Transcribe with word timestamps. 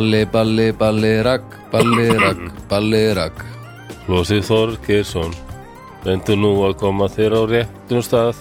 Balli, 0.00 0.24
balli, 0.24 0.72
balli, 0.72 1.22
rakk, 1.22 1.44
balli, 1.70 2.08
rakk, 2.16 2.54
balli, 2.70 3.00
rakk 3.12 3.42
Flósi 4.06 4.38
Þorgeirsson 4.40 5.34
reyndu 6.06 6.38
nú 6.40 6.54
að 6.64 6.78
koma 6.80 7.04
þér 7.12 7.36
á 7.36 7.42
réttum 7.50 8.00
stað. 8.00 8.40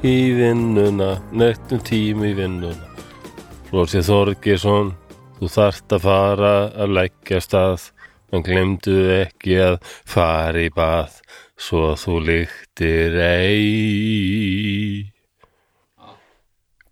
Í 0.00 0.32
vinnuna 0.38 1.20
nettum 1.36 1.84
tími 1.84 2.32
í 2.32 2.38
vinnuna. 2.40 2.88
Flósi 3.68 4.00
Þorgeirsson 4.08 4.96
þú 5.36 5.52
þarft 5.52 5.98
að 5.98 6.04
fara 6.08 6.56
að 6.80 6.96
leggja 6.96 7.44
stað. 7.44 7.92
En 8.32 8.40
glemdu 8.40 8.96
ekki 9.20 9.60
að 9.60 9.82
fara 9.84 10.64
í 10.64 10.72
bað 10.72 11.20
svo 11.60 11.92
þú 11.92 12.22
lyktir 12.30 13.20
ei 13.20 15.11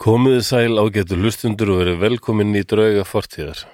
Komiði 0.01 0.41
sæl 0.47 0.79
ágættu 0.81 1.19
hlustundur 1.21 1.75
og 1.75 1.81
verið 1.83 1.99
velkomin 2.01 2.55
í 2.57 2.63
drauga 2.69 3.05
fortíðar 3.09 3.67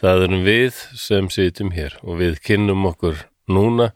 Það 0.00 0.24
erum 0.26 0.42
við 0.44 0.78
sem 0.98 1.28
sitjum 1.30 1.70
hér 1.72 1.94
og 2.02 2.18
við 2.18 2.40
kynnum 2.44 2.82
okkur 2.90 3.20
núna. 3.48 3.92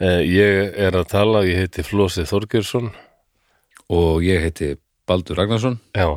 Eh, 0.00 0.22
Ég 0.26 0.72
er 0.80 0.96
að 0.96 1.10
tala, 1.12 1.42
ég 1.46 1.60
heiti 1.60 1.84
Flósi 1.86 2.24
Þorgjörsson. 2.26 2.88
Og 3.92 4.24
ég 4.26 4.40
heiti 4.42 4.72
Baldur 5.06 5.36
Ragnarsson 5.38 5.76
Já, 5.94 6.08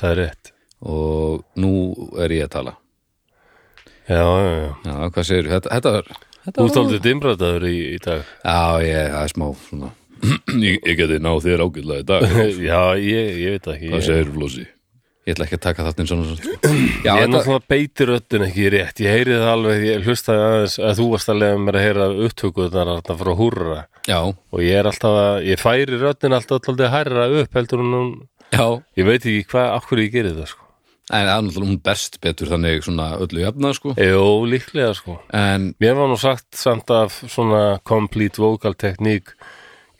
það 0.00 0.10
er 0.14 0.20
rétt. 0.22 0.52
og 0.80 1.42
nú 1.60 1.72
er 2.18 2.32
ég 2.32 2.46
að 2.46 2.54
tala 2.54 2.72
Já, 4.08 4.22
já, 4.24 4.54
já. 4.62 4.70
Já, 4.86 4.94
hvað 5.12 5.26
segir 5.28 5.50
þetta? 5.52 5.68
Þetta 5.76 6.62
var 6.64 6.78
aldrei 6.80 6.98
dimbrataður 7.04 7.66
í, 7.68 7.76
í 7.92 7.98
dag. 8.02 8.24
Já, 8.42 8.80
ég, 8.82 9.10
það 9.12 9.26
er 9.26 9.34
smá 9.34 9.46
svona 9.68 9.90
ég, 10.66 10.78
ég 10.86 10.94
geti 11.00 11.18
náð 11.22 11.40
þér 11.46 11.64
ágætlega 11.66 12.02
í 12.02 12.06
dag 12.06 12.28
já, 12.62 12.80
ég, 13.00 13.34
ég 13.42 13.56
veit 13.56 13.66
það 13.66 13.74
ekki. 13.76 13.90
Hvað 13.92 14.06
segir 14.08 14.32
Flósi? 14.36 14.64
Ég 15.22 15.36
ætla 15.36 15.46
ekki 15.46 15.54
að 15.54 15.62
taka 15.62 15.84
þáttinn 15.86 16.08
svona 16.10 16.24
svona 16.26 16.70
Já, 17.06 17.12
ég 17.14 17.20
er 17.22 17.28
náttúrulega 17.30 17.68
beitir 17.70 18.08
röddin 18.10 18.42
ekki 18.48 18.64
rétt. 18.74 19.02
Ég 19.04 19.12
heyri 19.14 19.36
það 19.38 19.50
alveg, 19.52 19.84
ég 19.86 20.08
hlustaði 20.08 20.42
aðeins 20.48 20.74
að 20.82 20.96
þú 20.98 21.06
varst 21.12 21.30
að 21.30 21.38
lega 21.42 21.60
mér 21.62 21.78
að 21.78 21.86
heyra 21.86 22.08
upptökuðnar 22.26 22.90
þarna 22.90 23.16
frá 23.20 23.30
húrra. 23.38 23.76
já, 24.10 24.18
Og 24.26 24.64
ég 24.66 24.80
er 24.80 24.90
alltaf 24.90 25.20
að, 25.20 25.36
ég 25.46 25.62
færi 25.62 26.00
röddin 26.00 26.34
alltaf 26.34 26.66
alltaf 26.66 26.90
hærra 26.96 27.28
upp 27.38 27.54
heldur 27.54 27.84
en 27.84 27.94
hún, 27.94 28.10
já 28.50 28.66
ég 28.98 29.06
veit 29.06 29.22
ekki 29.22 29.46
hvað, 29.54 29.70
akkur 29.78 30.02
ég 30.02 30.10
gerir 30.16 30.34
það, 30.40 30.50
sko. 30.56 30.66
En 31.12 31.26
það 31.26 31.32
er 31.36 31.42
náttúrulega 31.46 31.70
hún 31.70 31.80
berst 31.86 32.18
betur 32.22 32.50
þannig 32.50 32.84
svona 32.86 33.06
öllu 33.20 33.40
jafna 33.42 33.72
sko 33.76 33.92
Jó, 33.98 34.26
líklega, 34.48 34.92
sko. 34.96 35.16
En, 35.34 35.72
Mér 35.82 35.96
var 35.98 36.08
nú 36.10 36.18
sagt 36.18 36.54
samt 36.56 36.90
af 36.94 37.16
svona 37.26 37.78
complete 37.86 38.38
vocal 38.40 38.74
tekník 38.78 39.34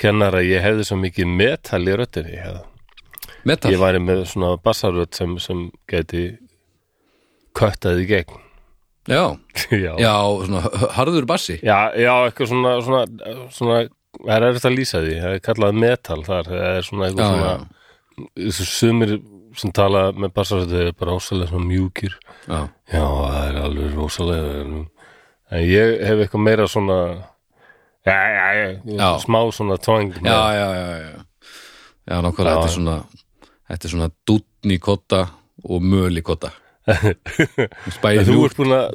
kennara, 0.02 0.42
ég 0.44 0.62
hefði 0.64 0.86
svo 0.88 0.98
mikið 1.00 1.32
metal 1.38 1.82
í 1.88 1.96
hefði. 1.96 2.62
metal 3.48 3.72
ég 3.72 3.82
væri 3.82 4.00
með 4.02 4.24
svona 4.30 4.56
bassarödd 4.62 5.14
sem, 5.16 5.36
sem 5.42 5.68
geti 5.90 6.24
köttaði 7.58 8.04
í 8.04 8.08
gegn. 8.10 8.40
Já, 9.10 9.34
já. 9.84 9.94
já, 9.98 10.14
svona 10.46 10.60
harður 10.94 11.26
bassi 11.26 11.56
Já, 11.58 11.90
já, 11.98 12.12
eitthvað 12.28 12.52
svona, 12.52 12.74
svona, 12.86 13.32
svona, 13.50 13.78
það 14.20 14.34
er 14.36 14.46
eftir 14.52 14.70
að 14.70 14.76
lýsa 14.78 15.00
því, 15.02 15.16
það 15.24 15.34
er 15.34 15.42
kallað 15.48 15.80
metal 15.82 16.18
þar, 16.28 16.50
það 16.52 16.66
er 16.68 16.86
svona 16.86 17.08
eitthvað 17.08 17.32
já, 17.32 17.56
svona, 18.52 18.68
sumir 18.70 19.14
sem 19.58 19.72
tala 19.74 20.04
með 20.14 20.32
bassarödd, 20.36 20.70
þau 20.70 20.84
eru 20.84 20.94
bara 21.02 21.16
ósalega 21.18 21.50
svona 21.50 21.66
mjúkir. 21.68 22.14
já, 22.46 22.60
Já, 22.92 23.02
það 23.02 23.42
er 23.48 23.58
alveg 23.66 23.98
rosalega 23.98 24.54
en, 24.62 24.78
en 25.50 25.66
ég 25.66 25.98
hef 26.06 26.22
eitthvað 26.22 26.46
meira 26.46 26.68
svona 26.70 26.98
já, 28.06 28.52
já, 28.54 28.80
Já. 28.84 29.10
smá 29.22 29.40
svona 29.52 29.76
tvang 29.78 30.14
já, 30.24 30.40
já, 30.54 30.68
já, 30.74 30.98
já. 30.98 32.22
Nákvæmlega, 32.22 32.56
þetta 32.56 32.66
er 32.66 32.74
svona 32.76 32.96
Þetta 33.72 33.86
er 33.88 33.92
svona 33.94 34.08
dútni 34.28 34.76
kotta 34.82 35.20
og 35.64 35.80
möli 35.86 36.20
kotta. 36.20 36.50
Bæði, 38.02 38.34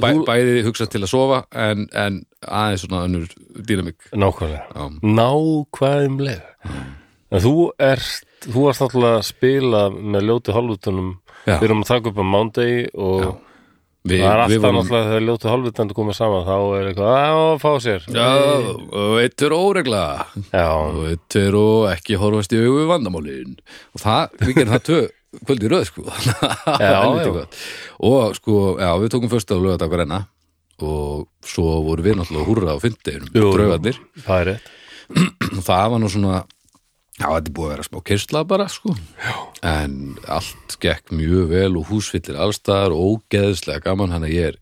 bæ, 0.04 0.08
bæði 0.28 0.60
hugsa 0.68 0.86
til 0.92 1.02
að 1.02 1.10
sofa 1.10 1.40
en, 1.56 1.86
en 1.98 2.20
aðeins 2.44 2.84
svona 2.84 3.06
önnur 3.08 3.26
dýnamik 3.66 4.10
nákvæmlega. 4.12 4.90
Nákvæmlega. 5.18 6.76
En 7.32 7.42
þú 7.44 7.54
ert 7.82 8.28
þú 8.46 8.68
varst 8.68 8.84
náttúrulega 8.84 9.22
að 9.22 9.26
spila 9.32 9.82
með 9.96 10.28
ljóti 10.30 10.56
hálfutunum 10.56 11.10
Já. 11.48 11.56
við 11.58 11.66
erum 11.70 11.82
að 11.84 11.90
taka 11.94 12.12
upp 12.12 12.22
á 12.22 12.26
mándegi 12.28 12.84
og 12.94 13.24
Já. 13.24 13.32
Við, 14.08 14.24
það 14.24 14.32
er 14.32 14.42
alltaf 14.44 14.64
vorum 14.64 14.80
náttúrulega 14.80 15.10
þegar 15.10 15.26
ljóti 15.28 15.52
hálfutunum 15.52 15.98
komið 15.98 16.18
saman 16.18 16.48
þá 16.48 16.56
er 16.78 16.90
eitthvað 16.92 17.12
að 17.18 17.52
fá 17.64 17.70
sér. 17.84 18.08
Já, 18.16 18.30
og 19.02 19.20
eitt 19.24 19.46
er 19.48 19.56
óregla 19.58 20.06
og 20.64 21.04
eitt 21.12 21.38
er 21.42 21.60
og 21.60 21.86
ekki 21.92 22.20
horfast 22.22 22.56
í 22.56 22.62
augu 22.64 22.80
við 22.82 22.90
vandamálin. 22.94 23.60
Og 23.96 24.04
það, 24.04 24.40
við 24.44 24.60
gerum 24.62 24.76
það 24.76 24.88
tvö 24.90 25.04
kvöldi 25.44 25.70
röð 25.72 25.86
sko. 25.90 26.08
Já, 26.82 26.98
og 28.08 28.36
sko, 28.38 28.58
já, 28.80 28.90
við 29.02 29.14
tókum 29.14 29.32
fyrst 29.32 29.52
á 29.52 29.58
lögadagur 29.60 30.04
enna 30.06 30.24
og 30.78 31.28
svo 31.46 31.80
voru 31.86 32.06
við 32.06 32.20
náttúrulega 32.20 32.48
húrra 32.48 32.76
á 32.78 32.82
fyndeginum, 32.82 33.32
draugarnir. 33.34 33.98
Það 34.26 34.44
rétt. 34.52 34.68
Og 35.58 35.64
það 35.70 35.86
var 35.94 36.02
nú 36.04 36.10
svona 36.12 36.42
já, 37.18 37.26
þetta 37.26 37.50
er 37.50 37.56
búið 37.58 37.68
að 37.68 37.74
vera 37.76 37.88
smá 37.88 38.00
kyrsla 38.10 38.44
bara 38.48 38.68
sko. 38.72 38.94
Já. 39.24 39.34
en 39.66 40.18
allt 40.28 40.78
gekk 40.84 41.12
mjög 41.18 41.50
vel 41.54 41.74
og 41.80 41.90
húsfyllir 41.92 42.38
allstaðar 42.40 42.94
og 42.96 43.18
ógeðslega 43.18 43.84
gaman, 43.90 44.14
hann 44.14 44.28
að 44.28 44.36
ég 44.36 44.52
er 44.52 44.60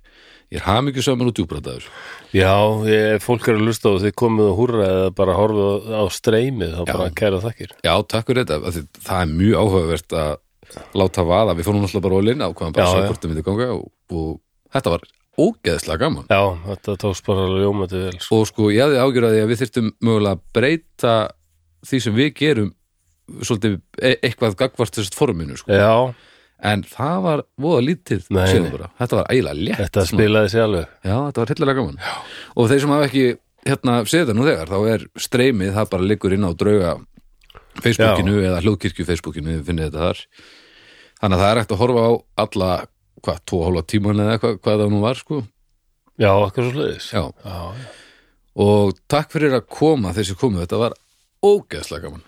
ég 0.53 0.61
er 0.61 0.65
hamingju 0.67 1.01
saman 1.03 1.31
og 1.31 1.35
djúbrataður 1.35 1.87
Já, 2.35 2.51
ég, 2.87 3.19
fólk 3.23 3.47
er 3.49 3.57
að 3.59 3.67
lusta 3.69 3.91
og 3.93 4.01
þið 4.03 4.15
komið 4.19 4.49
og 4.51 4.57
húrra 4.59 4.87
eða 4.87 5.11
bara 5.15 5.35
horfið 5.37 5.93
á 5.95 6.03
streymið 6.11 6.73
þá 6.75 6.81
bara 6.89 7.11
kæra 7.15 7.39
þakkir. 7.43 7.71
Já, 7.85 7.93
takk 8.11 8.27
fyrir 8.27 8.43
þetta, 8.43 8.83
það 9.05 9.21
er 9.21 9.29
mjög 9.31 9.55
áhugavert 9.61 10.15
að 10.19 10.33
láta 10.99 11.23
vaða, 11.23 11.55
við 11.55 11.67
fórum 11.69 11.85
náttúrulega 11.85 12.05
bara 12.07 12.19
ólinn 12.19 12.43
ákvæðan 12.43 12.75
bara 12.75 12.83
Já, 12.83 12.89
að 12.89 12.95
já. 12.95 12.99
sjá 12.99 13.07
hvort 13.07 13.21
það 13.23 13.31
myndi 13.31 13.45
ganga 13.47 13.67
og, 13.71 13.85
og 14.11 14.29
þetta 14.75 14.93
var 14.95 15.05
ógeðslega 15.45 16.01
gaman. 16.03 16.27
Já, 16.31 16.43
þetta 16.67 16.97
tókst 17.05 17.25
bara 17.29 17.47
ljómandi 17.55 18.01
vel 18.05 18.19
sko. 18.19 18.41
og 18.41 18.49
sko 18.51 18.69
ég 18.75 18.83
því 21.85 22.01
sem 22.05 22.17
við 22.17 22.31
gerum 22.41 22.71
svolítið 23.41 23.79
e 24.01 24.13
eitthvað 24.25 24.57
gagvart 24.59 24.97
þessast 24.97 25.17
forminu 25.17 25.57
sko. 25.57 25.73
Já, 25.73 26.13
en 26.65 26.83
það 26.89 27.23
var 27.25 27.43
voða 27.61 27.85
lítið 27.89 28.27
þetta 28.29 29.19
var 29.19 29.31
ægilega 29.31 29.57
létt 29.61 29.81
þetta 29.81 30.05
spilaði 30.11 30.53
sér 30.53 30.67
alveg. 30.67 30.93
Já, 31.01 31.15
þetta 31.15 31.41
var 31.41 31.53
hillilega 31.53 31.79
gaman. 31.81 31.97
Já. 32.05 32.13
og 32.55 32.69
þeir 32.71 32.83
sem 32.83 32.95
hafa 32.95 33.09
ekki 33.09 33.25
hérna 33.65 33.97
séð 34.05 34.25
þetta 34.25 34.37
nú 34.37 34.45
þegar, 34.45 34.71
þá 34.71 34.93
er 34.93 35.07
streymið 35.25 35.73
það 35.79 35.91
bara 35.95 36.09
liggur 36.11 36.35
inn 36.35 36.45
á 36.45 36.51
drauga 36.53 36.93
Facebookinu 37.81 38.37
eða 38.43 38.61
hljóðkirkju 38.63 39.07
Facebookinu, 39.07 39.57
þannig 39.65 39.95
að 39.95 41.41
það 41.41 41.49
er 41.49 41.59
hægt 41.59 41.73
að 41.73 41.81
horfa 41.81 42.05
á 42.05 42.11
alla, 42.45 42.69
hvað, 43.25 43.41
tvo 43.49 43.61
hálfa 43.65 43.85
tíman 43.89 44.21
eða 44.21 44.35
eitthvað, 44.35 44.57
hvað 44.61 44.81
það 44.83 44.93
nú 44.93 45.01
var, 45.03 45.19
sko. 45.19 45.39
Já, 46.21 46.29
eitthvað 46.31 46.69
svo 46.69 46.85
já. 46.85 47.23
já, 47.25 47.95
og 48.65 48.99
takk 49.11 49.33
fyrir 49.33 49.57
að 49.57 49.65
koma 49.71 50.13
þessi 50.15 50.37
komu, 50.39 50.61
þetta 50.61 50.79
var 50.79 50.95
ógeðslega 51.51 52.09
gaman. 52.09 52.25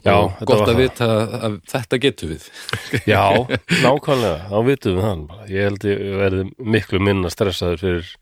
Já, 0.00 0.14
og 0.16 0.46
gott 0.48 0.62
að 0.62 0.70
það. 0.70 0.78
vita 0.80 1.08
að 1.48 1.56
þetta 1.68 1.98
getur 2.04 2.30
við. 2.30 2.46
Já 3.10 3.24
nákvæmlega, 3.84 4.38
þá 4.48 4.56
vitum 4.70 4.96
við 4.96 5.04
hann. 5.04 5.26
Bara. 5.28 5.50
Ég 5.50 5.68
held 5.68 5.86
ég 5.90 6.06
verði 6.22 6.46
miklu 6.76 7.02
minna 7.04 7.32
stressaður 7.32 7.82
fyrir 7.84 8.14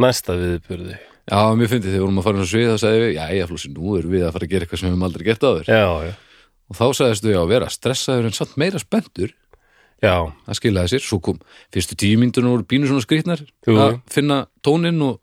næsta 0.00 0.34
viðbyrði 0.38 0.98
Já, 1.30 1.52
mér 1.54 1.68
fyndi 1.70 1.86
þegar 1.86 2.00
við 2.00 2.02
vorum 2.02 2.18
að 2.18 2.26
fara 2.26 2.42
á 2.42 2.50
svið 2.50 2.70
þá 2.72 2.82
sagði 2.82 3.02
við, 3.04 3.12
já, 3.14 3.24
já, 3.36 3.44
flósi, 3.46 3.68
nú 3.70 3.92
erum 3.98 4.14
við 4.14 4.24
að 4.26 4.32
fara 4.34 4.46
að 4.46 4.50
gera 4.50 4.66
eitthvað 4.66 4.80
sem 4.80 4.88
við 4.88 4.94
höfum 4.94 5.04
aldrei 5.06 5.24
gert 5.28 5.44
áður. 5.46 5.68
Já, 5.70 5.90
já, 6.08 6.14
og 6.66 6.78
þá 6.78 6.84
sagðist 6.98 7.26
við 7.28 7.36
að 7.38 7.52
vera 7.52 7.68
stressaður 7.70 8.26
en 8.26 8.34
samt 8.34 8.56
meira 8.58 8.80
spenntur. 8.82 9.34
Já, 10.00 10.14
það 10.48 10.58
skilaði 10.58 10.92
sér, 10.94 11.04
svo 11.04 11.20
kom 11.22 11.38
fyrstu 11.76 11.98
tíu 12.00 12.18
myndunum 12.18 12.56
voru 12.56 12.66
bínu 12.66 12.88
svona 12.88 13.04
skrýtnar 13.04 13.44
Jú. 13.68 13.76
að 13.76 13.98
finna 14.10 14.40
tóninn 14.64 14.98
og, 15.04 15.20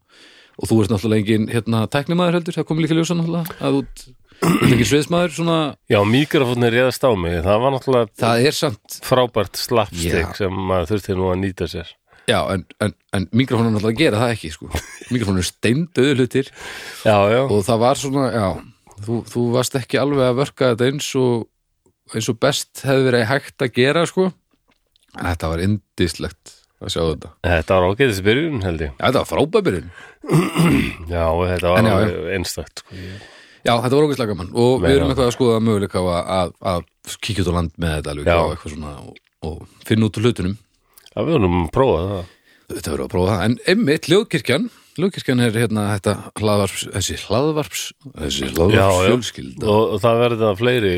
og 0.61 0.69
þú 0.69 0.79
ert 0.83 0.93
náttúrulega 0.93 1.25
engin 1.25 1.49
hérna, 1.51 1.83
tæknimaður 1.91 2.37
heldur, 2.37 2.55
það 2.59 2.67
kom 2.69 2.83
líka 2.83 2.95
ljósa 2.95 3.17
náttúrulega 3.17 3.57
að 3.57 3.81
ert 3.81 4.05
ekki 4.45 4.85
sviðsmaður 4.87 5.33
svona, 5.33 5.57
já, 5.89 5.97
mikrofónir 6.07 6.73
réðast 6.75 7.03
á 7.05 7.11
mig. 7.17 7.37
Það 7.45 7.61
var 7.63 7.73
náttúrulega 7.75 8.09
það 8.21 8.45
er 8.49 8.57
samt 8.57 8.97
frábært 9.07 9.57
slapstick 9.59 10.13
Já. 10.21 10.33
sem 10.37 10.53
maður 10.69 10.91
þurfti 10.93 11.15
nú 11.17 11.29
að 11.31 11.39
nýta 11.43 11.67
sér. 11.71 11.89
Já, 12.27 12.39
en, 12.53 12.65
en, 12.83 12.93
en 13.15 13.27
mikrofónu 13.39 13.71
náttúrulega 13.73 14.01
gera 14.03 14.21
það 14.25 14.33
ekki 14.35 14.51
sko. 14.53 14.69
mikrofónu 15.15 15.41
er 15.43 15.47
steindauðu 15.47 16.15
hlutir. 16.19 16.49
Já, 17.07 17.17
já, 17.33 17.41
og 17.47 17.61
það 17.67 17.81
var 17.85 18.01
svona, 18.01 18.25
já 18.35 18.47
þú, 19.07 19.21
þú 19.31 19.45
varst 19.55 19.77
ekki 19.79 20.01
alveg 20.01 20.25
að 20.31 20.39
verka 20.43 20.71
þetta 20.73 20.89
eins 20.91 21.09
og 21.21 21.47
eins 22.15 22.29
og 22.31 22.37
best 22.43 22.83
hefði 22.87 23.07
verið 23.09 23.25
hægt 23.31 23.63
að 23.65 23.73
gera 23.79 24.05
sko. 24.07 24.29
Þetta 25.17 25.49
var 25.53 25.63
indislegt 25.65 26.53
að 26.83 26.91
sjá 26.93 27.01
þetta. 27.07 27.31
Þetta 27.47 27.77
var 27.79 27.87
ágæðis 27.95 28.21
byrjun 28.27 28.61
held 28.67 28.83
ég. 28.85 28.91
Já, 28.93 29.07
þetta 29.07 29.23
var 29.23 29.29
frábæbyrinn 29.31 29.89
Já, 31.15 31.23
þetta 31.47 31.71
var 31.71 31.79
En 31.81 31.87
já, 31.89 31.89
já. 31.89 31.97
alveg 32.03 32.35
einstakt 32.37 32.83
sko. 32.83 32.99
Ég- 33.01 33.25
Já, 33.67 33.73
þetta 33.83 33.97
var 33.99 34.05
ógæslega 34.07 34.31
gaman. 34.31 34.49
Og 34.55 34.77
við 34.85 34.95
erum 34.95 35.11
eitthvað 35.11 35.27
að 35.29 35.35
skoða 35.35 35.59
möguleika 35.67 35.99
að, 36.07 36.31
að, 36.37 36.55
að 36.71 37.17
kíkja 37.27 37.43
út 37.43 37.51
á 37.51 37.57
land 37.57 37.73
með 37.83 37.95
þetta 37.97 38.13
alveg 38.15 38.31
Já. 38.31 38.37
og 38.39 38.53
eitthvað 38.55 38.73
svona 38.77 38.93
og, 39.03 39.21
og 39.49 39.57
finna 39.89 40.07
út 40.07 40.17
úr 40.21 40.27
hlutunum. 40.29 40.55
Já, 41.11 41.19
við 41.27 41.31
vorum 41.35 41.57
að 41.65 41.71
prófa 41.75 42.01
það. 42.13 42.33
Þetta 42.67 42.91
verður 42.93 43.05
að 43.07 43.11
prófa 43.13 43.31
það, 43.33 43.43
en 43.47 43.57
einmitt 43.71 44.07
hljóðkirkjan 44.11 44.65
hljóðkirkjan 44.97 45.41
er 45.45 45.53
hérna 45.61 45.83
þetta 45.93 46.13
hlaðvarps, 46.41 46.81
þessi 46.95 47.15
hlaðvarps 47.27 47.83
þessi 48.17 48.47
Já, 48.47 48.49
hlaðvarps 48.57 48.97
já. 48.97 49.05
fjölskylda 49.07 49.69
og, 49.71 49.83
og 49.93 50.01
það 50.03 50.17
verði 50.23 50.39
það 50.41 50.57
fleiri 50.59 50.91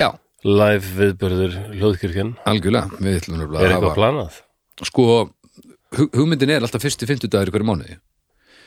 Já, 0.00 0.08
live 0.48 0.92
viðbörður 1.00 1.56
hljóðkirkjan 1.74 2.30
algjörlega, 2.48 3.00
við 3.04 3.18
ætlum 3.20 3.42
Er 3.42 3.44
að 3.48 3.58
eitthvað 3.66 3.84
hafa 3.88 3.98
planað? 3.98 4.38
sko, 4.88 5.06
hu- 5.98 6.08
hugmyndin 6.14 6.54
er 6.56 6.64
alltaf 6.64 6.86
fyrsti 6.86 7.10
fimmtudagur 7.10 7.50
í 7.52 7.56
hverju 7.58 7.68
mánuði 7.68 7.98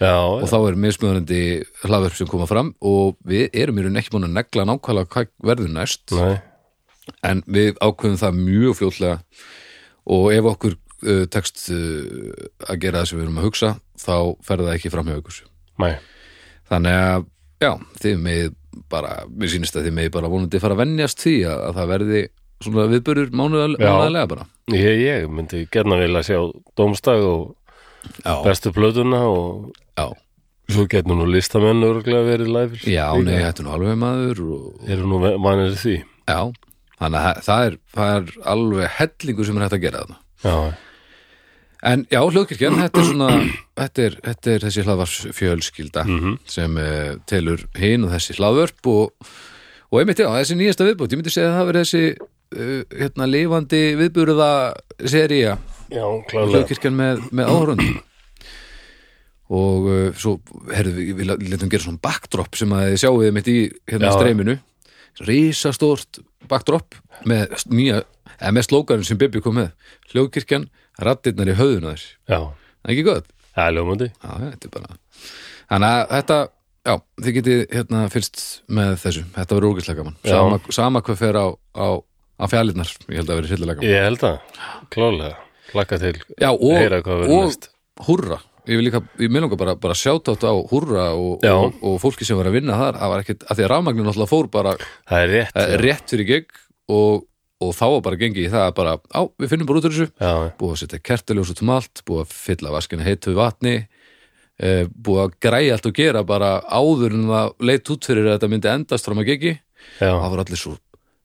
Já, 0.02 0.16
og 0.18 0.48
þá 0.50 0.58
er 0.60 0.78
mismöðurandi 0.82 1.42
hlaðverf 1.84 2.18
sem 2.18 2.30
koma 2.30 2.48
fram 2.50 2.72
og 2.82 3.20
við 3.28 3.52
erum 3.54 3.78
í 3.78 3.84
raun 3.86 4.00
ekki 4.02 4.16
búin 4.16 4.26
að 4.26 4.40
negla 4.40 4.66
nákvæmlega 4.66 5.12
hvað 5.14 5.30
verður 5.46 5.76
næst. 5.76 6.16
Nei, 6.18 6.40
en 7.28 7.44
við 7.46 7.76
ákveðum 7.82 8.20
það 8.22 8.40
mjög 8.40 8.80
fljótlega 8.80 9.20
og 10.12 10.26
ef 10.34 10.50
okkur 10.54 10.78
uh, 10.78 11.24
tekst 11.34 11.68
uh, 11.74 12.34
að 12.68 12.82
gera 12.82 13.02
það 13.02 13.12
sem 13.12 13.20
við 13.20 13.28
erum 13.28 13.40
að 13.42 13.48
hugsa 13.50 13.76
þá 14.02 14.16
fer 14.48 14.66
það 14.66 14.74
ekki 14.76 14.94
fram 14.94 15.12
hjá 15.12 15.20
ykkur. 15.20 15.40
Nei. 15.82 15.94
Þannig 16.72 17.00
að, 17.06 17.30
já, 17.62 17.72
þið 18.02 18.22
með 18.26 18.44
bara, 18.92 19.16
mér 19.30 19.52
sýnist 19.52 19.78
að 19.78 19.90
þið 19.90 19.98
með 19.98 20.14
bara 20.18 20.32
vonandi 20.32 20.62
fara 20.64 20.78
að 20.78 20.86
venjast 20.86 21.22
því 21.22 21.36
að, 21.52 21.66
að 21.68 21.80
það 21.80 21.92
verði 21.94 22.22
svona 22.62 22.90
viðbörur 22.92 23.32
mánuðalega 23.36 24.28
bara. 24.30 24.46
Ég, 24.72 25.02
ég 25.02 25.32
myndi 25.34 25.66
gerna 25.74 25.98
vilja 26.00 26.22
sjá 26.26 26.40
dómstag 26.78 27.24
og 27.26 27.56
já, 28.26 28.34
bestu 28.46 28.72
plötuna 28.76 29.22
og 29.30 29.72
já, 29.98 30.08
svo 30.72 30.86
getur 30.90 31.18
nú 31.20 31.26
listamenn 31.30 31.84
örgulega 31.84 32.28
verið 32.30 32.52
læfir 32.56 32.86
já 32.94 33.08
nei, 33.22 33.38
þetta 33.44 33.62
er 33.64 33.68
nú 33.68 33.74
alveg 33.78 33.98
maður 34.02 34.44
og, 34.48 34.70
Eru 34.88 35.10
nú 35.12 35.20
mannir 35.44 35.76
því? 35.82 35.98
Já, 36.30 36.40
þannig 37.02 37.26
að 37.32 37.42
það 37.50 37.66
er, 37.68 37.76
það 37.98 38.16
er 38.16 38.32
alveg 38.56 38.96
hellingur 39.00 39.46
sem 39.50 39.58
er 39.60 39.66
hægt 39.68 39.78
að 39.80 39.86
gera 39.88 40.02
þarna. 40.06 40.18
Já, 40.46 40.56
En 41.82 42.04
já, 42.14 42.20
hljóðkirkjan, 42.22 42.76
þetta 42.78 43.00
er 43.02 43.06
svona 43.08 43.28
þetta 43.82 44.04
er, 44.06 44.16
þetta 44.28 44.52
er 44.54 44.66
þessi 44.68 44.84
hlaðvars 44.86 45.16
fjölskylda 45.34 46.04
Mhm. 46.06 46.36
sem 46.46 46.76
uh, 46.78 47.16
telur 47.26 47.64
hinn 47.82 48.06
og 48.06 48.12
þessi 48.14 48.36
hlaðvörp 48.38 48.90
og, 48.92 49.32
og 49.90 49.98
einmitt 50.04 50.22
já, 50.22 50.28
þessi 50.30 50.60
nýjasta 50.60 50.86
viðbútt, 50.86 51.16
ég 51.16 51.22
myndi 51.24 51.34
segja 51.34 51.50
að 51.50 51.58
það 51.58 51.70
verið 51.72 51.88
þessi 51.88 52.04
uh, 52.22 52.84
hérna 53.02 53.28
lifandi 53.34 53.82
viðbúruða 53.98 54.52
klálega 55.02 55.56
hljóðkirkjan 55.92 56.98
með, 56.98 57.22
með 57.36 57.52
áhörund 57.52 57.86
og 59.52 59.88
uh, 59.92 60.06
svo 60.16 60.38
herðu 60.72 60.94
við, 61.12 61.26
við 61.28 61.50
letum 61.52 61.72
gera 61.72 61.84
svona 61.84 62.02
backdrop 62.04 62.56
sem 62.56 62.72
að 62.76 62.94
þið 62.94 63.02
sjáuð 63.04 63.32
mitt 63.36 63.50
í 63.52 63.58
hérna 63.92 64.12
Já. 64.12 64.16
streyminu. 64.16 64.56
Risastórt 65.28 66.22
backdrop 66.48 66.96
með 67.28 67.52
nýja, 67.74 68.00
eða 68.38 68.54
með 68.56 68.68
slókarinn 68.70 69.08
sem 69.08 69.20
Bibi 69.20 69.42
kom 69.44 69.60
með. 69.60 69.74
Hljóðkirkjan, 70.14 70.70
rattirnar 71.04 71.52
í 71.52 71.58
höfðuna 71.60 71.94
þess 71.96 72.16
Já, 72.32 72.40
Það 72.82 72.88
er 72.88 72.96
ekki 72.96 73.06
gott? 73.10 73.28
það 73.52 74.48
er 74.48 74.72
bara 74.72 74.98
Þannig 75.72 75.92
að 75.92 76.02
þetta, 76.16 76.38
já, 76.88 76.94
þið 77.24 77.36
getið 77.38 77.62
hérna 77.76 78.00
fyrst 78.12 78.42
með 78.68 78.96
þessu, 79.04 79.22
þetta 79.36 79.56
verður 79.58 79.76
ógæslega 79.76 80.02
gaman. 80.02 80.18
Sama, 80.28 80.58
sama 80.76 81.02
hvað 81.06 81.20
fer 81.22 81.40
á, 81.40 81.48
á, 81.76 81.88
á 82.40 82.46
fjallinnar, 82.52 82.92
ég 83.08 83.22
held 83.22 83.30
að 83.30 83.40
verður 83.40 83.54
sillilega 83.54 83.80
gaman. 83.80 83.92
Ég 83.92 84.08
held 84.08 84.26
að, 84.28 84.60
klálega 84.92 85.51
Laka 85.78 86.00
til, 86.02 86.16
Já, 86.42 86.50
og, 86.52 86.72
heyra 86.78 87.02
hvað 87.06 87.22
verður 87.24 87.36
og 87.38 87.46
næst. 87.50 87.70
húrra. 88.08 88.40
Ég 88.70 88.78
vil 88.78 88.86
líka, 88.86 89.02
ég 89.18 89.32
með 89.34 89.46
langar 89.48 89.58
bara, 89.58 89.74
bara 89.82 89.96
sjáta 89.98 90.36
á 90.38 90.54
húrra 90.70 91.08
og, 91.18 91.42
og, 91.50 91.80
og 91.82 91.96
fólki 92.04 92.28
sem 92.28 92.38
var 92.38 92.50
að 92.52 92.60
vinna 92.60 92.76
þar, 92.78 93.00
það 93.02 93.12
var 93.14 93.24
ekkit, 93.24 93.46
að 93.50 93.58
því 93.58 93.64
að 93.66 93.72
rafmagnin 93.74 94.06
náttúrulega 94.06 94.30
fór 94.30 94.50
bara 94.54 94.74
Það 95.10 95.24
er 95.26 95.32
rétt 95.34 95.58
eh, 95.64 95.74
rétt 95.82 96.14
fyrir 96.14 96.28
gegn 96.30 96.60
og, 96.94 97.24
og 97.66 97.72
þá 97.78 97.86
var 97.96 98.04
bara 98.06 98.20
gengið 98.22 98.46
í 98.46 98.52
það 98.54 98.68
að 98.68 98.76
bara, 98.78 98.94
á, 99.02 99.22
við 99.42 99.50
finnum 99.56 99.70
bara 99.72 99.82
út 99.82 99.88
úr 99.90 99.96
þessu. 99.96 100.08
Já, 100.22 100.34
búið 100.62 100.76
að 100.76 100.82
setja 100.84 101.02
kertaljós 101.10 101.54
út 101.56 101.64
um 101.66 101.74
allt 101.74 102.04
búið 102.06 102.22
að 102.28 102.38
fylla 102.46 102.76
vaskina 102.78 103.08
heitu 103.08 103.32
við 103.34 103.40
vatni 103.42 103.76
e, 104.62 104.70
búið 104.94 105.24
að 105.26 105.36
græja 105.48 105.76
allt 105.80 105.90
og 105.90 105.98
gera 105.98 106.24
bara 106.28 106.54
áður 106.70 107.18
en 107.18 107.28
það 107.34 107.52
leit 107.72 107.92
út 107.96 108.08
fyrir 108.12 108.30
að 108.30 108.36
þetta 108.38 108.52
myndi 108.54 108.72
endast 108.76 109.10
fram 109.10 109.22
að 109.24 109.30
gegi 109.34 109.54
já, 109.58 110.12
það 110.12 110.30
var 110.36 110.44
allir 110.46 110.62
svo 110.62 110.78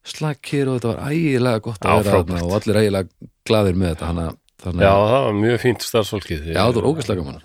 slakir 0.06 0.68
og 0.70 0.78
þetta 0.80 0.92
var 0.94 1.12
ægilega 1.12 1.62
gott 1.66 1.80
að 1.86 2.02
vera 2.04 2.20
þarna 2.22 2.42
og 2.46 2.54
allir 2.60 2.78
ægilega 2.82 3.30
glaðir 3.46 3.76
með 3.80 3.92
þetta 3.94 4.10
að- 4.12 4.36
þannig 4.66 4.82
já, 4.86 4.92
að 4.92 5.10
það 5.12 5.24
var 5.26 5.36
mjög 5.42 5.58
fínt 5.66 5.82
starfsfólkið. 5.86 6.46
Já, 6.52 6.62
það 6.62 6.74
var 6.80 6.88
ógæslega 6.90 7.20
gaman. 7.22 7.42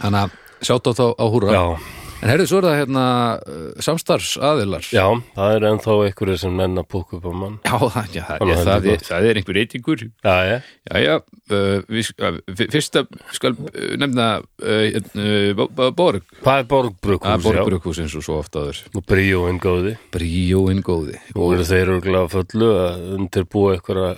Þannig 0.00 0.20
að 0.20 0.30
sjátt 0.66 0.88
á 0.88 0.92
þá 0.98 1.04
á 1.16 1.24
húra 1.32 1.52
Já, 1.56 1.64
en 2.22 2.30
herrið 2.30 2.50
svo 2.50 2.60
er 2.60 2.66
það 2.68 2.78
hérna 2.80 3.04
uh, 3.40 3.66
samstarfs 3.86 4.36
aðilar 4.40 4.86
já, 4.94 5.04
það 5.36 5.56
er 5.56 5.66
ennþá 5.70 5.96
einhverju 6.06 6.38
sem 6.40 6.62
púka 6.86 7.18
upp 7.18 7.26
á 7.28 7.32
mann. 7.36 7.58
Já, 7.66 7.76
það, 7.76 8.12
já, 8.14 8.22
það, 8.26 8.42
að 8.42 8.52
það, 8.52 8.66
það 8.66 8.86
er 8.86 8.92
er, 8.92 9.04
það 9.06 9.28
er 9.30 9.40
einhver 9.40 9.58
reytingur 9.60 10.04
Já, 10.06 10.36
já, 10.46 10.56
Já, 10.86 10.96
já, 11.02 11.14
uh, 11.50 11.78
við, 11.90 12.12
uh, 12.22 12.38
fyrst 12.76 13.00
að 13.00 13.18
skal 13.36 13.56
nefna 14.00 14.28
uh, 14.62 15.90
Borg, 15.96 16.22
hvað 16.42 16.62
er 16.62 16.70
borgbrukhús, 16.70 17.26
já 17.26 17.44
Borgbrukhús 17.46 18.00
eins 18.04 18.16
og 18.18 18.24
svo 18.26 18.38
ofta 18.40 18.64
aður 18.64 18.82
og 18.96 19.04
bríóin 19.08 19.60
góði. 19.62 19.96
Bríóin 20.14 20.82
góði. 20.86 21.18
Og 21.34 21.56
eru 21.56 21.66
þeir 21.68 21.92
örgulega 21.96 22.32
fullu 22.32 22.70
að 22.80 23.04
undirbúa 23.16 23.76
einhverja 23.76 24.14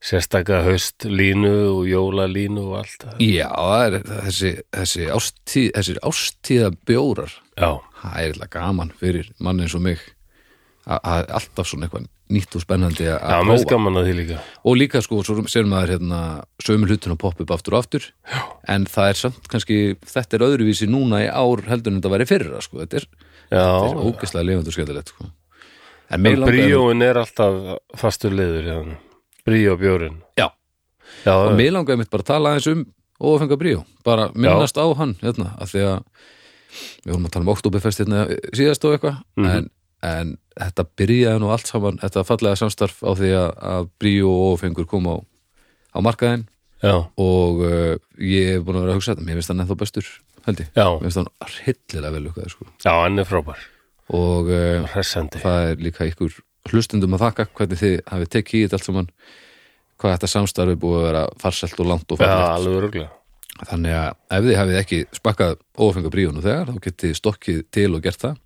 sérstaka 0.00 0.62
haustlínu 0.64 1.50
og 1.74 1.82
jólalínu 1.90 2.62
og 2.70 2.78
allt 2.80 3.02
það. 3.04 3.18
Já, 3.20 3.48
það 3.52 3.82
er 3.86 3.98
þessi, 4.24 4.52
þessi 4.76 5.08
ástíð, 5.12 5.66
þessir 5.76 5.98
ástíða 6.08 6.70
bjórar 6.88 7.34
Já, 7.60 7.70
það 8.00 8.14
er 8.22 8.30
eitthvað 8.32 8.54
gaman 8.54 8.94
fyrir 9.00 9.28
mann 9.44 9.60
eins 9.60 9.76
og 9.76 9.84
mig 9.84 10.00
að 10.90 11.28
alltaf 11.36 11.68
svona 11.68 11.86
eitthvað 11.86 12.08
nýtt 12.30 12.54
og 12.56 12.62
spennandi 12.62 13.04
að 13.10 13.18
já, 13.18 13.34
að 13.36 13.44
mest 13.50 13.64
prófa. 13.66 13.74
gaman 13.74 13.98
að 14.00 14.04
því 14.06 14.12
líka. 14.20 14.38
Og 14.70 14.76
líka 14.78 15.00
sko, 15.02 15.18
svo 15.26 15.42
sér 15.50 15.66
maður 15.68 15.92
hérna 15.96 16.20
sömu 16.62 16.86
hlutin 16.88 17.12
að 17.16 17.18
poppa 17.24 17.42
upp 17.44 17.52
aftur 17.56 17.74
og 17.76 17.82
aftur. 17.82 18.06
Já. 18.30 18.40
en 18.70 18.86
það 18.86 19.08
er 19.10 19.18
samt 19.20 19.48
kannski, 19.50 19.78
þetta 20.06 20.38
er 20.38 20.44
öðruvísi 20.46 20.88
núna 20.88 21.20
í 21.24 21.28
ár 21.28 21.64
heldur 21.68 21.92
en 21.92 21.98
þetta 22.00 22.12
væri 22.14 22.28
fyrra 22.30 22.62
sko, 22.64 22.80
þetta 22.84 23.00
er, 23.02 23.06
þetta 23.50 23.60
er 23.60 23.92
Já, 23.92 24.06
ógeðslega 24.06 24.46
lifandi 24.46 24.70
og 24.72 24.76
skemmtilegt 24.78 25.12
sko. 25.12 25.28
en 26.10 26.28
bríóin 26.46 27.02
er 27.04 27.18
alltaf 27.20 27.60
fastur 27.98 28.32
liður 28.34 28.68
hjá 28.70 28.78
hann 29.40 29.50
Bríóbjórin 29.50 30.18
Já, 30.38 30.48
Já, 31.24 31.32
og 31.34 31.56
mér 31.58 31.72
langaði 31.74 31.98
mitt 32.04 32.10
bara 32.12 32.22
að 32.24 32.30
tala 32.32 32.52
aðeins 32.54 32.70
um 32.72 32.84
ófenga 33.20 33.56
bríó, 33.60 33.82
bara 34.04 34.30
minnast 34.34 34.78
á 34.80 34.86
hann 34.96 35.16
hérna, 35.20 35.50
af 35.60 35.72
því 35.74 35.82
að 35.84 35.98
við 37.04 37.10
vorum 37.12 37.26
að 37.26 37.32
tala 37.34 37.44
um 37.44 37.50
Oktoberfest 37.52 38.00
hérna 38.00 38.20
síðast 38.56 38.84
og 38.88 38.94
eitthvað 38.96 39.18
Mhm. 39.36 39.50
en, 39.50 39.66
en 40.02 40.30
þetta 40.60 40.84
byrjaði 40.96 41.40
nú 41.42 41.50
allt 41.52 41.66
saman 41.68 41.98
þetta 42.00 42.24
fallega 42.24 42.56
samstarf 42.56 43.02
á 43.04 43.10
því 43.18 43.30
að, 43.36 43.50
að 43.74 43.90
bríó 44.00 44.30
og 44.30 44.54
ófengur 44.56 44.86
kom 44.88 45.04
á, 45.12 45.16
á 45.92 45.98
markaðin 46.00 46.46
já, 46.80 46.94
og 47.18 47.60
uh, 47.60 47.96
ég 48.16 48.54
er 48.56 48.62
búin 48.64 48.78
að 48.80 48.86
vera 48.86 48.94
að 48.94 49.00
hugsa 49.00 49.12
þetta 49.14 49.26
mér 49.28 49.40
finnst 49.40 49.52
hann 49.52 49.60
ennþá 49.66 49.76
bestur, 49.82 50.06
held 50.46 50.62
ég. 50.64 50.70
Já, 50.72 50.86
mér 50.96 51.04
finnst 51.10 51.20
hann 51.20 51.32
hryllilega 51.58 52.14
vel 52.16 52.22
lukkaði 52.24 52.52
sko. 52.54 52.64
já, 52.86 52.92
hann 53.02 53.18
er 53.20 53.28
frábær. 53.28 53.66
Og 54.16 54.48
uh, 54.48 54.88
það 55.36 55.66
er 55.74 55.76
líka 55.84 56.08
ykkur 56.08 56.38
hlustundum 56.68 57.16
að 57.16 57.24
þakka 57.24 57.48
hvernig 57.56 57.80
þið 57.80 57.96
hafið 58.10 58.34
tekið 58.34 58.58
í 58.58 58.66
þetta 58.66 58.78
allt 58.78 58.90
saman 58.90 59.08
hvað 60.00 60.14
þetta 60.16 60.34
samstarfi 60.34 60.76
búið 60.80 61.00
að 61.00 61.08
vera 61.08 61.24
farselt 61.40 61.80
og 61.80 61.88
langt 61.88 62.12
og 62.12 62.22
alveg 62.26 62.76
örgulega 62.82 63.10
þannig 63.68 63.96
að 63.96 64.36
ef 64.36 64.44
þið 64.46 64.58
hafið 64.58 64.78
ekki 64.80 65.00
spakkað 65.16 65.56
ófengar 65.76 66.14
bríónu 66.14 66.44
þegar, 66.44 66.70
þá 66.70 66.84
getið 66.86 67.16
stokkið 67.18 67.60
til 67.74 67.88
og 67.96 68.04
gert 68.04 68.22
það. 68.22 68.38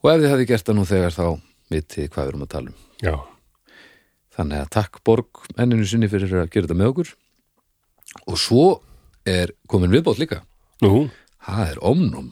Og 0.00 0.12
ef 0.12 0.22
þið 0.22 0.32
hafið 0.32 0.50
gert 0.50 0.68
það 0.68 0.78
nú 0.78 0.84
þegar 0.88 1.16
þá 1.16 1.26
vitið 1.70 2.12
hvað 2.12 2.22
við 2.22 2.32
erum 2.32 2.44
að 2.44 2.52
tala 2.54 2.70
um. 2.72 2.78
Já, 3.00 3.14
þannig 4.36 4.62
að 4.62 4.70
takk 4.76 5.00
Borg 5.06 5.42
enninu 5.56 5.88
sinni 5.88 6.10
fyrir 6.12 6.36
að 6.40 6.52
gera 6.52 6.68
þetta 6.68 6.78
með 6.80 6.92
okkur. 6.94 7.12
Og 8.26 8.40
svo 8.40 8.68
er 9.28 9.52
komin 9.70 9.92
viðbót 9.92 10.20
líka. 10.20 10.40
Nú, 10.82 11.08
það 11.44 11.74
er 11.74 11.82
omnum 11.90 12.30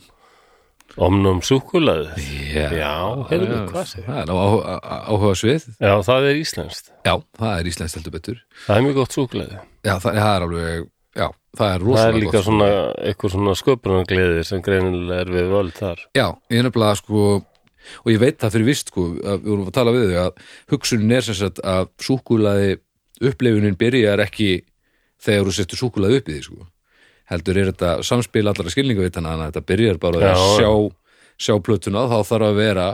omnum 1.06 1.40
súkulaði 1.46 2.26
Já, 2.54 2.68
Já, 2.74 2.92
heyrðu, 3.30 3.58
hvað 3.70 3.84
segir? 3.92 4.06
Það 4.08 4.20
er 4.22 4.30
á 4.32 4.36
á- 4.38 4.82
á- 4.82 5.02
áhuga 5.12 5.34
svið 5.38 5.66
Já, 5.78 5.92
það 6.08 6.28
er 6.30 6.38
íslenskt. 6.42 6.88
Já, 7.06 7.14
það 7.38 7.52
er 7.60 7.68
íslenskt 7.72 7.98
heldur 7.98 8.14
betur. 8.18 8.38
Það 8.66 8.76
er 8.80 8.86
mjög 8.88 8.96
gott 9.02 9.16
súkulaði 9.18 9.58
Já, 9.58 9.94
það, 10.02 10.18
það 10.18 10.32
er 10.32 10.46
alveg, 10.48 10.88
já, 11.18 11.28
það 11.58 11.68
er 11.74 11.78
Það 11.78 11.84
rosalega 11.88 12.08
er 12.08 12.18
líka 12.22 12.32
gott, 12.38 12.46
svona, 12.48 12.70
eitthvað 13.10 13.34
svona 13.36 13.54
sköpunargleði 13.62 14.42
sem 14.48 14.62
greinilega 14.66 15.20
er 15.22 15.30
við 15.36 15.52
völd 15.54 15.76
þar. 15.78 16.02
Já, 16.18 16.26
ég 16.50 16.58
er 16.62 16.66
nefnilega 16.68 16.98
sko 17.02 17.22
og 18.04 18.10
ég 18.12 18.18
veit 18.20 18.36
það 18.42 18.52
fyrir 18.56 18.66
vist 18.68 18.90
sko 18.92 19.04
að 19.22 19.38
við 19.44 19.48
vorum 19.52 19.68
að 19.70 19.76
tala 19.78 19.94
við 19.94 20.10
þau 20.12 20.18
að 20.26 20.42
hugsunin 20.74 21.14
er 21.16 21.24
sem 21.24 21.38
sagt 21.38 21.60
að 21.64 21.86
súkulaði 22.04 22.74
uppleifunin 23.24 23.78
byrjar 23.80 24.20
ekki 24.26 24.50
þegar 25.24 25.48
þú 25.48 25.54
setur 25.56 25.80
súkulaði 25.80 26.18
upp 26.20 26.28
í 26.28 26.34
því 26.36 26.42
sko 26.48 26.66
heldur 27.28 27.60
er 27.60 27.70
þetta 27.72 27.98
samspil 28.06 28.46
allra 28.48 28.72
skilningavitana 28.72 29.34
þannig 29.34 29.46
að 29.46 29.52
þetta 29.52 29.68
byrjar 29.72 30.00
bara 30.02 30.22
að 30.22 30.28
já. 30.28 30.46
sjá 30.58 30.72
sjá 31.38 31.54
plötuna, 31.62 32.06
þá 32.10 32.18
þarf 32.26 32.48
að 32.48 32.58
vera 32.58 32.88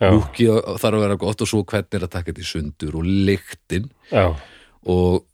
Já. 0.00 0.08
lúkið 0.14 0.54
þarf 0.80 0.96
að 0.96 1.04
vera 1.04 1.18
gott 1.20 1.44
og 1.44 1.50
svo 1.50 1.60
hvernig 1.68 1.98
er 1.98 2.06
að 2.06 2.14
taka 2.14 2.30
þetta 2.30 2.44
í 2.44 2.48
sundur 2.48 2.96
og 2.96 3.10
lyktin. 3.28 3.90
Já, 4.08 4.24
og 4.88 5.26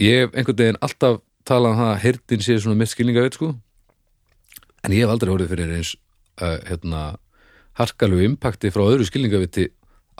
ég 0.00 0.26
hef 0.26 0.36
einhvern 0.36 0.60
veginn 0.60 0.80
alltaf 0.84 1.20
talað 1.48 1.72
um 1.72 1.80
það 1.80 1.92
að 1.94 2.02
heyrnin 2.04 2.44
sé 2.44 2.58
svona 2.60 2.80
mitt 2.80 2.92
skilningaveit 2.92 3.38
sko. 3.38 3.54
En 4.84 4.96
ég 4.96 5.04
hef 5.04 5.14
aldrei 5.14 5.32
orðið 5.32 5.54
fyrir 5.54 5.72
eins 5.78 5.94
uh, 6.40 6.58
hérna 6.68 7.04
harkalegu 7.80 8.28
impakti 8.28 8.72
frá 8.74 8.84
öðru 8.84 9.08
skilningaviti 9.08 9.70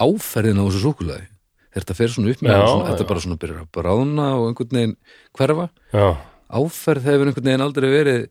áferðin 0.00 0.60
á 0.60 0.64
þessu 0.64 0.86
súkulaði 0.86 1.28
þetta 1.76 1.94
fer 1.94 2.10
svona 2.10 2.32
upp 2.32 2.40
með 2.42 2.64
þetta 2.88 3.06
bara 3.06 3.22
svona 3.22 3.38
byrjar 3.40 3.62
að 3.62 3.72
bráðna 3.76 4.26
og 4.40 4.48
einhvern 4.48 4.78
veginn 4.78 4.96
hverfa. 5.36 5.68
Já, 5.92 6.06
áferð 6.50 7.06
hefur 7.08 7.30
einhvern 7.30 7.48
veginn 7.50 7.64
aldrei 7.64 7.90
verið 7.92 8.28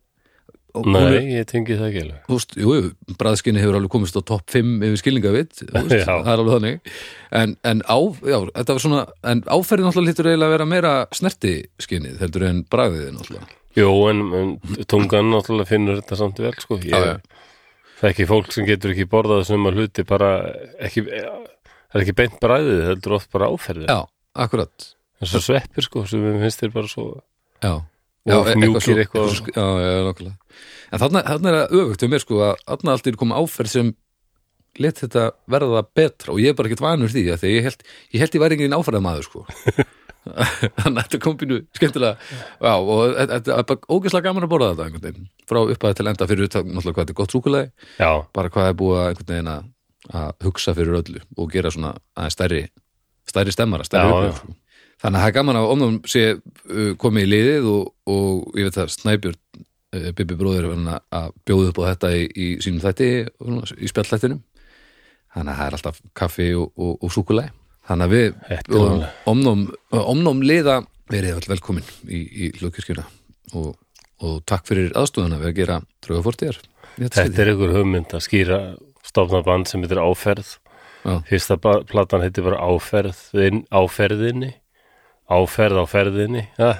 og 0.77 0.85
Nei, 0.85 1.31
ég 1.33 1.47
tengi 1.49 1.73
það 1.79 1.87
ekki 1.87 2.01
alveg. 2.03 2.17
Þú 2.27 2.35
veist, 2.35 2.51
jú, 2.61 2.73
jú, 2.77 3.13
bræðskinni 3.17 3.61
hefur 3.63 3.77
alveg 3.79 3.89
komist 3.95 4.19
á 4.19 4.21
topp 4.21 4.51
5 4.53 4.83
yfir 4.85 4.99
skilningavitt, 5.01 5.63
það 5.65 5.95
er 5.97 6.11
alveg 6.35 6.51
þannig. 6.53 6.91
En, 7.39 7.55
en 7.65 7.81
á, 7.89 7.97
já, 8.21 8.37
þetta 8.53 8.75
var 8.75 8.83
svona 8.83 8.99
en 9.31 9.41
áferðin 9.49 9.89
náttúrulega 9.89 10.11
lítur 10.11 10.29
eiginlega 10.29 10.51
að 10.51 10.53
vera 10.55 10.67
meira 10.69 10.93
snerti 11.17 11.55
skinnið, 11.81 12.19
heldur 12.21 12.45
en 12.51 12.61
bræðið 12.69 13.09
náttúrulega, 13.17 13.49
Jú, 13.79 13.89
en, 14.11 14.21
en 14.37 14.53
tungan 14.89 15.33
náttúrulega 15.33 15.71
finnur 15.73 15.99
þetta 16.03 16.19
samt 16.21 16.39
vel 16.45 16.53
sko. 16.61 16.77
Ég, 16.85 16.93
Já, 16.93 17.15
já. 17.15 17.45
Það 17.99 18.07
er 18.07 18.13
ekki 18.13 18.29
fólk 18.29 18.53
sem 18.55 18.67
getur 18.69 18.93
ekki 18.93 19.09
borðað 19.11 19.41
sem 19.49 19.65
að 19.67 19.81
hluti 19.81 20.05
bara 20.07 20.29
ekki, 20.85 21.01
það 21.09 21.97
er 21.97 22.03
ekki 22.05 22.15
beint 22.21 22.37
bræðið, 22.39 22.83
heldur 22.93 23.17
oft 23.17 23.33
bara 23.33 23.49
áferðið 23.51 23.89
já, 23.91 23.97
akkurat. 24.45 24.91
Svo 25.25 25.41
sveppir 25.43 25.83
sko, 25.83 26.05
sem 26.07 26.21
við 26.23 26.37
finnst 26.45 26.61
þér 26.63 26.71
bara 26.77 26.91
svo 26.93 27.07
já, 27.65 27.73
Og 28.27 28.49
mjúkir 28.59 28.83
svo- 28.83 28.97
eitthvað. 28.99 29.29
svo- 29.37 29.53
já, 29.55 29.65
já, 29.79 30.03
nákvæmlega 30.09 30.35
en 30.91 30.99
þarna, 30.99 31.21
þarna 31.23 31.49
er 31.49 31.55
það 31.59 31.75
öfugt 31.79 32.03
við 32.03 32.09
mér 32.13 32.23
sko 32.25 32.39
að 32.43 32.55
þarna 32.67 32.91
allt 32.95 33.07
er 33.07 33.17
komið 33.21 33.39
áferð 33.43 33.69
sem 33.73 33.93
let 34.79 34.99
þetta 35.01 35.23
verða 35.49 35.81
betra 35.95 36.33
og 36.33 36.39
ég 36.39 36.49
er 36.49 36.57
bara 36.57 36.69
ekkert 36.69 36.83
vanur 36.85 37.09
því 37.13 37.23
að 37.33 37.39
því 37.43 37.49
ég 37.55 37.63
held 37.67 37.81
ég, 38.13 38.19
held 38.21 38.35
ég 38.37 38.43
væri 38.43 38.57
enginn 38.57 38.75
áferðað 38.77 39.05
maður 39.05 39.25
sko 39.29 39.45
þannig 40.29 40.99
að 40.99 41.03
þetta 41.07 41.19
kom 41.23 41.37
pínu 41.39 41.57
skemmtilega 41.73 42.17
já, 42.59 42.73
og 42.75 43.15
þetta 43.17 43.55
er 43.55 43.65
bara 43.71 43.89
ógeðslega 43.89 44.25
gaman 44.27 44.45
að 44.45 44.51
borða 44.51 44.69
þetta 44.73 44.85
einhvern 44.89 45.05
veginn, 45.07 45.27
frá 45.49 45.59
upphæði 45.63 45.97
til 45.99 46.07
enda 46.11 46.27
fyrir 46.29 46.49
utan 46.49 46.69
náttúrulega 46.69 46.95
hvað 46.97 47.05
þetta 47.07 47.15
er 47.15 47.19
gott 47.21 47.35
súkulegi 47.35 47.71
Já, 48.03 48.11
bara 48.35 48.51
hvað 48.53 48.69
er 48.73 48.77
búið 48.81 48.99
að 48.99 49.09
einhvern 49.13 49.31
veginn 49.33 49.51
að, 49.55 50.33
hugsa 50.45 50.75
fyrir 50.77 50.99
öllu 51.01 51.21
og 51.37 51.51
gera 51.55 51.71
svona 51.73 51.93
stærri, 52.33 52.61
stærri 53.29 53.51
stemmara 53.55 53.87
stærri 53.87 54.11
já. 54.29 54.35
sko. 54.37 54.53
Þannig 54.99 55.19
að 55.19 55.23
það 55.23 55.29
er 55.29 55.35
gaman 55.37 55.59
að 55.59 55.71
omnum 55.73 55.97
sé 56.09 56.23
uh, 56.35 56.91
komið 56.99 57.25
í 57.25 57.31
liðið 57.33 57.69
og, 57.71 57.89
og 58.09 58.59
ég 58.59 58.69
veit 58.69 58.79
að 58.83 58.93
Snæbjörn 58.95 59.39
uh, 59.39 60.09
Bibi 60.17 60.37
bróðir 60.39 60.69
er 60.69 60.93
að 61.15 61.31
bjóða 61.47 61.71
upp 61.71 61.81
á 61.81 61.89
þetta 61.91 62.13
í, 62.15 62.23
í 62.29 62.47
sínum 62.63 62.83
þætti 62.83 63.09
í 63.79 63.91
spjallættinum 63.91 64.41
þannig 65.35 65.53
að 65.53 65.59
það 65.59 65.65
er 65.65 65.77
alltaf 65.79 66.01
kaffi 66.17 66.49
og, 66.57 66.71
og, 66.75 66.95
og 67.05 67.13
súkulæg 67.13 67.53
þannig 67.89 68.07
að 68.07 68.15
við 68.15 68.31
bjóðum 68.69 68.95
alveg. 68.95 69.21
omnum, 69.33 69.67
omnum 69.99 70.43
liða 70.45 70.81
verið 71.09 71.47
velkomin 71.49 71.87
í, 72.05 72.19
í 72.21 72.51
hlugkirkjuna 72.59 73.05
og, 73.57 73.71
og 74.25 74.41
takk 74.49 74.67
fyrir 74.69 74.93
aðstúðana 74.97 75.39
við 75.41 75.51
að 75.53 75.57
gera 75.63 75.79
draugafortíðar 76.05 76.61
þetta 76.99 77.43
er 77.43 77.53
ykkur 77.53 77.75
hugmynd 77.77 78.13
að 78.13 78.25
skýra 78.25 78.59
stofna 79.09 79.41
band 79.45 79.69
sem 79.69 79.83
heitir 79.83 80.01
Áferð. 80.01 80.57
Já. 80.99 81.13
Fyrsta 81.29 81.57
platan 81.59 82.25
heitir 82.25 82.45
bara 82.45 82.59
Áferð 82.59 83.19
inn, 83.39 83.63
Áferðinni 83.71 84.53
Áferð 85.29 85.81
á 85.81 85.85
ferðinni 85.89 86.43
ja. 86.57 86.71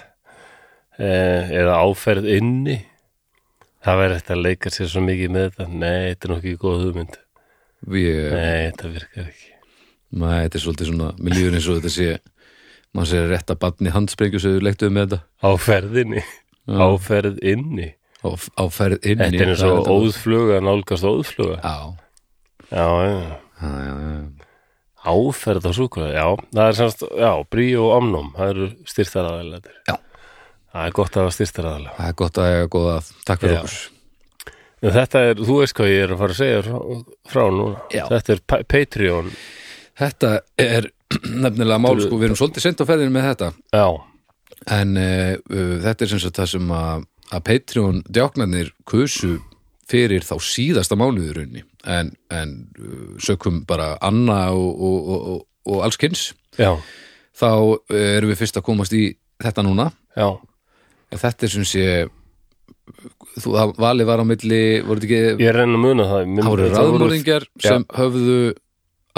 eh, 0.97 1.51
eða 1.61 1.75
Áferð 1.85 2.29
inni. 2.33 2.79
Það 3.85 4.01
verður 4.01 4.17
þetta 4.19 4.35
að 4.35 4.43
leika 4.47 4.71
sér 4.75 4.89
svo 4.91 5.03
mikið 5.05 5.29
með 5.35 5.45
þetta. 5.49 5.67
Nei, 5.71 5.99
þetta 6.09 6.27
er 6.27 6.33
nokkið 6.33 6.57
góð 6.63 6.81
hugmynd. 6.87 7.19
Við, 7.89 8.17
Nei, 8.33 8.57
þetta 8.71 8.91
virkar 8.95 9.29
ekki. 9.29 9.53
Nei, 10.19 10.33
þetta 10.43 10.59
er 10.59 10.63
svolítið 10.65 10.89
svona, 10.89 11.11
mér 11.21 11.37
líður 11.37 11.55
eins 11.59 11.69
og 11.69 11.77
þetta 11.79 11.93
sé 11.93 12.09
maður 12.97 13.11
sé 13.13 13.39
að 13.53 13.59
barni 13.61 13.93
handsprengju 13.93 14.41
sem 14.41 14.57
við 14.57 14.65
leiktuðum 14.67 14.97
með 14.97 15.07
þetta. 15.07 15.21
Á 15.45 15.49
ferðinni, 15.61 16.25
Já. 16.65 16.81
áferð 16.89 17.39
inni. 17.53 17.89
Á, 18.19 18.29
á 18.35 18.63
ferð 18.67 19.05
inn 19.07 19.21
Þetta 19.21 19.43
er 19.45 19.51
eins 19.53 19.61
og 19.63 19.87
óðfluga 19.87 20.59
nálgast 20.65 21.07
óðfluga. 21.07 21.61
Já, 21.63 21.95
Já, 22.69 22.83
já, 22.83 23.13
já, 23.61 23.69
já, 23.79 23.93
já. 23.95 24.38
Áferð 25.09 25.67
á 25.67 25.71
súkulega 25.75 26.13
Já, 26.15 26.27
það 26.55 26.65
er 26.71 26.77
semst, 26.79 27.03
já, 27.19 27.31
brí 27.53 27.67
og 27.81 27.89
omnum 27.97 28.29
Það 28.37 28.51
eru 28.53 28.67
styrtaraðalega 28.93 29.73
Já. 29.89 29.95
Það 30.69 30.83
er 30.89 30.95
gott 30.99 31.15
að 31.17 31.23
hafa 31.25 31.35
styrtaraðalega 31.37 31.95
Það 31.99 32.11
er 32.13 32.17
gott 32.23 32.39
að 32.43 32.49
eiga 32.53 32.67
góða 32.77 32.97
Takk 33.29 33.43
fyrir 33.45 33.55
Já. 33.57 33.61
okkur. 33.63 33.79
En 34.79 34.93
þetta 34.95 35.21
er, 35.27 35.39
þú 35.43 35.55
veist 35.59 35.75
hvað 35.75 35.89
ég 35.91 36.03
er 36.05 36.11
að 36.15 36.19
fara 36.21 36.35
að 36.35 36.37
segja 36.39 36.59
frá, 36.63 36.77
frá 37.33 37.41
núna. 37.51 37.79
Já. 37.91 38.03
Þetta 38.13 38.31
er 38.31 38.41
Pa- 38.47 38.59
Patreon. 38.71 39.31
Þetta 39.99 40.29
er 40.63 40.87
nefnilega 41.43 41.79
mál, 41.83 41.99
sko, 41.99 42.15
við 42.21 42.29
erum 42.29 42.37
svolítið 42.39 42.63
sent 42.63 42.79
á 42.79 42.85
ferðinu 42.87 43.11
með 43.17 43.25
þetta. 43.27 43.49
Já, 43.75 43.87
en 44.77 44.93
uh, 45.01 45.33
uh, 45.51 45.73
þetta 45.83 46.05
er 46.07 46.11
sem 46.13 46.21
sagt 46.23 46.39
það 46.39 46.51
sem 46.53 46.71
að, 46.79 47.03
að 47.35 47.43
Patreon 47.49 47.99
djáknarnir 48.07 48.71
kusu 48.87 49.33
fyrir 49.91 50.23
þá 50.23 50.35
síðasta 50.47 50.95
mánuðurunni 51.01 51.65
en, 51.87 52.11
en 52.33 52.53
uh, 52.79 53.15
sökum 53.23 53.61
bara 53.67 53.93
Anna 54.01 54.51
og, 54.51 54.69
og, 54.81 55.09
og, 55.09 55.27
og, 55.33 55.41
og 55.69 55.83
alls 55.85 55.97
kyns 56.01 56.33
já, 56.59 56.73
þá 57.39 57.49
uh, 57.53 57.79
erum 58.17 58.31
við 58.33 58.41
fyrst 58.41 58.57
að 58.59 58.65
komast 58.67 58.93
í 58.97 59.05
þetta 59.39 59.63
núna. 59.63 59.91
Já. 60.17 60.33
En 61.09 61.21
þetta 61.21 61.47
er 61.47 61.53
sem 61.53 61.65
sé 61.65 61.85
þú, 63.39 63.53
það 63.55 63.73
valið 63.79 64.09
var 64.09 64.21
á 64.21 64.25
milli 64.27 64.61
ekki, 64.83 65.19
Ég 65.39 65.47
er 65.51 65.61
enn 65.63 65.77
að 65.77 65.83
muna 65.83 66.07
það 66.09 66.25
það 66.25 66.49
voru 66.51 66.65
voru- 66.67 66.75
ráðmörðingjar 66.75 67.47
Já. 67.55 67.69
sem 67.69 67.85
höfðu 67.97 68.37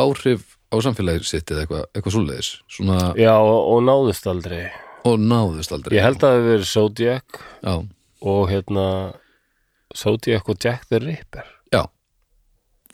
áhrif 0.02 0.46
á 0.72 0.76
samfélagið 0.86 1.28
sitt 1.28 1.52
eða 1.52 1.66
eitthvað, 1.66 1.86
eitthvað 1.96 2.16
svoleiðis. 2.16 2.52
Svona, 2.72 3.00
Já, 3.20 3.34
og, 3.42 3.82
náðust 3.84 4.28
aldrei. 4.32 4.62
Og 5.10 5.18
náðust 5.20 5.74
aldrei. 5.76 5.98
Ég 5.98 6.06
held 6.06 6.22
að 6.22 6.28
það 6.28 6.38
hefur 6.38 6.52
verið 6.52 6.70
Zodiac 6.72 7.42
já, 7.42 7.74
og 8.22 8.44
hérna 8.52 8.86
Zodiac 9.98 10.48
og 10.54 10.62
Jack 10.64 10.86
the 10.88 11.02
Ripper 11.04 11.50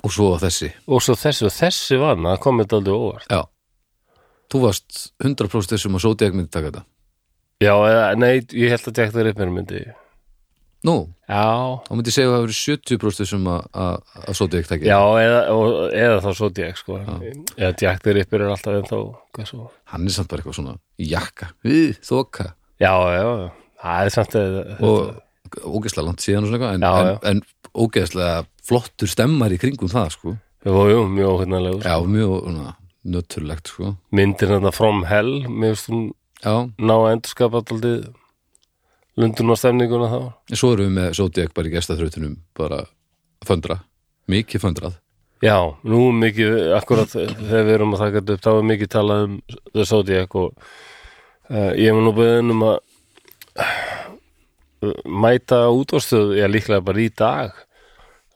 og 0.05 0.13
svo 0.13 0.31
þessi. 0.41 0.71
Og 0.87 1.01
svo 1.03 1.15
þessi 1.17 1.47
og 1.47 1.53
þessi 1.55 1.99
vann 2.01 2.25
það 2.27 2.41
kom 2.43 2.61
þetta 2.61 2.79
aldrei 2.81 2.97
óvart. 2.97 3.29
Já, 3.31 3.41
þú 4.53 4.61
varst 4.65 4.99
100% 5.23 5.73
þessum 5.75 5.97
að 5.99 6.05
Zodiac 6.05 6.35
myndi 6.37 6.53
taka 6.53 6.71
þetta. 6.71 6.83
Já, 7.63 7.71
eða, 7.73 8.03
nei, 8.21 8.33
ég 8.53 8.69
held 8.75 8.91
að 8.91 8.99
Jack 9.01 9.15
the 9.15 9.25
Ripper 9.25 9.49
myndi. 9.49 9.79
Nú, 10.85 10.93
já, 11.25 11.41
þá 11.87 11.89
myndi 11.97 12.11
ég 12.11 12.15
segja 12.15 12.29
að 12.29 12.35
það 12.35 12.43
verið 12.45 12.57
70% 12.61 13.21
þessum 13.23 13.47
að, 13.49 13.63
að, 13.83 13.95
að 14.21 14.35
Zodiac 14.37 14.67
taka 14.69 14.85
já 14.87 14.99
eða, 15.23 15.39
og, 15.55 15.69
eða 15.97 16.19
þá 16.23 16.27
Zodiac 16.37 16.77
sko. 16.83 16.99
Eða 17.57 17.71
Jack 17.81 18.03
the 18.05 18.13
Ripper 18.19 18.45
er 18.45 18.53
alltaf 18.53 18.91
hvað 18.93 19.49
svo. 19.49 19.65
Hann 19.91 20.05
er 20.05 20.13
samt 20.13 20.29
bara 20.31 20.43
eitthvað 20.45 20.59
svona 20.59 20.75
jakka, 21.01 21.49
þoka. 22.05 22.51
Já, 22.77 22.93
já, 23.09 23.23
já, 23.25 23.47
það 23.81 24.03
er 24.05 24.13
samt 24.13 24.37
að 24.37 24.59
og 24.77 25.01
ógeðslega 25.65 26.05
langt 26.05 26.21
síðan 26.23 26.45
og 26.45 26.51
svona 26.51 26.57
eitthvað 26.59 26.77
en, 26.77 26.85
Já, 26.85 27.09
já. 27.09 27.17
en, 27.31 27.41
en 27.41 27.81
ógeðslega 27.87 28.37
flottur 28.67 29.11
stemmar 29.11 29.53
í 29.55 29.59
kringum 29.61 29.91
það 29.91 30.13
sko. 30.15 30.35
Jú, 30.67 30.83
jú, 30.91 31.01
mjög 31.13 31.33
óhennalegur 31.37 31.87
já, 31.87 31.95
mjög 32.03 32.37
svona, 32.43 32.75
nöturlegt 33.07 33.71
sko. 33.71 33.95
Myndir 34.15 34.55
þetta 34.55 34.73
From 34.75 35.03
Hell 35.07 35.33
mér 35.47 35.75
finnst 35.75 35.91
hún 35.93 36.07
já, 36.43 36.55
ná 36.75 36.95
að 36.97 37.11
endurskapa 37.15 37.61
alltaf 37.61 38.15
lundun 39.17 39.53
og 39.53 39.59
stemninguna 39.59 40.09
þá. 40.11 40.19
Svo 40.53 40.73
erum 40.75 40.89
við 40.89 40.95
með 40.99 41.17
Zodiac 41.17 41.53
bara 41.57 41.69
í 41.69 41.73
gestaþrautunum 41.73 42.37
bara 42.57 42.83
föndra, 43.47 43.79
mikið 44.29 44.63
föndrað. 44.65 44.97
Já, 45.45 45.57
nú 45.85 46.07
mikið, 46.17 46.55
akkurat 46.77 47.11
þegar 47.13 47.65
við 47.67 47.75
erum 47.75 47.93
að 47.93 48.03
taka 48.03 48.19
þetta 48.19 48.35
upp, 48.35 48.43
þá 48.45 48.51
er 48.51 48.69
mikið 48.71 48.91
talað 48.93 49.25
um 49.27 49.33
The 49.69 49.85
Zodiac 49.85 50.37
og 50.37 50.47
uh, 51.53 51.73
ég 51.77 51.91
hef 51.91 51.99
nú 52.01 52.13
beðin 52.17 52.53
um 52.55 52.63
að 52.65 52.77
uh, 53.61 54.95
mæta 55.05 55.61
útvarstöð, 55.73 56.33
ég 56.39 56.49
líklega 56.49 56.85
bara 56.85 57.03
í 57.05 57.11
dag 57.13 57.61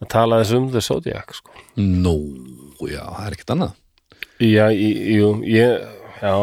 að 0.01 0.09
tala 0.11 0.41
þess 0.41 0.57
um 0.57 0.67
The 0.73 0.83
Zodiac, 0.85 1.37
sko. 1.37 1.55
Nó, 1.77 2.15
já, 2.89 3.05
það 3.05 3.25
er 3.27 3.37
ekkert 3.37 3.55
annað. 3.55 3.79
Já, 4.41 4.65
jú, 4.73 5.31
ég, 5.45 5.83
já, 6.21 6.33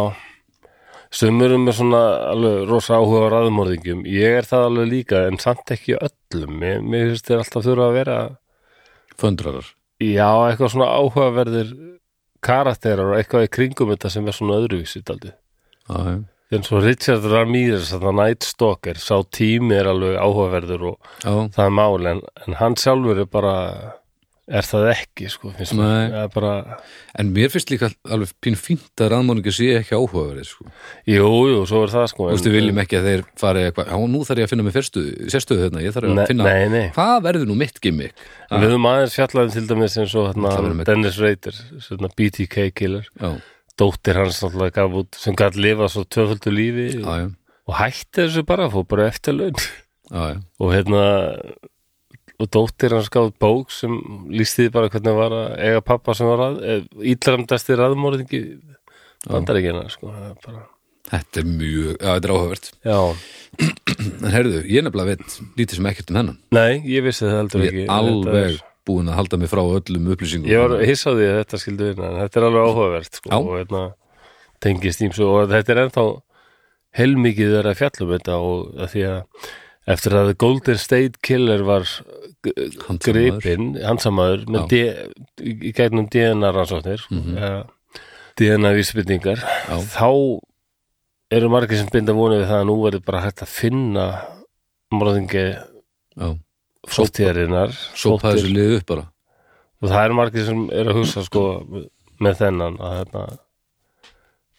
sumur 1.19 1.57
um 1.57 1.67
er 1.71 1.77
svona 1.77 2.03
alveg 2.31 2.69
rosa 2.71 3.01
áhuga 3.01 3.27
á 3.27 3.35
raðmorðingjum, 3.35 4.05
ég 4.07 4.39
er 4.39 4.47
það 4.47 4.69
alveg 4.69 4.93
líka, 4.93 5.25
en 5.27 5.41
samt 5.43 5.75
ekki 5.75 5.99
öllum, 5.99 6.55
mér, 6.63 6.85
mér 6.85 7.11
finnst 7.11 7.27
þér 7.31 7.43
alltaf 7.43 7.67
þurfa 7.67 7.89
að 7.89 7.99
vera 7.99 8.21
Föndrarar 9.19 9.75
Já, 9.99 10.29
eitthvað 10.47 10.71
svona 10.77 10.93
áhugaverðir 10.95 11.71
karakterar 12.47 13.09
og 13.11 13.17
eitthvað 13.19 13.49
í 13.49 13.55
kringum 13.57 13.91
þetta 13.91 14.11
sem 14.15 14.29
er 14.31 14.37
svona 14.37 14.59
öðruvísi 14.61 15.03
daldi. 15.03 15.33
Já, 15.89 15.97
já, 16.07 16.21
En 16.49 16.63
svo 16.65 16.79
Richard 16.81 17.27
Ramirez, 17.29 17.91
þetta 17.93 18.13
Night 18.17 18.47
Stalker, 18.49 18.97
sá 18.97 19.19
tími 19.37 19.75
er 19.77 19.91
alveg 19.91 20.15
áhugaverður 20.17 20.85
og 20.95 21.11
já, 21.21 21.33
það 21.53 21.65
er 21.67 21.73
mál, 21.77 22.07
en, 22.09 22.23
en 22.47 22.55
hann 22.57 22.77
sjálfur 22.81 23.19
er 23.21 23.27
bara, 23.29 23.51
er 24.49 24.65
það 24.65 24.87
ekki, 24.95 25.27
sko, 25.29 25.51
finnst 25.59 25.75
mér. 25.77 26.15
Bara, 26.33 26.79
en 27.21 27.35
mér 27.37 27.53
finnst 27.53 27.69
líka 27.69 27.91
alveg 28.09 28.33
pín 28.41 28.57
fínt 28.57 29.05
að 29.05 29.11
raðmóningi 29.13 29.53
sé 29.53 29.69
ekki 29.83 29.99
áhugaverið 29.99 30.49
sko. 30.49 30.65
jú, 31.13 31.29
jú, 31.53 31.59
svo 31.69 31.83
er 31.85 31.93
það, 31.93 32.07
sko. 32.15 32.31
Þú 32.31 32.39
veist, 32.39 32.49
við 32.49 32.57
viljum 32.63 32.81
ekki 32.87 32.97
að 33.03 33.11
þeir 33.11 33.27
fari 33.45 33.67
eitthvað, 33.69 33.93
já, 33.93 34.09
nú 34.15 34.23
þarf 34.31 34.41
ég 34.41 34.49
að 34.49 34.55
finna 34.55 34.67
mig 34.71 34.77
fyrstu, 34.79 35.05
sérstöðu 35.37 35.67
þarna, 35.67 35.85
ég 35.85 35.97
þarf 35.99 36.09
að 36.09 36.17
Nei, 36.23 36.25
finna 36.33 36.49
nei, 36.49 36.65
nei. 36.79 36.89
hvað 36.97 37.21
verður 37.29 37.53
nú 37.53 37.59
mitt 37.61 37.77
gimmick 37.85 38.25
Við 38.49 38.65
höfum 38.71 38.89
aðeins 38.95 39.21
fjallaðum 39.21 39.53
til 39.59 39.67
dæmis 39.69 40.01
eins 40.01 40.17
og 40.17 40.33
hérna, 40.33 40.89
Dennis 40.89 41.21
Rader, 41.21 41.61
BTK 42.17 42.71
killer, 42.73 43.13
já, 43.21 43.35
dóttir 43.79 44.19
hans 44.19 44.41
náttúrulega 44.43 44.77
gaf 44.81 44.97
út, 45.03 45.19
sem 45.19 45.37
gætt 45.39 45.59
lifa 45.59 45.89
svo 45.93 46.05
tvöföldu 46.05 46.53
lífi. 46.55 46.87
Já, 47.01 47.29
og 47.69 47.77
hætti 47.79 48.25
þessu 48.25 48.45
bara, 48.49 48.71
fór 48.73 48.87
bara 48.89 49.09
eftir 49.11 49.37
laun. 49.39 49.59
já. 50.11 50.41
og 50.59 50.73
hérna 50.73 51.03
og 52.39 52.49
dóttir 52.55 52.95
hans 52.95 53.11
gáð 53.13 53.33
bók 53.43 53.71
sem 53.75 53.93
lístiði 54.31 54.73
bara 54.73 54.89
hvernig 54.93 55.17
var 55.19 55.35
að 55.35 55.55
eiga 55.59 55.85
pappa 55.85 56.15
sem 56.15 56.29
var 56.31 56.45
að, 56.47 56.89
ílramdasti 57.03 57.77
raðmóringi 57.79 58.43
bandaríkina 59.27 59.89
sko, 59.93 60.13
það 60.15 60.33
er 60.33 60.43
bara 60.47 60.67
Þetta 61.09 61.41
er 61.41 61.47
mjög, 61.49 61.93
já, 61.97 62.09
þetta 62.11 62.29
er 62.29 62.33
áhugavert. 62.35 62.67
Já, 62.85 62.99
En 64.19 64.33
heyrðu, 64.35 64.59
ég 64.69 64.85
nefnilega 64.85 65.15
veit 65.15 65.37
lítið 65.57 65.79
sem 65.79 65.87
ekkert 65.89 66.11
um 66.13 66.19
hennan 66.21 66.37
nei, 66.53 66.83
ég 66.85 67.07
vissi 67.07 67.25
það 67.25 67.39
heldur 67.39 67.65
Ég 67.65 67.71
ekki. 67.73 67.85
Er 67.87 67.95
alveg 67.95 68.59
búin 68.89 69.13
að 69.13 69.19
halda 69.21 69.41
mig 69.41 69.53
frá 69.53 69.63
öllum 69.63 70.11
upplýsingum. 70.15 70.51
Ég 70.51 70.65
var 70.65 70.85
hissaði 70.89 71.29
að 71.29 71.39
þetta 71.43 71.63
skildi 71.63 71.93
vinna 71.93 72.11
en 72.11 72.21
þetta 72.25 72.41
er 72.41 72.49
alveg 72.49 72.69
áhugavert 72.73 73.21
sko, 73.21 73.33
og 73.39 73.55
hérna, 73.59 73.85
tengist 74.65 75.05
ímsu 75.05 75.29
og 75.29 75.49
þetta 75.53 75.75
er 75.75 75.83
ennþá 75.85 76.05
heilmikið 76.99 77.57
þeirra 77.57 77.79
fjallum 77.79 78.13
þetta 78.17 78.39
og 78.43 78.79
að 78.81 78.95
því 78.95 79.09
að 79.13 79.51
eftir 79.89 80.17
að 80.19 80.35
Golden 80.41 80.81
State 80.81 81.21
Killer 81.25 81.65
var 81.65 81.87
gripinn, 83.05 83.73
hansamæður 83.83 84.45
í 85.43 85.73
gegnum 85.77 86.09
DNA 86.13 86.53
rannsóknir 86.55 87.05
mm 87.11 87.65
DNA 88.39 88.71
vísbyrningar 88.77 89.41
Já. 89.43 89.79
þá 89.83 90.11
eru 91.35 91.49
margir 91.51 91.81
sem 91.81 91.89
binda 91.91 92.15
vonið 92.15 92.45
við 92.45 92.51
það 92.53 92.61
að 92.61 92.69
nú 92.69 92.77
verður 92.85 93.03
bara 93.09 93.23
hægt 93.25 93.43
að 93.43 93.51
finna 93.51 94.05
morðingi 94.95 95.43
fóttíðarinnar 96.95 97.75
sópa 97.99 98.33
þessu 98.35 98.53
liðu 98.55 98.79
upp 98.81 98.87
bara. 98.93 99.07
Og 99.83 99.91
það 99.93 100.05
eru 100.09 100.17
margir 100.19 100.47
sem 100.49 100.63
eru 100.75 100.93
að 100.95 101.01
hugsa 101.03 101.25
sko 101.27 101.43
með 102.25 102.39
þennan 102.41 102.79
að 102.83 102.95
hérna, 102.99 103.25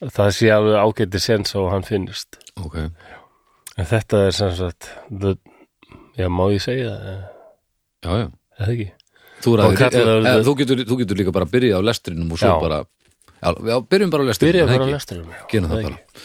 að 0.06 0.14
það 0.16 0.30
sé 0.38 0.52
alveg 0.56 0.78
ágæti 0.86 1.22
sens 1.24 1.56
á 1.56 1.60
að 1.60 1.72
hann 1.74 1.88
finnist. 1.88 2.40
Ok, 2.64 2.78
en 2.80 3.90
þetta 3.90 4.22
er 4.30 4.38
sem 4.38 4.54
sagt 4.56 4.92
the, 5.12 5.36
já, 6.20 6.30
má 6.32 6.46
ég 6.54 6.64
segja 6.64 6.94
það 6.96 7.20
eða? 8.14 8.30
Ekki? 8.70 8.88
Þú, 9.40 9.52
eða, 9.56 9.76
það- 9.80 10.00
eða, 10.00 10.40
þú, 10.44 10.54
getur, 10.60 10.82
þú 10.88 10.96
getur 11.04 11.20
líka 11.20 11.32
bara 11.36 11.48
að 11.48 11.54
byrja 11.56 11.80
á 11.80 11.82
lestrinum 11.84 12.32
og 12.36 12.40
svo 12.42 12.56
Já. 12.56 12.60
bara 12.60 12.80
Já, 13.40 13.50
já 13.72 13.76
byrjum 13.88 14.10
bara 14.12 14.24
á 14.24 14.28
lestrinum 14.28 14.56
er 14.56 14.60
það 14.60 14.74
bara 14.74 14.84
ekki? 14.84 14.96
lesturum 14.98 15.30
já, 15.32 15.44
það 15.64 15.80
ekki? 15.80 16.24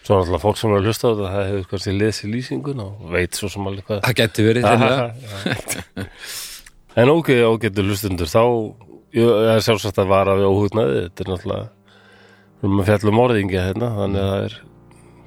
Svo 0.00 0.16
er 0.16 0.22
alltaf 0.24 0.42
fólk 0.46 0.56
sem 0.60 0.72
er 0.72 0.78
að 0.80 0.86
hlusta 0.88 1.06
á 1.06 1.10
þetta 1.10 1.32
það 1.34 1.48
hefur 1.50 1.66
kannski 1.74 1.94
lesið 1.98 2.30
lýsingun 2.34 2.80
og 2.84 3.02
veit 3.12 3.36
svo 3.36 3.50
sem 3.52 3.66
alveg 3.70 3.84
hvað 3.90 4.00
Það 4.06 4.16
gæti 4.20 4.46
verið 4.46 4.66
hreinlega. 4.68 5.06
Já. 5.20 6.06
en 7.04 7.12
ok, 7.12 7.28
ágættu 7.50 7.84
hlustundur 7.86 8.30
þá 8.30 8.42
er 9.20 9.62
sjálfsagt 9.66 9.98
að 10.00 10.10
vara 10.10 10.36
við 10.38 10.48
óhugnaði 10.50 10.98
þetta 11.04 11.24
er 11.26 11.30
náttúrulega 11.34 11.68
erum 12.60 12.82
að 12.82 12.90
fjalla 12.90 13.10
um 13.12 13.18
morðingja 13.20 13.64
hérna 13.68 13.88
þannig 13.98 14.20
að 14.24 14.30
það 14.34 14.44
er 14.48 14.58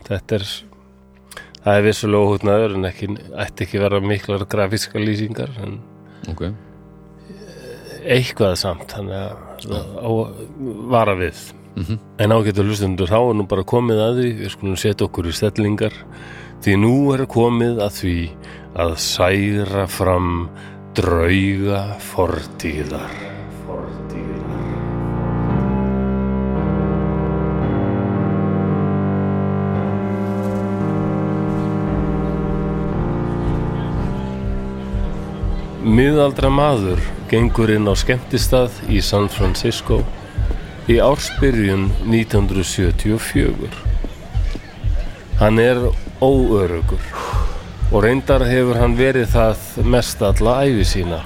þetta 0.09 0.37
er 0.39 0.45
það 1.63 1.79
er 1.79 1.85
vissulega 1.87 2.27
óhugnaður 2.27 2.75
en 2.77 2.89
ekki, 2.89 3.09
ætti 3.45 3.65
ekki 3.67 3.81
vera 3.83 4.01
miklar 4.03 4.45
grafíska 4.51 5.01
lýsingar 5.03 5.53
en 5.63 5.79
Ok, 6.31 6.45
eitthvað 8.07 8.53
samt 8.61 8.93
þannig 8.95 9.17
að 9.19 10.21
vara 10.93 11.15
við 11.19 11.41
Mhm. 11.75 11.97
en 12.19 12.29
ágættu 12.29 12.63
hlustundur 12.63 13.09
þá 13.09 13.19
er 13.29 13.33
nú 13.33 13.47
bara 13.49 13.63
komið 13.63 13.97
að 13.97 14.19
því 14.19 14.29
við 14.39 14.49
skulum 14.53 14.77
setja 14.77 15.07
okkur 15.07 15.25
í 15.25 15.33
stellingar 15.33 15.93
því 16.61 16.73
nú 16.79 16.95
er 17.15 17.25
komið 17.25 17.81
að 17.81 17.91
því 17.99 18.17
að 18.75 18.93
særa 19.01 19.87
fram 19.87 20.49
drauga 20.93 21.97
fortíðar 22.13 23.33
Miðaldra 35.83 36.47
maður 36.47 37.01
gengur 37.27 37.67
inn 37.73 37.89
á 37.91 37.93
skemmtistað 37.93 38.77
í 38.87 39.01
San 39.03 39.25
Francisco 39.27 39.97
í 40.91 40.97
ársbyrjun 40.99 41.87
1974. 42.11 43.69
Hann 45.39 45.59
er 45.63 45.79
óörugur 46.19 47.05
og 47.93 48.03
reyndar 48.03 48.43
hefur 48.49 48.79
hann 48.81 48.97
verið 48.97 49.31
það 49.31 49.87
mest 49.93 50.23
alla 50.25 50.57
æfi 50.67 50.85
sína. 50.89 51.21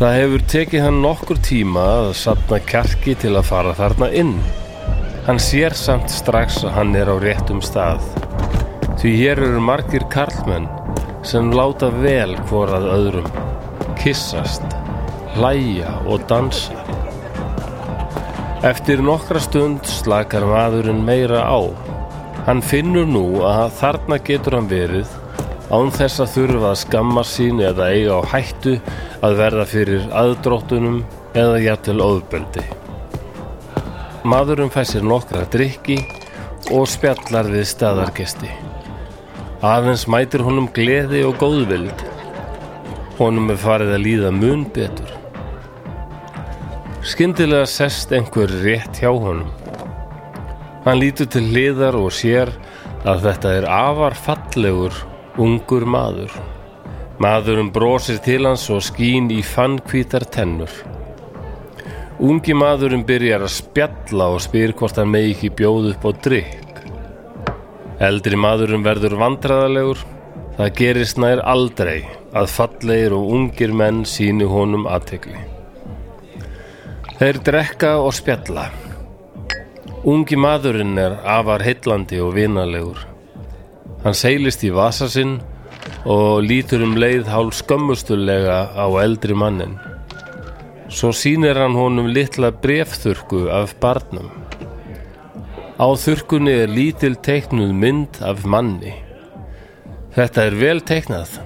Það 0.00 0.16
hefur 0.18 0.44
tekið 0.54 0.84
hann 0.86 1.00
nokkur 1.04 1.40
tíma 1.44 1.84
að 1.98 2.12
sapna 2.22 2.58
kjarki 2.72 3.16
til 3.22 3.34
að 3.36 3.48
fara 3.50 3.74
þarna 3.76 4.08
inn. 4.22 4.36
Hann 5.26 5.38
sér 5.42 5.76
samt 5.78 6.10
strax 6.10 6.62
að 6.64 6.76
hann 6.78 6.96
er 6.98 7.12
á 7.12 7.16
réttum 7.22 7.60
stað. 7.62 8.02
Því 9.02 9.12
hér 9.20 9.42
eru 9.50 9.60
margir 9.62 10.06
karlmenn 10.10 10.70
sem 11.26 11.52
láta 11.54 11.92
vel 12.02 12.34
hvorað 12.48 12.88
öðrum, 12.96 13.28
kissast, 14.00 14.64
hlæja 15.36 15.98
og 16.06 16.24
dansa. 16.30 16.81
Eftir 18.62 19.00
nokkra 19.02 19.40
stund 19.42 19.88
slakar 19.90 20.44
maðurinn 20.46 21.00
meira 21.02 21.40
á. 21.42 21.66
Hann 22.46 22.60
finnur 22.62 23.08
nú 23.10 23.40
að 23.42 23.72
þarna 23.80 24.18
getur 24.22 24.54
hann 24.54 24.68
verið 24.70 25.08
án 25.74 25.88
þess 25.90 26.22
að 26.22 26.28
þurfa 26.36 26.68
að 26.68 26.76
skamma 26.84 27.24
sín 27.26 27.58
eða 27.58 27.88
eiga 27.90 28.20
á 28.22 28.30
hættu 28.30 28.76
að 29.18 29.34
verða 29.40 29.64
fyrir 29.66 30.04
aðdróttunum 30.20 31.00
eða 31.34 31.56
jafnvel 31.64 32.04
óðböldi. 32.06 32.62
Maðurinn 34.30 34.70
fær 34.70 34.86
sér 34.92 35.08
nokkra 35.10 35.42
drikki 35.50 35.96
og 36.70 36.86
spjallar 36.92 37.50
við 37.50 37.66
staðargesti. 37.72 38.52
Aðeins 39.58 40.06
mætir 40.06 40.46
honum 40.46 40.70
gleði 40.70 41.24
og 41.26 41.34
góðvild. 41.42 42.06
Honum 43.18 43.50
er 43.50 43.58
farið 43.66 43.96
að 43.96 44.06
líða 44.06 44.32
mun 44.38 44.64
betur. 44.70 45.21
Skyndilega 47.02 47.66
sest 47.66 48.12
einhver 48.14 48.46
rétt 48.62 49.00
hjá 49.02 49.10
honum. 49.10 49.48
Hann 50.84 51.00
lítur 51.00 51.26
til 51.26 51.48
hliðar 51.50 51.96
og 51.98 52.12
sér 52.14 52.52
að 53.02 53.24
þetta 53.24 53.54
er 53.58 53.64
afar 53.66 54.14
fallegur, 54.14 54.94
ungur 55.34 55.82
maður. 55.82 56.30
Maðurinn 57.18 57.72
brosir 57.74 58.20
til 58.22 58.46
hans 58.46 58.68
og 58.70 58.84
skín 58.86 59.26
í 59.34 59.40
fannkvítar 59.42 60.28
tennur. 60.30 60.70
Ungi 62.22 62.54
maðurinn 62.54 63.02
byrjar 63.08 63.48
að 63.48 63.56
spjalla 63.56 64.28
og 64.36 64.44
spyr 64.44 64.74
hvort 64.78 65.00
hann 65.02 65.10
megi 65.10 65.34
ekki 65.34 65.50
bjóð 65.58 65.88
upp 65.96 66.06
á 66.06 66.10
drikk. 66.28 66.84
Eldri 67.98 68.38
maðurinn 68.38 68.86
verður 68.86 69.18
vandræðalegur. 69.18 70.04
Það 70.54 70.70
gerist 70.78 71.18
nær 71.18 71.42
aldrei 71.50 72.04
að 72.30 72.52
fallegir 72.54 73.16
og 73.18 73.34
ungir 73.34 73.74
menn 73.74 74.04
síni 74.06 74.46
honum 74.46 74.86
aðtekli. 74.86 75.51
Þeir 77.22 77.36
drekka 77.46 77.90
og 78.02 78.16
spjalla. 78.16 78.64
Ungi 80.10 80.34
maðurinn 80.34 80.96
er 80.98 81.12
afar 81.22 81.62
heillandi 81.62 82.18
og 82.18 82.32
vinalegur. 82.34 82.98
Hann 84.02 84.16
seilist 84.18 84.64
í 84.66 84.72
vasa 84.74 85.06
sinn 85.06 85.36
og 86.02 86.42
lítur 86.42 86.82
um 86.82 86.96
leið 86.98 87.30
hálf 87.30 87.60
skömmustulega 87.60 88.58
á 88.74 88.86
eldri 89.04 89.38
mannin. 89.38 89.78
Svo 90.90 91.12
sýnir 91.14 91.62
hann 91.62 91.78
honum 91.78 92.10
litla 92.10 92.50
brefþurku 92.50 93.44
af 93.54 93.76
barnum. 93.78 94.26
Á 95.78 95.86
þurkunni 95.94 96.58
er 96.64 96.74
lítil 96.74 97.14
teiknuð 97.14 97.70
mynd 97.86 98.18
af 98.18 98.42
manni. 98.42 98.98
Þetta 100.18 100.50
er 100.50 100.60
vel 100.66 100.82
teiknað 100.82 101.38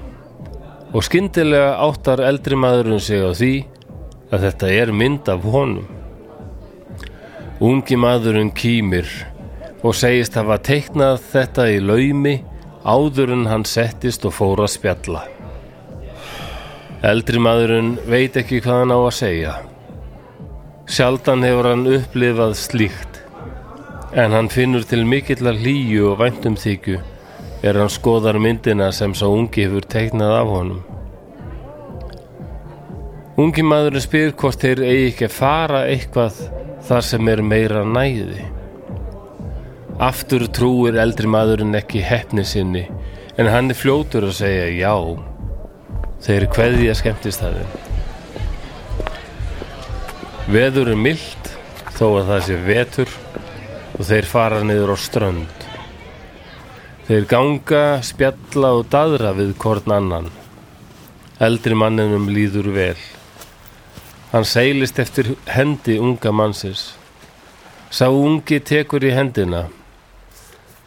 og 0.96 1.04
skyndilega 1.04 1.76
áttar 1.84 2.24
eldri 2.32 2.56
maðurinn 2.56 3.08
sig 3.12 3.20
á 3.20 3.36
því 3.36 3.54
að 4.32 4.46
þetta 4.46 4.72
er 4.80 4.92
mynd 4.92 5.28
af 5.30 5.46
honum. 5.46 5.86
Ungi 7.62 7.96
maðurinn 7.96 8.52
kýmir 8.56 9.08
og 9.86 9.94
segist 9.96 10.36
hafa 10.36 10.58
teiknað 10.66 11.20
þetta 11.30 11.68
í 11.72 11.80
laumi 11.80 12.36
áður 12.86 13.32
en 13.36 13.46
hann 13.50 13.64
settist 13.68 14.26
og 14.28 14.34
fór 14.36 14.64
að 14.64 14.74
spjalla. 14.74 15.22
Eldri 17.06 17.40
maðurinn 17.42 17.96
veit 18.08 18.36
ekki 18.40 18.62
hvað 18.64 18.82
hann 18.82 18.94
á 18.94 18.98
að 18.98 19.16
segja. 19.20 19.54
Sjaldan 20.86 21.44
hefur 21.46 21.70
hann 21.72 21.86
upplifað 21.96 22.56
slíkt 22.58 23.22
en 24.16 24.32
hann 24.32 24.48
finnur 24.48 24.84
til 24.86 25.04
mikillar 25.04 25.58
hlýju 25.60 26.12
og 26.12 26.20
væntumþykju 26.22 27.00
er 27.66 27.80
hann 27.80 27.92
skoðar 27.92 28.38
myndina 28.40 28.92
sem 28.94 29.14
sá 29.14 29.26
ungi 29.28 29.66
hefur 29.66 29.88
teiknað 29.92 30.36
af 30.40 30.52
honum. 30.52 30.95
Ungi 33.36 33.60
maðurinn 33.60 34.00
spyr 34.00 34.30
hvort 34.40 34.62
þeir 34.62 34.78
eigi 34.80 35.08
ekki 35.10 35.26
að 35.26 35.34
fara 35.36 35.80
eitthvað 35.90 36.36
þar 36.86 37.02
sem 37.04 37.28
er 37.28 37.42
meira 37.44 37.82
næði. 37.84 38.44
Aftur 40.00 40.46
trúir 40.56 40.96
eldri 41.02 41.28
maðurinn 41.28 41.76
ekki 41.76 42.00
hefni 42.00 42.46
sinni 42.48 42.86
en 43.36 43.50
hann 43.52 43.68
er 43.68 43.76
fljótur 43.76 44.24
að 44.30 44.38
segja 44.38 44.70
já. 44.72 44.94
Þeir 46.24 46.46
kveðja 46.54 46.94
skemmtistæðin. 46.96 47.74
Veður 50.48 50.94
er 50.94 51.02
mild 51.04 51.50
þó 51.98 52.06
að 52.06 52.30
það 52.30 52.40
sé 52.46 52.56
vetur 52.70 53.12
og 53.98 54.00
þeir 54.12 54.30
fara 54.30 54.62
niður 54.64 54.94
á 54.94 54.98
strönd. 55.02 55.66
Þeir 57.10 57.28
ganga, 57.34 57.84
spjalla 58.00 58.72
og 58.80 58.88
daðra 58.96 59.36
við 59.36 59.52
korn 59.60 59.92
annan. 59.98 60.32
Eldri 61.36 61.76
manninum 61.76 62.30
líður 62.32 62.72
vel. 62.72 62.96
Hann 64.32 64.44
seilist 64.44 64.98
eftir 64.98 65.36
hendi 65.46 65.98
unga 65.98 66.32
mannsins. 66.32 66.92
Sá 67.90 68.08
ungi 68.10 68.60
tekur 68.60 69.04
í 69.06 69.14
hendina 69.14 69.66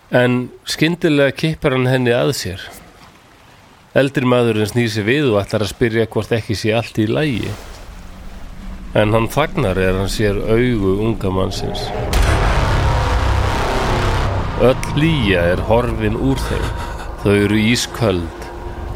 En 0.09 0.47
skyndilega 0.65 1.35
kippar 1.37 1.75
hann 1.75 1.85
henni 1.85 2.09
að 2.09 2.31
sér. 2.33 2.61
Eldri 3.93 4.25
maðurinn 4.25 4.71
snýr 4.71 4.89
sér 4.89 5.05
við 5.05 5.27
og 5.29 5.37
ætlar 5.43 5.67
að 5.67 5.69
spyrja 5.69 6.07
hvort 6.09 6.33
ekki 6.33 6.57
sé 6.57 6.71
allt 6.73 6.97
í 6.97 7.05
lægi. 7.05 7.51
En 8.97 9.13
hann 9.13 9.29
þagnar 9.29 9.77
er 9.77 9.99
hann 9.99 10.09
sér 10.09 10.41
augu 10.49 10.95
unga 11.05 11.29
mannsins. 11.29 11.85
Öll 14.65 14.97
lýja 14.97 15.45
er 15.53 15.61
horfin 15.69 16.17
úr 16.17 16.41
þeim. 16.49 16.67
Þau 17.21 17.33
eru 17.35 17.63
ísköld 17.69 18.47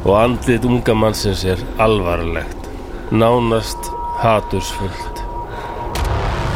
og 0.01 0.15
andlit 0.17 0.65
unga 0.65 0.97
mannsins 0.97 1.45
er 1.45 1.61
alvarlegt, 1.77 2.71
nánast 3.13 3.93
hatursfullt. 4.23 5.19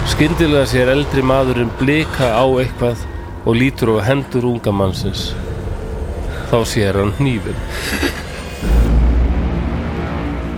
Skyndilega 0.07 0.65
sér 0.71 0.91
eldri 0.93 1.23
maðurinn 1.25 1.73
blika 1.79 2.31
á 2.31 2.45
eitthvað 2.61 3.01
og 3.43 3.57
lítur 3.59 3.97
á 3.99 4.07
hendur 4.07 4.47
unga 4.47 4.71
mannsins. 4.71 5.33
Þá 6.47 6.59
sér 6.63 6.99
hann 7.01 7.11
hnífin. 7.19 7.59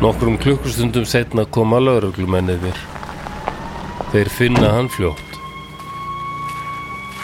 Nokkrum 0.04 0.38
klukkustundum 0.40 1.08
setna 1.10 1.48
koma 1.50 1.82
lauruglumennir. 1.82 2.78
Þeir 4.14 4.30
finna 4.38 4.72
hann 4.78 4.88
fljótt. 4.94 5.42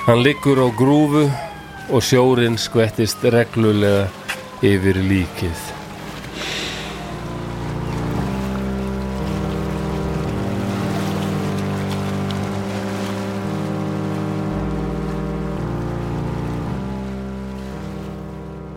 Hann 0.10 0.26
liggur 0.26 0.60
á 0.65 0.67
grúfu 0.82 1.24
og 1.93 2.02
sjórin 2.02 2.58
skvettist 2.62 3.24
reglulega 3.24 4.10
yfir 4.65 4.98
líkið. 4.98 5.75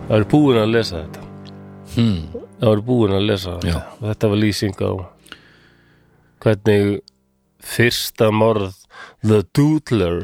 Það 0.09 0.17
er 0.19 0.25
búin 0.33 0.59
að 0.63 0.71
lesa 0.73 1.03
þetta. 1.05 1.23
hmm. 1.95 2.21
Það 2.59 2.69
var 2.73 2.81
búin 2.89 3.13
að 3.15 3.27
lesa 3.29 3.55
þetta 3.59 3.71
Já. 3.71 3.79
og 4.01 4.05
þetta 4.09 4.31
var 4.33 4.41
lýsing 4.43 4.81
á 4.83 4.93
hvernig 6.43 6.89
fyrsta 7.69 8.29
morð 8.35 8.75
The 9.27 9.41
Doodler 9.55 10.19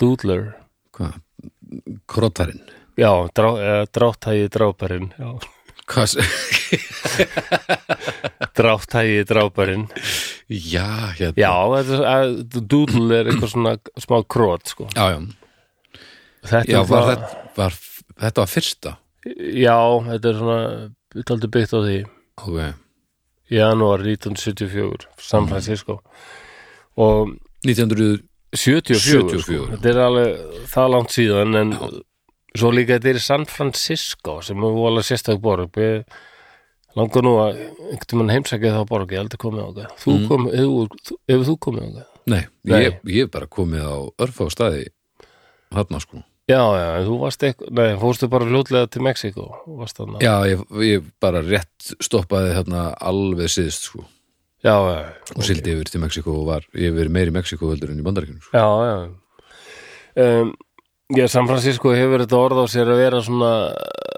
Doodler 0.00 0.42
hvað, 0.96 1.14
krottarinn 2.10 2.60
já, 2.98 3.10
drá, 3.36 3.48
eða, 3.60 3.86
dráttægi 3.94 4.48
dráparinn 4.54 5.08
hvað, 5.88 6.14
dráttægi 8.58 9.24
dráparinn 9.28 9.86
já, 10.48 10.86
hérna 11.18 11.34
já, 11.40 11.52
þetta, 11.76 11.96
er- 11.98 12.06
að, 12.12 12.36
Doodle 12.74 13.18
er 13.22 13.30
eitthvað 13.32 13.52
svona 13.54 13.74
smá 14.00 14.20
krót 14.28 14.68
sko. 14.72 14.88
já, 14.96 15.08
já, 15.14 15.20
þetta, 16.52 16.64
já 16.72 16.80
var, 16.88 17.10
þetta, 17.14 17.42
var, 17.60 17.78
þetta 18.20 18.42
var 18.44 18.50
fyrsta? 18.52 18.96
Já, 19.24 19.76
þetta 20.10 20.28
er 20.30 20.38
svona 20.40 21.24
taldi 21.24 21.48
byggt 21.48 21.72
á 21.74 21.80
því. 21.80 21.98
Ok, 22.44 22.58
janúar 23.54 24.02
1974 24.04 25.06
San 25.18 25.46
Francisco. 25.48 26.00
Og 26.96 27.34
1974 27.64 28.22
74, 28.54 29.00
74. 29.02 29.40
Sko. 29.42 29.64
þetta 29.74 29.88
er 29.90 29.98
alveg 30.04 30.66
það 30.70 30.90
langt 30.92 31.10
síðan 31.14 31.56
en 31.58 31.72
svo 32.54 32.70
líka 32.70 32.98
þetta 33.00 33.10
er 33.14 33.18
San 33.24 33.46
Francisco 33.50 34.36
sem 34.46 34.62
er 34.62 34.76
vola 34.76 35.02
sérstak 35.02 35.40
borg. 35.42 35.72
Ég 35.74 36.04
langar 36.94 37.24
nú 37.26 37.32
að 37.42 37.56
einhvern 37.90 38.20
mann 38.20 38.30
heimsækja 38.30 38.70
þá 38.76 38.84
borg 38.86 39.10
ég 39.10 39.24
að 39.24 39.34
komið 39.42 39.64
á 39.66 39.70
það 39.74 39.96
þú 40.04 40.12
Mm. 40.14 40.28
kom, 40.28 40.44
hefur, 40.54 40.88
þú- 41.02 41.18
hefur 41.28 41.44
þú 41.48 41.56
komið 41.58 41.82
á 41.82 41.90
það 41.90 42.06
nei, 42.26 42.44
Nei. 42.64 42.80
Ég, 42.84 43.00
ég 43.10 43.20
hef 43.24 43.30
bara 43.34 43.46
komið 43.50 43.82
á 43.82 43.96
örfá 44.22 44.46
staði 44.54 44.86
hann 45.74 46.00
sko 46.00 46.22
já, 46.50 46.60
já, 46.60 46.88
en 46.98 47.06
þú 47.08 47.18
varst 47.22 47.46
eitthvað 47.46 47.78
nei, 47.78 47.94
fórstu 48.00 48.28
bara 48.32 48.48
fljótlega 48.48 48.90
til 48.92 49.04
Mexiko 49.06 49.48
varst 49.80 50.00
þarna? 50.00 50.20
Já, 50.24 50.34
ég, 50.50 50.64
ég 50.84 51.06
bara 51.22 51.42
rétt 51.44 51.94
stoppaði 52.04 52.52
þarna 52.58 52.84
alveg 53.00 53.52
síðst 53.52 53.88
sko. 53.90 54.04
Já, 54.64 54.76
já, 54.88 55.00
og 55.36 55.44
sildi 55.44 55.74
yfir 55.74 55.90
til 55.92 56.00
Mexiko 56.00 56.38
og 56.40 56.46
var, 56.48 56.68
ég 56.72 56.88
hef 56.88 56.96
verið 56.96 57.16
meir 57.16 57.32
í 57.32 57.36
Mexiko 57.36 57.68
heldur 57.72 57.92
en 57.92 58.00
í 58.00 58.06
bandaríkjunum 58.06 58.44
sko. 58.46 58.56
já, 58.56 58.68
já. 58.88 58.96
Um, 60.14 60.54
já, 61.10 61.26
San 61.28 61.48
Francisco 61.50 61.92
hefur 61.92 62.22
þetta 62.22 62.38
orð 62.38 62.62
á 62.62 62.66
sér 62.70 62.92
að 62.92 63.00
vera 63.02 63.22
svona 63.24 63.52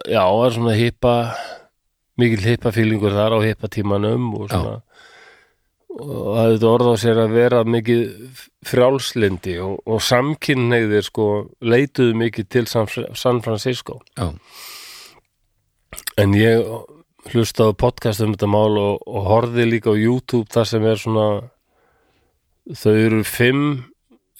já, 0.06 0.22
það 0.22 0.44
er 0.46 0.56
svona 0.58 0.74
hippa 0.76 1.14
mikil 2.20 2.42
hippa 2.44 2.72
fílingur 2.72 3.16
þar 3.16 3.36
á 3.36 3.38
hippa 3.44 3.70
tímanum 3.72 4.28
og 4.38 4.50
svona 4.52 4.76
og 5.96 6.36
það 6.36 6.50
þetta 6.52 6.70
orð 6.70 6.90
á 6.92 6.94
sér 7.00 7.20
að 7.22 7.34
vera 7.36 7.62
mikið 7.64 8.02
frjálslindi 8.68 9.56
og, 9.64 9.78
og 9.88 10.02
samkynneigðir 10.04 11.06
sko 11.06 11.26
leituðu 11.64 12.16
mikið 12.20 12.48
til 12.52 12.66
San, 12.68 13.40
Francisco. 13.44 14.00
Já, 14.18 14.32
en 16.20 16.36
ég 16.36 16.64
hlustaði 17.32 17.76
podcast 17.80 18.22
um 18.24 18.34
þetta 18.36 18.48
mál 18.50 18.78
og, 18.78 19.02
og 19.08 19.28
horfði 19.30 19.66
líka 19.66 19.92
á 19.92 19.96
YouTube 19.96 20.50
þar 20.52 20.70
sem 20.70 20.86
er 20.86 21.00
svona 21.00 21.28
þau 22.76 22.94
eru 22.94 23.22
fimm 23.26 23.66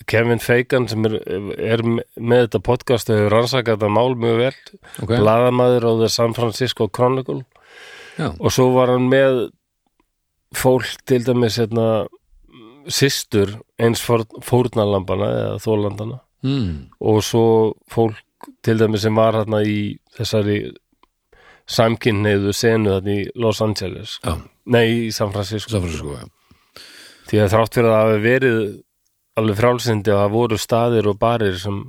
Kevin 0.07 0.43
Fegan 0.43 0.87
sem 0.91 1.07
er, 1.09 1.17
er 1.57 1.83
með 1.83 2.43
þetta 2.45 2.61
podcast 2.63 3.11
og 3.11 3.19
hefur 3.19 3.33
rannsakað 3.33 3.79
þetta 3.79 3.93
mál 3.97 4.15
mjög 4.21 4.41
vel. 4.43 4.57
Ok. 5.03 5.15
Blaðamaður 5.15 5.89
á 5.89 5.93
The 6.03 6.11
San 6.13 6.37
Francisco 6.37 6.87
Chronicle. 6.87 7.43
Já, 8.17 8.31
og 8.31 8.53
svo 8.55 8.71
var 8.77 8.93
hann 8.93 9.09
með 9.13 9.49
fólk 10.55 11.01
til 11.09 11.25
dæmis 11.27 11.57
hérna, 11.59 12.07
systur 12.87 13.57
eins 13.83 13.99
fór- 14.07 14.29
fórnarlambana 14.47 15.27
eða 15.41 15.57
þólandana 15.65 16.21
mm, 16.47 16.69
og 17.03 17.23
svo 17.27 17.47
fólk 17.91 18.21
til 18.63 18.79
dæmis 18.79 19.03
sem 19.03 19.17
var 19.19 19.35
hérna 19.41 19.63
í 19.67 19.97
þessari 20.17 20.61
samkynneiðu 21.67 22.53
senu 22.55 22.93
þarna 22.95 23.15
í 23.17 23.25
Los 23.43 23.59
Angeles. 23.65 24.19
Já, 24.23 24.37
nei, 24.71 25.09
í 25.09 25.13
San 25.15 25.33
Francisco. 25.35 25.73
San 25.75 25.83
Francisco 25.83 26.15
já. 26.15 26.29
því 27.27 27.41
að 27.43 27.53
þrátt 27.57 27.75
fyrir 27.75 27.91
að 27.91 27.97
það 27.97 28.07
hafi 28.07 28.23
verið 28.29 28.59
alveg 29.37 29.59
frálsindi 29.59 30.13
og 30.15 30.21
það 30.23 30.35
voru 30.37 30.59
staðir 30.63 31.09
og 31.11 31.19
barir 31.21 31.59
sem 31.61 31.81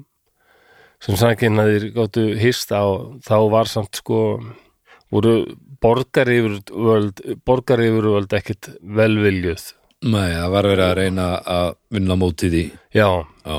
sem 0.97 1.13
samkynnaðir 1.19 1.91
gáttu 1.93 2.23
hist 2.41 2.71
á 2.73 2.81
þá 3.21 3.35
var 3.53 3.69
samt 3.69 3.99
sko 4.01 4.17
voru 5.13 5.35
borgar 5.83 6.29
yfirvöld 6.31 7.21
borgar 7.47 7.81
yfirvöld 7.83 8.35
ekkit 8.37 8.71
velviljuð. 8.81 9.65
Nei, 10.07 10.29
það 10.35 10.53
var 10.53 10.69
verið 10.71 10.85
að 10.85 10.95
reyna 10.99 11.27
að 11.53 11.69
vinna 11.95 12.17
mótið 12.21 12.53
því 12.53 12.63
já, 12.99 13.09
já. 13.47 13.57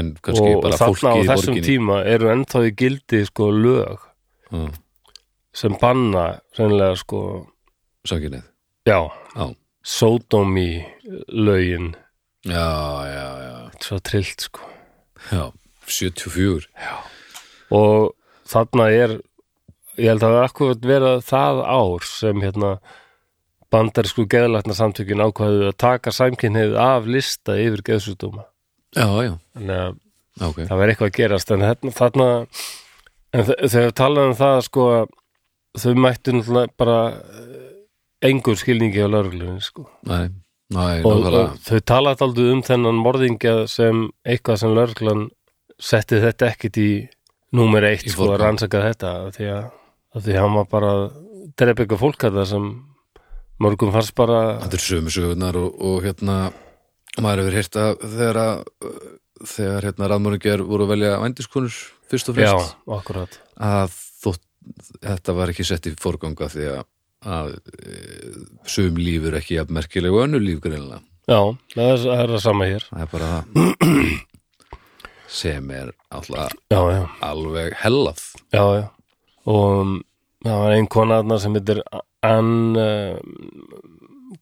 en 0.00 0.12
kannski 0.18 0.48
og 0.48 0.64
bara 0.64 0.80
þarna 0.80 0.90
fólki 0.90 1.06
á 1.06 1.14
í 1.14 1.28
þessum 1.28 1.54
borginni. 1.54 1.66
tíma 1.68 2.00
eru 2.14 2.32
ennþá 2.32 2.64
í 2.66 2.72
gildi 2.82 3.22
sko 3.28 3.50
lög 3.54 4.08
já, 4.50 4.64
sem 5.62 5.78
banna 5.78 6.26
reynilega 6.58 6.98
sko 6.98 7.22
sakinnið 8.10 8.42
já, 8.90 9.00
já, 9.36 9.46
sódómi 9.86 10.82
lögin. 11.28 11.94
Já, 12.48 12.66
já, 13.04 13.26
já, 13.44 13.56
svo 13.84 13.98
trillt 14.00 14.48
sko. 14.48 14.66
Já 15.30 15.50
74 15.90 16.68
og 17.74 18.14
þarna 18.50 18.86
er 18.94 19.16
ég 20.00 20.10
held 20.10 20.24
að 20.26 20.34
það 20.36 20.46
akkurat 20.48 20.88
vera 20.90 21.12
það 21.24 21.62
ár 21.76 22.06
sem 22.08 22.42
hérna 22.44 22.72
bandarísku 23.70 24.24
geðlætna 24.30 24.74
samtökin 24.74 25.22
ákvæðu 25.22 25.68
að 25.70 25.76
taka 25.78 26.12
sæmkynneið 26.14 26.76
af 26.82 27.06
lista 27.06 27.54
yfir 27.60 27.84
geðsjúdóma 27.86 28.46
já, 28.96 29.06
já, 29.22 29.34
þannig 29.54 29.76
að 29.84 29.98
ok. 30.48 30.60
það 30.66 30.76
verður 30.80 30.92
eitthvað 30.94 31.10
að 31.10 31.16
gerast. 31.20 31.52
En 31.54 31.64
þarna, 31.66 31.94
þarna 32.00 32.28
en 33.30 33.46
þe- 33.46 33.58
þegar 33.70 33.96
talaðum 34.00 34.32
um 34.34 34.38
það 34.40 34.60
sko 34.66 34.86
þau 35.78 35.90
mættu 36.02 36.34
náttúrulega 36.34 36.74
bara 36.82 36.98
eh, 37.14 37.66
engur 38.30 38.58
skilningi 38.58 39.04
á 39.06 39.08
lögreglunni 39.12 39.62
sko. 39.62 39.86
Nei, 40.10 40.32
nei, 40.74 41.02
og, 41.06 41.28
og 41.30 41.58
þau 41.62 41.78
talaði 41.92 42.26
aldrei 42.26 42.50
um 42.56 42.64
þennan 42.66 42.98
morðingja 43.04 43.54
sem 43.70 44.08
eitthvað 44.26 44.62
sem 44.64 44.74
lögreglan 44.74 45.28
setti 45.80 46.18
þetta 46.20 46.50
ekkit 46.50 46.80
í 46.82 46.90
númer 47.56 47.86
eitt 47.88 48.08
Í 48.08 48.12
sko 48.12 48.32
að 48.34 48.42
rannsaka 48.42 48.82
þetta 48.90 49.12
því 49.36 49.46
að, 49.54 49.68
af 50.14 50.24
því 50.24 50.34
að 50.36 50.44
hann 50.44 50.56
var 50.58 50.68
bara 50.70 50.92
að 50.96 51.04
drepa 51.60 51.84
eitthvað 51.84 52.02
fólk 52.02 52.26
að 52.26 52.38
það 52.40 52.48
sem 52.50 52.68
mörgum 53.60 53.94
fannst 53.94 54.14
bara 54.18 54.40
Þetta 54.64 54.78
er 54.78 54.84
sömu 54.86 55.14
sögurnar 55.14 55.58
og, 55.60 55.80
og 55.86 56.04
hérna 56.06 56.36
maður 57.20 57.44
hefur 57.44 57.58
heyrt 57.58 57.80
að 57.80 58.04
þegar 58.04 58.40
að 58.44 58.62
þegar 59.50 59.88
hérna 59.88 60.08
raðmörgjar 60.12 60.62
voru 60.68 60.86
að 60.86 60.94
velja 60.94 61.18
vændiskonur 61.22 61.76
fyrst 62.10 62.30
og 62.30 62.40
já, 62.40 62.50
fremst 62.50 62.74
akkurat. 62.98 63.38
að 63.56 63.94
þótt 64.20 64.42
þetta 65.00 65.36
var 65.38 65.52
ekki 65.52 65.64
sett 65.66 65.88
í 65.88 65.94
forganga 66.00 66.50
því 66.52 66.66
að, 66.74 66.82
að 67.24 67.54
e, 67.80 67.94
sum 68.68 68.98
líf 69.00 69.30
er 69.30 69.38
ekki 69.40 69.56
jafn 69.56 69.78
merkileg 69.78 70.12
og 70.12 70.26
önnur 70.26 70.44
líf 70.44 70.60
greinlega 70.64 71.00
já, 71.30 71.40
það 71.72 71.86
er, 71.94 72.04
er 72.18 72.34
það 72.34 72.44
sama 72.44 72.68
hér. 72.68 72.86
Það 72.90 73.06
er 73.06 73.10
bara 73.14 73.32
það 73.32 74.14
sem 75.40 75.68
er 75.72 75.92
alltaf 76.10 76.56
já, 76.74 76.80
já, 76.90 77.02
alveg 77.22 77.76
hellað. 77.80 78.24
Já, 78.50 78.64
já 78.80 78.86
og 79.50 79.80
um, 79.80 79.96
það 80.44 80.62
var 80.62 80.76
ein 80.76 80.88
kona 80.90 81.20
þarna 81.20 81.40
sem 81.42 81.58
heitir 81.58 81.82
Ann 82.26 82.78
uh, 82.78 83.18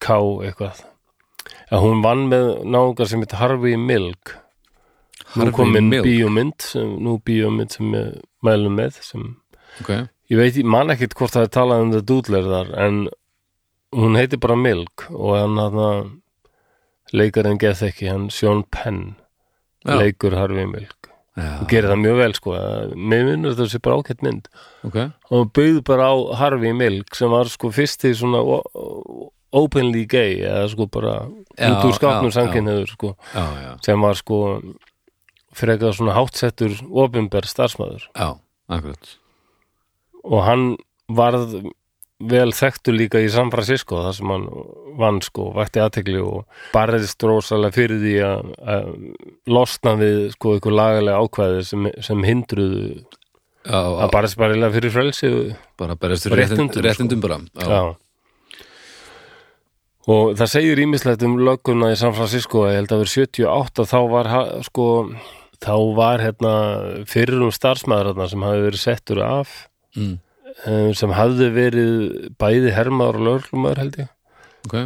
K 0.03 0.19
eitthvað 0.47 0.85
að 1.73 1.85
hún 1.85 2.05
vann 2.05 2.27
með 2.31 2.47
náungar 2.69 3.09
sem 3.11 3.23
heitir 3.25 3.41
Harvey 3.41 3.77
Milk 3.81 4.35
nú 5.37 5.51
Harvey 5.51 5.83
Milk. 5.85 6.07
bíómynd 6.07 6.65
sem, 6.65 6.95
nú 7.05 7.19
bíómynd 7.25 7.75
sem 7.75 7.91
við 7.93 8.15
mælum 8.47 8.79
með 8.79 9.01
sem, 9.05 9.25
ok, 9.83 9.91
ég 10.33 10.41
veit, 10.41 10.57
ég 10.57 10.69
man 10.69 10.93
ekkit 10.95 11.17
hvort 11.19 11.35
það 11.37 11.49
er 11.49 11.55
talað 11.59 11.85
um 11.85 11.95
það 11.97 12.07
dúdler 12.09 12.49
þar 12.49 12.73
en 12.87 13.01
hún 13.99 14.19
heitir 14.21 14.41
bara 14.41 14.57
Milk 14.61 15.09
og 15.11 15.37
hann 15.37 15.61
hann 15.61 16.19
leikarinn 17.13 17.61
geð 17.61 17.87
ekki, 17.89 18.11
hann 18.13 18.29
Sean 18.33 18.65
Penn 18.69 19.17
Já. 19.85 19.97
leikur 20.01 20.37
Harvey 20.37 20.67
Milk 20.69 20.98
og 21.39 21.67
gerir 21.71 21.91
það 21.93 22.03
mjög 22.03 22.21
vel 22.23 22.35
sko. 22.37 22.55
Mér 22.97 23.25
minnur 23.29 23.57
sé 23.71 23.81
bara 23.85 23.99
ákett 24.01 24.23
mynd. 24.27 24.49
Ok. 24.89 25.01
Og 25.31 25.51
byggði 25.57 25.83
bara 25.87 26.11
á 26.11 26.17
Harvey 26.41 26.73
Milk 26.77 27.15
sem 27.19 27.31
var 27.31 27.51
sko 27.53 27.71
fyrst 27.75 28.07
í 28.09 28.15
svona 28.19 28.43
openly 29.55 30.05
gay 30.09 30.43
eða 30.45 30.67
sko 30.73 30.87
bara 30.93 31.15
Já, 31.57 31.73
út 31.73 31.87
úr 31.89 31.97
skápnum 31.97 32.29
já, 32.31 32.37
samkynniður 32.37 32.91
sko. 32.93 33.15
já, 33.33 33.45
já, 33.65 33.71
sem 33.85 34.05
var 34.05 34.19
sko 34.19 34.41
frekar 35.57 35.97
svona 35.97 36.15
hátsettur 36.19 36.77
opinber 36.91 37.49
starfsmæður 37.49 38.05
og 40.29 40.45
hann 40.45 40.67
varð 41.09 41.57
vel 42.19 42.51
þekktur 42.51 42.97
líka 42.99 43.21
í 43.23 43.29
San 43.31 43.53
Francisco 43.53 44.01
þar 44.03 44.17
sem 44.17 44.33
hann 44.33 44.49
vann 44.99 45.21
sko 45.23 45.53
vakti 45.55 45.83
aðtekli 45.83 46.19
og 46.19 46.65
barðist 46.75 47.23
rosalega 47.23 47.77
fyrir 47.77 48.03
því 48.03 48.17
að, 48.27 48.51
að 48.75 48.91
losna 49.55 49.95
við 50.01 50.19
sko 50.35 50.57
ykkur 50.59 50.75
lagalega 50.75 51.23
ákvæði 51.23 51.63
sem, 51.69 51.87
sem 52.03 52.27
hindruðu 52.27 52.83
já, 52.99 53.79
að 53.79 54.13
barðist 54.17 54.41
bara 54.41 54.57
eiginlega 54.57 54.77
fyrir 54.81 54.95
frelsi 54.97 55.33
bara 55.79 55.99
berjast 56.01 56.27
fyrir 56.27 56.43
Réttindum, 56.43 56.83
réttindum, 56.83 56.89
réttindum 56.89 57.25
bara 57.25 57.41
já, 57.55 57.71
Já. 57.71 57.97
Og 60.09 60.31
það 60.41 60.49
segir 60.49 60.81
ímislegt 60.81 61.23
um 61.27 61.35
lögguna 61.45 61.91
í 61.93 61.97
San 62.01 62.15
Francisco 62.17 62.63
að 62.65 62.71
ég 62.73 62.79
held 62.81 62.93
að 62.95 63.03
vera 63.03 63.13
78 63.13 63.85
þá 63.91 63.99
var 64.09 64.31
sko 64.65 64.87
þá 65.61 65.75
var 65.99 66.23
hérna 66.25 66.53
fyrir 67.11 67.43
um 67.45 67.53
starfsmæður 67.53 68.15
hérna 68.15 68.29
sem 68.31 68.47
hafi 68.47 68.63
verið 68.65 68.81
settur 68.81 69.21
af. 69.27 69.53
Mm, 69.99 70.15
sem 70.95 71.11
hafði 71.17 71.49
verið 71.55 71.97
bæði 72.41 72.73
hermaður 72.77 73.19
og 73.21 73.27
lögreglumæður 73.29 73.79
held 73.83 73.99
ég. 74.03 74.09
Ok, 74.69 74.77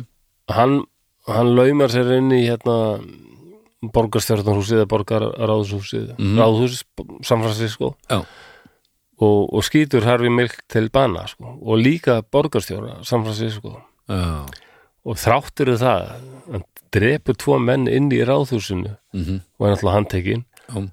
hann, 0.56 0.78
hann 1.26 1.52
laumar 1.56 1.88
sér 1.92 2.10
inn 2.18 2.30
í 2.34 2.42
hérna 2.48 2.76
borgarstjórnarhúsið 3.82 4.82
eða 4.82 4.90
borgarráðhúsið 4.92 6.10
Mhm. 6.18 6.38
ráðhúsið 6.38 7.24
San 7.26 7.42
Francisco. 7.42 7.96
Já, 8.10 8.24
og, 9.22 9.54
og 9.54 9.62
skýtur 9.62 10.02
Harvey 10.04 10.30
Milk 10.30 10.62
til 10.68 10.88
bana 10.90 11.26
sko, 11.26 11.58
og 11.62 11.78
líka 11.78 12.22
borgarstjóra 12.22 13.04
San 13.04 13.24
Francisco. 13.24 13.80
Já. 14.08 14.46
Og 15.04 15.16
þráttur 15.18 15.74
það 15.78 16.08
hann 16.52 16.64
drepur 16.94 17.34
tvo 17.34 17.58
menn 17.58 17.88
inn 17.88 18.10
í 18.10 18.22
ráðhúsinu. 18.22 18.96
Mhm, 19.14 19.40
og 19.58 19.66
er 19.66 19.72
náttúrulega 19.74 19.96
handtekinn. 19.98 20.44
Já, 20.70 20.90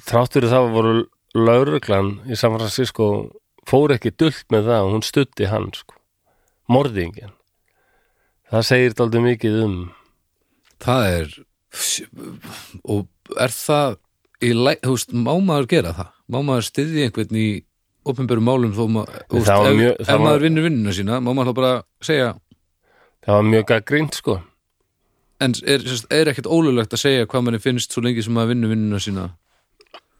þráttur 0.00 0.48
það 0.48 0.72
voru 0.72 1.06
lauruglan 1.34 2.20
í 2.30 2.36
San 2.36 2.56
Francisco 2.56 3.30
fór 3.70 3.94
ekki 3.96 4.12
dullt 4.20 4.44
með 4.52 4.68
það 4.70 4.84
og 4.86 4.92
hún 4.96 5.04
studdi 5.06 5.48
hann 5.50 5.70
sko. 5.76 5.94
morðingin 6.68 7.32
það 8.52 8.62
segir 8.70 8.94
dálítið 8.98 9.24
mikið 9.28 9.58
um 9.64 9.76
það 10.84 11.06
er 11.18 11.28
og 12.84 13.06
er 13.40 13.52
það 13.54 13.96
í, 14.44 14.50
læ- 14.54 14.80
þú 14.84 14.94
veist, 14.94 15.12
má 15.16 15.32
maður 15.40 15.68
gera 15.72 15.92
það? 15.96 16.10
Má 16.30 16.38
maður 16.44 16.66
styðja 16.68 17.06
einhvern 17.08 17.38
í 17.40 17.46
opinberum 18.04 18.44
málum 18.48 18.74
þó 18.76 18.84
maður, 18.92 19.22
ef, 19.24 19.76
mjög- 19.78 20.00
ef 20.00 20.06
það 20.08 20.18
var- 20.18 20.24
maður 20.26 20.42
vinnur 20.44 20.66
vinnuna 20.68 20.92
sína 20.96 21.20
má 21.24 21.30
maður 21.34 21.54
bara 21.56 21.72
segja 22.04 22.34
það 23.24 23.34
var 23.38 23.42
mjög 23.48 23.64
gaggrínt 23.70 24.14
sko. 24.20 24.40
En 25.40 25.52
er, 25.66 25.80
er 26.10 26.26
ekkert 26.30 26.46
ólulegt 26.46 26.92
að 26.94 27.00
segja 27.04 27.26
hvað 27.26 27.42
manni 27.44 27.58
finnst 27.60 27.92
svo 27.92 28.02
lengi 28.04 28.22
sem 28.22 28.32
maður 28.36 28.52
vinnur 28.54 28.70
vinnuna 28.74 29.00
sína? 29.02 29.24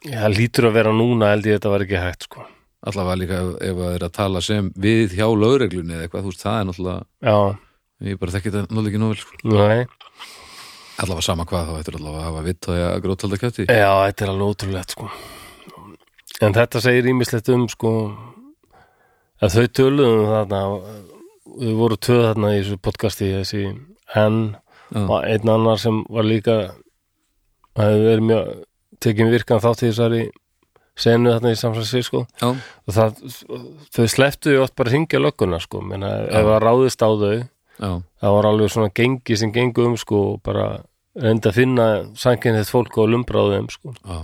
Það 0.04 0.34
lítur 0.36 0.66
að 0.68 0.72
vera 0.80 0.92
núna 0.92 1.30
held 1.32 1.44
ég 1.46 1.54
að 1.54 1.60
þetta 1.60 1.70
var 1.74 1.84
ekki 1.86 2.00
hægt 2.02 2.22
sko 2.28 2.46
allavega 2.90 3.18
líka 3.20 3.38
ef, 3.58 3.76
það 3.78 3.94
er 3.94 4.06
að 4.06 4.16
tala 4.18 4.42
sem 4.44 4.70
við 4.80 5.16
hjá 5.18 5.26
lögreglunni 5.28 5.96
eða 5.96 6.06
eitthvað, 6.06 6.26
þú 6.26 6.32
veist, 6.32 6.44
það 6.44 6.58
er 6.58 6.68
náttúrulega 6.68 7.30
já, 7.30 7.38
ég 8.08 8.20
bara 8.20 8.34
þekki 8.34 8.52
þetta 8.52 8.66
náttúrulega 8.68 8.92
ekki 8.92 9.02
nóvel 9.02 9.22
sko. 9.22 9.38
allavega 11.04 11.26
sama 11.28 11.48
hvað 11.48 11.70
þá 11.70 11.80
ættir 11.80 11.98
allavega 12.00 12.20
að 12.22 12.28
hafa 12.28 12.44
vitt 12.48 12.68
að 12.74 13.00
grótalda 13.06 13.40
kæfti 13.40 13.66
Já, 13.68 13.90
þetta 14.04 14.26
er 14.26 14.34
alveg 14.34 14.52
ótrúlegt 14.52 14.94
sko. 14.94 15.08
En 16.42 16.54
þetta 16.54 16.82
segir 16.82 17.08
ímislegt 17.12 17.50
um 17.54 17.66
sko 17.70 17.94
að 19.42 19.56
þau 19.56 19.66
töluðum 19.78 20.30
þarna 20.32 20.62
við 21.54 21.74
voru 21.78 21.98
tvöð 22.00 22.22
þarna 22.28 22.52
í 22.54 22.60
þessu 22.60 22.78
podcasti 22.82 23.32
þessi 23.34 23.64
henn 24.14 24.40
og 24.94 25.18
einn 25.24 25.50
annar 25.50 25.80
sem 25.80 26.02
var 26.12 26.26
líka 26.26 26.56
hefði 27.78 28.04
verið 28.04 28.26
mjög 28.28 28.50
tekið 29.02 29.32
virkan 29.34 29.62
þátt 29.62 29.82
í 29.82 29.90
þessari 29.90 30.22
senu 30.98 31.32
þarna 31.32 31.52
í 31.54 31.58
San 31.58 31.74
Francisco. 31.74 32.24
Já, 32.40 32.50
og 32.54 32.96
það, 32.96 33.22
þau 33.94 34.06
sleftu 34.10 34.56
oft 34.62 34.76
bara 34.78 34.90
að 34.90 34.96
hringja 34.96 35.22
lögguna 35.22 35.60
sko, 35.62 35.82
menna 35.84 36.12
ef 36.28 36.48
það 36.50 36.60
ráðist 36.64 37.02
á 37.02 37.10
þau 37.10 37.32
já, 37.34 37.90
það 38.22 38.36
var 38.36 38.50
alveg 38.50 38.74
svona 38.74 38.92
gengi 38.94 39.38
sem 39.40 39.54
gengu 39.54 39.88
um 39.88 39.96
sko 40.00 40.20
bara 40.44 40.68
reynda 41.18 41.50
að 41.50 41.58
finna 41.58 41.88
sankinnið 42.18 42.70
fólk 42.70 42.98
og 42.98 43.12
þeim 43.14 43.68
sko. 43.70 43.94
Já. 44.02 44.20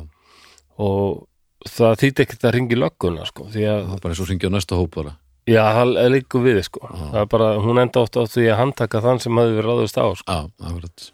Og 0.80 1.26
það 1.68 1.98
þýtti 2.04 2.24
ekkert 2.24 2.46
að 2.48 2.56
ringi 2.56 2.78
lögguna 2.78 3.26
sko, 3.28 3.50
því 3.52 3.66
að, 3.68 3.82
það 3.88 3.96
er 3.96 4.04
bara 4.04 4.14
eins 4.14 4.22
og 4.22 4.30
ringja 4.30 4.50
á 4.50 4.54
næsta 4.56 4.78
hóp 4.78 4.94
bara. 4.96 5.16
Já, 5.50 5.62
það 5.74 5.96
er 5.98 6.12
líka 6.14 6.40
við 6.42 6.60
sko, 6.66 6.82
það 6.90 7.22
er 7.22 7.30
bara, 7.34 7.54
hún 7.62 7.82
enda 7.82 8.04
oft 8.04 8.18
á 8.18 8.22
því 8.22 8.50
að 8.52 8.60
handtaka 8.60 9.02
þann 9.02 9.22
sem 9.22 9.40
hafði 9.40 9.56
verið 9.58 9.70
ráðust 9.70 9.98
á 9.98 10.06
sko, 10.14 10.36
já, 10.36 10.68
akkurat 10.70 11.10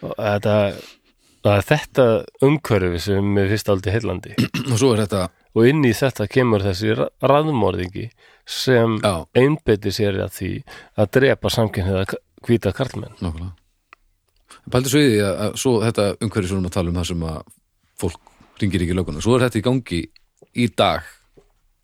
og 0.00 0.14
þetta 0.16 0.54
það 1.44 1.56
er 1.56 1.66
þetta 1.70 2.06
umhverfi 2.46 3.00
sem 3.06 3.30
mér 3.36 3.48
fyrst 3.52 3.70
aldrei 3.72 3.94
heillandi 3.96 4.34
og 4.70 4.76
er 4.94 5.04
og 5.56 5.66
inn 5.70 5.84
í 5.88 5.92
þetta 5.96 6.26
kemur 6.30 6.62
þessi 6.64 6.92
ra- 6.98 7.08
raðmorðingi 7.26 8.10
sem 8.50 8.98
já, 9.02 9.14
einbeiti 9.38 9.92
sér 9.94 10.20
að 10.24 10.34
því 10.36 10.50
að 11.00 11.10
drepa 11.16 11.50
samkynniða 11.54 12.04
hvíta 12.46 12.72
karlmenn. 12.74 13.14
Nákvæmlega. 13.20 13.52
Pældi 14.70 14.90
svo 14.92 15.00
í 15.02 15.08
því 15.12 15.20
að, 15.26 15.34
að 15.44 15.56
svo 15.62 15.72
þetta 15.84 16.06
umhverju 16.24 16.50
erum 16.56 16.68
að 16.70 16.74
tala 16.76 16.90
um 16.92 16.98
það 17.00 17.08
sem 17.10 17.24
að 17.30 17.40
fólk 18.00 18.20
ringir 18.60 18.84
ekki 18.84 18.96
löguna, 18.98 19.22
svo 19.24 19.36
er 19.36 19.44
þetta 19.46 19.60
í 19.60 19.64
gangi 19.66 20.00
í 20.60 20.66
dag 20.76 21.08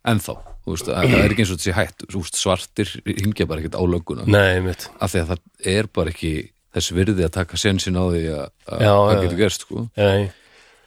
ennþá. 0.07 0.35
Veist, 0.67 0.89
að 0.91 1.07
það 1.13 1.21
er 1.23 1.31
ekki 1.33 1.43
eins 1.45 1.51
og 1.53 1.59
þetta 1.59 1.67
sé 1.69 1.75
hætt. 1.77 2.05
Veist, 2.11 2.37
svartir 2.41 2.89
ringja 3.07 3.47
bara 3.47 3.63
ekkert 3.63 3.77
á 3.79 3.83
löguna 3.87 4.25
Nei, 4.27 4.59
af 4.99 5.13
því 5.13 5.21
að 5.23 5.29
það 5.31 5.43
er 5.77 5.87
bara 5.95 6.11
ekki 6.11 6.33
þess 6.77 6.93
virði 6.95 7.25
að 7.27 7.33
taka 7.37 7.59
sensin 7.59 7.97
á 7.99 8.03
því 8.07 8.23
að 8.33 8.49
það 8.67 9.21
getur 9.25 9.39
gerst 9.41 9.65
sko. 9.67 9.85
nei, 9.97 10.29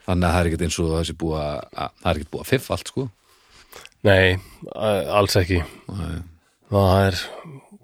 þannig 0.07 0.26
að 0.29 0.35
það 0.35 0.40
er 0.40 0.50
ekkert 0.50 0.66
eins 0.66 0.79
og 0.83 0.92
það 0.94 1.07
sé 1.11 1.16
búið 1.20 1.40
að, 1.44 1.57
að 1.85 1.94
það 2.03 2.11
er 2.12 2.20
ekkert 2.20 2.33
búið 2.35 2.44
að 2.44 2.50
fiff 2.55 2.70
allt 2.76 2.92
sko. 2.92 3.07
nei 4.09 4.26
alls 5.20 5.37
ekki 5.37 5.61
Nei. 5.61 6.20
það 6.70 7.07
er, 7.07 7.22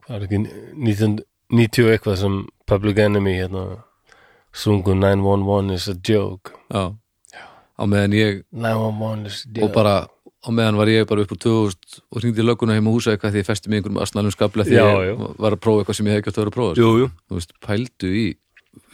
það 0.06 0.16
er 0.16 0.26
ekki 0.28 0.40
1990 0.46 1.86
og 1.86 1.92
eitthvað 1.94 2.20
sem 2.22 2.38
Public 2.66 2.98
Enemy 2.98 3.34
hérna, 3.38 3.64
sungu 4.56 4.96
911 4.98 5.74
is 5.76 5.88
a 5.92 5.96
joke 6.08 6.54
já, 6.72 6.84
á 7.76 7.82
meðan 7.86 8.16
ég 8.16 8.44
911 8.50 9.26
is 9.30 9.42
a 9.44 9.50
joke 9.52 9.68
og 9.68 9.74
bara 9.76 9.96
á 10.46 10.48
meðan 10.54 10.78
var 10.78 10.90
ég 10.92 11.06
bara 11.10 11.24
upp 11.26 11.32
úr 11.34 11.40
2000 11.42 12.00
og 12.14 12.20
hringdi 12.22 12.42
í 12.42 12.46
lögguna 12.46 12.76
heima 12.78 12.90
á 12.90 12.94
húsa 12.94 13.12
eitthvað 13.14 13.34
því 13.34 13.42
ég 13.42 13.48
festi 13.48 13.70
mig 13.72 13.80
einhverjum 13.82 14.02
asnalum 14.04 14.34
skabla 14.34 14.66
því 14.68 14.76
Já, 14.78 14.84
ég 14.86 15.08
já. 15.10 15.14
var 15.42 15.56
að 15.56 15.62
prófa 15.66 15.82
eitthvað 15.82 15.98
sem 15.98 16.06
ég 16.10 16.14
hef 16.16 16.22
ekki 16.22 16.30
átt 16.32 16.38
að 16.38 16.42
vera 16.44 16.52
að 16.52 16.58
prófa 16.58 16.76
sko. 16.76 16.82
Jú, 16.86 16.90
jú 17.02 17.08
þú 17.26 17.40
veist, 17.40 17.54
pældu 17.66 18.12
í 18.14 18.26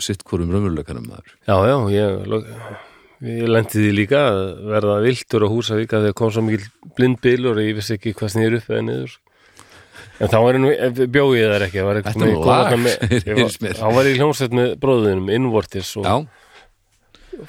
sitt 0.03 0.25
hvorum 0.29 0.53
raunveruleikanum 0.55 1.09
maður 1.11 1.35
Já, 1.45 1.57
já, 1.69 1.77
ég, 1.93 2.33
ég 3.33 3.51
lendi 3.53 3.83
því 3.83 3.91
líka 3.95 4.23
að 4.33 4.41
verða 4.73 4.97
viltur 5.05 5.45
á 5.47 5.49
Húsavík 5.53 5.93
að 5.95 6.07
þegar 6.09 6.17
kom 6.23 6.33
svo 6.35 6.43
mikil 6.47 6.71
blindbílur 6.99 7.61
og 7.61 7.67
ég 7.69 7.77
vissi 7.79 7.99
ekki 7.99 8.15
hvað 8.19 8.33
snýr 8.35 8.57
upp 8.59 8.71
eða 8.73 8.87
niður 8.89 9.19
en 10.23 10.31
þá 10.31 10.39
var 10.43 10.59
ég 10.59 11.01
bjóð 11.15 11.33
ég 11.39 11.51
þar 11.53 11.65
ekki 11.67 11.85
var 11.87 12.01
Þetta 12.03 12.13
er 12.13 12.33
nú 12.33 12.45
lag, 12.47 12.71
var, 12.71 12.81
mér. 12.85 13.77
þá 13.79 13.87
var 13.97 14.09
ég 14.09 14.17
í 14.17 14.21
hljómsveit 14.21 14.55
með 14.59 14.73
bróðinum 14.83 15.31
innvortis 15.35 15.93
og 16.01 16.07
já, 16.07 16.15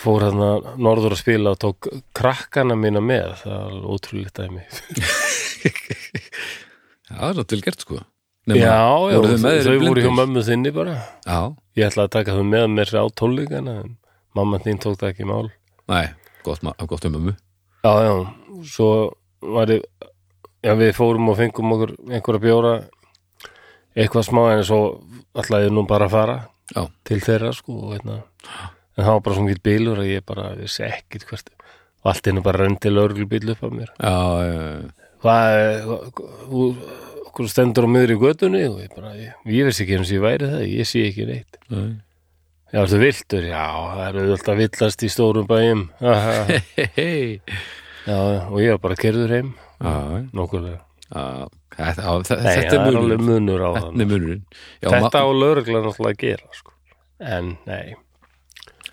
fór 0.01 0.25
hérna 0.27 0.49
norður 0.81 1.15
að 1.15 1.21
spila 1.21 1.53
og 1.53 1.61
tók 1.61 1.89
krakkana 2.15 2.77
mína 2.79 3.01
með. 3.03 3.35
Það 3.43 3.53
er 3.53 3.67
alveg 3.67 3.91
ótrúlegt 3.95 4.39
dæmi. 4.39 4.63
Já, 7.13 7.19
það 7.19 7.29
er 7.29 7.37
svo 7.37 7.47
tilgert 7.51 7.83
sko. 7.85 7.99
Já, 8.43 8.55
já, 8.59 9.15
voru 9.15 9.35
þau 9.39 9.51
þau 9.63 9.75
voru 9.85 10.01
hjá 10.03 10.11
mömmu 10.17 10.41
þinni 10.43 10.71
bara. 10.75 10.95
Já, 11.23 11.37
ég 11.79 11.87
ætlaði 11.87 12.09
að 12.09 12.15
taka 12.17 12.35
þau 12.35 12.45
með 12.49 12.65
mér 12.73 12.89
á 12.99 13.05
tólíkana 13.15 13.75
en 13.83 13.93
mamma 14.35 14.59
þín 14.63 14.81
tók 14.83 14.97
það 14.99 15.13
ekki 15.13 15.27
mál. 15.29 15.45
Nei, 15.91 16.07
gott, 16.43 16.63
gott 16.87 17.05
um 17.07 17.15
ömmu 17.19 17.35
Já, 17.83 17.93
já, 18.03 18.13
svo 18.63 18.89
var 19.43 19.71
ég 19.71 19.83
já, 20.63 20.71
við 20.79 20.93
fórum 20.95 21.31
og 21.33 21.39
fengum 21.39 21.73
okkur 21.75 21.95
einhverja 22.07 22.43
bjóra 22.43 22.73
eitthvað 23.93 24.27
smá 24.29 24.43
en 24.53 24.63
svo 24.67 24.79
ætlaði 25.35 25.67
ég 25.67 25.75
nú 25.75 25.83
bara 25.89 26.07
að 26.07 26.15
fara 26.15 26.37
já, 26.71 26.85
til 27.03 27.19
þeirra 27.25 27.51
sko 27.55 27.75
og, 27.81 27.97
hérna. 27.97 28.21
En 28.93 29.05
það 29.05 29.15
var 29.15 29.23
bara 29.25 29.37
svona 29.37 29.53
gilt 29.53 29.65
bílur 29.65 30.01
að 30.03 30.11
ég 30.11 30.25
bara 30.27 30.49
vissi 30.59 30.85
ekkit 30.85 31.25
hvert 31.29 31.53
og 32.03 32.11
allt 32.11 32.27
einu 32.27 32.43
bara 32.43 32.65
rendi 32.65 32.91
lögreglubíl 32.91 33.53
upp 33.53 33.63
af 33.63 33.73
mér. 33.73 33.91
Já, 33.97 34.17
já, 34.43 34.63
já. 34.69 35.09
hvað 35.23 35.51
okkur 37.29 37.49
stendur 37.49 37.87
á 37.87 37.89
miðri 37.89 38.17
götunni 38.19 38.63
og 38.67 38.81
ég 38.83 38.91
bara, 38.93 39.13
ég, 39.17 39.37
ég 39.47 39.69
vissi 39.69 39.85
ekki 39.85 39.97
eins 39.97 40.11
og 40.11 40.17
ég 40.17 40.25
væri 40.25 40.49
það 40.51 40.65
ég 40.67 40.89
sé 40.89 41.05
ekki 41.07 41.29
neitt. 41.29 41.59
Nei. 41.71 41.93
Já, 42.73 42.79
þú 42.89 42.99
viltur, 43.03 43.47
já, 43.47 43.65
það 43.93 44.05
eru 44.09 44.21
alltaf 44.33 44.59
villast 44.59 45.05
í 45.05 45.09
stórum 45.13 45.49
bæjum. 45.49 45.83
Já, 48.03 48.17
og 48.19 48.57
ég 48.59 48.73
var 48.73 48.79
bara 48.83 48.99
kerður 48.99 49.31
heim. 49.31 49.53
Já, 51.13 51.47
þetta 51.77 52.37
þetta 52.43 52.79
er 52.79 52.87
munur 53.21 53.61
Þetta 53.77 53.91
er 53.93 54.09
munurinn. 54.09 54.41
Já, 54.81 54.89
Þetta 54.89 55.21
á 55.23 55.27
lögreglan 55.31 55.85
náttúrulega 55.87 56.17
að 56.17 56.23
gera 56.25 56.57
sko. 56.57 56.73
En, 57.23 57.53
nei 57.69 57.93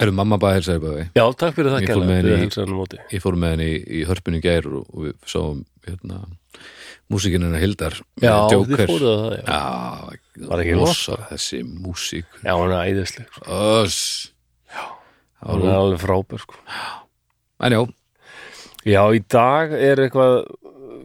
Eru 0.01 0.15
mamma 0.17 0.39
bara 0.41 0.57
heilsaði 0.59 0.81
bæði? 0.85 1.07
Já, 1.19 1.25
takk 1.37 1.57
fyrir 1.59 1.75
það 1.75 2.75
móti. 2.77 3.01
Ég 3.13 3.25
fór 3.25 3.37
með 3.41 3.55
henni 3.55 3.67
í, 3.69 3.81
í 4.01 4.05
hörpunni 4.09 4.41
gær 4.45 4.69
og, 4.71 4.87
og 4.95 5.07
við 5.09 5.17
sáum 5.29 5.63
hérna 5.87 6.21
músikinn 7.11 7.45
hennar 7.45 7.61
Hildar 7.61 7.97
Já, 8.23 8.33
þið 8.49 8.55
Joker. 8.55 8.85
fóruð 8.89 9.11
að 9.13 9.23
það, 9.23 9.37
já. 9.37 9.45
Já, 9.51 10.49
Var 10.51 10.63
ekki 10.65 10.77
rosa 10.79 11.19
þessi 11.33 11.63
músík. 11.69 12.29
Já, 12.47 12.53
hann 12.55 12.75
er 12.77 12.93
æðisleg 12.95 13.29
sko. 13.37 13.61
Öss. 13.61 14.01
Hann 15.41 15.65
er 15.67 15.75
alveg 15.77 16.03
frábær 16.05 16.45
sko. 16.45 16.61
En 17.61 17.77
já, 17.77 17.81
Já, 18.89 19.03
í 19.13 19.21
dag 19.29 19.75
er 19.77 20.01
eitthvað 20.07 20.39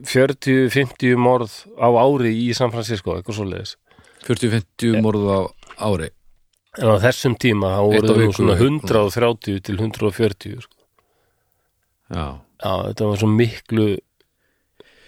40-50 0.07 1.17
morð 1.19 1.51
á 1.75 1.91
ári 1.91 2.31
í 2.45 2.53
San 2.55 2.71
Francisco, 2.71 3.17
eitthvað 3.17 3.35
svo 3.39 3.47
leiðis 3.49 3.73
40-50 4.23 5.01
morð 5.03 5.25
á 5.27 5.39
ári 5.89 6.07
En 6.81 6.91
á 6.91 6.95
þessum 6.99 7.35
tíma 7.39 7.71
þá 7.75 7.81
voru 7.87 8.15
viku, 8.19 8.33
svona 8.39 8.55
eitthvað. 8.57 9.05
130 9.15 9.61
til 9.63 9.77
140 9.79 10.61
sko. 10.65 10.77
Já, 12.11 12.25
Já, 12.63 12.71
þetta 12.89 13.07
var 13.09 13.19
svo 13.19 13.29
miklu 13.31 13.87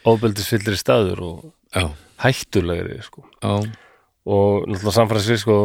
ofbeldisfyllri 0.08 0.78
staður 0.80 1.22
og 1.26 1.38
já, 1.76 1.90
hættulegri 2.24 3.02
sko. 3.04 3.26
já 3.44 3.54
og 4.28 4.68
náttúrulega 4.68 4.92
San 4.92 5.08
Francisco 5.08 5.56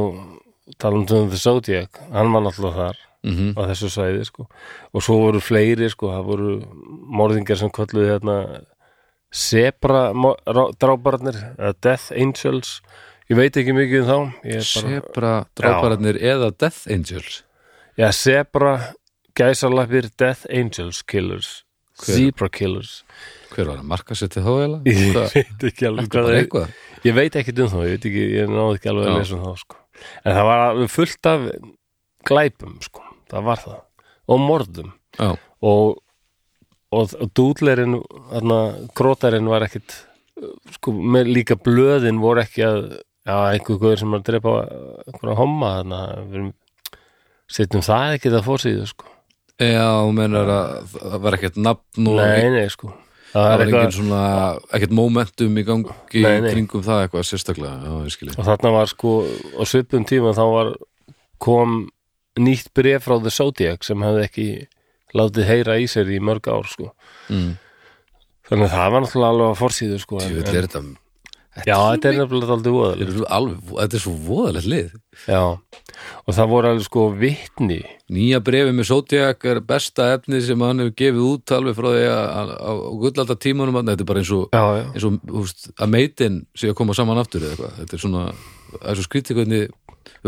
talum 0.78 1.06
um 1.10 1.30
The 1.30 1.36
Zodiac 1.36 1.98
hann 2.12 2.32
var 2.32 2.42
náttúrulega 2.42 2.76
þar 2.76 3.00
mm 3.22 3.54
á 3.58 3.62
þessu 3.70 3.88
svæði 3.90 4.24
sko. 4.26 4.46
og 4.92 5.02
svo 5.02 5.18
voru 5.18 5.40
fleiri 5.40 5.88
sko, 5.90 6.10
það 6.10 6.24
voru 6.26 6.52
morðingar 7.18 7.58
sem 7.58 7.70
kolluði 7.70 8.10
hérna 8.10 8.36
Zebra 9.32 10.12
drábarnir 10.78 11.38
Death 11.80 12.12
Angels 12.12 12.80
ég 13.33 13.38
veit 13.38 13.57
ekki 13.57 13.73
mikið 13.77 14.03
um 14.03 14.33
þá. 14.37 14.62
Sebra 14.68 15.33
drápararnir 15.57 16.18
eða 16.21 16.51
Death 16.53 16.85
Angels? 16.92 17.42
Já, 17.97 18.11
Zebra 18.12 18.73
gæsarlappir 19.38 20.11
Death 20.21 20.45
Angels 20.53 21.03
Killers. 21.09 21.62
Hver? 22.03 22.16
Zebra 22.18 22.49
Killers. 22.53 23.03
Hver 23.53 23.68
var 23.68 23.81
að 23.81 23.88
marka 23.88 24.16
sér 24.16 24.33
til 24.33 24.45
þá 24.45 24.53
eða? 24.66 24.81
ég 24.88 25.16
veit 25.16 25.66
ekki 25.68 25.88
alveg 25.88 26.11
hvað 26.12 26.29
það 26.29 26.38
er. 26.40 26.77
ég 27.07 27.16
veit 27.16 27.38
ekki 27.40 27.55
um 27.57 27.73
þá, 27.73 27.79
ég 27.87 27.95
veit 27.97 28.07
ekki 28.11 28.23
ég 28.33 28.53
náði 28.53 28.79
ekki 28.79 28.92
alveg 28.92 29.09
að 29.09 29.18
lesa 29.21 29.37
um 29.37 29.45
þá 29.45 29.64
sko. 29.64 29.81
en 30.25 30.38
það 30.38 30.49
var 30.51 30.81
fullt 30.92 31.29
af 31.33 31.45
glæpum 32.29 32.79
sko, 32.85 33.05
það 33.33 33.47
var 33.51 33.62
það. 33.66 33.81
Og 34.33 34.40
morðum. 34.40 34.92
Já, 35.18 35.29
og, 35.68 36.01
og, 36.92 37.16
og 37.21 37.33
dúdlerinn 37.37 37.99
þarna, 38.33 38.61
krótarinn 38.97 39.51
var 39.53 39.66
ekkit 39.68 39.97
sko, 40.79 40.95
með 40.97 41.33
líka 41.37 41.59
blöðin 41.61 42.21
voru 42.23 42.45
ekki 42.45 42.64
að 42.66 42.85
já, 43.26 43.37
einhver 43.52 43.98
sem 44.00 44.12
er 44.14 44.20
að 44.22 44.26
drepa 44.30 44.56
einhverja 45.06 45.38
homma 45.38 45.72
við 45.82 46.37
erum- 46.40 46.52
setjum 47.52 47.85
það 47.85 48.16
ekki 48.16 48.32
það 48.32 48.48
fórsýðu 48.48 48.88
sko. 48.90 49.08
já 49.62 49.88
menar 50.16 50.50
að 50.50 50.98
það 50.98 51.18
var 51.26 51.38
ekkert 51.38 51.56
nafn 51.56 52.08
og 52.08 52.20
nei, 52.20 52.50
nei, 52.50 52.68
sko 52.72 52.92
það 53.32 53.48
var 53.48 53.64
eitthvað 53.64 53.96
svona 53.96 54.22
ekkert 54.76 54.94
momentum 54.96 55.58
í 55.58 55.64
gangi 55.66 56.22
Nei, 56.24 56.40
nei. 56.44 56.52
kringum 56.52 56.85
það 56.85 57.06
eitthvað 57.06 57.26
sérstaklega 57.28 57.74
Já, 57.87 58.37
og 58.37 58.46
þarna 58.48 58.72
var 58.76 58.92
sko 58.92 59.12
á 59.56 59.62
svipum 59.68 60.06
tíma 60.08 60.35
þá 60.37 60.44
var 60.52 60.72
kom 61.42 61.76
nýtt 62.40 62.72
bref 62.76 63.06
frá 63.06 63.18
The 63.20 63.32
Zodiac 63.32 63.85
sem 63.85 64.04
hefði 64.04 64.24
ekki 64.26 64.48
látið 65.16 65.48
heyra 65.48 65.78
í 65.80 65.88
sér 65.90 66.08
í 66.12 66.20
mörg 66.24 66.48
ár 66.48 66.68
sko 66.68 66.90
mm. 67.28 67.52
þannig 68.48 68.68
að 68.68 68.76
það 68.76 68.92
var 68.94 69.04
náttúrulega 69.04 69.32
alveg 69.35 69.50
að 69.50 69.61
forsýðu 69.61 70.00
sko 70.02 70.20
en, 70.20 70.32
Jú, 70.32 70.42
en, 70.44 70.52
þetta 70.56 70.85
já, 71.66 71.74
þetta 71.76 72.08
er 72.08 72.18
nefnilega 72.20 72.54
aldrei 72.56 72.72
voðalega 72.72 73.02
Þetta 73.02 73.96
er 73.98 74.02
svo 74.04 74.12
alveg, 74.12 74.22
voðalegt 74.28 74.68
lið. 74.72 74.94
Já, 75.28 75.42
og 76.22 76.36
það 76.36 76.52
voru 76.52 76.70
alveg 76.70 76.86
sko 76.86 77.04
vitni. 77.18 77.80
Nýja 78.12 78.40
brefi 78.44 78.72
með 78.76 78.88
Zodiac 78.90 79.44
er 79.48 79.60
besta 79.64 80.08
efni 80.16 80.40
sem 80.44 80.64
hann 80.64 80.82
hefur 80.82 80.96
gefið 81.02 81.28
út 81.28 81.54
alveg 81.56 81.76
frá 81.78 81.90
því 81.90 82.06
að 82.12 82.54
á 82.56 82.72
gullalda 83.04 83.38
tímanum 83.40 83.78
þetta 83.82 83.98
er 83.98 84.08
bara 84.08 84.24
eins 84.24 84.32
og, 84.36 84.48
já, 84.52 84.64
já, 84.78 84.88
eins 84.92 85.06
og 85.08 85.36
úst, 85.42 85.70
að 85.76 85.92
meitin 85.94 86.40
sé 86.56 86.72
að 86.72 86.78
koma 86.80 86.96
saman 86.96 87.20
aftur 87.22 87.46
þetta 87.52 87.96
er 87.96 88.02
svona 88.02 88.26
það 88.72 88.90
er 88.90 88.98
svo 88.98 89.06
skrítið 89.06 89.40
hvernig 89.40 89.70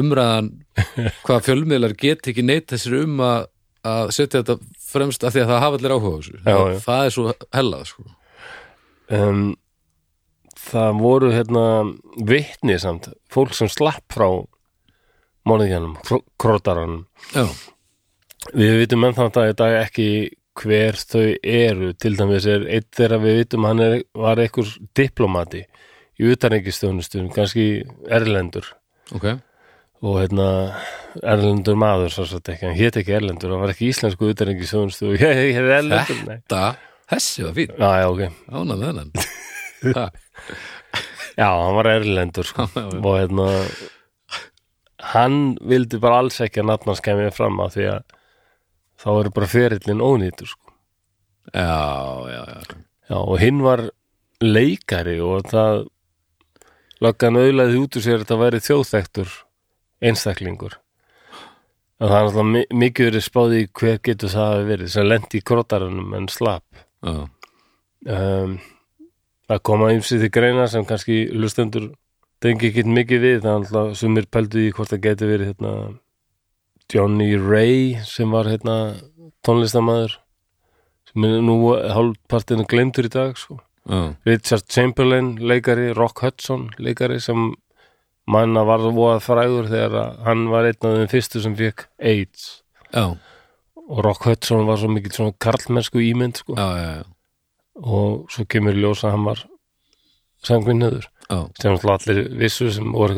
umræðan 0.00 0.50
hvað 1.26 1.44
fjölmiðlar 1.48 1.96
get 1.98 2.30
ekki 2.30 2.44
neitt 2.46 2.72
þessir 2.72 3.00
um 3.02 3.20
að, 3.24 3.48
að 3.86 4.14
setja 4.16 4.42
þetta 4.42 4.58
fremst 4.94 5.26
af 5.26 5.34
því 5.34 5.44
að 5.44 5.52
það 5.52 5.62
hafa 5.64 5.78
allir 5.80 5.94
áhuga 5.94 6.14
á 6.14 6.18
þessu. 6.18 6.38
Já, 6.38 6.56
já. 6.56 6.78
það 6.84 7.04
er 7.04 7.14
svo 7.16 7.26
hellað 7.58 7.86
sko. 7.90 8.06
um, 9.18 9.44
það 10.60 10.98
voru 11.00 11.30
hérna 11.34 11.64
vitni 12.28 12.78
samt, 12.80 13.10
fólk 13.32 13.54
sem 13.56 13.70
slapp 13.72 14.04
frá 14.12 14.28
morðingjanum, 15.48 15.96
krótaranum. 16.40 17.04
Já, 17.34 17.46
Við 18.52 18.74
vitum 18.82 19.06
enn 19.06 19.14
þannig 19.16 19.38
að 19.40 19.50
í 19.50 19.56
dag 19.56 19.74
ekki 19.78 20.08
hver 20.60 20.98
þau 21.00 21.22
eru, 21.40 21.92
til 21.96 22.12
dæmis 22.18 22.44
er 22.50 22.66
eitt 22.76 22.90
þeirra 22.94 23.18
við 23.22 23.38
vitum 23.40 23.66
hann 23.66 23.80
er, 23.82 23.94
var 24.14 24.42
einhver 24.42 24.68
diplomati 24.96 25.64
í 26.20 26.28
utanreikistjónustum, 26.30 27.30
kannski 27.34 27.66
erlendur. 28.12 28.68
Ok. 29.16 29.30
Og 30.04 30.18
hérna 30.20 30.48
erlendur 31.24 31.78
maður 31.80 32.12
svo 32.12 32.26
satt 32.28 32.52
ekki, 32.52 32.68
hann 32.68 32.76
hét 32.78 33.00
ekki 33.00 33.16
erlendur, 33.16 33.54
hann 33.54 33.64
var 33.64 33.72
ekki 33.72 33.88
íslensku 33.90 34.28
nei. 36.28 36.38
Það, 36.52 36.84
þessi 37.14 37.46
var 37.48 37.56
fín 37.56 37.74
Já, 37.80 37.90
já, 38.04 38.10
ok. 38.12 38.38
Ánað 38.52 38.84
þennan 38.84 39.14
Já, 41.40 41.48
hann 41.50 41.74
var 41.76 41.88
erlendur 41.90 42.46
sko. 42.46 42.68
Og 42.78 43.16
hérna 43.18 43.46
hann 45.14 45.38
vildi 45.66 45.98
bara 46.02 46.20
alls 46.22 46.38
ekki 46.44 46.62
að 46.62 46.68
nafnans 46.70 47.02
kemur 47.04 47.32
fram 47.34 47.58
að 47.64 47.74
því 47.76 47.86
að 47.92 48.04
þá 49.04 49.08
er 49.20 49.30
bara 49.36 49.48
ferillin 49.50 50.04
ónýtur 50.04 50.48
sko. 50.52 50.72
Já, 51.52 51.74
já, 52.30 52.42
já. 52.54 52.78
Já, 53.10 53.16
og 53.20 53.34
hinn 53.42 53.58
var 53.64 53.82
leikari 54.40 55.18
og 55.20 55.44
það 55.50 55.82
löggan 57.04 57.36
auðlaði 57.36 57.82
út 57.82 57.98
úr 57.98 58.04
sér 58.06 58.16
að 58.16 58.22
þetta 58.24 58.38
væri 58.40 58.62
þjóðþektur 58.64 59.34
einstaklingur. 60.08 60.78
Og 62.00 62.08
það 62.10 62.16
er 62.16 62.24
alltaf 62.28 62.48
mi- 62.48 62.78
mikið 62.84 63.10
verið 63.10 63.24
spáði 63.26 63.60
hver 63.76 63.98
getur 64.08 64.32
það 64.32 64.48
hafi 64.54 64.64
verið 64.70 64.88
sem 64.94 65.06
lendi 65.10 65.40
í 65.40 65.44
krotarunum 65.50 66.14
en 66.16 66.30
slapp. 66.32 66.64
Já, 67.04 67.26
um, 68.14 68.56
að 69.50 69.60
koma 69.68 69.92
ymsið 69.94 70.24
til 70.24 70.32
greina 70.32 70.66
sem 70.70 70.86
kannski 70.88 71.24
hlustendur 71.34 71.90
tengi 72.44 72.70
ekki 72.70 72.84
mikið 72.88 73.22
við 73.24 73.36
er 73.38 73.58
alltaf 73.58 73.94
sumir 73.98 74.28
pældu 74.32 74.66
í 74.66 74.72
hvort 74.74 74.92
það 74.92 75.04
geti 75.06 75.28
verið 75.28 75.50
hérna, 75.52 75.74
Johnny 76.92 77.30
Ray 77.40 78.00
sem 78.04 78.32
var 78.34 78.48
hérna, 78.50 78.96
tónlistamæður 79.44 80.18
sem 81.10 81.28
er 81.28 81.44
nú 81.44 81.58
hálfpartinu 81.72 82.66
glemtur 82.68 83.08
í 83.08 83.12
dag 83.12 83.36
sko. 83.40 83.60
já, 83.88 84.16
Richard 84.24 84.68
Chamberlain 84.68 85.36
leikari, 85.40 85.92
Rock 85.96 86.24
Hudson 86.24 86.70
leikari 86.78 87.20
sem 87.20 87.52
manna 88.26 88.64
var 88.64 88.80
voða 88.80 89.20
frægur 89.20 89.68
þegar 89.68 89.96
að 90.00 90.20
hann 90.24 90.46
var 90.52 90.68
einn 90.68 90.88
af 90.88 90.98
þeim 90.98 91.10
fyrstu 91.12 91.44
sem 91.44 91.56
fekk 91.56 91.88
AIDS 92.00 92.62
já, 92.92 93.16
og 93.84 94.04
Rock 94.04 94.24
Hudson 94.28 94.64
var 94.68 94.80
svo 94.80 94.88
mikið 94.88 95.34
karlmennsku 95.38 96.00
ímynd 96.00 96.40
sko. 96.40 96.56
já. 96.56 97.13
Og 97.80 98.24
svo 98.32 98.46
kemur 98.48 98.76
í 98.76 98.82
ljós 98.84 99.04
að 99.04 99.16
hann 99.16 99.28
var 99.28 99.44
sangvinnöður 100.44 101.06
já. 101.06 101.38
sem 101.60 101.78
allir 101.94 102.20
vissu 102.40 102.70
sem 102.74 102.90
voru 102.92 103.14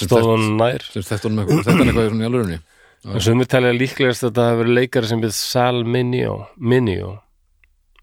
stóðan 0.00 0.54
nær. 0.60 0.84
sem 0.92 1.06
þetta 1.06 1.32
er 1.32 1.40
eitthvað 1.40 2.20
í 2.20 2.28
alvörunni. 2.28 2.60
Og 3.08 3.22
sem 3.24 3.40
við 3.40 3.48
talja 3.48 3.72
líklegast 3.72 4.26
að 4.28 4.42
hafi 4.44 4.60
verið 4.60 4.76
leikari 4.76 5.08
sem 5.08 5.22
við 5.22 5.32
Sal 5.32 5.84
Minio, 5.88 7.14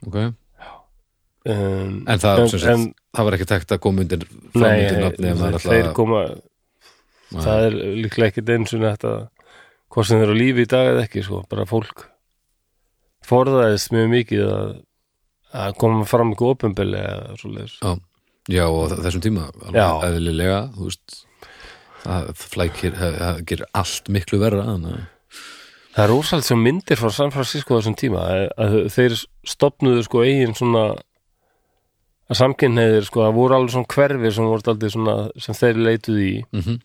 ok, 0.07 0.17
Um, 1.47 2.01
en 2.09 2.19
það, 2.19 2.41
en, 2.41 2.49
sagt, 2.51 2.63
en 2.67 2.81
það 3.15 3.25
var 3.27 3.35
ekki 3.37 3.45
tekt 3.47 3.69
að 3.71 3.79
koma 3.85 4.03
undir 4.03 4.23
fram 4.27 4.63
nei, 4.65 4.81
undir 4.81 4.97
nafni 4.99 5.29
þeir 5.29 5.53
alltaf 5.61 5.93
koma 5.95 6.23
það 7.31 7.67
er 7.67 7.77
líklega 8.01 8.31
ekkit 8.33 8.51
eins 8.51 8.73
og 8.75 8.83
þetta 8.83 9.11
hvort 9.93 10.09
sem 10.09 10.23
eru 10.25 10.35
á 10.35 10.39
lífi 10.41 10.65
í 10.65 10.69
dag 10.73 10.89
eða 10.89 11.05
ekki 11.05 11.23
sko, 11.23 11.39
bara 11.47 11.63
fólk 11.69 12.03
forðaðist 13.29 13.93
mjög 13.95 14.11
mikið 14.11 14.43
að, 14.57 14.73
að 15.53 15.75
koma 15.79 16.05
fram 16.05 16.33
ekki 16.33 16.47
opinbili 16.51 16.97
eða 16.99 17.37
svoleiðis. 17.39 17.77
Já, 17.81 17.93
já, 18.57 18.65
og 18.67 18.91
þessum 19.03 19.23
tíma 19.23 19.47
eðlilega, 20.07 20.61
veist 20.77 21.21
það 22.03 22.31
flækir, 22.39 22.97
það 22.99 23.41
gerir 23.49 23.69
allt 23.75 24.09
miklu 24.13 24.39
verra 24.43 24.65
þannig 24.73 24.97
að 24.97 25.05
Það 25.97 26.03
er 26.05 26.11
ósalt 26.13 26.45
sem 26.45 26.59
myndir 26.61 26.99
frá 26.99 27.09
San 27.09 27.31
Francisco 27.33 27.73
þessum 27.79 27.95
tíma 27.97 28.21
að, 28.61 28.73
þeir 28.93 29.15
stopnuðu 29.49 30.03
sko 30.05 30.19
eigin 30.27 30.53
svona 30.53 30.83
að 32.27 32.37
samkynneigðir 32.37 33.07
sko, 33.07 33.23
það 33.25 33.33
voru 33.39 33.55
alveg 33.57 33.73
svona 33.73 33.89
hverfir 33.95 34.35
sem 34.35 34.45
voru 34.51 34.69
aldrei 34.73 34.91
svona 34.93 35.15
sem 35.41 35.57
þeir 35.57 35.79
leituðu 35.87 36.21
í. 36.27 36.35
Mhm. 36.53 36.77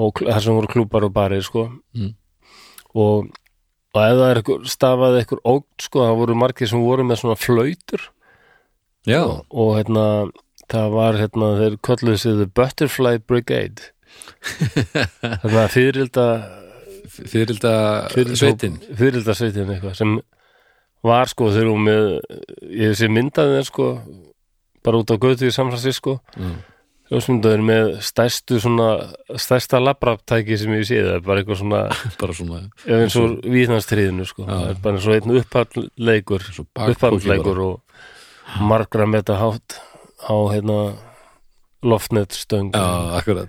og 0.00 0.12
kl- 0.14 0.30
þar 0.30 0.42
sem 0.42 0.54
voru 0.54 0.68
klúbar 0.70 1.04
og 1.06 1.12
barir 1.12 1.42
sko. 1.42 1.64
Mm. 1.98 2.14
og, 2.94 3.30
og 3.94 4.00
ef 4.04 4.16
það 4.20 4.26
er 4.28 4.40
einhver, 4.40 4.70
stafaði 4.70 5.22
einhver 5.22 5.42
ógt 5.52 5.86
sko, 5.86 6.04
það 6.06 6.20
voru 6.22 6.38
margir 6.38 6.70
sem 6.70 6.84
voru 6.84 7.06
með 7.06 7.22
svona 7.22 7.38
flautur. 7.40 8.06
Já, 9.08 9.22
og, 9.24 9.44
og 9.50 9.74
hérna 9.78 10.06
það 10.70 10.94
var 10.94 11.18
hérna, 11.18 11.50
þeir 11.58 11.76
kölluðu 11.86 12.22
sig 12.22 12.38
The 12.38 12.48
Butterfly 12.60 13.22
Brigade. 13.26 13.90
Þannig 15.42 15.60
að 15.60 15.70
fyririlda 15.74 16.26
fyrirlda 17.10 17.74
sveitin. 18.38 18.76
fyririlda 18.96 19.34
sveitin 19.36 19.70
eitthvað 19.72 19.96
sem 19.98 20.16
var 21.06 21.30
sko 21.30 21.50
þeir 21.54 21.64
eru 21.64 21.76
með 21.80 22.08
ég 22.76 22.96
sé 22.98 23.08
myndaði 23.10 23.58
þeir 23.58 23.68
sko 23.70 23.88
bara 24.84 25.00
út 25.00 25.12
á 25.12 25.16
götu 25.20 25.48
í 25.48 25.54
San 25.54 25.70
Francisco. 25.72 26.18
Mm. 26.36 26.58
Ljósmyndaður 27.10 27.62
með 27.66 27.88
stærstu 28.06 28.60
svona 28.62 28.88
stærsta 29.34 29.80
labraptæki 29.82 30.58
sem 30.60 30.74
ég 30.78 30.86
sé 30.86 31.00
það 31.02 31.16
er 31.16 31.24
bara 31.26 31.42
eitthvað 31.42 31.60
svona 31.62 31.80
bara 32.22 32.36
svona 32.38 32.60
ef 32.86 32.96
eins 33.00 33.16
og 33.18 33.36
víðnastriðinu 33.50 34.26
sko. 34.28 34.46
Já. 34.46 34.52
það 34.54 34.70
er 34.70 34.82
bara 34.84 35.00
eins 35.00 35.08
og 35.10 35.16
einn 35.18 35.34
bakpoki 36.74 36.94
upphandleikur 36.94 37.62
og 37.66 38.66
margra 38.70 39.06
meta 39.10 39.38
hátt 39.40 39.78
á 40.26 40.34
hérna 40.52 40.80
loftnetstöng. 41.82 42.70
Já, 42.74 43.16
akkurat. 43.16 43.48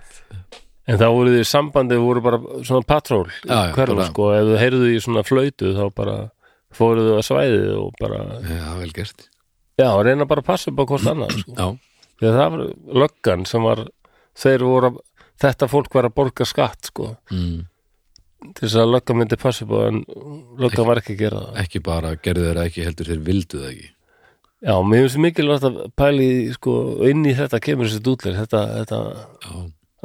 En 0.87 0.97
þá 0.99 1.07
voru 1.13 1.31
þið 1.33 1.41
í 1.43 1.47
sambandi 1.47 1.97
voru 1.99 2.21
bara 2.23 2.39
svona 2.65 2.85
patról 2.87 3.27
hverfa 3.43 3.95
bara- 3.95 4.07
sko. 4.07 4.29
Ef 4.33 4.45
þau 4.47 4.57
heyrðu 4.61 4.87
í 4.95 5.01
svona 5.03 5.23
flöytu 5.27 5.73
þá 5.75 5.83
bara 5.95 6.15
fóruðu 6.73 7.17
að 7.19 7.25
svæðið 7.27 7.75
og 7.77 7.93
bara 7.99 8.21
já, 8.47 8.77
vel 8.79 8.91
gert. 8.95 9.27
Já, 9.77 9.89
reyna 10.03 10.25
bara 10.25 10.41
að 10.41 10.45
passa 10.47 10.71
upp 10.71 10.79
á 10.79 10.85
hvort 10.87 11.07
annað 11.11 11.37
sko. 11.41 11.51
já, 11.57 11.67
þegar 12.21 12.37
það 12.37 12.55
var 12.55 13.01
löggan 13.03 13.45
sem 13.49 13.67
var 13.67 13.83
þeir 14.37 14.65
voru 14.67 14.93
þetta 15.41 15.69
fólk 15.71 15.97
var 15.97 16.09
að 16.09 16.17
borga 16.21 16.47
skatt 16.47 16.91
sko 16.91 17.09
mm. 17.33 17.57
til 18.51 18.67
þess 18.67 18.77
að 18.83 18.93
löggan 18.95 19.19
myndi 19.21 19.39
upp 19.39 19.47
á 19.49 19.79
en 19.87 20.03
löggan 20.61 20.87
var 20.87 21.01
ekki 21.01 21.17
að 21.17 21.25
gera 21.25 21.41
það 21.47 21.59
ekki 21.65 21.83
bara 21.87 22.13
gerðu 22.21 22.47
þeirra 22.49 22.69
ekki 22.69 22.85
heldur 22.87 23.11
þeir 23.11 23.25
vildu 23.27 23.63
það 23.63 23.73
ekki 23.73 23.89
já, 24.61 24.73
mér 24.85 25.05
finnst 25.05 25.21
mikilvægt 25.25 25.67
að 25.67 25.83
pæli 25.97 26.31
sko, 26.55 26.77
inn 27.09 27.25
í 27.25 27.35
þetta 27.37 27.61
kemur 27.63 27.89
þessi 27.89 28.05
dútlir 28.05 28.37
þetta, 28.37 28.63
þetta 28.81 29.01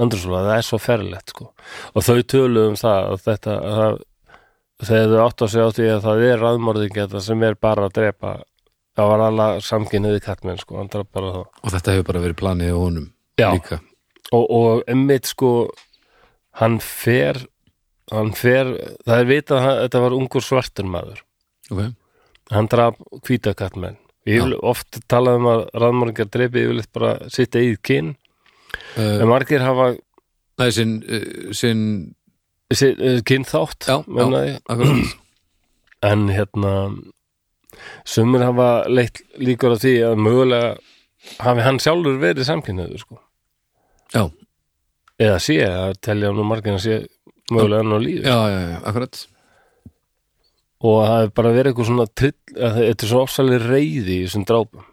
andrúslega, 0.00 0.44
það 0.48 0.58
er 0.58 0.66
svo 0.66 0.80
ferlegt 0.80 1.32
sko. 1.32 1.48
og 1.92 2.04
þau 2.04 2.20
töluðu 2.32 2.72
um 2.72 2.78
það 2.80 3.10
að 3.12 3.24
þetta 3.28 3.56
að 3.56 3.80
það, 3.80 3.98
þegar 4.88 5.12
þau 5.12 5.22
átt 5.26 5.44
að 5.46 5.52
segja 5.54 5.66
á 5.68 5.76
því 5.76 5.88
að 5.92 6.04
það 6.06 6.26
er 6.26 6.44
raðmörðingi 6.44 7.02
þetta 7.02 7.24
sem 7.28 7.46
er 7.48 7.58
bara 7.66 7.88
að 7.88 7.96
drepa 8.00 8.34
það 8.96 9.10
var 9.12 9.24
alla 9.26 9.48
samkynniði 9.64 10.22
kattmenn 10.24 10.60
sko, 10.60 10.78
hann 10.80 10.90
draf 10.92 11.10
bara 11.14 11.34
það 11.34 11.44
og 11.46 11.74
þetta 11.74 11.96
hefur 11.96 12.08
bara 12.12 12.24
verið 12.24 12.40
planið 12.42 12.72
á 12.72 12.78
honum 12.80 13.10
Já. 13.36 13.50
líka. 13.52 13.80
Og, 14.34 14.44
og 14.50 14.88
emmitt 14.90 15.28
sko 15.30 15.52
hann 16.60 16.80
fer 16.82 17.44
hann 18.12 18.32
fer, 18.38 18.70
það 19.06 19.20
er 19.20 19.30
vitað 19.30 19.68
að 19.68 19.78
þetta 19.84 20.02
var 20.04 20.16
ungur 20.16 20.44
svartur 20.44 20.86
maður. 20.90 21.22
Ok, 21.72 21.80
hann 22.54 22.68
draf 22.70 22.98
hvíta 23.26 23.54
kattmenn 23.58 23.98
Yfir, 24.26 24.56
oft 24.66 24.98
talaðum 25.10 25.46
að 25.52 25.60
raðmörðingar 25.78 26.30
drepi 26.34 26.64
yfirleitt 26.64 26.90
bara 26.94 27.12
sitt 27.30 27.54
eigið 27.54 27.76
kyn. 27.86 28.08
En 28.98 29.22
uh, 29.22 29.28
margir 29.30 29.62
hafa 29.62 29.92
er 30.62 30.72
sinn 30.74 30.96
uh, 31.06 31.52
sinn, 31.54 31.84
kynþátt 33.28 33.86
já, 33.86 34.00
meina 34.10 34.42
já, 34.42 34.48
ég. 34.50 34.64
akkurat. 34.66 35.12
En 36.06 36.26
hérna 36.34 36.72
sumir 38.08 38.44
hafa 38.46 38.68
leitt 38.88 39.22
líkur 39.40 39.76
á 39.76 39.82
því 39.82 39.94
að 40.10 40.24
mögulega 40.24 40.72
hafi 41.42 41.64
hann 41.66 41.80
sjálfur 41.82 42.18
verið 42.22 42.48
samkynniður 42.48 43.02
sko. 43.02 43.20
já, 44.14 44.24
eða 45.18 45.38
sé 45.42 45.60
að 45.66 45.94
telja 46.04 46.34
nú 46.34 46.46
margir 46.46 46.76
að 46.76 46.84
sé 46.84 46.98
mögulega 47.50 47.82
hann 47.82 47.96
á 47.96 48.00
lífi 48.02 48.26
já, 48.26 48.36
já, 48.52 48.60
já, 48.72 48.76
akkurat 48.82 49.22
og 50.86 50.98
það 51.00 51.16
hefur 51.16 51.32
bara 51.40 51.54
verið 51.56 51.72
eitthvað 51.72 51.88
svona 51.90 52.10
trill, 52.12 52.36
að 52.56 52.76
þetta 52.82 53.06
er 53.06 53.10
svo 53.12 53.24
ofsalega 53.24 53.72
reyði 53.72 54.18
í 54.18 54.26
þessum 54.26 54.46
drápum 54.50 54.92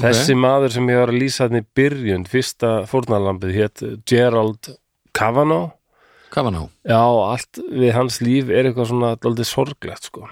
þessi 0.00 0.36
maður 0.40 0.72
sem 0.72 0.88
ég 0.88 1.02
var 1.02 1.12
að 1.12 1.20
lýsa 1.20 1.46
hann 1.46 1.60
í 1.60 1.66
byrjun 1.76 2.26
fyrsta 2.30 2.72
fórnarlambið 2.88 3.58
hétt 3.60 3.84
Gerald 4.08 4.72
Kavanaugh 5.12 5.76
ná? 6.32 6.62
já, 6.88 6.96
allt 6.96 7.60
við 7.68 7.92
hans 7.92 8.20
líf 8.24 8.48
er 8.48 8.70
eitthvað 8.70 8.88
svona 8.88 9.12
aldrei 9.20 9.44
sorglegt 9.44 10.08
sko. 10.08 10.28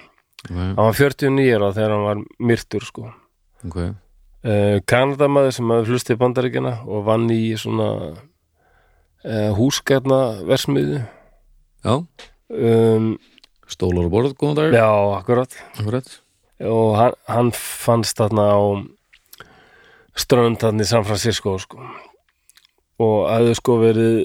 Ok, 0.48 0.56
hann 0.56 0.78
var 0.78 0.96
49 0.98 1.56
ára 1.58 1.72
þegar 1.76 1.94
hann 1.96 2.06
var 2.08 2.22
myrtur 2.50 2.86
sko. 2.86 3.10
ok, 3.66 3.78
uh, 3.80 4.76
Kanadamaður 4.90 5.56
sem 5.56 5.74
hafði 5.74 5.90
flust 5.92 6.10
til 6.10 6.18
Bandaríkjana 6.20 6.74
og 6.86 7.04
vann 7.08 7.28
í 7.34 7.42
svona 7.60 7.90
uh, 8.14 9.50
húsgætna 9.58 10.20
versmiðu 10.48 11.02
já. 11.84 11.94
Um, 12.50 13.12
stólar 13.70 14.08
og 14.08 14.10
borð, 14.10 14.32
góðan 14.34 14.56
dag. 14.58 14.72
Já, 14.74 14.90
akkurat. 15.20 15.52
Akkurat, 15.78 16.08
og 16.66 16.96
hann, 16.98 17.14
hann 17.30 17.52
fannst 17.54 18.18
þarna 18.18 18.48
á 18.50 18.60
strönd 20.18 20.60
þarna 20.60 20.84
í 20.84 20.88
San 20.90 21.06
Francisco 21.06 21.56
sko. 21.60 21.80
og 23.00 23.30
hafði 23.30 23.56
sko 23.56 23.78
verið 23.80 24.16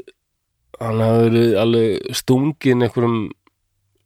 hann 0.82 1.00
hafði 1.00 1.28
verið 1.30 1.58
alveg 1.62 2.16
stungin 2.20 2.84
einhverjum 2.84 3.20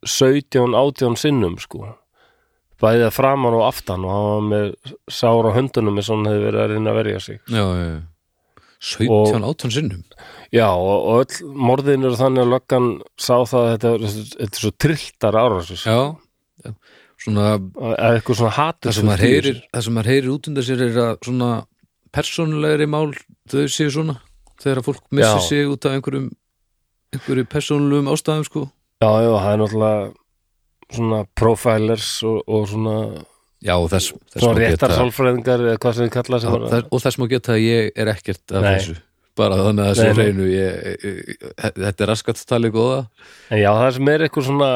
17, 0.06 0.76
18 0.78 1.18
sinnum 1.20 1.58
sko 1.60 1.96
bæðið 2.80 3.08
að 3.10 3.16
framan 3.16 3.58
og 3.58 3.66
aftan 3.68 4.06
og 4.08 4.14
hann 4.14 4.30
var 4.30 4.48
með 4.54 4.94
sára 5.12 5.52
höndunum 5.56 6.00
eins 6.00 6.10
og 6.10 6.20
hann 6.20 6.32
hefði 6.32 6.46
verið 6.48 6.64
að 6.64 6.72
reyna 6.74 6.94
að 6.94 7.00
verja 7.02 7.20
sig. 7.26 7.42
Já, 7.48 7.66
já, 7.66 7.86
já. 7.90 8.00
17, 8.80 9.44
18 9.44 9.74
sinnum? 9.76 10.04
Já, 10.56 10.70
og, 10.72 11.08
og 11.12 11.26
öll 11.26 11.50
morðin 11.68 12.08
eru 12.08 12.16
þannig 12.16 12.46
að 12.46 12.54
löggan 12.54 12.88
sá 13.20 13.34
það 13.44 13.66
að 13.66 13.74
þetta, 13.74 13.92
þetta 14.40 14.48
er 14.48 14.64
svo 14.64 14.72
trilltar 14.86 15.38
árásir. 15.42 15.82
Já, 15.84 16.00
já. 16.64 16.72
svona 17.20 17.50
eitthvað 17.98 18.40
svona 18.40 18.54
hatur 18.56 18.88
það 18.88 18.98
sem 19.00 19.10
maður 19.10 19.26
heyrir 19.28 19.60
það 19.68 19.86
sem 19.86 19.98
maður 19.98 20.12
heyrir 20.14 20.32
út 20.32 20.50
undan 20.52 20.68
sér 20.70 20.86
er 20.86 21.02
að 21.04 21.12
svona 21.28 21.52
persónulegri 22.16 22.88
mál 22.90 23.10
þau 23.52 23.66
séu 23.68 23.92
svona 23.92 24.16
þegar 24.64 24.86
fólk 24.88 25.04
missir 25.12 25.44
sig 25.44 25.68
út 25.68 25.88
af 25.88 25.98
einhverjum 25.98 26.32
einhverju 27.16 27.50
persónulegum 27.52 28.12
ástæðum 28.14 28.48
sko. 28.48 28.66
Já, 29.04 29.12
já, 29.24 29.32
það 29.36 29.52
er 29.52 29.62
náttúrulega 29.64 30.10
svona 30.96 31.26
profilers 31.38 32.08
og, 32.28 32.40
og 32.48 32.66
svona, 32.70 32.96
já 33.66 33.76
og 33.76 33.90
þess, 33.92 34.16
þess 34.34 34.46
svona 34.46 34.64
réttar 34.64 34.96
sálfræðingar 34.96 35.66
eða 35.68 35.82
hvað 35.84 35.98
sem 35.98 36.08
þið 36.08 36.16
kalla 36.16 36.42
sem 36.42 36.58
þess, 36.66 36.90
og 36.90 37.04
þess 37.06 37.20
má 37.20 37.28
geta 37.34 37.54
að 37.56 37.66
ég 37.66 37.92
er 37.96 38.12
ekkert 38.16 38.56
af 38.56 38.66
Nei. 38.66 38.72
þessu. 38.74 38.98
Bara 39.40 39.56
þannig 39.56 39.86
að 39.86 40.00
þessu 40.00 40.16
reynu 40.18 40.46
ég, 40.52 40.80
ég, 41.00 41.44
þetta 41.78 42.04
er 42.04 42.10
raskat 42.10 42.42
talið 42.50 42.74
góða. 42.76 42.98
En 43.48 43.62
já, 43.62 43.70
það 43.78 43.92
sem 43.96 44.10
er 44.12 44.24
eitthvað 44.26 44.48
svona 44.50 44.72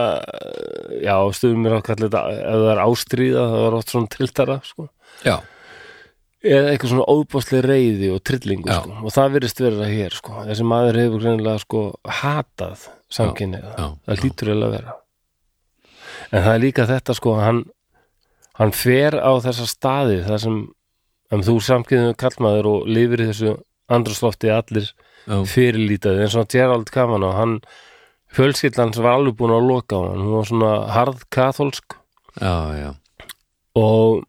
já, 1.04 1.16
stuðum 1.40 1.66
mér 1.66 1.76
að 1.80 1.90
þetta 1.90 2.22
ef 2.38 2.62
það 2.62 2.70
er 2.76 2.84
ástríða, 2.86 3.48
það 3.56 3.66
er 3.66 3.78
oft 3.80 3.92
svona 3.96 4.14
trilltara 4.14 4.58
sko. 4.64 4.88
já, 5.26 5.36
eða 6.44 6.72
eitthvað 6.72 6.94
svona 6.94 7.10
óbáslega 7.12 7.68
reyði 7.68 8.10
og 8.14 8.24
trillingu 8.30 8.72
sko. 8.72 8.98
og 9.04 9.16
það 9.16 9.38
virðist 9.38 9.64
verið 9.64 9.84
að 9.84 9.94
hér 9.98 10.18
sko. 10.22 10.40
þessi 10.48 10.68
maður 10.72 11.00
hefur 11.02 11.24
greinilega 11.26 11.64
sko 11.64 11.86
hatað 12.22 12.88
samkynniða, 13.14 13.74
já, 13.76 13.88
það 14.08 14.24
hlýtur 14.24 14.54
eiginlega 14.54 14.70
að 14.70 14.78
vera 14.78 15.00
en 16.34 16.42
það 16.42 16.54
er 16.56 16.64
líka 16.64 16.90
þetta 16.90 17.16
sko 17.18 17.38
hann, 17.40 17.64
hann 18.60 18.74
fer 18.76 19.18
á 19.22 19.32
þessa 19.46 19.70
staði 19.70 20.20
þar 20.26 20.44
sem 20.44 20.60
um, 20.66 21.46
þú 21.46 21.58
samkynniðu 21.70 22.18
kallmaður 22.20 22.70
og 22.74 22.90
lifir 22.90 23.24
í 23.24 23.30
þessu 23.32 23.56
andrúslofti 23.94 24.52
allir 24.54 24.90
já, 24.90 25.38
fyrirlítaði 25.54 26.26
eins 26.26 26.38
og 26.40 26.50
Gerald 26.52 26.90
Kavanaugh 26.94 27.38
hann 27.38 27.60
fjölskyldan 28.34 28.94
sem 28.94 29.06
var 29.06 29.20
alveg 29.20 29.38
búin 29.38 29.54
að 29.54 29.70
loka 29.70 29.98
á 29.98 30.02
hann. 30.10 30.22
Hún 30.26 30.38
var 30.38 30.50
svona 30.50 30.74
harð 30.94 31.26
katholsk 31.34 31.98
já, 32.42 32.94
og 33.78 34.24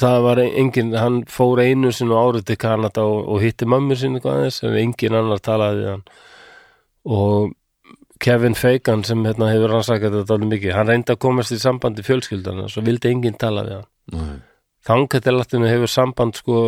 það 0.00 0.18
var 0.26 0.42
engin, 0.44 0.92
hann 1.00 1.22
fór 1.32 1.62
einu 1.64 1.92
sinu 1.94 2.18
árið 2.20 2.50
til 2.50 2.58
Kanada 2.60 3.06
og, 3.08 3.22
og 3.32 3.44
hitti 3.44 3.68
mömmu 3.68 3.96
sinni 3.96 4.20
eitthvað 4.20 4.42
aðeins 4.42 4.60
en 4.64 4.80
engin 4.82 5.16
annar 5.16 5.40
talaði 5.44 5.86
hann. 5.94 6.04
Og 7.06 7.54
Kevin 8.22 8.56
Fegan 8.56 9.04
sem 9.04 9.24
hérna 9.26 9.50
hefur 9.52 9.74
rannsakað 9.74 10.20
þetta 10.20 10.36
alveg 10.36 10.52
mikið, 10.54 10.74
hann 10.76 10.90
reyndi 10.90 11.12
að 11.14 11.22
komast 11.26 11.52
í 11.52 11.60
sambandi 11.60 12.04
fjölskyldana, 12.06 12.68
svo 12.72 12.84
vildi 12.86 13.12
enginn 13.12 13.38
tala 13.40 13.64
við 13.66 13.78
hann. 13.80 14.42
Latinu 15.36 15.68
hefur 15.68 15.90
samband 15.90 16.38
sko 16.38 16.60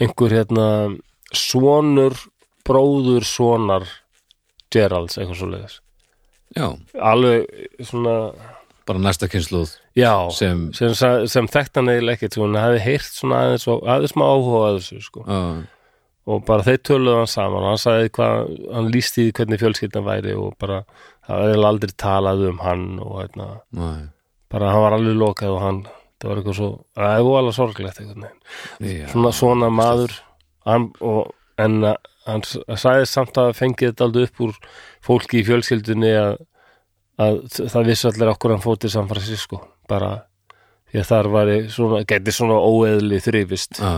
einhver 0.00 0.34
hérna 0.34 0.66
sonur, 1.34 2.16
bróður 2.66 3.26
sonar 3.28 3.86
Geralds, 4.74 5.18
eitthvað 5.18 5.38
svo 5.38 5.50
leiðis 5.52 5.80
já, 6.54 6.68
alveg 7.02 7.46
svona, 7.84 8.32
bara 8.86 9.02
næsta 9.02 9.28
kynsluð 9.30 9.74
já 9.98 10.12
sem 10.34 10.66
sem, 10.76 10.94
sem 11.30 11.48
þekkt 11.50 11.80
hann 11.80 11.92
eiginlega 11.92 12.18
ekkert 12.18 12.36
sko, 12.36 12.48
hann 12.48 12.60
hefði 12.60 12.82
heyrt 12.84 13.10
svona 13.10 13.40
aðeins 13.44 13.66
og 13.70 13.86
aðeins 13.94 14.16
má 14.18 14.24
áhuga 14.28 14.74
þessu 14.78 15.00
sko. 15.04 15.24
já, 15.26 15.40
og 16.24 16.44
bara 16.48 16.64
þeir 16.64 16.80
töluðu 16.88 17.18
hann 17.20 17.30
saman 17.30 17.62
og 17.64 17.70
hann 17.72 17.82
sagði 17.82 18.12
hvað, 18.16 18.52
hann 18.72 18.90
lísti 18.94 19.26
því 19.26 19.34
hvernig 19.38 19.60
fjölskyldan 19.60 20.06
væri 20.06 20.36
og 20.40 20.54
bara, 20.60 20.80
það 21.26 21.44
eiginlega 21.48 21.72
aldrei 21.74 21.94
talað 22.00 22.46
um 22.48 22.62
hann 22.64 22.86
og 23.04 23.14
hérna, 23.20 23.48
bara 24.54 24.72
hann 24.72 24.84
var 24.86 24.96
alveg 24.98 25.20
lokað 25.20 25.56
og 25.56 25.62
hann, 25.64 25.82
það 26.22 26.30
var 26.30 26.40
eitthvað 26.40 26.58
svo 26.60 26.70
það 26.96 27.28
var 27.28 27.42
alveg 27.42 27.58
sorglegt 27.58 28.00
veginn. 28.00 28.26
Já, 28.80 29.06
svona 29.12 29.34
svona 29.36 29.70
maður 29.74 30.16
hann, 30.64 30.88
og 31.04 31.34
en 31.60 31.78
að, 31.92 32.10
hann 32.24 32.44
sagði 32.48 33.06
samt 33.10 33.38
að 33.40 33.52
fengið 33.60 33.92
þetta 33.92 34.08
aldrei 34.08 34.28
upp 34.30 34.44
úr 34.48 34.58
fólki 35.04 35.42
í 35.42 35.46
fjölskyldunni 35.46 36.12
að, 36.16 36.36
að 37.20 37.42
það 37.60 37.90
vissi 37.90 38.08
allir 38.10 38.32
okkur 38.32 38.56
hann 38.56 38.64
fór 38.64 38.80
til 38.80 38.90
San 38.94 39.10
Francisco. 39.10 39.60
Bara 39.90 40.14
því 40.88 41.02
að 41.02 41.08
þar 41.10 41.28
var 41.34 41.52
gæti 42.08 42.32
svona 42.32 42.56
óeðli 42.64 43.20
já, 43.82 43.92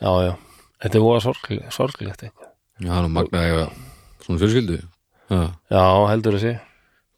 já, 0.00 0.12
já, 0.28 0.34
þetta 0.82 0.98
er 1.00 1.04
voða 1.04 1.24
sorglegt, 1.26 1.74
sorglegt 1.74 2.24
eitthvað. 2.26 2.48
Já, 2.78 2.90
hann 2.94 3.12
magnaði 3.14 3.52
eitthvað 3.52 4.24
svona 4.24 4.42
fjölskyldu. 4.44 4.80
Já, 5.28 5.40
já, 5.74 5.84
heldur 6.12 6.38
að 6.38 6.44
sé 6.44 6.54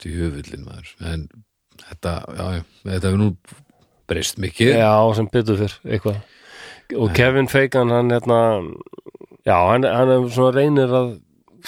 djöfullin 0.00 0.66
maður. 0.66 0.92
En 1.04 1.26
þetta, 1.84 2.14
já, 2.36 2.44
já, 2.56 2.62
þetta 2.86 3.10
hefur 3.10 3.20
nú 3.20 3.30
breyst 4.10 4.40
mikið. 4.42 4.72
Já, 4.80 4.92
sem 5.16 5.28
betur 5.32 5.58
fyrr, 5.60 5.74
eitthvað. 5.86 6.22
Og 6.98 7.12
Kevin 7.14 7.50
Fegan, 7.50 7.92
hann 7.94 8.10
hérna 8.10 8.38
já, 9.46 9.54
hann, 9.54 9.86
hann 9.86 10.14
er 10.14 10.24
svona 10.32 10.54
reynir 10.56 10.94
að 10.96 11.12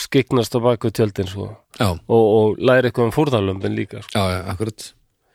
skiknast 0.02 0.56
á 0.56 0.60
baku 0.64 0.90
tjöldin 0.94 1.28
sko, 1.28 1.50
og, 1.84 2.00
og 2.08 2.62
læri 2.62 2.88
eitthvað 2.88 3.10
um 3.10 3.14
fórðarlömbin 3.14 3.76
líka 3.76 4.00
sko. 4.02 4.16
já, 4.16 4.40
akkurat. 4.50 4.88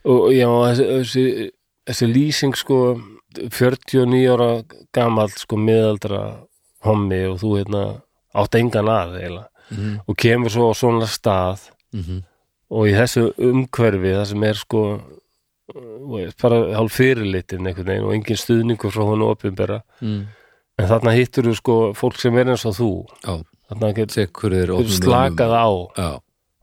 Og 0.07 0.31
já, 0.33 0.47
þessi, 0.49 0.87
þessi, 0.95 1.25
þessi 1.91 2.09
lýsing 2.09 2.57
sko 2.57 2.79
49 3.37 4.23
ára 4.33 4.49
gamall 4.95 5.31
sko 5.37 5.59
miðaldra 5.61 6.21
hommi 6.85 7.21
og 7.27 7.39
þú 7.41 7.53
hérna 7.57 7.83
átt 8.37 8.57
engan 8.59 8.91
að 8.91 9.19
eiginlega. 9.21 9.49
Mm 9.67 9.99
og 10.07 10.15
kemur 10.15 10.51
svo 10.51 10.69
á 10.71 10.73
svona 10.75 11.07
stað 11.07 11.69
-hmm. 11.93 12.23
og 12.69 12.87
í 12.87 12.93
þessu 12.95 13.33
umhverfi 13.37 14.13
það 14.15 14.25
sem 14.25 14.43
er 14.43 14.53
sko 14.53 15.01
bara 16.41 16.59
hálf 16.77 16.95
fyrirlitin 16.95 17.67
einhvern 17.67 17.87
veginn 17.87 18.07
og 18.07 18.13
engin 18.15 18.39
stuðningur 18.39 18.91
frá 18.91 19.03
hún 19.03 19.25
opinbera. 19.25 19.81
Mm. 20.01 20.27
en 20.77 20.87
þarna 20.87 21.11
hittur 21.11 21.43
þú 21.49 21.55
sko 21.57 21.75
fólk 21.97 22.19
sem 22.21 22.37
er 22.37 22.51
eins 22.53 22.65
og 22.65 22.75
þú. 22.77 22.91
Já, 23.25 23.43
þarna 23.69 23.93
getur 23.97 24.87
slakað 25.01 25.53
á 25.57 25.69
já, 25.97 26.09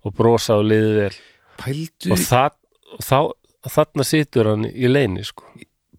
og 0.04 0.14
brosa 0.14 0.58
og 0.60 0.68
liðið 0.70 0.98
vel. 1.00 1.16
Pældu 1.58 2.12
og, 2.12 2.18
það, 2.18 2.52
þá, 3.02 3.20
þarna 3.76 4.04
situr 4.04 4.50
hann 4.52 4.64
í 4.70 4.90
leini 4.90 5.24
sko. 5.26 5.44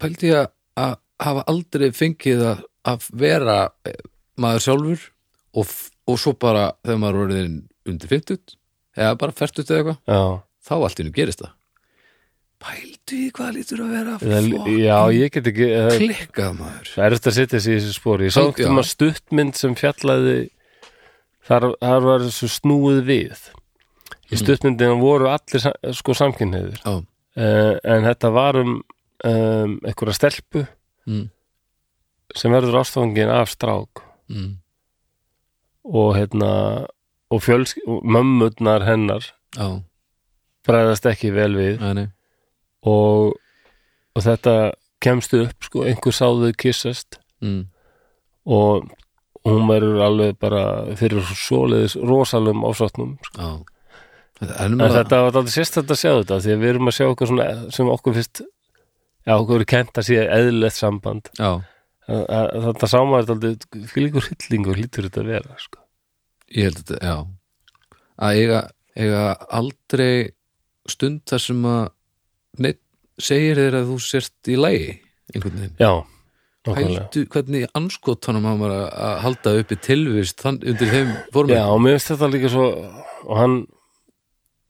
Pældi 0.00 0.32
ég 0.32 0.48
að 0.76 0.96
hafa 1.20 1.44
aldrei 1.46 1.90
fengið 1.92 2.42
að, 2.54 2.64
að 2.86 3.10
vera 3.18 3.58
eh, 3.88 4.00
maður 4.40 4.66
sjálfur 4.66 5.04
og, 5.56 5.76
og 6.06 6.20
svo 6.20 6.34
bara 6.38 6.70
þegar 6.84 7.02
maður 7.02 7.18
er 7.18 7.26
orðin 7.26 7.60
undir 7.86 8.12
50 8.12 8.56
eða 8.96 9.18
bara 9.20 9.36
40 9.36 9.66
eða 9.66 9.78
eitthvað 9.78 10.42
þá 10.66 10.74
allt 10.78 11.04
nú 11.04 11.14
gerist 11.14 11.44
það. 11.44 11.52
Pældu 12.66 13.18
í 13.20 13.26
hvað 13.36 13.50
lítur 13.58 13.82
að 13.84 13.90
vera 13.92 14.14
fucking 14.22 14.78
já 14.80 14.96
ég 15.12 15.32
get 15.34 15.50
ekki 15.50 15.66
það 15.74 15.98
klikkað 16.00 16.54
maður. 16.56 16.88
Það 16.94 17.06
er 17.06 17.16
eftir 17.16 17.32
að 17.32 17.36
setja 17.36 17.60
sig 17.60 17.74
í 17.74 17.80
þessu 17.82 17.96
spori 17.98 18.28
ég 18.28 18.34
sá 18.34 18.40
Já. 18.40 18.46
ekki 18.48 18.66
um 18.70 18.80
að 18.80 18.88
stuttmynd 18.90 19.58
sem 19.60 19.76
fjallaði 19.76 20.36
þar, 21.46 21.68
þar 21.84 22.06
var 22.08 22.24
þessu 22.24 22.48
snúið 22.54 23.02
við. 23.10 23.44
Í 24.32 24.40
stuttmyndina 24.40 24.96
voru 24.98 25.28
allir 25.30 25.68
sko 25.94 26.16
samkynniður 26.16 26.80
uh, 26.88 27.04
en 27.36 28.08
þetta 28.08 28.32
var 28.34 28.58
um, 28.62 28.78
um 29.28 29.76
einhverja 29.84 30.16
stelpu. 30.16 30.64
Mm, 31.06 31.28
sem 32.34 32.52
verður 32.52 32.80
ástofangin 32.80 33.30
af 33.30 33.52
strák. 33.52 34.02
Mm, 34.32 34.56
og 35.86 36.16
hérna 36.16 36.50
og, 37.30 37.40
fjölsk, 37.42 37.78
og 37.86 38.02
mömmurnar 38.06 38.82
hennar 38.86 39.28
já, 39.54 39.68
bregðast 40.66 41.06
ekki 41.10 41.30
vel 41.34 41.54
við. 41.58 41.80
Nei 41.94 42.08
og, 42.86 43.32
og 44.14 44.22
þetta 44.22 44.52
kemst 45.02 45.32
upp 45.34 45.64
sko, 45.66 45.82
einhver 45.88 46.14
sáðu 46.14 46.52
kissast 46.58 47.18
mm, 47.42 47.64
og 48.46 48.86
hún 49.46 49.66
verður 49.70 50.02
alveg 50.06 50.36
bara 50.42 50.60
fyrir 50.98 51.22
svoleiðis 51.34 51.96
rosalum 51.98 52.62
ásátnum 52.66 53.16
sko. 53.26 53.48
er 54.42 54.52
en 54.68 54.78
að 54.82 54.94
þetta 55.00 55.20
var 55.24 55.32
alltaf 55.32 55.50
sérst 55.54 55.78
að 55.82 55.92
sjá 55.98 56.12
þetta 56.20 56.38
því 56.44 56.54
að 56.54 56.62
við 56.62 56.70
erum 56.74 56.90
að 56.92 56.96
sjá 56.98 57.06
okkur 57.10 57.32
sem 57.74 57.90
okkur 57.90 58.16
fyrst 58.20 58.42
já, 59.26 59.34
okkur 59.34 59.64
er 59.64 59.68
kent 59.74 59.98
að 59.98 60.06
sé 60.10 60.18
eðlilegt 60.26 60.78
samband. 60.78 61.30
Já, 61.38 61.50
að- 61.56 61.64
þetta 62.06 62.88
sá 62.90 62.98
maður 63.02 63.34
alltaf 63.34 63.90
fylgur 63.92 64.26
hryllingur 64.28 64.78
hlýtur 64.78 65.08
þetta 65.08 65.22
að 65.24 65.30
vera 65.32 65.56
sko. 65.58 65.80
ég 66.54 66.68
held 66.68 66.82
þetta, 66.82 67.00
já. 67.02 67.16
Að 68.16 68.40
eiga, 68.40 68.60
eiga 68.96 69.22
aldrei 69.58 70.10
stund 70.88 71.24
þar 71.28 71.42
sem 71.42 71.64
að 71.66 71.88
neitt 72.62 72.82
segir 73.18 73.58
þér 73.58 73.78
að 73.80 73.88
þú 73.90 73.96
sért 74.06 74.52
í 74.52 74.58
lægi 74.60 74.92
einhvern 75.34 75.58
veginn. 75.60 75.80
Já, 75.82 75.92
Pældu 76.66 77.22
hvernig 77.30 77.68
anskotanum 77.78 78.46
hann 78.48 78.58
var 78.58 78.72
að- 78.74 79.18
halda 79.22 79.52
uppi 79.60 79.76
tilvist 79.78 80.40
þann, 80.42 80.56
undir 80.66 80.88
þeim 80.90 81.12
formið 81.34 81.54
Já, 81.60 81.64
og 81.70 81.78
mér 81.80 81.94
finnst 81.94 82.10
þetta 82.10 82.30
líka 82.32 82.50
svo 82.50 82.64
og 83.26 83.36
hann 83.38 83.54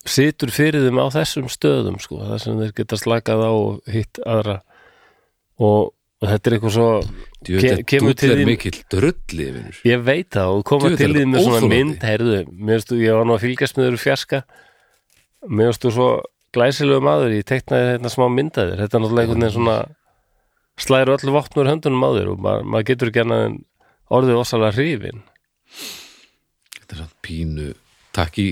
situr 0.06 0.52
fyrir 0.52 0.84
þeim 0.86 1.00
á 1.00 1.06
þessum 1.14 1.48
stöðum 1.50 1.96
sko, 2.00 2.18
það 2.20 2.40
sem 2.42 2.58
þeir 2.60 2.74
geta 2.76 2.98
slakað 3.00 3.42
á 3.48 3.50
og 3.52 3.80
hitt 3.90 4.20
aðra. 4.26 4.58
Og, 5.58 5.92
og 6.22 6.30
þetta 6.30 6.48
er 6.50 6.54
eitthvað 6.56 6.74
svo 6.76 6.86
Djú, 7.46 7.58
ke- 7.60 7.82
kemur 7.92 8.14
til 8.16 8.30
þín- 8.32 8.48
mikill 8.48 8.78
drulli 8.92 9.48
ég 9.84 10.00
veit 10.06 10.30
það 10.32 10.54
og 10.56 10.64
koma 10.68 10.88
Djöfull 10.88 10.96
til 11.02 11.12
því 11.16 11.24
með 11.32 11.44
svona 11.44 11.68
mynd 11.72 12.06
heyrðu, 12.08 12.38
þú, 12.88 13.00
ég 13.04 13.18
var 13.18 13.28
nú 13.28 13.36
að 13.36 13.44
fylgjast 13.44 13.76
með 13.76 13.86
þeirra 13.88 14.02
fjarska. 14.06 14.40
Mér 15.46 15.70
þú 15.84 15.92
svo 15.98 16.08
glæsilegu 16.56 17.04
maður, 17.04 17.34
ég 17.36 17.44
teiknaði 17.46 17.90
þetta 17.92 18.12
smá 18.14 18.26
myndaðir, 18.32 18.80
þetta 18.80 18.96
er 18.96 19.02
náttúrulega 19.04 19.26
einhvern 19.26 19.44
veginn 19.44 19.56
svona 19.58 19.76
slæður 20.80 21.12
öllu 21.16 21.34
vopnur 21.36 21.68
höndunum 21.70 22.02
þér 22.16 22.30
og 22.32 22.40
maður, 22.46 22.64
maður 22.72 22.88
getur 22.90 23.12
en 23.50 23.58
orðið 24.16 24.40
ossalega 24.40 24.76
hrifin 24.76 25.22
þetta 26.80 26.96
er 26.96 27.00
svona 27.02 27.20
pínu 27.26 27.68
takk 28.16 28.38
í 28.40 28.48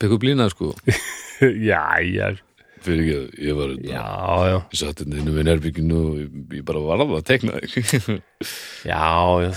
pekublína 0.00 0.48
sko. 0.52 0.72
Já, 1.42 1.98
já, 2.06 2.28
fyrir 2.86 3.02
ekki 3.02 3.16
að 3.16 3.46
ég 3.48 3.58
var 3.58 3.74
já, 3.88 4.04
já 4.50 4.56
ég 4.58 4.78
satt 4.80 5.02
hérna 5.02 5.20
inn 5.20 5.30
um 5.32 5.40
nærbygginu 5.48 5.98
og 6.02 6.20
ég, 6.22 6.62
bara 6.68 6.82
var 6.84 7.02
alveg 7.04 7.20
að 7.20 7.28
tekna 7.30 7.60
Já, 8.92 9.02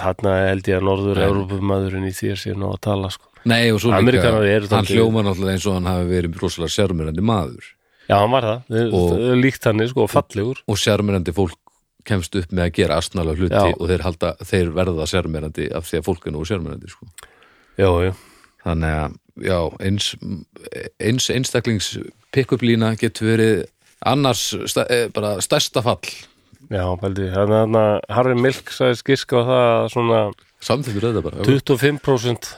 þarna 0.02 0.36
held 0.52 0.70
ég 0.70 0.80
að 0.80 0.88
norður 0.90 1.22
Európumadurinn 1.26 2.10
í 2.10 2.14
þér 2.16 2.42
sé 2.42 2.54
nú 2.58 2.72
að 2.74 2.82
tala 2.88 3.12
sko. 3.14 3.32
nei 3.46 3.70
og 3.74 3.82
svo 3.82 3.94
eru 3.96 4.70
hann 4.72 4.90
hljóma 4.90 5.26
náttúrulega 5.26 5.58
eins 5.58 5.68
og 5.70 5.78
hann 5.80 5.90
hafi 5.92 6.08
verið 6.12 6.40
rosalega 6.42 6.76
sjarmirandi 6.78 7.26
maður 7.26 7.72
Já, 8.06 8.20
hann 8.22 8.34
var 8.36 8.46
það, 8.46 8.92
Og- 8.94 9.22
líkt 9.42 9.66
hann 9.66 9.82
sko, 9.90 10.06
og 10.06 10.12
fallegur 10.14 10.62
og 10.70 10.78
sjarmirandi 10.78 11.34
fólk 11.34 11.58
kemst 12.06 12.36
upp 12.38 12.52
með 12.54 12.68
að 12.68 12.74
gera 12.78 12.98
astnala 13.02 13.34
hluti 13.34 13.56
Já. 13.58 13.74
og 13.74 13.90
þeir, 13.90 14.04
halda, 14.06 14.36
þeir 14.46 14.72
verða 14.78 15.08
sjarmirandi 15.10 15.72
af 15.74 15.88
því 15.90 16.00
að 16.00 16.06
fólk 16.06 16.28
er 16.30 16.36
nú 16.36 16.44
sjarmirandi 16.46 16.92
sko. 16.92 17.08
Já, 17.82 17.90
já, 18.06 18.12
þannig 18.62 18.98
að 19.00 19.16
já, 19.42 19.58
eins, 19.84 20.14
eins 21.00 21.30
einstaklings 21.34 21.94
pickup-lína 22.36 22.94
getur 23.00 23.32
verið 23.34 23.66
annars 24.06 24.54
sta, 24.72 24.86
eh, 24.90 25.08
bara 25.14 25.38
stærsta 25.42 25.84
fall. 25.84 26.04
Já, 26.70 26.86
bældi 26.98 27.30
Þannig 27.34 27.78
að 27.78 28.00
Harry 28.10 28.36
Milk 28.36 28.72
sagði 28.74 29.00
skiska 29.02 29.38
á 29.38 29.44
það 29.46 29.66
að 29.70 29.88
svona 29.94 30.20
samþykkur 30.66 31.08
þetta 31.08 31.24
bara. 31.26 31.46
25% 31.46 32.52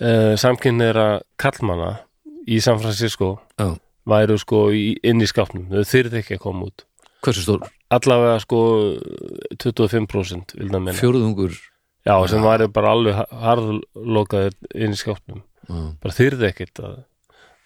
uh, 0.00 0.34
samkynniðra 0.40 1.06
kallmanna 1.40 1.90
í 2.48 2.60
San 2.64 2.80
Francisco 2.80 3.34
já. 3.60 3.76
væru 4.08 4.38
sko 4.40 4.62
í, 4.72 4.94
inn 5.04 5.20
í 5.20 5.28
skápnum. 5.28 5.68
Þau 5.68 5.92
þyrði 5.92 6.22
ekki 6.22 6.38
að 6.38 6.44
koma 6.46 6.70
út. 6.70 6.86
Hversu 7.26 7.44
stór, 7.44 7.66
allavega 7.92 8.38
sko 8.44 8.60
25% 9.60 10.56
vilda 10.56 10.80
meina 10.80 10.96
fjóruðungur 10.96 11.52
já, 12.06 12.14
sem 12.30 12.44
væri 12.44 12.68
bara 12.72 12.92
alveg 12.94 13.18
harðlokaðir 13.32 14.56
inn 14.74 14.94
í 14.94 15.00
skápnum 15.00 15.42
já, 15.68 15.82
bara 16.02 16.16
þyrði 16.16 16.48
ekkert 16.50 16.80
að 16.86 16.96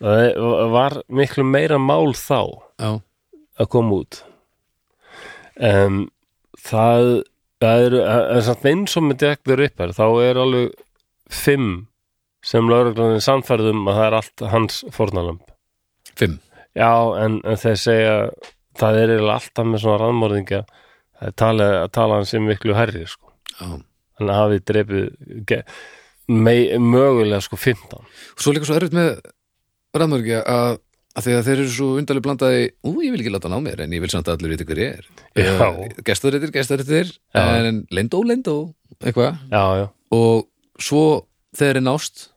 það 0.00 0.70
var 0.72 0.98
miklu 1.12 1.44
meira 1.44 1.78
mál 1.82 2.14
þá 2.16 2.38
já, 2.80 2.90
að 3.60 3.68
koma 3.74 3.98
út. 4.00 4.22
En 5.60 6.06
það, 6.56 7.08
það 7.60 7.84
er, 7.86 7.96
en 8.38 8.44
samt 8.46 8.68
eins 8.70 8.96
og 8.96 9.04
með 9.10 9.18
the 9.48 9.58
Ripper 9.60 9.92
þá 9.96 10.04
er 10.24 10.40
alveg 10.40 10.70
fimm 11.30 11.68
sem 12.46 12.70
lögreglanir 12.70 13.20
samfærðum 13.24 13.84
að 13.90 13.98
það 13.98 14.06
er 14.06 14.16
allt 14.20 14.44
hans 14.54 14.78
fornalamb 14.96 15.42
fimm? 16.16 16.38
Já 16.78 16.88
en, 17.20 17.40
en 17.44 17.58
þeir 17.60 17.78
segja 17.82 18.14
það 18.80 18.98
er 19.02 19.12
alltaf 19.34 19.66
með 19.68 19.82
svona 19.84 19.98
er 21.28 21.34
talið 21.36 21.74
að 21.82 21.90
tala 21.98 22.16
hann 22.20 22.28
sem 22.30 22.46
miklu 22.48 22.76
herri 22.78 23.04
sko. 23.10 23.28
já. 23.60 23.66
hann 24.20 24.32
hafi 24.32 24.62
drepið 24.70 25.10
ge- 25.50 25.64
mei, 25.66 25.68
mögulega 26.30 27.40
sko 27.44 27.58
15 27.58 28.06
svo 28.38 28.54
líka 28.54 28.68
svo 28.68 28.78
erfitt 28.78 28.96
með 28.96 29.18
ræðmörgja 29.96 30.42
að, 30.46 30.76
að 31.18 31.30
að 31.40 31.48
þeir 31.48 31.56
eru 31.56 31.72
svo 31.74 31.88
undarlega 31.98 32.26
blandaði 32.28 32.68
ú, 32.86 32.92
ég 33.02 33.14
vil 33.14 33.22
ekki 33.24 33.32
láta 33.34 33.50
hann 33.50 33.58
á 33.58 33.66
mér 33.66 33.82
en 33.84 33.96
ég 33.96 34.04
vil 34.04 34.12
samt 34.12 34.30
að 34.30 34.38
allir 34.38 34.54
viti 34.54 34.68
hver 34.68 34.82
ég 34.82 35.00
er. 35.00 35.08
Gestarittir 36.06 37.10
Já. 37.34 37.42
en 37.42 37.82
lendó, 37.90 38.22
lendó, 38.22 38.56
eitthvað. 39.02 39.40
Já, 39.50 39.64
já, 39.82 39.86
og 40.14 40.46
svo 40.80 41.04
þegar 41.56 41.80
er 41.80 41.86
nást 41.86 42.28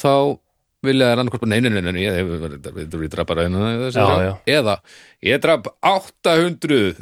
þá 0.00 0.36
vilja 0.84 1.14
nei, 1.16 1.60
nei, 1.60 1.80
nei, 1.84 2.04
ég, 2.06 3.08
draf 3.12 3.28
bara 3.28 3.44
já. 3.44 4.34
eða 4.48 4.76
ég 5.26 5.40
draf 5.42 5.66
800 5.84 6.94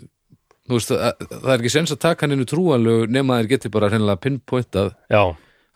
þú 0.69 0.75
veist, 0.75 0.91
það, 0.91 1.27
það 1.31 1.53
er 1.53 1.61
ekki 1.61 1.73
sens 1.73 1.95
að 1.95 2.01
taka 2.03 2.27
hann 2.27 2.35
innu 2.35 2.49
trúanlegu 2.49 3.07
nema 3.15 3.39
þeir 3.39 3.51
geti 3.55 3.71
bara 3.73 3.91
pinpointað 4.19 4.91
já, 5.07 5.23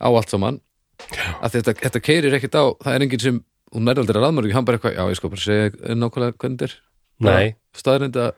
á 0.02 0.08
allt 0.10 0.34
saman. 0.34 0.60
Að 1.42 1.56
þetta, 1.56 1.74
þetta 1.86 2.04
keirir 2.04 2.36
ekkert 2.38 2.58
á 2.58 2.64
það 2.82 2.94
er 2.94 3.06
enginn 3.06 3.22
sem, 3.22 3.40
hún 3.72 3.90
er 3.90 4.02
aldrei 4.02 4.20
raðmörg 4.20 4.54
hann 4.54 4.66
bara 4.68 4.78
eitthvað, 4.78 4.98
já 4.98 5.04
ég 5.08 5.18
skal 5.18 5.32
bara 5.32 5.44
segja 5.46 5.96
nákvæmlega 5.98 6.38
hvernig 6.38 6.60
þetta 6.60 6.68
er. 6.68 6.78
Nei. 7.22 7.54
Staðarind 7.78 8.18
að 8.18 8.32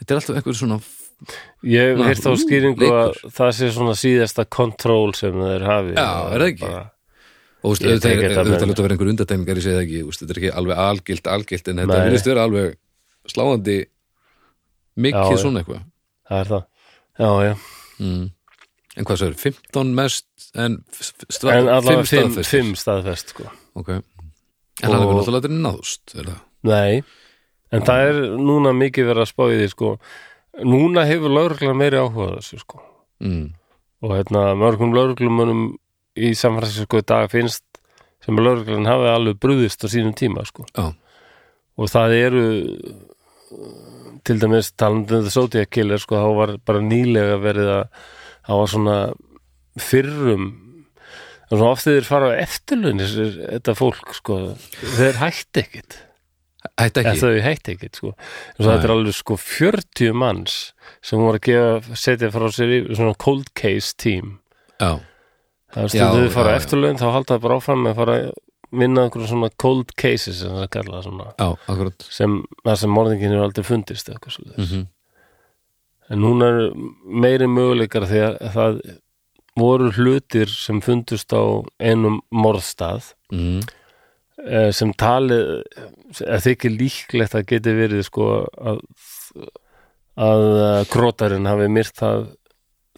þetta 0.00 0.14
er 0.14 0.20
alltaf 0.20 0.40
einhver 0.40 0.58
svona 0.58 0.80
Ég 1.66 1.96
hef 1.96 2.04
heyrt 2.06 2.26
á 2.30 2.32
skýringu 2.38 2.88
að 2.94 3.16
það 3.34 3.48
sé 3.56 3.68
svona 3.74 3.94
síðasta 3.98 4.44
kontról 4.46 5.10
sem 5.18 5.34
þeir 5.34 5.64
hafi. 5.66 5.94
Já, 5.96 6.10
er 6.30 6.44
það 6.44 6.50
ekki? 6.52 6.68
Og 7.58 7.74
þú 7.74 7.88
veist, 7.88 8.04
þetta 8.06 8.44
ljóta 8.46 8.68
að 8.68 8.84
vera 8.84 8.94
einhver 8.94 9.10
undatekningar 9.12 9.58
ég 9.58 9.64
segi 9.64 9.74
það 9.74 9.82
ekki, 9.82 10.02
veist, 10.06 10.22
þetta 10.22 10.34
er 10.36 10.40
ekki 10.42 10.52
alveg 10.60 10.82
algilt 10.84 11.30
algilt 11.34 11.70
en 11.72 11.82
þetta 11.82 11.98
vilist 12.06 12.30
vera 12.30 12.44
alveg 12.46 12.76
sláandi 13.28 13.78
já. 13.82 15.18
svona 15.42 15.64
eitthvað. 15.64 15.82
Það 16.30 16.44
er 16.44 16.52
það. 16.52 16.64
Já, 17.18 17.30
já, 17.48 17.54
mm. 17.98 18.24
En 18.98 19.06
hvað 19.06 19.20
svo 19.20 19.28
er, 19.30 19.36
15 19.38 19.94
mest 19.94 20.48
en 20.58 20.78
stva, 20.98 21.54
en 21.54 21.68
allavega 21.70 22.04
fimm, 22.08 22.32
staðfestir? 22.32 22.50
fimm 22.50 22.72
staðfest 22.78 23.32
sko. 23.34 23.46
ok, 23.78 23.88
en 23.94 24.02
hann 24.82 24.96
hefur 24.98 25.12
Og- 25.14 25.20
náttúrulega 25.22 25.52
náðust 25.54 26.14
er 26.18 26.30
það? 26.32 26.40
Nei, 26.68 27.02
en 27.72 27.82
það 27.86 28.08
er 28.08 28.20
núna 28.42 28.72
mikið 28.74 29.10
verið 29.12 29.22
að 29.24 29.30
spá 29.32 29.44
í 29.52 29.58
því 29.60 29.68
sko. 29.74 29.92
Núna 30.66 31.04
hefur 31.06 31.30
lögreglan 31.30 31.78
meiri 31.78 32.00
áhuga 32.02 32.32
á 32.34 32.36
þessu 32.40 32.58
sko. 32.64 32.82
Mm. 33.22 33.52
og 34.02 34.12
hérna 34.14 34.42
mörgum 34.54 34.92
lögreglumönum 34.94 35.62
í 36.18 36.28
samfæðsins 36.38 36.86
í 36.86 37.00
dag 37.06 37.30
finnst 37.30 37.64
sem 38.22 38.36
að 38.38 38.44
lögreglan 38.46 38.86
hafi 38.86 39.08
alveg 39.10 39.38
brúðist 39.42 39.82
á 39.82 39.90
sínum 39.90 40.14
tíma 40.14 40.44
sko. 40.46 40.66
Já. 40.76 40.94
og 41.78 41.86
það 41.90 42.14
eru 42.18 42.44
til 44.26 44.38
dæmis 44.42 44.72
talandi 44.76 45.14
um 45.14 45.22
The 45.24 45.30
Zodiac 45.30 45.70
Killer 45.70 45.98
sko, 46.02 46.14
þá 46.18 46.30
var 46.36 46.52
bara 46.66 46.80
nýlega 46.84 47.38
verið 47.42 47.70
að 47.74 47.84
það 48.48 48.62
var 48.62 48.72
svona 48.72 48.96
fyrrum 49.78 50.48
það 51.48 51.64
oft 51.70 51.86
þeir 51.86 52.04
fara 52.08 52.28
á 52.34 52.40
eftirlaun 52.42 53.00
þessir- 53.00 53.38
þetta 53.54 53.74
fólk 53.78 54.14
sko, 54.18 54.38
þeir 54.98 55.20
hætti 55.22 55.62
ekkit 55.64 55.98
hætti 56.78 57.00
ekki, 57.04 57.20
þau 57.22 57.38
hætti 57.44 57.74
ekkit 57.76 57.94
sko. 58.00 58.10
þetta 58.58 58.84
er 58.84 58.92
alveg 58.92 59.14
sko 59.16 59.36
40 59.40 60.12
manns 60.18 60.56
sem 61.00 61.20
voru 61.22 61.38
að 61.38 61.46
gefa, 61.48 61.96
setja 61.96 62.30
frá 62.34 62.48
sér 62.52 62.74
í 62.74 62.80
svona 62.98 63.14
cold 63.16 63.48
case 63.56 63.94
team. 63.96 64.40
Já, 64.80 64.98
það 65.72 65.84
er 65.86 65.92
stundu 65.94 66.26
þau 66.26 66.34
fara 66.34 66.50
á 66.50 66.54
já. 66.56 66.60
eftirlaun 66.60 66.98
þá 67.00 67.06
halda 67.14 67.34
það 67.38 67.42
bara 67.46 67.58
áfram 67.62 67.82
með 67.86 67.94
að 67.94 68.00
fara 68.02 68.18
vinna 68.82 69.04
einhverjum 69.06 69.30
svona 69.32 69.50
cold 69.56 69.94
cases 69.96 70.42
sem 70.42 70.52
það 70.52 70.68
kalla 70.76 71.00
svona. 71.06 71.30
Já, 71.38 71.48
sem, 72.10 72.36
það 72.66 72.76
sem 72.82 72.90
morðingin 72.98 73.32
er 73.38 73.46
aldrei 73.46 73.64
fundist 73.64 74.10
eða 74.10 74.18
eitthvað 74.18 74.36
svo 74.36 74.44
mm 74.58 74.86
en 76.08 76.22
núna 76.24 76.48
er 76.48 76.72
meiri 77.04 77.48
möguleikar 77.50 78.08
því 78.08 78.24
að 78.24 78.38
það 78.54 78.80
voru 79.58 79.90
hlutir 79.96 80.50
sem 80.52 80.80
fundust 80.84 81.32
á 81.34 81.42
einum 81.82 82.20
morðstað 82.30 83.12
mm. 83.34 83.62
eh, 84.46 84.70
sem 84.74 84.92
talið 84.94 85.64
að 86.24 86.44
þykir 86.46 86.76
líklegt 86.76 87.36
að 87.36 87.48
geti 87.52 87.74
verið 87.76 88.04
sko 88.08 88.28
að 88.58 88.84
að 90.18 90.44
eh, 90.50 90.84
krótarinn 90.90 91.48
hafi 91.48 91.68
myrt 91.70 91.98
það 91.98 92.28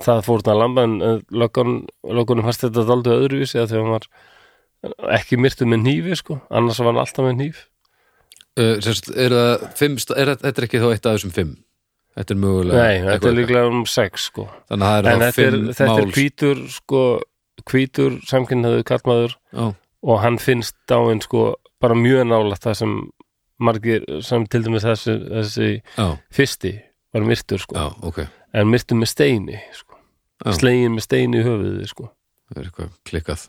það 0.00 0.22
fórna 0.24 0.56
lamba. 0.56 0.84
En 0.88 1.00
eh, 1.04 1.18
löggunum 1.32 2.46
fannst 2.46 2.66
þetta 2.66 2.86
daldið 2.88 3.16
öðruvísi 3.16 3.60
að 3.60 3.72
því 3.72 3.78
að 3.78 3.82
hann 3.82 3.96
var 3.96 5.10
ekki 5.16 5.36
myrtu 5.40 5.68
með 5.68 5.82
hnífi 5.84 6.16
sko, 6.16 6.38
annars 6.48 6.80
var 6.80 6.94
hann 6.94 7.02
alltaf 7.02 7.26
með 7.26 7.36
hníf. 7.36 7.66
Uh, 8.58 8.80
er 9.14 9.32
er, 9.32 10.32
þetta 10.40 10.50
er 10.50 10.64
ekki 10.66 10.80
þá 10.82 10.88
eitt 10.90 11.04
af 11.06 11.14
þessum 11.14 11.30
fimm 11.32 11.52
þetta 12.18 12.34
er 12.34 12.40
mögulega 12.42 12.82
Nei, 12.84 13.00
þetta 13.06 13.30
er 13.30 13.36
líklega 13.38 13.70
um 13.70 13.84
sex 13.88 14.28
sko. 14.30 14.46
Þannig 14.70 14.86
að 14.88 15.06
það 15.06 15.10
er 15.10 15.24
er, 15.26 15.36
fimm 15.36 15.70
þetta 15.70 15.86
er 15.86 15.90
mál 16.00 16.14
hvítur 16.16 16.62
sko, 16.74 17.02
hvítur 17.70 18.18
samkynnaðu 18.30 18.84
kallmaður 18.88 19.36
já, 19.36 19.64
og 20.00 20.22
hann 20.24 20.38
finnst 20.40 20.76
dáinn 20.90 21.22
sko 21.24 21.46
bara 21.80 21.96
mjög 21.96 22.28
nálægt 22.28 22.66
það 22.66 22.78
sem 22.82 22.94
margir, 23.60 24.04
sem 24.24 24.46
til 24.48 24.62
dæmis 24.64 24.86
þessi, 24.88 25.16
þessi 25.28 25.70
já, 25.76 26.06
fyrsti 26.32 26.74
var 27.14 27.26
myrtur 27.28 27.60
sko, 27.60 27.76
já, 27.76 27.86
ok. 28.08 28.20
En 28.56 28.70
myrtur 28.70 28.98
með 28.98 29.12
steini 29.12 29.60
sko, 29.76 29.98
slegin 30.56 30.96
með 30.96 31.06
steini 31.06 31.40
í 31.40 31.46
höfuði 31.46 31.88
sko, 31.90 32.08
það 32.50 32.62
er 32.62 32.70
eitthvað 32.70 32.94
klikkað. 33.10 33.48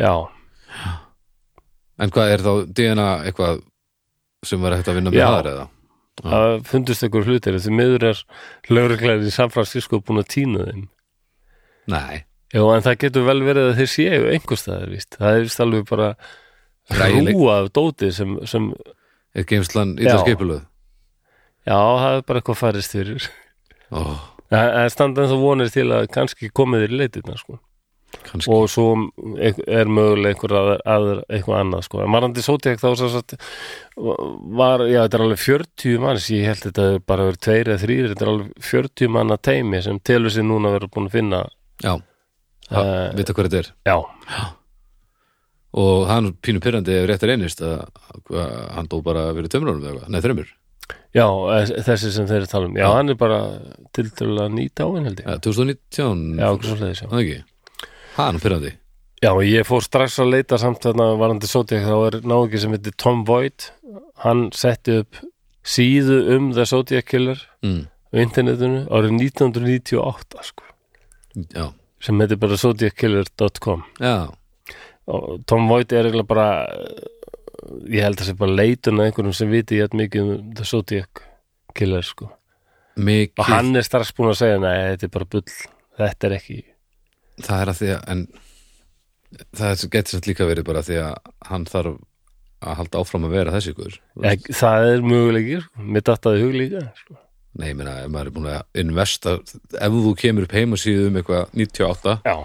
Já, 0.00 0.14
en 2.00 2.14
hvað 2.14 2.32
er 2.34 2.46
þá 2.46 2.52
DNA 2.78 3.10
eitthvað 3.28 3.60
sem 4.46 4.62
var 4.62 4.78
hægt 4.78 4.88
að 4.88 5.00
vinna 5.00 5.12
með 5.12 5.26
það 5.26 5.50
eða? 5.52 5.66
Það 6.24 6.56
fundust 6.68 7.04
einhver 7.06 7.28
hlutir 7.28 7.56
því 7.60 7.76
miður 7.76 8.08
er 8.10 8.24
lögreglæri 8.68 9.28
í 9.30 9.34
San 9.34 9.52
Francisco 9.52 10.02
búin 10.04 10.20
að 10.20 10.32
týna 10.34 10.66
þeim 10.68 10.88
Nei, 11.90 12.24
Já, 12.50 12.62
en 12.74 12.82
það 12.82 12.96
getur 13.04 13.26
vel 13.28 13.40
verið 13.46 13.68
að 13.68 13.76
þeir 13.78 13.90
séu 13.92 14.24
einhverstaðar, 14.32 14.90
víst. 14.90 15.14
Það 15.20 15.36
er 15.36 15.44
víst 15.46 15.60
alveg 15.62 15.84
bara 15.86 16.08
hrúa 16.90 17.54
af 17.60 17.68
dóti 17.78 18.10
sem, 18.14 18.32
sem, 18.50 18.66
er 19.38 19.46
geimslan 19.46 19.94
illa 20.00 20.16
Já. 20.18 20.24
já, 21.70 21.78
það 21.78 22.16
er 22.16 22.24
bara 22.26 22.42
eitthvað 22.42 22.58
færist 22.58 22.96
fyrir. 22.96 23.28
Ó, 23.94 24.00
Það 24.50 24.66
það 24.74 24.80
er 24.82 24.90
standað 24.90 25.24
en 25.24 25.30
þú 25.30 25.38
vonir 25.44 25.70
til 25.70 25.86
að 25.94 26.08
kannski 26.10 26.50
komið 26.50 26.82
þér 26.82 26.94
í 26.96 26.98
leitirna, 26.98 27.36
sko. 27.38 27.60
Kannski. 28.26 28.50
Og 28.52 28.68
svo 28.70 28.86
ein- 29.38 29.64
er 29.66 29.86
mögulega 29.90 30.34
einhver 30.34 30.54
aður, 30.84 31.22
eitthvað 31.30 31.60
annað, 31.62 31.82
sko. 31.86 32.00
En 32.04 32.10
Marandi 32.10 32.42
Sótek 32.44 32.78
þá 32.82 32.94
sagt 32.98 33.34
var, 33.96 34.80
já, 34.90 35.02
þetta 35.06 35.18
er 35.18 35.24
alveg 35.26 35.42
40 35.44 35.98
manns, 36.02 36.28
ég 36.30 36.44
held 36.50 36.62
þetta 36.68 36.86
er 36.94 36.98
bara 37.06 37.28
verið 37.30 37.40
tveir 37.46 37.64
eða 37.72 37.82
þrýr, 37.84 38.08
þetta 38.14 38.22
er 38.26 38.32
alveg 38.34 38.52
40 38.70 39.08
manna 39.08 39.36
teimi 39.38 39.82
sem 39.82 39.98
telur 40.00 40.30
sér 40.30 40.46
núna 40.48 40.68
að 40.70 40.78
vera 40.78 40.88
búin 40.94 41.08
að 41.10 41.16
finna, 41.18 41.42
Já, 41.82 41.96
ha, 42.70 42.80
Eh, 42.82 43.12
vita 43.16 43.32
hvað 43.32 43.48
þetta 43.48 43.58
er. 43.64 43.72
já, 43.86 43.96
og 45.80 46.06
hann 46.10 46.32
pínu 46.42 46.60
pyrrandi 46.62 46.96
er 46.96 47.12
einist 47.36 47.60
að, 47.62 47.84
að 48.30 48.56
hann 48.74 48.88
dó 48.90 49.00
bara 49.06 49.28
verið 49.36 49.52
tömrunum 49.54 50.00
nei 50.10 50.20
þreymur 50.24 50.48
Já, 51.14 51.26
þess- 51.26 51.84
þessi 51.86 52.10
sem 52.14 52.26
þeir 52.26 52.44
að 52.46 52.50
tala 52.50 52.66
um. 52.66 52.74
Já, 52.74 52.82
Já. 52.86 52.92
hann 52.96 53.08
er 53.10 53.14
bara 53.18 53.38
tiltölulega 53.94 54.50
nýt 54.54 54.78
áinn 54.82 55.04
held 55.06 55.20
ég. 55.20 55.26
Ja, 55.26 55.36
2019. 55.42 56.38
Já, 56.38 56.46
okkur 56.50 56.66
svo 56.70 56.76
leiðis, 56.80 57.00
já 57.02 57.08
það 57.10 57.22
ekki 57.24 57.38
hann 58.28 58.40
er 58.40 58.44
pyrrandi 58.44 58.76
Já, 59.20 59.34
ég 59.44 59.66
fór 59.68 59.84
strax 59.84 60.16
að 60.22 60.30
leita 60.32 60.56
samt 60.60 60.80
þarna 60.80 61.10
varandi 61.20 61.48
Zodiac, 61.48 61.84
þá 61.84 61.96
er 62.06 62.14
náungi 62.24 62.60
sem 62.62 62.72
heitir 62.72 62.94
Tom 62.96 63.26
Voigt 63.28 63.68
Hann 64.24 64.48
setti 64.56 65.00
upp 65.02 65.20
síðu 65.66 66.22
um 66.36 66.50
The 66.56 66.64
Zodiac 66.68 67.08
Killer 67.10 67.40
mm. 67.64 67.82
á 67.84 68.14
internetinu 68.22 68.86
árið 68.88 69.16
1998 69.18 70.44
sko, 70.48 70.64
sem 72.00 72.22
heitir 72.22 72.40
bara 72.40 72.56
zodiackiller.com 72.60 73.84
já, 74.00 74.32
og 75.04 75.44
Tom 75.44 75.68
Voigt 75.68 75.92
er 75.92 76.08
eiginlega 76.08 76.28
bara 76.32 76.48
ég 77.90 78.04
held 78.04 78.20
að 78.20 78.30
sé 78.30 78.36
bara 78.38 78.56
leitun 78.56 79.00
að 79.00 79.10
einhverjum 79.10 79.36
sem 79.36 79.52
viti 79.52 79.80
ég 79.80 79.96
mikið 79.96 80.22
um 80.24 80.52
The 80.56 80.66
Zodiac 80.66 81.22
Killer 81.76 82.04
sko. 82.06 82.30
Og 83.00 83.46
hann 83.48 83.76
er 83.78 83.86
strax 83.86 84.12
búin 84.16 84.32
að 84.32 84.40
segja, 84.42 84.58
nei, 84.60 84.74
þetta 84.92 85.06
er 85.06 85.12
bara 85.14 85.28
bull. 85.30 85.56
Þetta 86.00 86.28
er 86.28 86.34
ekki 86.36 86.58
það 87.46 87.62
er 87.64 87.72
að 87.72 87.80
því 87.80 87.90
að 87.96 88.04
en 88.14 88.22
það 89.56 89.82
getur 89.94 90.16
samt 90.16 90.28
líka 90.30 90.46
verið 90.48 90.66
bara 90.66 90.82
því 90.86 91.00
að 91.04 91.32
hann 91.50 91.66
þarf 91.70 91.98
að 92.60 92.76
halda 92.80 93.00
áfram 93.00 93.26
að 93.28 93.34
vera 93.38 93.54
þessi 93.54 93.72
ykkur 93.74 93.98
Ek, 94.30 94.48
það 94.52 94.86
er 94.90 95.04
möguleikir, 95.06 95.62
sko. 95.64 95.84
mér 95.94 96.06
dattaði 96.10 96.42
hug 96.44 96.56
líka 96.58 96.82
sko. 96.98 97.16
nei, 97.60 97.68
ég 97.70 97.76
meina, 97.78 97.96
ef 98.04 98.10
maður 98.12 98.30
er 98.30 98.34
búin 98.36 98.48
að 98.52 98.82
investa 98.84 99.36
ef 99.40 99.96
þú 99.96 100.14
kemur 100.20 100.46
upp 100.46 100.56
heimasíðu 100.58 101.08
um 101.08 101.20
eitthvað 101.20 101.54
98, 101.62 102.16
já, 102.28 102.36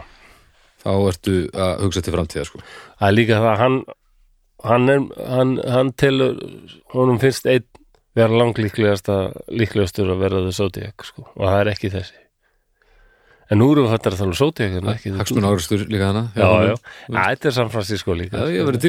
þá 0.85 0.89
ertu 1.11 1.35
að 1.65 1.73
hugsa 1.83 2.05
til 2.05 2.15
framtíða 2.15 2.47
sko. 2.49 2.63
það 2.99 3.07
er 3.09 3.17
líka 3.19 3.41
það 3.41 3.51
að 3.51 3.63
hann 3.65 3.79
hann, 4.65 4.89
er, 4.89 5.07
hann, 5.29 5.55
hann 5.75 5.91
telur 5.99 6.37
honum 6.95 7.19
finnst 7.21 7.49
einn 7.51 7.67
vera 8.15 8.31
langlíklegasta 8.39 9.17
líklegastur 9.51 10.13
að 10.13 10.21
vera 10.23 10.45
þau 10.45 10.53
Zodiac 10.61 11.03
sko. 11.09 11.25
og 11.35 11.43
það 11.43 11.59
er 11.59 11.71
ekki 11.73 11.91
þessi 11.97 12.21
en 13.51 13.61
nú 13.61 13.67
Zodiac 14.37 14.77
en 14.79 14.93
ekki 14.93 15.11
The 15.11 15.21
hagsmun 15.21 15.49
ágrastur 15.49 15.83
líka 15.91 16.11
hana 16.11 16.23
já, 16.35 16.45
já, 16.45 16.71
já, 16.73 17.17
þetta 17.17 17.49
er 17.49 17.57
San 17.57 17.73
Francisco 17.73 18.15
líka. 18.17 18.41
Já, 18.41 18.55
ég 18.55 18.65
verið 18.65 18.85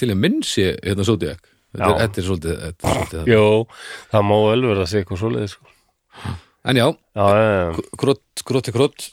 til 0.00 0.08
í 0.10 0.14
að 0.14 0.22
minnsi 0.22 0.68
hérna 0.82 1.04
Zodiac. 1.06 1.42
Þetta 1.74 1.90
er, 1.90 1.98
þetta 2.04 2.20
er 2.20 2.26
svolítið, 2.28 2.62
þetta 2.64 2.94
svolítið. 2.94 3.32
Jó, 3.34 3.44
það 4.12 4.26
má 4.30 4.34
vel 4.44 4.62
vera 4.68 4.84
að 4.84 4.90
segja 4.92 5.04
eitthvað 5.04 5.20
svoleiði 5.24 5.50
sko. 5.52 5.74
en 6.64 6.80
já, 6.80 6.86
krott, 8.00 8.44
krott 8.46 8.70
er 8.70 8.76
krott 8.76 9.08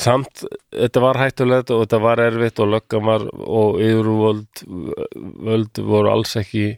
samt, 0.00 0.44
þetta 0.74 1.02
var 1.02 1.18
hættulegt 1.22 1.70
og 1.74 1.84
þetta 1.84 2.00
var 2.02 2.22
erfitt 2.22 2.60
og 2.62 2.72
löggan 2.72 3.06
var 3.06 3.26
og 3.30 3.80
yfirvöld 3.82 4.64
völd 5.48 5.82
voru 5.86 6.10
alls 6.12 6.34
ekki 6.40 6.74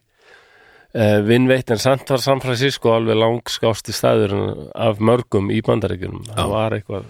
uh, 0.97 1.21
vinnveitt 1.29 1.71
en 1.75 1.79
samt 1.83 2.09
var 2.11 2.23
San 2.25 2.41
Francisco 2.43 2.95
alveg 2.97 3.19
langskásti 3.21 3.95
staður 3.97 4.35
af 4.75 4.99
mörgum 5.05 5.53
í 5.55 5.61
bandaríkjunum. 5.67 6.25
Það 6.33 6.53
var 6.57 6.77
eitthvað 6.79 7.07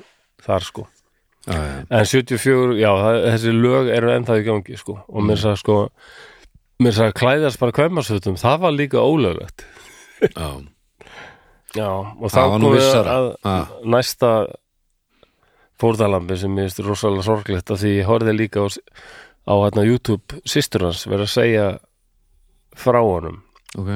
þar 0.46 0.66
sko. 0.66 0.86
Já, 1.46 1.54
já, 1.62 1.74
en 1.94 2.06
74, 2.10 2.72
já, 2.80 2.88
það, 2.98 3.16
þessi 3.30 3.52
lög 3.54 3.90
eru 3.94 4.08
ennþá 4.16 4.38
í 4.40 4.46
gangi 4.48 4.78
sko. 4.80 4.96
Og 5.06 5.22
mér 5.28 5.38
sagði 5.38 5.60
sko 5.62 5.76
mér 6.82 6.96
sagði 6.96 7.14
klæðast 7.20 7.60
bara 7.62 7.74
kvæmarsvötum, 7.76 8.34
það 8.42 8.58
var 8.66 8.74
líka 8.74 9.04
ólöglegt. 9.06 9.62
Já. 10.34 10.48
Já, 11.76 11.88
og 11.92 12.30
þá 12.32 12.40
komum 12.56 12.74
við 12.74 12.86
að 13.04 13.26
Ah. 13.46 13.68
næsta 13.84 14.30
fórðalambi 15.80 16.36
sem 16.40 16.54
ég 16.56 16.66
finnst 16.70 16.82
rosalega 16.86 17.24
sorglegt 17.26 17.70
af 17.74 17.80
því 17.82 17.90
ég 17.98 18.08
horfði 18.08 18.34
líka 18.36 18.64
á, 18.64 18.66
á 19.46 19.54
hérna, 19.60 19.84
YouTube 19.84 20.40
systur 20.48 20.86
hans 20.88 21.04
verið 21.06 21.26
að 21.28 21.34
segja 21.34 21.66
frá 22.76 23.00
honum 23.04 23.42
ok, 23.76 23.90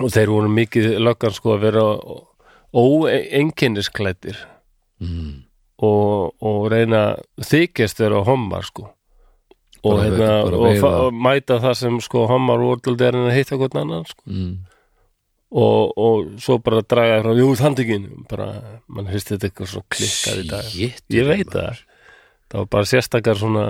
og 0.00 0.12
þeir 0.14 0.32
voru 0.32 0.52
mikið 0.52 0.90
löggan 1.02 1.34
sko 1.36 1.56
að 1.56 1.64
vera 1.66 1.84
óenginnisklættir 2.72 4.38
mm. 5.02 5.30
og, 5.84 6.32
og 6.40 6.58
reyna 6.72 7.04
þykjast 7.44 8.00
þeirra 8.00 8.22
á 8.24 8.28
hommar 8.30 8.66
sko. 8.68 8.88
Og, 9.82 9.98
hérna, 9.98 10.44
bara 10.46 10.58
og, 10.62 10.84
og 10.86 11.16
mæta 11.16 11.58
það 11.62 11.72
sem 11.80 11.96
sko 12.04 12.28
hommar 12.30 12.60
voru 12.62 12.94
er 13.02 13.16
að 13.18 13.32
heita 13.34 13.58
hvern 13.58 13.80
annan 13.80 14.06
sko. 14.06 14.22
Mm. 14.30 14.52
og, 15.52 15.96
og 15.98 16.28
svo 16.40 16.60
bara 16.62 16.84
draga 16.86 17.18
frá 17.24 17.34
jú 17.36 17.48
þandikinn 17.58 18.06
bara, 18.30 18.46
mann 18.86 19.10
hristi 19.10 19.34
þetta 19.34 19.50
eitthvað 19.50 19.72
svo 19.74 19.82
klikkað 19.90 20.44
í 20.44 20.46
dag. 20.52 20.68
Shit, 20.70 21.02
ég 21.12 21.26
veit 21.28 21.50
það, 21.50 21.82
það 22.46 22.62
var 22.62 22.70
bara 22.76 22.88
sérstakar 22.88 23.42
svona 23.42 23.66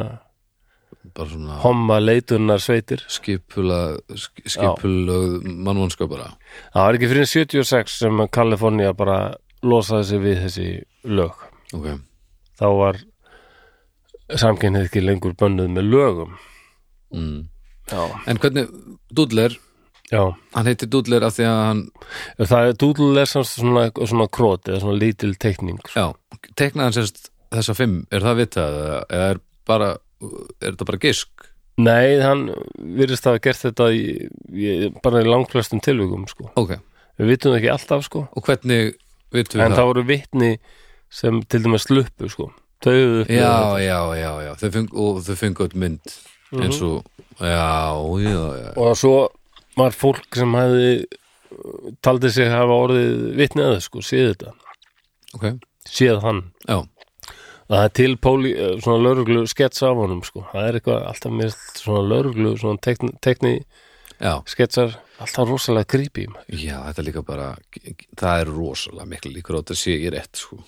homma 1.62 1.98
leiturnar 2.00 2.58
sveitir. 2.62 3.02
skipula 3.08 3.96
sk- 4.14 4.44
skipulög 4.46 5.42
mannvonska 5.44 6.06
bara 6.08 6.30
það 6.74 6.84
var 6.86 6.94
ekki 6.98 7.08
fyrir 7.12 7.26
76 7.26 7.98
sem 7.98 8.22
Kalifornía 8.32 8.92
bara 8.96 9.34
losaði 9.62 10.04
sig 10.04 10.20
við 10.20 10.38
þessi 10.44 10.68
lög. 11.04 11.32
Ok, 11.74 11.86
þá 12.58 12.66
var 12.78 12.96
samkynnið 14.32 14.86
ekki 14.88 15.02
lengur 15.04 15.34
bönnuð 15.38 15.68
með 15.74 15.90
lögum. 15.92 16.32
Mm. 17.12 17.48
já, 17.92 18.02
en 18.26 18.38
hvernig 18.40 18.68
Dúdler, 19.12 19.52
já. 20.10 20.22
hann 20.54 20.66
heitir 20.70 20.88
Dúdler 20.88 21.26
af 21.26 21.34
því 21.36 21.44
að 21.44 21.58
hann, 21.66 21.82
það 22.40 22.68
er 22.70 22.78
dúdlulega 22.80 23.42
svona, 23.44 23.82
svona 24.08 24.28
krót 24.32 24.70
eða 24.70 24.80
svona 24.80 24.96
lítil 25.02 25.34
teikning 25.36 25.76
sko. 25.84 25.92
já, 26.00 26.46
teknaði 26.56 26.86
hann 26.86 26.96
sérst 26.96 27.28
þessa 27.52 27.74
fimm, 27.76 27.98
er 28.10 28.24
það 28.24 28.38
vitað 28.40 28.78
eða 28.80 29.28
er 29.28 29.40
bara, 29.68 29.90
er 30.60 30.72
þetta 30.72 30.88
bara 30.88 31.02
gisk? 31.02 31.48
Nei, 31.82 32.20
hann 32.20 32.46
virðist 32.76 33.26
að 33.26 33.36
hafa 33.36 33.44
gert 33.46 33.62
þetta 33.62 33.86
í, 33.96 34.02
í, 34.52 34.72
bara 35.04 35.22
í 35.24 35.28
langflestum 35.28 35.80
tilvíkum 35.84 36.26
sko. 36.30 36.50
ok, 36.60 36.76
við 37.20 37.32
vitum 37.32 37.54
það 37.54 37.60
ekki 37.60 37.72
alltaf 37.72 38.04
sko. 38.08 38.26
og 38.28 38.48
hvernig 38.48 38.92
vitum 39.32 39.60
við 39.60 39.64
en 39.64 39.72
það? 39.72 39.78
það? 39.78 39.88
voru 39.92 40.04
vitni 40.10 40.50
sem 41.12 41.40
til 41.48 41.62
dæmis 41.64 41.88
sluppu 41.88 42.28
sko. 42.32 42.50
þau 42.84 42.92
höfðu 42.92 43.24
upp 43.24 43.32
já, 43.32 43.54
já, 43.80 43.98
já, 44.20 44.30
já, 44.46 44.52
þau 44.60 44.70
feng, 44.76 44.92
og 44.92 45.22
þau 45.26 45.40
fengu 45.40 45.68
mynd 45.74 46.14
eins 46.52 46.82
og, 46.84 47.06
já, 47.40 47.96
já, 48.20 48.40
já. 48.60 48.70
Og 48.76 48.92
svo 49.00 49.16
var 49.78 49.94
fólk 49.96 50.36
sem 50.36 50.56
hefði 50.56 50.92
taldi 52.04 52.30
sig 52.32 52.50
hafa 52.52 52.76
orðið 52.86 53.12
vitni 53.38 53.64
að 53.64 53.76
það 53.76 53.84
sko, 53.86 54.02
séð 54.04 54.28
þetta. 54.32 54.52
Ok, 55.36 55.46
séð 55.88 56.20
hann. 56.24 56.42
Já, 56.66 56.82
það 57.72 57.86
er 57.86 57.94
til 57.98 58.16
póli, 58.20 58.52
eh, 58.56 58.74
svona 58.84 59.06
lauruglu 59.06 59.46
skets 59.50 59.82
af 59.86 59.96
honum 59.96 60.20
sko, 60.26 60.44
það 60.52 60.68
er 60.68 60.78
eitthvað 60.78 61.08
alltaf 61.08 61.32
mér 61.32 61.56
svona 61.78 62.04
lauruglu, 62.10 62.52
svona 62.60 62.82
tekni, 62.84 63.12
tekni 63.24 63.54
sketsar, 64.46 64.94
alltaf 65.22 65.48
rosalega 65.48 65.98
maður. 66.30 66.44
Já, 66.54 66.78
þetta 66.86 67.02
er 67.02 67.08
líka 67.08 67.24
bara 67.26 67.48
það 68.16 68.40
er 68.40 68.52
rosalega 68.52 69.08
miklu 69.10 69.32
líkur 69.34 69.58
á 69.58 69.60
þetta 69.62 69.76
sé 69.78 69.98
ég 69.98 70.12
rétt 70.14 70.36
sko. 70.36 70.60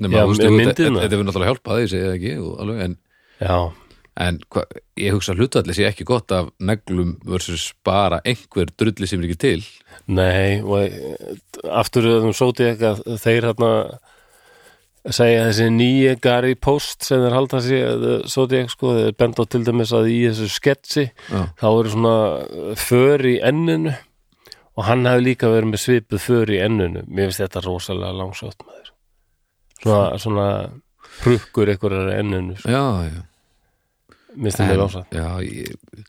Nefna, 0.00 0.16
Já, 0.16 0.24
þú 0.24 0.50
myndina. 0.56 0.72
þetta 0.72 1.02
þetta 1.02 1.16
hefur 1.16 1.26
náttúrulega 1.28 1.52
hjálpað, 1.52 1.80
ég 1.82 1.90
segi 1.92 2.04
það 2.06 2.14
ekki 2.16 2.34
og, 2.40 2.52
alveg, 2.64 2.78
en, 2.86 2.94
já, 3.40 3.56
en 4.24 4.38
hva, 4.48 4.62
ég 4.96 5.12
hugsa 5.16 5.34
að 5.34 5.42
hlutvalli 5.42 5.76
sé 5.76 5.84
ekki 5.90 6.06
gott 6.08 6.32
af 6.32 6.48
neglum 6.58 7.10
versus 7.28 7.66
bara 7.84 8.22
einhver 8.24 8.72
drulli 8.72 9.08
sem 9.10 9.20
er 9.20 9.28
ekki 9.28 9.40
til. 9.44 9.66
Nei 10.08 10.62
og 10.62 10.86
eh, 10.86 11.36
aftur 11.68 12.08
um 12.22 12.32
sóti 12.32 12.70
eitthvað 12.70 13.04
þeir 13.20 13.50
hérna 13.50 13.74
segja 15.08 15.46
þessi 15.48 15.66
nýja 15.72 16.14
Gary 16.20 16.56
Post 16.60 17.06
sem 17.08 17.22
þeir 17.22 17.36
halda 17.36 17.60
sig 17.64 17.84
sóti 18.28 18.58
eitthvað 18.58 18.74
sko, 18.74 18.92
þeir 18.98 19.16
benda 19.22 19.46
á 19.46 19.50
til 19.50 19.62
dæmis 19.64 19.94
að 19.96 20.10
í 20.12 20.18
þessu 20.28 20.48
sketsi 20.52 21.06
Já, 21.08 21.40
þá 21.60 21.66
eru 21.70 21.94
svona 21.94 22.14
uh, 22.44 22.74
för 22.76 23.26
í 23.30 23.38
enninu 23.50 23.94
og 24.76 24.86
hann 24.86 25.08
hefði 25.08 25.26
líka 25.26 25.50
verið 25.52 25.72
með 25.72 25.82
svipuð 25.82 26.22
för 26.24 26.52
í 26.54 26.60
enninu. 26.62 27.02
Mér 27.08 27.28
finnst 27.30 27.42
þetta 27.42 27.64
rosalega 27.64 28.16
langsótt 28.16 28.62
með 28.64 28.78
þér 28.78 28.92
svona, 29.80 30.20
svona 30.20 30.46
prukkur 31.20 31.72
einhverjar 31.72 32.14
enninu 32.18 32.56
sko. 32.60 32.70
já, 32.70 32.84
já. 33.08 33.20
Mér 34.36 34.50
finnst 34.52 34.62
þetta 34.62 34.78
langsótt. 34.78 35.16
Já, 35.16 35.28
ég, 35.44 36.06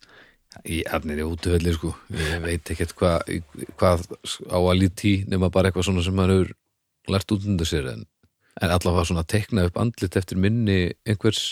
ég 0.68 0.96
er 1.02 1.20
í 1.24 1.26
útuvelli 1.26 1.74
sko. 1.76 1.94
Ég 2.16 2.44
veit 2.44 2.74
ekkert 2.76 2.96
hvað 3.00 3.36
hvað 3.80 4.06
á 4.52 4.60
að 4.60 4.80
líti 4.84 5.14
nema 5.32 5.50
bara 5.50 5.72
eitthvað 5.72 5.90
svona 5.90 6.06
sem 6.06 6.16
maður 6.16 6.36
hefur 6.36 6.58
lært 7.16 7.34
út 7.34 7.48
undir 7.50 7.68
sér 7.70 7.88
en, 7.96 8.06
en 8.62 8.72
allavega 8.76 9.08
svona 9.10 9.26
tekna 9.28 9.66
upp 9.70 9.82
andlit 9.82 10.18
eftir 10.20 10.40
minni 10.42 10.80
einhvers. 11.10 11.44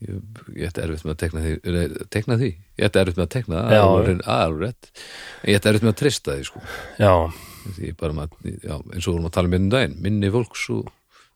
Ég, 0.00 0.16
ég 0.56 0.70
ætti 0.70 0.80
erfitt 0.80 1.04
með 1.04 1.12
að 1.12 1.20
tekna 1.20 1.42
því 1.44 1.54
nei, 1.74 2.04
tekna 2.14 2.36
því, 2.40 2.50
ég 2.80 2.86
ætti 2.86 3.00
erfitt 3.02 3.18
með 3.18 3.26
að 3.26 3.32
tekna 3.34 3.64
það 3.68 4.30
alveg 4.32 4.70
ég 5.44 5.58
ætti 5.58 5.68
erfitt 5.68 5.84
með 5.84 5.92
að 5.92 5.98
trista 6.00 6.36
því 6.38 6.46
sko. 6.48 6.62
Já, 6.96 7.12
því 7.76 7.90
bara 8.00 8.16
maður, 8.16 8.54
já, 8.64 8.74
eins 8.78 9.04
og 9.04 9.12
vorum 9.12 9.28
að 9.28 9.34
tala 9.36 9.50
um 9.50 9.54
minnum 9.56 9.74
daginn 9.74 9.98
minni 10.06 10.32
fólks 10.32 10.64
og, 10.72 10.88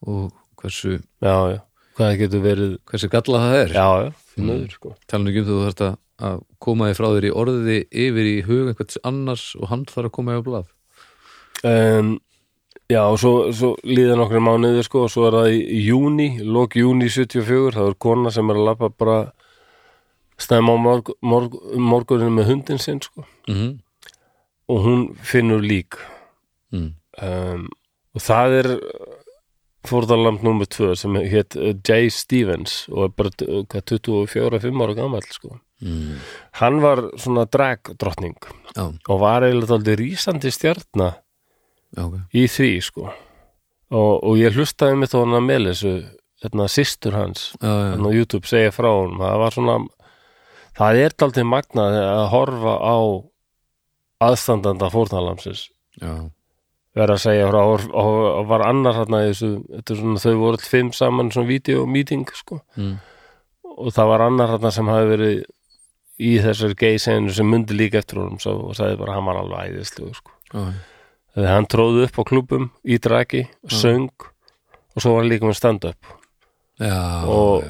og 0.09 0.33
hversu, 0.63 0.97
já, 1.21 1.37
já. 1.53 1.61
Hvað 1.95 2.17
getur 2.23 2.43
verið 2.43 2.73
hversu 2.91 3.11
galla 3.13 3.43
það 3.45 3.59
er. 3.59 3.75
Já, 3.77 3.89
já, 4.01 4.09
því 4.33 4.47
miður 4.49 4.73
sko. 4.79 4.95
Tala 5.13 5.31
um 5.35 5.49
þú 5.51 5.59
þarft 5.61 5.83
að, 5.85 5.99
að 6.31 6.41
koma 6.65 6.89
þig 6.89 6.99
frá 6.99 7.07
þér 7.11 7.27
í 7.29 7.35
orðiði 7.43 7.77
yfir 8.07 8.31
í 8.31 8.37
hug 8.49 8.71
einhvers 8.73 9.03
annars 9.13 9.45
og 9.61 9.69
hann 9.71 9.85
þarf 9.93 10.09
að 10.09 10.15
koma 10.17 10.39
yfir 10.39 10.49
blað. 10.49 10.73
Um, 11.65 12.17
já, 12.91 13.01
og 13.05 13.19
svo, 13.21 13.33
svo 13.53 13.73
líða 13.87 14.19
nokkru 14.19 14.43
mánuði 14.45 14.85
sko 14.87 15.07
og 15.07 15.13
svo 15.13 15.29
er 15.29 15.39
það 15.39 15.55
í, 15.57 15.63
júni 15.89 16.29
lok 16.45 16.77
júni 16.79 17.09
74, 17.09 17.75
það 17.79 17.91
er 17.91 17.99
kona 18.07 18.33
sem 18.35 18.51
er 18.51 18.61
að 18.61 18.69
lappa 18.69 18.91
bara 18.93 19.19
stæma 20.41 20.75
á 20.75 20.79
morg, 20.81 21.15
morg, 21.23 21.57
morgunin 21.79 22.35
með 22.35 22.51
hundin 22.53 22.83
sinn 22.83 23.01
sko 23.03 23.25
mm 23.49 23.55
-hmm. 23.55 23.73
og 24.69 24.85
hún 24.87 25.03
finnur 25.23 25.63
lík 25.63 25.99
mm. 26.73 26.95
um, 27.23 27.69
og 28.15 28.21
það 28.21 28.59
er 28.61 28.69
fórðarlamp 29.85 30.43
nummer 30.43 30.67
2 30.67 30.95
sem 30.97 31.17
hétt 31.17 31.57
uh, 31.57 31.75
Jay 31.89 32.11
Stevens 32.11 32.89
og 32.89 33.05
er 33.05 33.13
bara 33.17 33.31
uh, 33.49 33.65
hvað, 33.65 33.85
24-5 34.01 34.83
ára 34.83 34.95
gamall 34.95 35.29
sko. 35.31 35.59
Mm. 35.85 36.17
hann 36.53 36.81
var 36.81 37.11
svona 37.19 37.45
dragdrottning 37.45 38.37
já, 38.77 38.95
og 39.09 39.21
var 39.21 39.43
eiginlega 39.43 39.75
aldrei 39.75 39.97
rísandi 39.97 40.51
stjarna 40.51 41.13
já, 41.95 42.03
ok. 42.05 42.19
Í 42.35 42.45
því 42.51 42.73
sko. 42.85 43.09
Og, 43.95 44.13
og 44.25 44.37
ég 44.41 44.57
hlustaði 44.57 44.99
mitt 44.99 45.15
á 45.15 45.21
hann 45.21 45.37
að 45.39 45.49
Melisu 45.49 45.95
hérna 46.45 46.69
systur 46.69 47.17
hans 47.17 47.53
já, 47.61 47.69
já, 47.69 47.91
hann 47.95 48.09
á 48.09 48.11
YouTube 48.13 48.49
segja 48.49 48.73
frá 48.75 48.91
hann 48.91 49.17
það 49.21 49.41
var 49.41 49.57
svona 49.57 49.77
það 50.77 51.01
er 51.05 51.17
daldið 51.23 51.49
magnað 51.49 51.99
að 52.03 52.25
horfa 52.35 52.75
á 52.85 52.97
aðstandanda 54.29 54.91
fórnalamsins 54.93 55.67
já, 56.01 56.13
vera 56.97 57.17
að 57.17 57.25
segja 57.25 57.49
frá 57.51 57.61
og, 57.65 58.39
var 58.51 58.67
annar 58.69 59.01
hérna 59.01 59.25
þau 59.33 60.37
voru 60.37 60.55
all 60.55 60.63
fimm 60.63 60.93
saman 60.95 61.33
svona 61.35 61.51
videomíting 61.51 62.27
sko. 62.37 62.61
Mm. 62.77 62.97
og 63.75 63.93
það 63.95 64.11
var 64.13 64.27
annar 64.29 64.57
hérna 64.57 64.73
sem 64.75 64.91
hafi 64.91 65.13
verið 65.15 65.45
í 66.25 66.35
þessari 66.43 66.77
geysenu 66.79 67.33
sem 67.35 67.49
myndi 67.51 67.75
líka 67.75 67.99
eftir 67.99 68.21
honum 68.23 68.39
svo, 68.39 68.69
og 68.69 68.77
sagði 68.79 69.01
bara 69.01 69.17
hann 69.17 69.27
var 69.27 69.41
alveg 69.41 69.73
æðislu 69.73 70.13
sko. 70.15 70.37
já, 70.53 70.67
þegar 71.35 71.55
hann 71.55 71.67
tróði 71.71 72.05
upp 72.09 72.19
á 72.21 72.23
klubum 72.29 72.71
í 72.87 72.99
draki, 73.03 73.45
söng 73.69 74.11
og 74.95 75.03
svo 75.03 75.15
var 75.17 75.23
hann 75.25 75.31
líka 75.33 75.49
með 75.49 75.59
stand-up. 75.59 76.13
Og- 76.81 77.65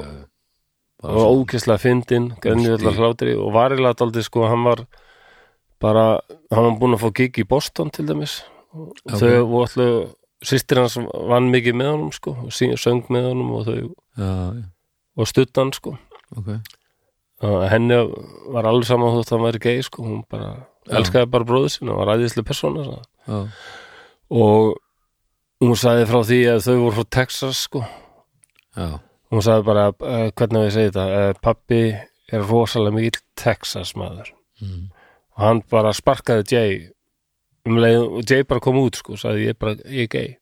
bara 1.01 1.13
svo, 1.13 1.45
ókesslega 1.45 1.77
fyndin, 1.81 2.31
grænjöllar 2.41 2.95
hlátri. 2.97 3.35
Og 3.37 3.51
var 3.53 3.71
eiginlega 3.71 3.95
daldið 4.01 4.23
sko, 4.25 4.47
hann 4.47 4.63
var 4.63 4.85
bara, 5.81 6.19
hann 6.51 6.63
var 6.63 6.79
búinn 6.79 6.95
að 6.97 7.03
fá 7.03 7.13
gig 7.13 7.37
í 7.37 7.47
Boston 7.47 7.91
til 7.91 8.05
dæmis. 8.07 8.41
Og 8.73 8.93
Ok. 9.05 9.19
þau 9.19 9.45
voru 9.47 9.67
allir, 9.67 10.15
sýstir 10.43 10.77
hans 10.81 10.95
vann 10.97 11.51
mikið 11.51 11.73
með 11.75 11.91
honum 11.93 12.11
sko, 12.11 12.31
og 12.31 12.49
söng 12.51 13.05
með 13.09 13.29
honum 13.29 13.51
og 13.51 13.65
þau, 13.65 13.95
já, 14.17 14.53
já, 14.55 14.63
og 15.17 15.27
stutt 15.27 15.55
hann 15.55 15.71
sko. 15.73 15.97
Ok. 16.37 16.49
Og 17.43 17.69
henni 17.69 17.95
var 18.51 18.63
alveg 18.65 18.85
saman 18.85 19.13
þótt 19.13 19.31
að 19.31 19.37
hann 19.37 19.45
væri 19.51 19.59
gay 19.61 19.81
sko, 19.81 20.03
hún 20.03 20.23
bara 20.29 20.65
Já. 20.87 20.97
elskaði 20.99 21.29
bara 21.29 21.43
bróðu 21.45 21.69
sinna 21.69 21.91
og 21.93 21.97
var 22.05 22.15
ræðislega 22.17 22.45
persóna. 22.47 23.03
Já, 23.27 23.39
og 24.29 24.75
hún 25.63 25.77
sagði 25.79 26.07
frá 26.09 26.19
því 26.29 26.39
að 26.53 26.63
þau 26.67 26.75
voru 26.81 26.95
frá 26.97 27.09
Texas 27.19 27.61
sko. 27.67 27.83
Já, 28.75 28.87
hún 29.33 29.45
sagði 29.45 29.67
bara, 29.69 29.85
uh, 29.93 30.27
hvernig 30.31 30.67
við 30.67 30.75
segja 30.77 30.93
þetta 30.93 31.05
uh, 31.21 31.39
pappi 31.45 31.81
er 32.33 32.47
rosalega 32.49 32.97
mikill 32.97 33.23
Texas 33.39 33.95
maður. 33.99 34.33
Mm. 34.63 34.87
og 35.35 35.41
hann 35.43 35.59
bara 35.67 35.89
sparkaði 35.91 36.45
Jay 36.47 36.75
um 37.67 37.75
leið 37.81 38.01
og 38.05 38.21
Jay 38.23 38.45
bara 38.47 38.63
kom 38.63 38.77
út 38.79 38.95
sko, 39.01 39.17
sagði 39.19 39.49
ég 39.49 39.57
bara, 39.59 39.75
ég 39.91 40.07
er 40.07 40.11
gay. 40.13 40.35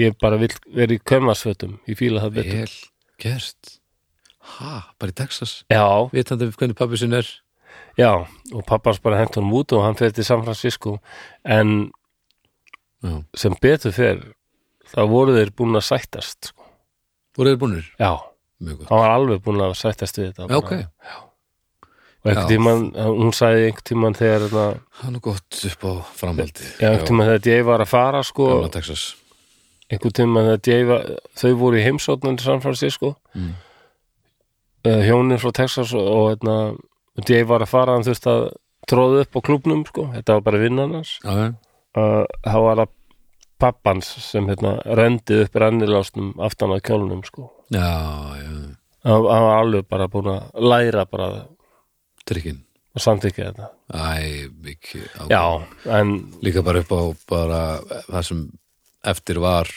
Ég 0.00 0.16
bara 0.20 0.38
vil 0.40 0.52
vera 0.72 0.94
í 0.94 1.00
kömmasfötum 1.04 1.80
ég 1.90 1.98
fíla 1.98 2.22
það 2.22 2.36
betur 2.38 2.60
vel 2.62 2.76
gert. 3.22 3.78
Ha, 4.56 4.82
bara 4.98 5.12
í 5.12 5.16
Texas? 5.16 5.62
Já, 5.70 5.86
vitandi 6.12 6.48
hvernig 6.50 6.78
pabbi 6.78 6.98
sinn 6.98 7.14
er? 7.16 7.28
Já, 7.98 8.24
og 8.52 8.64
pappans 8.68 9.00
bara 9.02 9.20
hent 9.20 9.36
honum 9.38 9.52
út 9.60 9.72
og 9.76 9.84
hann 9.84 9.98
fyrir 9.98 10.14
til 10.16 10.26
San 10.26 10.44
Francisco 10.46 10.96
en 11.44 11.92
já. 13.02 13.16
sem 13.34 13.58
betur 13.62 13.96
fer 13.96 14.22
þá 14.92 15.02
voru 15.10 15.36
þeir 15.36 15.52
búin 15.56 15.78
að 15.78 15.88
sættast 15.90 16.52
sko. 16.52 16.66
voru 17.36 17.52
þeir 17.52 17.60
búnir? 17.64 17.92
já, 17.98 18.12
hann 18.62 18.88
var 18.88 19.14
alveg 19.18 19.44
búin 19.44 19.62
að 19.64 19.76
sættast 19.80 20.18
við 20.18 20.32
þetta 20.32 20.48
Já, 20.48 20.58
ok, 20.58 20.72
og 22.22 22.30
einhvern 22.30 22.46
Já. 22.46 22.50
tímann, 22.52 22.82
hún 23.18 23.32
sagði 23.34 23.64
einhvern 23.66 23.86
tímann 23.88 24.14
þegar 24.14 24.76
hann 25.00 25.16
er 25.18 25.22
gott 25.24 25.58
upp 25.66 25.82
á 25.82 25.92
framhaldi. 26.14 26.68
Já, 26.78 26.92
einhvern 26.92 27.08
tímann 27.08 27.26
þegar 27.26 27.42
Dave 27.46 27.64
var 27.66 27.82
að 27.82 27.90
fara 27.90 28.20
sko, 28.22 28.46
einhvern 28.62 30.14
tímann 30.14 30.46
þegar 30.46 30.62
Dave 30.68 30.86
var, 30.92 31.10
þau 31.40 31.52
voru 31.58 31.80
í 31.80 31.82
heimsóknandi 31.82 32.46
San 32.46 32.62
Francisco. 32.62 33.16
Mm. 33.34 33.50
uh, 34.86 35.00
hjónin 35.02 35.42
frá 35.42 35.50
Texas 35.58 35.94
og, 35.98 36.06
og 36.06 36.30
hérna, 36.30 36.56
Dave 37.26 37.48
var 37.50 37.66
að 37.66 37.72
fara 37.74 37.96
hann 37.96 38.06
þurfti 38.06 38.30
að 38.30 38.46
tróða 38.90 39.26
upp 39.26 39.36
á 39.38 39.40
klúbnum 39.42 39.82
sko, 39.90 40.06
þetta 40.14 40.38
var 40.38 40.46
bara 40.46 40.62
vinnan 40.62 40.94
hans. 41.00 41.16
Já, 41.26 41.32
já, 41.34 41.50
þá 41.94 42.56
var 42.66 42.82
það 42.82 42.92
pappans 43.62 44.08
sem 44.24 44.48
hérna, 44.50 44.76
rendið 44.98 45.44
upp 45.46 45.58
rennilásnum 45.62 46.32
aftan 46.42 46.72
að 46.74 46.80
kjólunum 46.88 47.22
sko. 47.26 47.50
já, 47.70 47.86
já. 48.40 48.50
hann 49.06 49.22
var 49.28 49.56
alveg 49.60 49.86
bara 49.90 50.08
búin 50.10 50.32
að 50.34 50.66
læra 50.72 51.04
bara 51.10 51.28
Trykkin 52.26 52.60
að 52.94 53.02
samþykja 53.06 53.46
þetta 53.50 53.68
Æ, 53.92 54.48
mikið 54.62 55.04
ákveð. 55.14 55.30
já, 55.30 55.44
en 55.98 56.12
Líka 56.42 56.62
bara 56.66 56.82
upp 56.82 56.92
á 56.92 57.02
bara 57.30 57.60
það 58.08 58.22
sem 58.28 58.42
eftir 59.12 59.40
var 59.42 59.70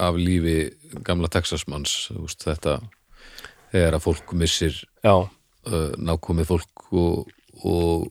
af 0.00 0.16
lífi 0.16 0.56
gamla 1.04 1.28
Texasmanns 1.28 2.08
veist, 2.14 2.42
þetta 2.46 2.78
þegar 3.74 3.98
að 3.98 4.04
fólk 4.06 4.32
missir 4.38 4.76
já, 5.04 5.14
uh, 5.26 5.90
nákomið 5.98 6.48
fólk 6.52 6.86
og, 6.94 7.30
og 7.64 8.06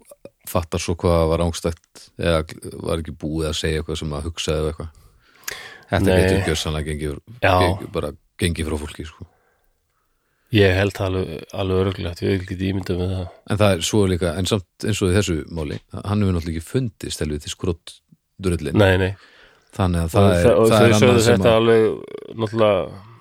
fattar 0.50 0.82
svo 0.82 0.96
hvað 1.00 1.28
var 1.32 1.44
ángstætt 1.46 2.08
eða 2.20 2.41
var 2.84 3.02
ekki 3.02 3.16
búið 3.20 3.50
að 3.52 3.60
segja 3.60 3.82
eitthvað 3.82 4.00
sem 4.02 4.16
að 4.16 4.28
hugsaði 4.30 4.64
eða 4.64 4.74
eitthvað? 4.74 4.89
Þetta 5.94 6.08
Nei. 6.08 6.18
getur 6.18 6.50
gjörsanlega 6.50 6.89
gengið, 6.89 7.22
gengið 7.44 7.94
bara 7.94 8.10
gengið 8.41 8.70
frá 8.70 8.78
fólki 8.82 9.06
sko. 9.08 9.28
ég 10.54 10.76
held 10.78 10.94
það 10.94 11.08
alveg, 11.10 11.46
alveg 11.64 11.84
örglegt 11.84 12.24
ég 12.24 12.34
vil 12.34 12.41
ekki 12.46 12.58
ímynda 12.70 12.98
með 12.98 13.14
það. 13.14 13.28
En 13.50 13.62
það 13.62 13.76
er 13.76 13.86
svo 13.89 14.02
líka, 14.10 14.34
en 14.38 14.50
samt 14.50 14.88
eins 14.88 15.02
og 15.02 15.14
þessu 15.16 15.38
máli 15.50 15.80
hann 15.94 16.22
hefur 16.22 16.36
náttúrulega 16.38 16.60
ekki 16.60 16.72
fundist 16.72 17.24
helvið 17.24 17.46
til 17.46 17.54
skrótt 17.54 17.96
drullin, 18.44 18.78
nei, 18.78 18.94
nei, 19.02 19.12
þannig 19.74 20.04
að 20.04 20.06
og, 20.06 20.14
það 20.14 20.30
er, 20.34 20.44
það, 20.44 20.62
það 20.70 20.78
þau 20.78 20.86
er 20.86 21.00
sögðu 21.00 21.26
þetta 21.30 21.56
alveg 21.58 21.88
náttúrulega 22.44 23.12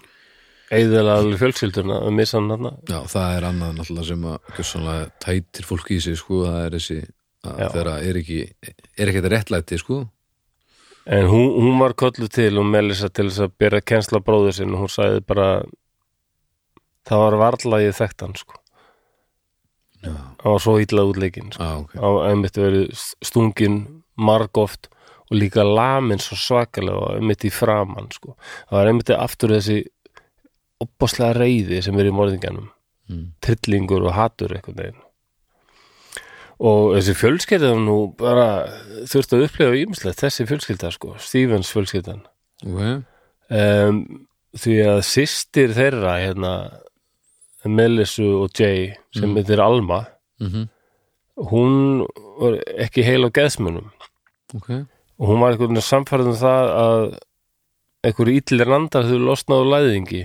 eðilega 0.73 1.18
alveg 1.20 1.41
fjölskyldurna 1.43 1.99
að 2.07 2.14
missa 2.16 2.41
hann 2.41 2.68
já, 2.89 2.99
það 3.11 3.37
er 3.37 3.47
annað 3.49 3.75
náttúrulega 3.79 4.09
sem 4.09 4.25
að 4.31 4.55
gjörsanlega 4.57 5.11
tætir 5.25 5.68
fólki 5.68 5.99
í 5.99 6.05
sig 6.05 6.16
sko, 6.20 6.45
það 6.47 6.64
er 6.64 6.77
þessi 6.79 6.99
að 7.43 7.62
þegar 7.75 7.93
er 7.99 8.18
ekki 8.23 8.41
er 8.62 9.11
ekki 9.11 9.20
þetta 9.20 9.33
réttlæti 9.35 9.79
sko. 9.83 10.01
En 11.03 11.27
hún, 11.27 11.49
hún 11.59 11.81
var 11.83 11.97
köllu 11.99 12.29
til 12.31 12.55
og 12.61 12.66
Melissa 12.70 13.09
til 13.11 13.27
þess 13.27 13.43
að 13.49 13.55
byrja 13.59 13.83
að 13.83 13.89
kensla 13.91 14.20
bróður 14.23 14.55
sinn 14.55 14.75
og 14.77 14.85
hún 14.85 14.93
sagði 14.93 15.25
bara 15.27 15.47
það 17.09 17.25
var 17.25 17.39
varla 17.41 17.81
ég 17.83 17.97
þekkt 17.99 18.27
hann 18.27 18.37
sko. 18.39 18.59
Já, 20.03 20.14
var 20.43 20.62
svo 20.62 20.77
illa 20.83 21.05
útleikinn 21.07 21.53
sko. 21.55 21.62
á, 21.62 21.70
ok, 21.83 21.97
hann 21.99 22.16
var 22.16 22.31
einmitt 22.31 22.59
verið 22.59 23.03
stungin 23.23 23.81
margóft 24.18 24.89
og 25.29 25.37
líka 25.39 25.64
lamin 25.66 26.23
svo 26.23 26.39
svakalega 26.39 26.99
og 26.99 27.18
einmitt 27.18 27.47
í 27.47 27.53
framann 27.55 28.11
sko. 28.14 28.37
það 28.70 28.79
var 28.79 28.91
einmitt 28.91 29.12
aftur 29.14 29.55
þessi 29.55 29.83
opaslega 30.83 31.39
reyði 31.39 31.80
sem 31.85 31.99
er 31.99 32.11
í 32.11 32.14
morðinganum 32.14 32.68
mm. 33.11 33.24
trillingur 33.45 34.07
og 34.09 34.16
hatur 34.16 34.55
einhvern 34.57 34.78
veginn. 34.78 35.01
Og 36.62 36.93
þessi 36.95 37.14
fjölskylda 37.18 37.72
nú 37.78 37.97
bara 38.18 38.49
þurfti 39.11 39.39
að 39.39 39.47
upplega 39.49 39.80
ímislegt 39.80 40.20
þessi 40.22 40.47
fjölskylda 40.47 40.93
sko, 40.95 41.16
Stevens 41.22 41.72
fjölskyldan. 41.74 42.22
Ok, 42.62 42.83
um, 43.51 44.05
því 44.53 44.76
að 44.87 45.01
systir 45.09 45.72
þeirra 45.74 46.18
hérna 46.20 46.53
Melissu 47.66 48.28
og 48.43 48.55
Jay 48.59 48.93
sem 49.14 49.30
Mm. 49.30 49.37
heitir 49.39 49.62
Alma 49.62 50.05
mm 50.43 50.70
hún 51.37 52.05
var 52.41 52.59
ekki 52.80 53.05
heil 53.07 53.26
á 53.26 53.30
geðsmunum. 53.33 53.91
Ok. 54.57 54.68
Og 55.18 55.28
hún 55.28 55.41
var 55.41 55.53
einhvern 55.53 55.72
veginn 55.72 55.87
samfærið 55.87 56.33
um 56.33 56.39
það 56.39 56.70
að 56.83 57.05
einhverju 58.03 58.41
illir 58.43 58.74
andar 58.76 59.09
þau 59.09 59.18
losnaðu 59.22 59.68
læðingi 59.70 60.22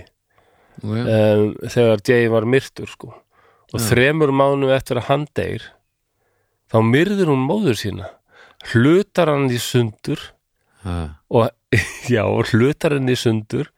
um, 0.83 1.55
þegar 1.69 2.03
Jay 2.07 2.27
var 2.31 2.45
myrtur 2.45 2.87
sko. 2.91 3.13
og 3.73 3.79
Já. 3.79 3.85
þremur 3.89 4.31
mánu 4.31 4.69
eftir 4.75 4.99
að 5.01 5.07
hann 5.11 5.25
deyr 5.35 5.63
þá 6.71 6.77
myrður 6.83 7.31
hún 7.33 7.45
móður 7.47 7.77
sína 7.79 8.09
hlutar 8.73 9.29
hann 9.31 9.49
í 9.53 9.59
sundur 9.61 10.19
ha, 10.83 10.97
og 11.29 11.49
já, 12.15 12.23
hlutar 12.51 12.95
hann 12.97 13.09
í 13.11 13.15
sundur 13.19 13.69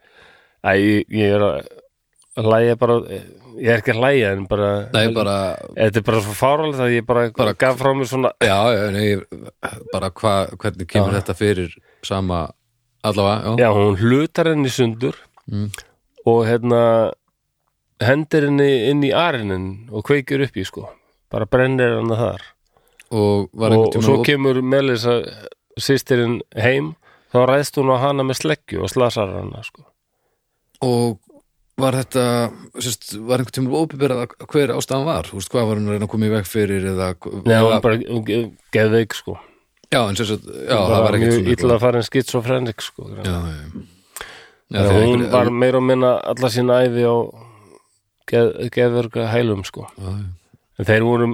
Æ, 0.59 0.71
ég, 0.75 1.05
ég 1.15 1.35
er 1.37 1.43
að 1.45 2.43
hlæja 2.43 2.75
bara 2.79 2.95
ég 3.09 3.69
er 3.71 3.79
ekki 3.79 3.93
að 3.95 3.99
hlæja 4.01 4.29
en 4.35 4.45
bara 4.49 4.69
nei 4.93 5.07
bara 5.15 5.35
þetta 5.75 6.01
er 6.01 6.05
bara 6.09 6.21
svo 6.25 6.35
fáralegt 6.35 6.81
að 6.83 6.93
ég 6.97 7.05
bara, 7.07 7.23
Bara- 7.35 7.55
gaf 7.59 7.79
frá 7.79 7.93
mér 7.95 8.09
svona 8.11 8.31
já, 8.43 8.57
nei, 8.93 9.15
bara 9.93 10.11
hva, 10.11 10.33
hvernig 10.59 10.87
kemur 10.91 11.15
Já. 11.15 11.21
þetta 11.21 11.35
fyrir 11.39 11.73
sama 12.05 12.41
allavega, 13.07 13.55
já, 13.55 13.63
já, 13.65 13.69
hún 13.75 13.97
hlutar 14.03 14.51
hann 14.53 14.67
í 14.67 14.73
sundur 14.75 15.17
Mm. 15.49 15.71
Og 16.27 16.41
hérna 16.47 16.81
hendir 18.03 18.47
henni 18.47 18.69
inn 18.89 19.03
í 19.03 19.11
arinin 19.15 19.89
og 19.91 20.05
kveikir 20.07 20.43
upp 20.45 20.57
í 20.59 20.65
sko. 20.67 20.87
Bara 21.31 21.45
brennir 21.45 21.97
hann 21.99 22.09
þar. 22.15 22.43
Og 23.11 23.49
og, 23.53 23.95
svo 24.03 24.19
kemur 24.25 24.61
Melissa 24.61 25.19
sýstirinn 25.79 26.39
heim. 26.57 26.93
Þá 27.33 27.43
ræðst 27.45 27.77
hún 27.77 27.91
á 27.93 27.97
hana 28.01 28.25
með 28.25 28.41
sleggju 28.43 28.83
og 28.85 28.89
slasar 28.89 29.29
hana 29.35 29.63
sko. 29.63 29.85
og 30.81 31.19
var 31.79 31.95
þetta 31.95 32.23
sérst, 32.83 33.13
var 33.27 33.39
einhvern 33.41 33.55
tímann 33.55 33.75
óbyrðað 33.83 34.33
hver 34.51 34.73
ástæðan 34.75 35.05
var, 35.07 35.29
veist, 35.31 35.51
hvað 35.51 35.67
var 35.69 35.79
hann 35.79 35.87
að 35.87 35.95
reyna 35.95 36.07
að 36.07 36.11
koma 36.13 36.27
í 36.27 36.31
veg 36.33 36.47
fyrir 36.47 36.87
eða, 36.91 37.07
Nei, 37.45 37.53
eða 37.55 37.61
hún 37.65 37.83
bara 37.85 37.99
hún 37.99 38.25
ge- 38.27 38.51
geðveik 38.75 39.15
sko. 39.15 39.35
Já, 39.89 40.01
en 40.09 40.19
sérst, 40.19 40.43
já, 40.45 40.75
það 40.75 41.03
var 41.05 41.17
ekkert 41.17 41.35
svona 41.37 41.55
illa 41.55 41.77
að 41.77 41.83
fara 41.85 42.01
en 42.01 42.07
skitsofrenik 42.09 42.83
sko 42.85 43.07
já, 43.15 43.23
já, 43.25 43.85
já, 44.77 44.91
hún 44.91 45.23
einhver- 45.23 45.31
var 45.31 45.49
meira 45.51 45.77
og 45.77 45.83
minna 45.83 46.11
alla 46.23 46.49
sína 46.49 46.81
æfi 46.85 47.03
á 47.05 47.15
geð, 48.29 48.69
geðverka 48.75 49.27
hælum 49.33 49.63
sko. 49.65 49.87
Já, 49.97 50.11
en 50.79 50.85
þeir 50.85 51.03
voru 51.03 51.27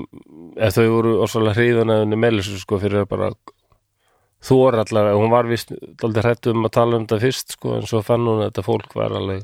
eða 0.56 0.72
þau 0.78 0.88
voru 0.96 1.14
ósvalega 1.26 1.56
henni 2.02 2.16
Melissu 2.18 2.58
sko 2.60 2.80
fyrir 2.80 3.04
að 3.04 3.10
bara 3.10 3.32
er 4.70 4.76
allavega, 4.84 5.18
hún 5.18 5.32
var 5.32 5.48
vist 5.50 5.72
daldið 6.02 6.24
hrættu 6.24 6.52
um 6.54 6.66
að 6.68 6.72
tala 6.72 6.98
um 6.98 7.06
þetta 7.08 7.20
fyrst 7.22 7.52
sko 7.58 7.76
en 7.78 7.82
svo 7.90 8.02
fann 8.06 8.26
hún 8.28 8.44
að 8.44 8.52
þetta 8.52 8.64
fólk 8.68 8.94
var 8.96 9.12
alveg 9.18 9.44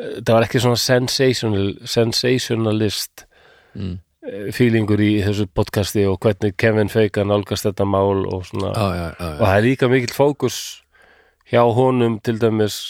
þetta 0.00 0.32
var 0.36 0.46
ekki 0.46 0.60
svona 0.60 0.76
sensational, 0.80 1.74
sensationalist 1.84 3.24
Mm. 3.76 3.98
eh, 4.26 4.50
feelingur 4.52 4.98
í 4.98 5.22
þessu 5.22 5.46
podcasti 5.54 6.02
og 6.10 6.18
hvernig 6.20 6.56
Kevin 6.58 6.88
Feika 6.88 7.22
nálgast 7.24 7.64
þetta 7.68 7.84
mál 7.86 8.26
og 8.26 8.42
svona. 8.44 8.72
Já, 8.74 9.14
og 9.38 9.46
það 9.46 9.56
er 9.56 9.62
líka 9.62 9.88
mikill 9.88 10.14
fókus 10.16 10.56
hjá 11.50 11.62
honum 11.76 12.18
til 12.24 12.38
dæmis 12.40 12.80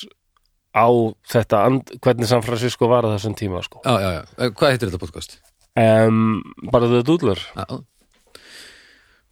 á 0.77 0.87
þetta 1.27 1.65
and, 1.67 1.95
hvernig 2.03 2.29
San 2.31 2.45
Francisco 2.47 2.87
var 2.91 3.07
að 3.09 3.17
þessum 3.19 3.37
tíma 3.39 3.63
sko. 3.65 3.81
já, 3.85 3.95
já, 3.99 4.11
já. 4.19 4.23
Eh, 4.39 4.51
hvað 4.55 4.75
heitir 4.75 4.91
þetta 4.91 5.03
podcast? 5.03 5.39
um, 5.81 6.43
bara 6.71 6.87
The 6.91 7.03
Doodler 7.07 7.41
Já, 7.57 7.65
já. 7.67 7.79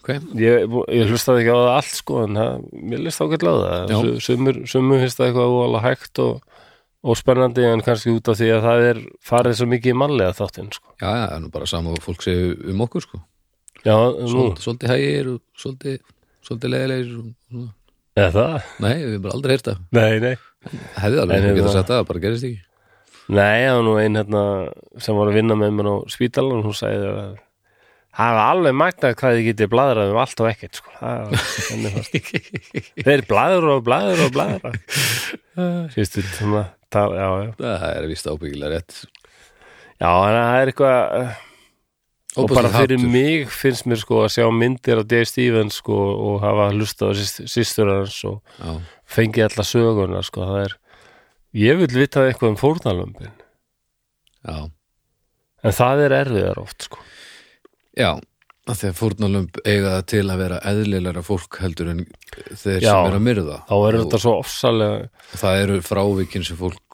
ok, 0.03 0.11
ég, 0.41 0.67
ég 0.97 1.11
hlustaði 1.13 1.45
ekki 1.45 1.55
á 1.55 1.59
það 1.61 1.73
allt 1.77 1.95
sko 2.01 2.21
en 2.25 2.39
það, 2.41 2.67
mér 2.91 3.05
list 3.07 3.23
ágætlega 3.23 3.55
á 3.55 3.87
það 3.93 4.21
sumur, 4.25 4.61
sumur 4.71 5.03
finnst 5.05 5.21
það 5.21 5.31
eitthvað 5.31 5.57
alveg 5.67 5.87
hægt 5.87 6.23
og, 6.25 6.61
og 7.09 7.19
spennandi 7.21 7.67
en 7.69 7.85
kannski 7.87 8.15
út 8.17 8.31
af 8.33 8.39
því 8.41 8.51
að 8.57 8.67
það 8.69 8.87
er 8.91 9.03
farið 9.31 9.59
svo 9.61 9.71
mikið 9.75 9.99
mannlega 10.03 10.37
þáttinn 10.39 10.73
sko. 10.75 10.95
já, 10.99 11.11
já, 11.23 11.27
nú 11.43 11.51
bara 11.55 11.71
sama 11.71 11.95
og 11.95 12.03
fólk 12.03 12.25
segir 12.27 12.57
um 12.73 12.87
okkur, 12.87 13.07
sko 13.07 13.23
já, 13.85 13.95
nú, 13.95 14.31
Svol, 14.33 14.55
svolítið 14.59 14.95
hægir 14.95 15.35
og 15.37 15.43
svolítið 15.55 16.73
leiðilegir 16.75 17.19
og. 17.21 17.69
Eða 18.19 18.31
það? 18.37 18.71
nei, 18.85 18.95
við 18.95 19.11
hefum 19.13 19.27
bara 19.27 19.37
aldrei 19.39 19.55
heyrt 19.57 19.69
það 19.69 19.83
Nei, 19.99 20.15
nei 20.25 20.35
hefði 20.99 21.21
alveg, 21.23 21.43
við 21.43 21.49
getum 21.49 21.59
hérna- 21.59 21.75
sagt 21.77 21.91
það, 21.91 21.99
það 22.01 22.09
bara 22.13 22.25
gerist 22.25 22.49
ekki 22.49 22.65
Nei, 23.29 23.59
það 23.61 23.75
var 23.77 23.85
nú 23.85 23.99
ein 24.01 24.17
hérna 24.17 24.43
sem 25.05 25.19
var 25.19 25.29
að 25.29 25.37
vinna 25.37 25.59
með 25.61 25.77
mér 25.77 25.91
á 25.93 25.97
spítalan 26.09 26.65
hún 26.65 26.77
sagði 26.77 27.11
að 27.13 27.37
það 28.19 28.37
var 28.39 28.47
alveg 28.55 28.77
magnað 28.81 29.17
hvað 29.21 29.37
þið 29.37 29.47
getið 29.51 29.71
bladrað 29.75 30.13
um 30.15 30.21
allt 30.23 30.41
og 30.43 30.49
ekkert 30.49 30.79
sko. 30.81 30.95
Það 30.99 31.37
Þeir 33.09 33.25
bladra 33.29 33.75
og 33.77 33.85
bladra 33.87 34.27
og 34.27 34.33
bladra 34.35 34.73
Sýstu 35.93 36.25
tal, 36.89 37.11
já, 37.13 37.29
já. 37.45 37.53
það 37.61 37.87
er 37.93 38.09
vist 38.09 38.31
ábyggilega 38.33 38.73
rétt 38.73 38.97
já, 40.01 40.09
það 40.09 40.39
er 40.41 40.73
eitthvað 40.73 41.48
og 42.37 42.49
bara 42.53 42.71
fyrir 42.73 42.99
hatur. 42.99 43.11
mig 43.13 43.49
finnst 43.49 43.87
mér 43.89 44.03
sko 44.03 44.23
að 44.27 44.33
sjá 44.37 44.47
myndir 44.53 45.01
af 45.01 45.09
Dave 45.09 45.29
Stevens 45.29 45.81
sko 45.81 45.97
og 45.97 46.41
hafa 46.45 46.71
hlustað 46.75 47.15
á 47.15 47.49
sýstur 47.49 47.93
hans 47.93 48.19
og 48.29 48.41
já, 48.59 48.73
fengið 49.09 49.49
alla 49.49 49.67
söguna 49.67 50.25
sko, 50.27 50.49
það 50.49 50.65
er 50.67 50.79
ég 51.65 51.79
vil 51.83 51.93
vita 51.97 52.27
eitthvað 52.27 52.55
um 52.55 52.59
fórnalömbin 52.61 53.33
já, 54.45 54.59
en 55.65 55.79
það 55.81 56.05
er 56.07 56.19
erfiðar 56.23 56.61
oft 56.65 56.91
sko. 56.91 57.01
Já 57.99 58.19
að 58.69 58.81
því 58.83 58.89
að 58.91 58.99
fórnalömb 58.99 59.61
eiga 59.65 59.93
það 59.95 60.03
til 60.13 60.25
að 60.29 60.41
vera 60.43 60.59
eðlilega 60.69 61.23
fólk 61.25 61.59
heldur 61.63 61.93
en 61.95 62.03
þeir 62.53 62.83
Já. 62.85 62.91
sem 62.91 63.09
eru 63.09 63.17
að 63.17 63.25
myrða. 63.25 63.57
Þá 63.69 63.77
er 63.79 63.99
þetta 64.03 64.21
svo 64.25 64.35
ofsalega 64.43 65.39
það 65.41 65.63
eru 65.63 65.79
frávíkin 65.87 66.45
sem 66.45 66.59
fólk 66.59 66.88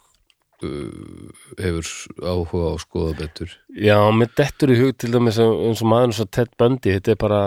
hefur 1.59 1.89
áhuga 2.25 2.67
á 2.67 2.71
að 2.75 2.83
skoða 2.85 3.15
betur. 3.19 3.55
Já, 3.77 3.97
mér 4.17 4.31
dettur 4.39 4.73
í 4.75 4.79
hug 4.81 4.93
til 4.99 5.11
dæmis 5.15 5.39
eins 5.43 5.83
og 5.85 5.91
maður 5.91 6.15
svo 6.19 6.27
Ted 6.31 6.53
Bundy, 6.61 6.95
þetta 6.99 7.15
er 7.15 7.21
bara 7.21 7.41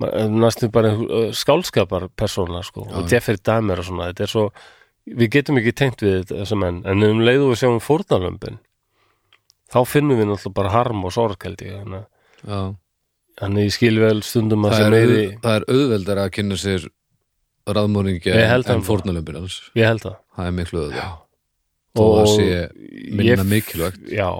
ma- 0.00 0.12
næstum 0.44 0.72
bara 0.74 0.92
uh, 0.96 1.30
skálskapar 1.36 2.08
persóna 2.16 2.62
sko, 2.66 2.86
og 2.88 3.10
Jeffrey 3.10 3.38
Dahmer 3.44 3.82
og 3.82 3.88
svona, 3.88 4.10
þetta 4.12 4.26
er 4.26 4.32
svo 4.34 4.46
við 5.10 5.30
getum 5.38 5.58
ekki 5.60 5.72
tengt 5.76 6.02
við 6.04 6.28
þetta 6.30 6.58
menn 6.60 6.82
en 6.88 7.02
um 7.06 7.22
leiðu 7.24 7.50
við 7.52 7.60
sjáum 7.62 7.80
fórnalömbin 7.82 8.58
þá 9.72 9.78
finnum 9.88 10.18
við 10.18 10.28
náttúrulega 10.30 10.56
bara 10.60 10.72
harm 10.74 11.04
og 11.08 11.12
sorg 11.14 11.42
held 11.46 11.62
ég 11.64 11.76
þannig, 11.80 12.04
að- 12.04 12.50
Já. 12.50 12.60
þannig 13.40 13.68
ég 13.68 13.74
skil 13.76 13.96
vel 14.02 14.20
stundum 14.26 14.66
að 14.68 14.76
það, 14.76 14.96
er 15.00 15.38
það 15.44 15.56
er 15.60 15.66
auðveldar 15.74 16.20
að 16.24 16.30
kynna 16.36 16.58
sér 16.60 16.88
held 18.50 18.70
en, 18.72 18.82
fórnalömbin 18.82 19.36
alls. 19.40 19.58
Ég 19.78 19.86
held 19.86 20.00
það. 20.02 20.14
Það 20.36 20.46
er 20.48 20.54
miklu 20.56 20.80
auðvitað 20.80 21.10
Og 21.98 22.28
sé 22.30 22.68
minna 23.10 23.42
mikilvægt 23.46 24.10
Já, 24.14 24.30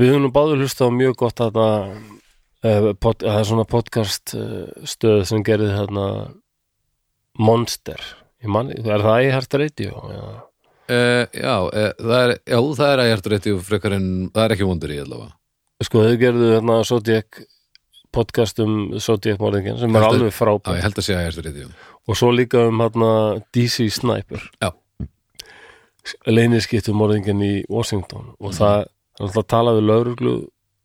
við 0.00 0.12
höfum 0.12 0.32
báður 0.34 0.64
hlusta 0.64 0.88
á 0.88 0.90
mjög 0.92 1.16
gott 1.22 1.40
að 1.40 1.56
það 1.56 1.94
það 2.64 3.30
er 3.34 3.46
svona 3.48 3.66
podcast 3.68 4.34
uh, 4.36 4.66
stöð 4.88 5.24
sem 5.28 5.44
gerði 5.44 5.70
þarna 5.72 6.04
Monster 7.40 8.00
man, 8.44 8.70
er 8.76 9.00
það 9.04 9.24
í 9.24 9.30
hært 9.32 9.56
radio? 9.60 10.02
Já. 10.12 10.26
Uh, 10.84 11.24
já, 11.32 11.54
uh, 11.64 11.90
það 11.96 12.18
er, 12.20 12.34
já, 12.44 12.58
það 12.76 12.90
er 12.92 13.02
ægjart 13.06 13.30
rétti 13.32 13.54
og 13.56 13.64
frekar 13.64 13.96
en 13.96 14.06
það 14.34 14.44
er 14.44 14.54
ekki 14.56 14.68
vondur 14.68 14.92
í 14.92 15.00
allavega 15.00 15.32
Sko, 15.84 16.04
þau 16.04 16.20
gerðu 16.20 16.50
þarna 16.52 16.78
Zodiac 16.88 17.40
podcast 18.14 18.60
um 18.62 18.74
Zodiac 19.02 19.40
morðingin 19.42 19.80
sem 19.80 19.90
er 19.90 20.04
Þetta- 20.04 20.12
alveg 20.12 20.32
Já, 20.32 20.36
frábæð 20.38 20.76
ég 20.76 20.84
held 20.86 21.00
að 21.00 21.06
sé 21.08 21.16
ægjart 21.18 21.44
rétti 21.48 21.68
og 22.04 22.18
svo 22.20 22.30
líka 22.36 22.66
um 22.68 22.84
hérna 22.84 23.12
DC 23.56 23.88
Sniper 23.96 24.44
Já. 24.60 24.70
Leyniskittu 26.26 26.94
morðingin 26.96 27.42
í 27.42 27.54
Washington 27.68 28.32
og 28.38 28.56
það 28.56 28.80
er 28.84 28.88
alltaf 29.20 29.42
að 29.42 29.50
tala 29.54 29.76
við 29.76 29.88
lauruglu 29.90 30.34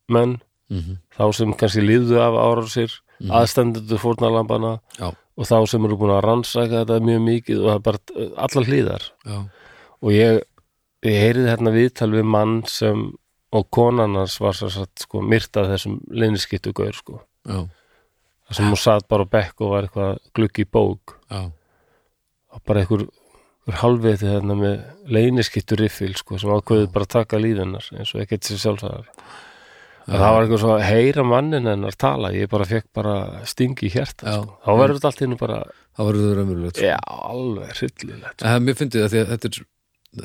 menn 0.07 0.38
mm 0.70 0.80
-hmm. 0.80 0.99
þá 1.17 1.26
sem 1.36 1.53
kannski 1.53 1.82
líðu 1.82 2.20
af 2.24 2.36
árásir 2.36 2.91
mm. 3.20 3.32
aðstendendur 3.32 3.99
fórnarlambana 3.99 4.80
Já, 4.99 5.13
og 5.38 5.45
þá 5.45 5.67
sem 5.67 5.86
eru 5.86 5.97
búin 5.97 6.15
að 6.15 6.26
rannsaka 6.26 6.84
þetta 6.84 6.99
mjög 6.99 7.22
mikið 7.22 7.59
og 7.59 7.67
það 7.70 7.76
er 7.76 7.86
bara 7.88 7.99
uh, 8.15 8.32
allar 8.45 8.65
hlýðar 8.70 9.03
og 10.01 10.11
ég, 10.11 10.41
ég 11.03 11.22
heyrið 11.24 11.49
hérna 11.49 11.72
viðtal 11.72 12.11
við 12.11 12.24
mann 12.24 12.63
sem 12.67 13.11
og 13.51 13.70
konan 13.74 14.17
hans 14.20 14.38
var 14.41 14.57
svo 14.57 14.70
satt 14.74 15.05
sko 15.05 15.22
myrt 15.26 15.57
af 15.57 15.70
þessum 15.72 15.99
leyniskittu 16.13 16.74
gaur 16.76 16.95
sko. 16.95 17.22
Já, 17.47 17.63
það 18.47 18.59
sem 18.59 18.70
hún 18.70 18.82
satt 18.82 19.07
bara 19.09 19.26
á 19.26 19.34
bekk 19.34 19.63
og 19.65 19.74
var 19.74 19.88
eitthvað 19.88 20.20
glugg 20.38 20.61
í 20.61 20.67
bók. 20.70 21.15
Já, 21.32 21.41
og 22.53 22.63
bara 22.65 22.84
einhver, 22.84 23.07
einhver 23.70 23.82
halvviti 23.84 24.26
þarna 24.30 24.55
með 24.59 24.80
leyniskittu 25.13 25.78
riffil 25.80 26.15
sko 26.17 26.39
sem 26.41 26.51
ákveðið 26.53 26.89
bara 26.95 27.07
að 27.07 27.13
taka 27.15 27.39
líðunar 27.41 27.86
eins 27.95 28.13
og 28.15 28.24
ekkert 28.26 28.49
sér 28.49 28.61
sjálfsæðar 28.63 29.07
það 30.09 30.24
var 30.34 30.43
eitthvað 30.43 30.61
svo 30.63 30.72
að 30.74 30.86
heyra 30.89 31.26
mannin 31.28 31.70
hennar 31.70 31.97
tala 32.01 32.32
ég 32.34 32.49
bara 32.49 32.65
fekk 32.65 32.88
bara 32.97 33.15
stingi 33.49 33.86
í 33.88 33.91
hjarta 33.93 34.26
Já. 34.26 34.38
sko. 34.41 34.55
þá 34.65 34.72
verður 34.82 34.99
þetta 34.99 35.11
allt 35.11 35.26
innu 35.28 35.39
bara 35.39 35.59
það 35.70 36.07
verður 36.09 36.24
það 36.26 36.38
raunverulegt 36.39 36.80
sko. 36.80 36.88
já, 36.89 36.99
alveg 37.30 37.76
hryllilegt 37.78 38.45
En 38.49 38.63
mér 38.65 38.80
það 38.80 39.11
því 39.13 39.22
að 39.24 39.34
þetta 39.34 39.51
er, 39.51 39.59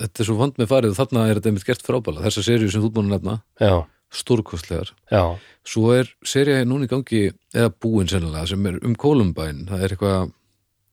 þetta 0.05 0.23
er 0.25 0.29
svo 0.31 0.39
vand 0.41 0.61
með 0.63 0.71
farið 0.73 0.95
og 0.95 1.01
þarna 1.03 1.27
er 1.29 1.41
þetta 1.41 1.53
einmitt 1.53 1.69
gert 1.69 1.85
frábæla 1.85 2.25
þessa 2.25 2.47
seríu 2.47 2.71
sem 2.73 2.85
þú 2.85 2.93
búin 2.95 3.11
að 3.11 3.19
nefna, 3.19 3.37
stórkostlegar. 4.15 4.95
Svo 5.67 5.91
er 5.97 6.11
seríu 6.25 6.65
núna 6.69 6.87
í 6.87 6.91
gangi 6.93 7.23
eða 7.55 7.73
búin 7.83 8.09
sennilega 8.11 8.47
sem 8.47 8.67
er 8.71 8.79
um 8.85 8.95
Columbine 9.01 9.67
það 9.69 9.83
er 9.85 9.95
eitthvað, 9.97 10.33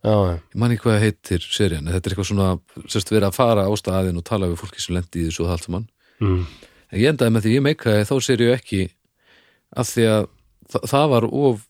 ég 0.02 0.58
man 0.58 0.74
ekki 0.74 0.88
hvað 0.88 1.04
heitir 1.04 1.44
serían, 1.46 1.90
þetta 1.90 2.10
er 2.10 2.16
eitthvað 2.16 2.30
svona 2.32 2.50
sérst 2.90 3.12
verið 3.14 3.28
að 3.30 3.38
fara 3.38 3.66
á 3.70 3.72
staðin 3.78 4.18
og 4.18 4.26
tala 4.26 4.50
við 4.50 4.62
fólki 4.64 4.82
sem 4.82 4.96
lendi 4.98 5.22
í 5.22 5.28
þessu 5.28 5.44
og 5.44 5.50
það 5.50 5.58
allt 5.58 5.68
saman. 5.68 5.90
Mm, 6.22 6.46
en 6.90 7.02
ég 7.02 7.12
endaði 7.12 7.36
með 7.36 7.46
því 7.46 7.58
ég 7.58 7.66
meikaði 7.68 8.08
þá 8.10 8.16
seríu 8.26 8.56
ekki 8.56 8.82
af 9.78 9.92
því 9.92 10.08
að 10.10 10.26
það, 10.72 10.88
það 10.94 11.06
var 11.14 11.28
of 11.30 11.68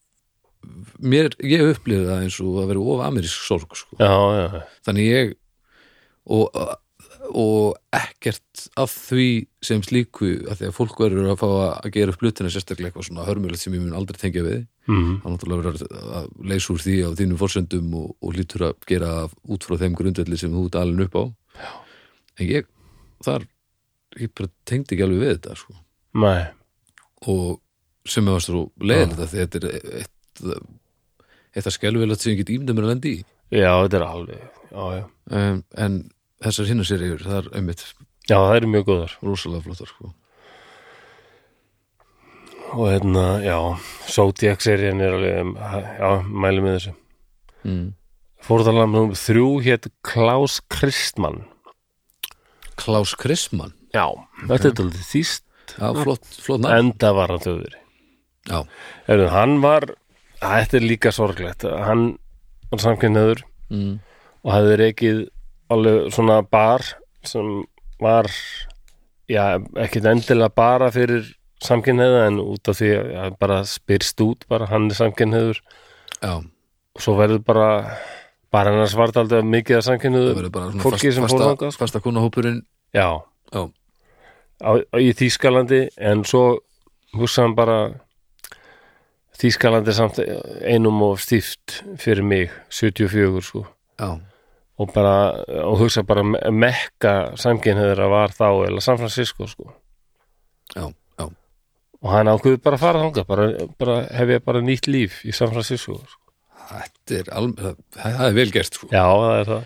mér, 1.02 1.32
ég 1.44 1.66
upplifði 1.74 2.08
það 2.08 2.24
eins 2.26 2.40
og 2.44 2.62
að 2.62 2.72
vera 2.72 2.86
of 2.94 3.04
amerísk 3.08 3.46
sorg 3.48 3.78
sko. 3.78 3.98
já, 4.00 4.14
já, 4.38 4.64
þannig 4.88 5.10
ég 5.10 5.34
og, 6.32 6.48
og 7.38 7.78
ekkert 7.96 8.66
af 8.80 8.92
því 8.92 9.28
sem 9.64 9.82
slíku 9.86 10.30
að 10.50 10.62
því 10.62 10.68
að 10.68 10.76
fólk 10.78 11.00
verður 11.02 11.32
að 11.34 11.40
fá 11.42 11.48
að 11.52 11.90
gera 11.96 12.14
upp 12.14 12.24
hlutina 12.24 12.52
sérstaklega 12.52 12.92
eitthvað 12.92 13.08
svona 13.08 13.26
hörmulegt 13.28 13.64
sem 13.64 13.76
ég 13.76 13.84
mun 13.84 13.98
aldrei 13.98 14.20
tengja 14.22 14.44
við. 14.46 14.62
Mm, 14.90 15.10
það 15.22 15.28
er 15.28 15.36
náttúrulega 15.36 15.64
verður 15.64 16.14
að 16.20 16.30
leysa 16.52 16.74
úr 16.74 16.84
því 16.84 16.96
á 17.06 17.10
þínum 17.20 17.42
forsendum 17.42 17.98
og, 18.00 18.14
og 18.20 18.38
lítur 18.38 18.68
að 18.70 18.88
gera 18.90 19.12
út 19.28 19.68
frá 19.68 19.78
þeim 19.82 19.98
grundvelli 20.00 20.40
sem 20.42 20.54
þú 20.56 20.68
alveg 20.82 21.10
upp 21.10 21.20
á. 21.20 21.24
Já. 21.62 21.72
en 22.40 22.48
ég 22.48 22.70
þar 23.26 23.48
ég 24.20 24.32
bara 24.36 24.52
tengdi 24.68 24.96
ekki 24.96 25.06
alveg 25.06 25.22
við 25.22 25.36
þetta 25.36 25.60
sko. 25.60 25.76
nei. 26.18 26.42
Og 27.30 27.60
sem 28.10 28.26
svo 28.42 28.64
leiðilegt 28.82 29.20
að 29.22 29.30
því 29.34 29.44
þetta 29.44 29.60
er 29.60 30.00
eitt, 30.00 30.42
eitt 31.54 31.68
að 31.68 31.76
skelfilegt 31.76 32.24
sem 32.24 32.34
ég 32.34 32.42
get 32.42 32.56
ímda 32.56 32.74
mér 32.74 32.88
að 32.88 32.94
lendi 32.96 33.14
í. 33.20 33.22
Já, 33.52 33.76
þetta 33.84 34.00
er 34.00 34.08
alveg 34.08 34.42
já, 34.72 34.84
já, 34.96 35.04
um, 35.38 35.64
en 35.78 35.98
þessar 36.42 36.72
hinnar 36.72 36.90
seríur 36.90 37.24
það 37.26 37.38
er 37.42 37.52
einmitt 37.60 37.86
já, 38.30 38.36
það 38.38 38.56
eru 38.56 38.72
mjög 38.74 38.90
góðar. 38.90 39.16
rosalega 39.26 39.66
flottar 39.66 39.92
sko. 39.92 40.12
og 42.72 42.86
hérna, 42.88 43.26
já, 43.44 43.58
Zodiac-serían 44.08 45.02
er 45.04 45.18
alveg, 45.18 45.40
um, 45.44 45.56
já, 46.00 46.12
mæli 46.24 46.64
með 46.64 46.78
þessu. 46.78 46.94
Mm. 47.68 47.88
Fórðarlam 48.48 48.96
nr. 48.96 49.18
þrjú 49.20 49.48
hétt 49.66 49.90
Klaus 50.08 50.62
Kristmann. 50.72 51.44
Klaus 52.80 53.12
Kristmann? 53.20 53.76
Já, 53.92 54.08
þetta 54.48 54.72
er 54.72 54.78
þetta 54.80 55.04
þýst 55.10 55.44
já, 55.76 55.90
flott, 56.00 56.32
flott 56.32 56.64
nafn. 56.64 56.78
Enda 56.78 57.12
var 57.18 57.36
hann 57.36 57.44
þjóðveri. 57.44 57.82
Já, 58.48 58.64
Heru, 59.06 59.28
Hann 59.36 59.60
var, 59.62 59.92
þetta 60.40 60.80
er 60.80 60.88
líka 60.88 61.12
sorglegt. 61.14 61.68
Hann 61.68 62.08
var 62.72 62.86
samkynnaður 62.88 63.44
mm. 63.68 63.94
og 64.48 64.56
hafði 64.56 64.80
reikið 64.80 65.22
alveg 65.72 66.12
svona 66.16 66.42
bar 66.44 66.86
sem 67.28 67.62
var 68.02 68.30
já, 69.30 69.60
ekkit 69.80 70.08
endilega 70.10 70.52
bara 70.56 70.90
fyrir 70.94 71.30
samkynnaða 71.62 72.24
en 72.30 72.40
út 72.42 72.72
af 72.72 72.80
því 72.80 72.90
að 73.26 73.36
bara 73.42 73.62
spyrst 73.70 74.24
út 74.26 74.48
bara 74.50 74.70
hann 74.72 74.90
er 74.90 74.98
samkynnaður 74.98 75.62
já, 76.22 76.34
og 76.42 77.04
svo 77.04 77.16
verður 77.20 77.44
bara 77.46 77.70
bara 78.52 78.74
hann 78.74 79.52
mikið 79.52 79.78
að 79.78 79.82
það 79.82 79.88
samkynnaðu 79.90 80.34
verður 80.40 80.56
bara 80.58 80.72
svona 80.72 80.88
fólki 80.88 81.14
sem 81.14 81.30
fór 81.30 81.46
sko. 81.56 81.72
fasta 81.78 82.02
konahópurinn 82.04 82.64
já, 82.98 83.22
já, 83.54 83.62
á, 84.62 84.72
á, 84.82 84.98
í 84.98 85.14
Þýskalandi 85.18 85.86
en 85.98 86.26
svo 86.28 86.46
hugsa 87.18 87.46
hann 87.46 87.56
bara 87.56 87.82
Þýskalandi 89.42 89.94
samt 89.98 90.20
einum 90.70 91.00
og 91.02 91.22
stíft 91.22 91.80
fyrir 91.98 92.22
mig 92.22 92.52
74 92.70 93.42
sko. 93.42 93.64
Já, 93.98 94.20
og 94.80 94.94
bara, 94.96 95.14
og 95.66 95.78
hugsa 95.82 96.04
bara 96.08 96.24
me- 96.24 96.42
mekka 96.52 97.14
samkynniður 97.40 98.00
að 98.06 98.14
var 98.16 98.34
þá 98.38 98.48
eða 98.70 98.82
San 98.86 98.98
Francisco 99.02 99.48
sko 99.50 99.68
já, 100.76 100.88
já 101.20 101.26
og 102.02 102.10
hann 102.10 102.32
ákveður 102.32 102.64
bara 102.64 102.80
að 102.80 102.84
fara 102.86 103.04
þangað 103.04 103.28
bara, 103.30 103.48
bara 103.78 103.98
hef 104.18 104.34
ég 104.38 104.46
bara 104.48 104.64
nýtt 104.66 104.88
líf 104.90 105.20
í 105.28 105.36
San 105.36 105.52
Francisco 105.54 106.00
sko. 106.00 106.34
þetta 106.72 107.20
er 107.20 107.32
alveg, 107.38 107.78
það, 107.98 108.22
er 108.30 108.38
vel 108.40 108.50
gert 108.56 108.80
sko. 108.80 108.90
já, 108.92 109.04
það 109.06 109.38
er 109.42 109.52
það 109.52 109.64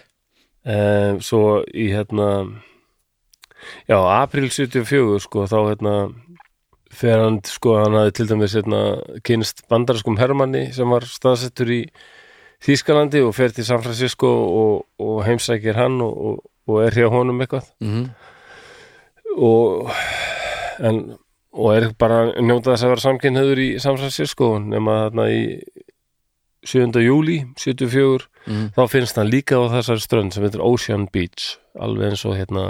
um, 0.75 1.21
svo 1.29 1.43
í 1.71 1.87
hérna 1.93 2.29
já, 3.87 3.97
april 4.21 4.49
74 4.51 5.21
sko, 5.23 5.45
þá 5.47 5.57
hérna 5.69 5.95
þegar 6.95 7.23
hann, 7.25 7.39
sko, 7.49 7.77
hann 7.81 7.97
hafði 7.99 8.13
til 8.19 8.27
dæmis 8.29 8.53
hérna, 8.57 8.81
kynst 9.27 9.63
bandarskum 9.71 10.19
Hermanni 10.19 10.67
sem 10.75 10.91
var 10.91 11.07
staðsettur 11.09 11.71
í 11.75 11.81
Þýskalandi 12.65 13.21
og 13.25 13.35
fer 13.37 13.51
til 13.53 13.65
San 13.67 13.83
Francisco 13.83 14.29
og, 14.29 14.85
og 14.99 15.19
heimsækir 15.27 15.77
hann 15.77 15.99
og, 16.01 16.15
og, 16.17 16.39
og 16.67 16.79
er 16.85 16.97
hjá 16.97 17.09
honum 17.13 17.43
eitthvað 17.45 17.67
mm 17.83 18.07
og 19.35 19.89
en, 20.79 20.99
og 21.55 21.71
er 21.75 21.89
bara 21.99 22.21
að 22.29 22.41
njóta 22.47 22.73
þess 22.73 22.85
að 22.85 22.93
vera 22.93 23.03
samkynniður 23.05 23.61
í 23.63 23.69
San 23.83 23.97
Francisco 23.99 24.55
nema 24.63 24.97
þarna 25.05 25.27
í 25.33 25.41
7. 26.65 26.89
júli 27.03 27.37
74 27.61 28.25
mm. 28.47 28.65
þá 28.77 28.81
finnst 28.91 29.19
hann 29.19 29.29
líka 29.31 29.59
á 29.61 29.63
þessari 29.77 30.03
strönd 30.03 30.35
sem 30.35 30.45
heitir 30.45 30.63
Ocean 30.65 31.07
Beach 31.13 31.55
alveg 31.77 32.13
eins 32.13 32.25
og 32.25 32.37
hérna 32.39 32.65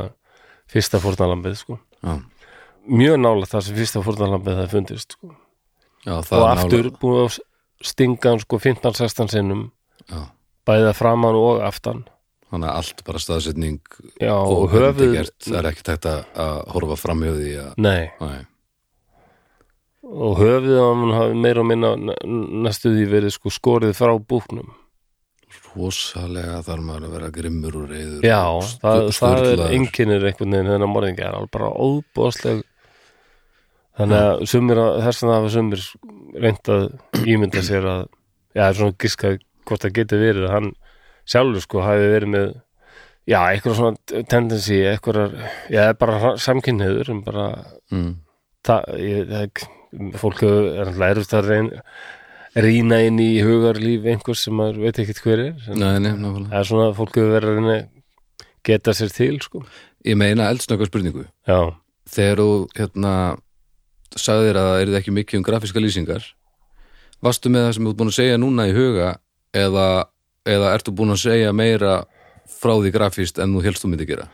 fyrsta 0.71 0.99
fórnalambið 1.03 1.57
sko 1.61 1.79
já, 2.01 2.17
mjög 2.89 3.19
nála 3.21 3.49
það 3.49 3.67
sem 3.67 3.79
fyrsta 3.79 4.03
fórnalambið 4.05 4.61
það 4.61 4.73
fundist 4.73 5.17
sko. 5.17 5.33
já, 6.05 6.15
það 6.25 6.39
og 6.41 6.47
aftur 6.49 6.89
nálega- 6.89 7.01
búið 7.05 7.21
að 7.23 7.39
stinga 7.85 8.31
hann 8.33 8.43
sko 8.43 8.59
15-16 8.63 9.33
sinnum 9.37 9.65
já, 10.11 10.21
bæða 10.69 10.93
framan 10.97 11.37
og 11.39 11.61
aftan. 11.65 12.03
Þannig 12.51 12.69
að 12.69 12.77
allt 12.79 13.01
bara 13.07 13.19
staðsetning 13.19 13.79
já, 14.21 14.33
og, 14.37 14.69
gert, 14.71 15.33
það 15.43 15.57
er 15.59 15.69
ekki 15.71 15.85
tægt 15.87 16.05
að, 16.11 16.19
horfa 16.75 16.97
framhjóði 17.01 17.55
að, 17.63 17.71
nei, 17.81 18.11
Nei, 18.21 18.43
og 20.05 20.37
höfðið 20.39 20.77
á 20.77 20.85
hann 20.85 21.13
hafi 21.17 21.37
meira 21.41 21.63
og 21.63 21.69
minna 21.71 21.93
n- 21.97 22.17
næstu 22.65 22.91
því 22.93 23.05
verið 23.09 23.33
sko 23.33 23.49
skorið 23.53 23.95
frá 23.97 24.13
búknum. 24.21 24.69
Rosalega 25.75 26.61
þarf 26.63 26.83
maður 26.85 27.07
að 27.09 27.13
vera 27.17 27.29
grimmur 27.35 27.75
og 27.81 27.89
reyður 27.91 28.23
Já, 28.25 28.39
og 28.53 28.63
það, 28.83 29.01
það 29.17 29.41
er 29.49 29.63
einkennir 29.75 30.23
einhvern 30.29 30.53
veginn 30.55 30.69
þennan 30.71 30.91
morðingi 30.91 31.23
er 31.25 31.35
alveg 31.35 31.51
bara 31.55 31.69
óbúðsleg 31.73 32.61
þannig 33.95 34.21
að 34.21 35.03
þess 35.05 35.23
að 35.25 35.33
hafa 35.33 35.51
sumir 35.55 35.83
reynt 36.45 36.71
að 36.75 36.85
ímynda 37.27 37.63
sér 37.65 37.87
að 37.91 38.01
já, 38.05 38.61
það 38.61 38.69
er 38.69 38.79
svona 38.79 38.97
giska 39.05 39.33
hvort 39.65 39.85
það 39.85 39.97
geti 39.99 40.21
verið 40.21 40.47
að 40.47 40.55
hann 40.55 40.69
sjálfur 41.25 41.65
sko 41.65 41.85
hafi 41.85 42.11
verið 42.13 42.33
með 42.35 42.51
já, 43.25 43.39
eitthvað 43.39 43.79
svona 43.79 44.21
tendency 44.29 44.81
eitthvað, 44.89 45.39
já, 45.73 45.81
bara 45.99 46.35
samkynniður 46.41 47.11
en 47.13 47.23
bara 47.25 47.47
mm. 47.93 48.11
það, 48.67 48.93
ég, 49.01 49.33
það 49.33 50.19
fólk 50.19 50.45
er 50.45 50.85
alltaf 50.85 51.09
erfitt 51.09 51.35
að 51.39 51.49
reyna 51.49 51.83
rýna 52.55 53.01
inn 53.03 53.17
í 53.19 53.31
hugarlíf 53.43 54.05
einhvers 54.07 54.45
sem 54.45 54.55
maður 54.55 54.85
veit 54.85 54.99
ekkert 55.03 55.23
hver 55.25 55.41
er 55.49 55.57
það 55.65 56.53
er 56.55 56.69
svona 56.69 56.85
að 56.87 56.97
fólk 57.01 57.17
hefur 57.19 57.33
verið 57.33 57.71
að 57.73 57.81
geta 58.65 58.93
sér 58.97 59.11
til 59.13 59.35
sko. 59.43 59.65
Ég 60.05 60.17
meina 60.17 60.47
eldsnöka 60.49 60.87
spurningu 60.87 61.25
já, 61.25 61.75
þegar 62.09 62.41
þú 62.41 62.49
hérna 62.77 63.13
sagðir 64.15 64.59
að 64.61 64.69
það 64.69 64.81
er 64.83 64.97
ekki 65.01 65.15
mikið 65.17 65.41
um 65.41 65.45
grafíska 65.49 65.83
lýsingar 65.83 66.29
varstu 67.25 67.51
með 67.51 67.67
það 67.67 67.75
sem 67.75 67.85
þú 67.85 67.91
ert 67.91 67.99
búin 67.99 68.11
að 68.13 68.17
segja 68.19 68.39
núna 68.39 68.67
í 68.69 68.75
huga 68.75 69.09
eða, 69.55 69.87
eða 70.45 70.73
ertu 70.75 70.93
búin 70.95 71.13
að 71.15 71.23
segja 71.25 71.53
meira 71.55 71.97
frá 72.59 72.75
því 72.77 72.91
grafíst 72.95 73.39
en 73.41 73.55
þú 73.55 73.63
helst 73.65 73.83
þú 73.85 73.91
myndi 73.93 74.07
gera? 74.09 74.27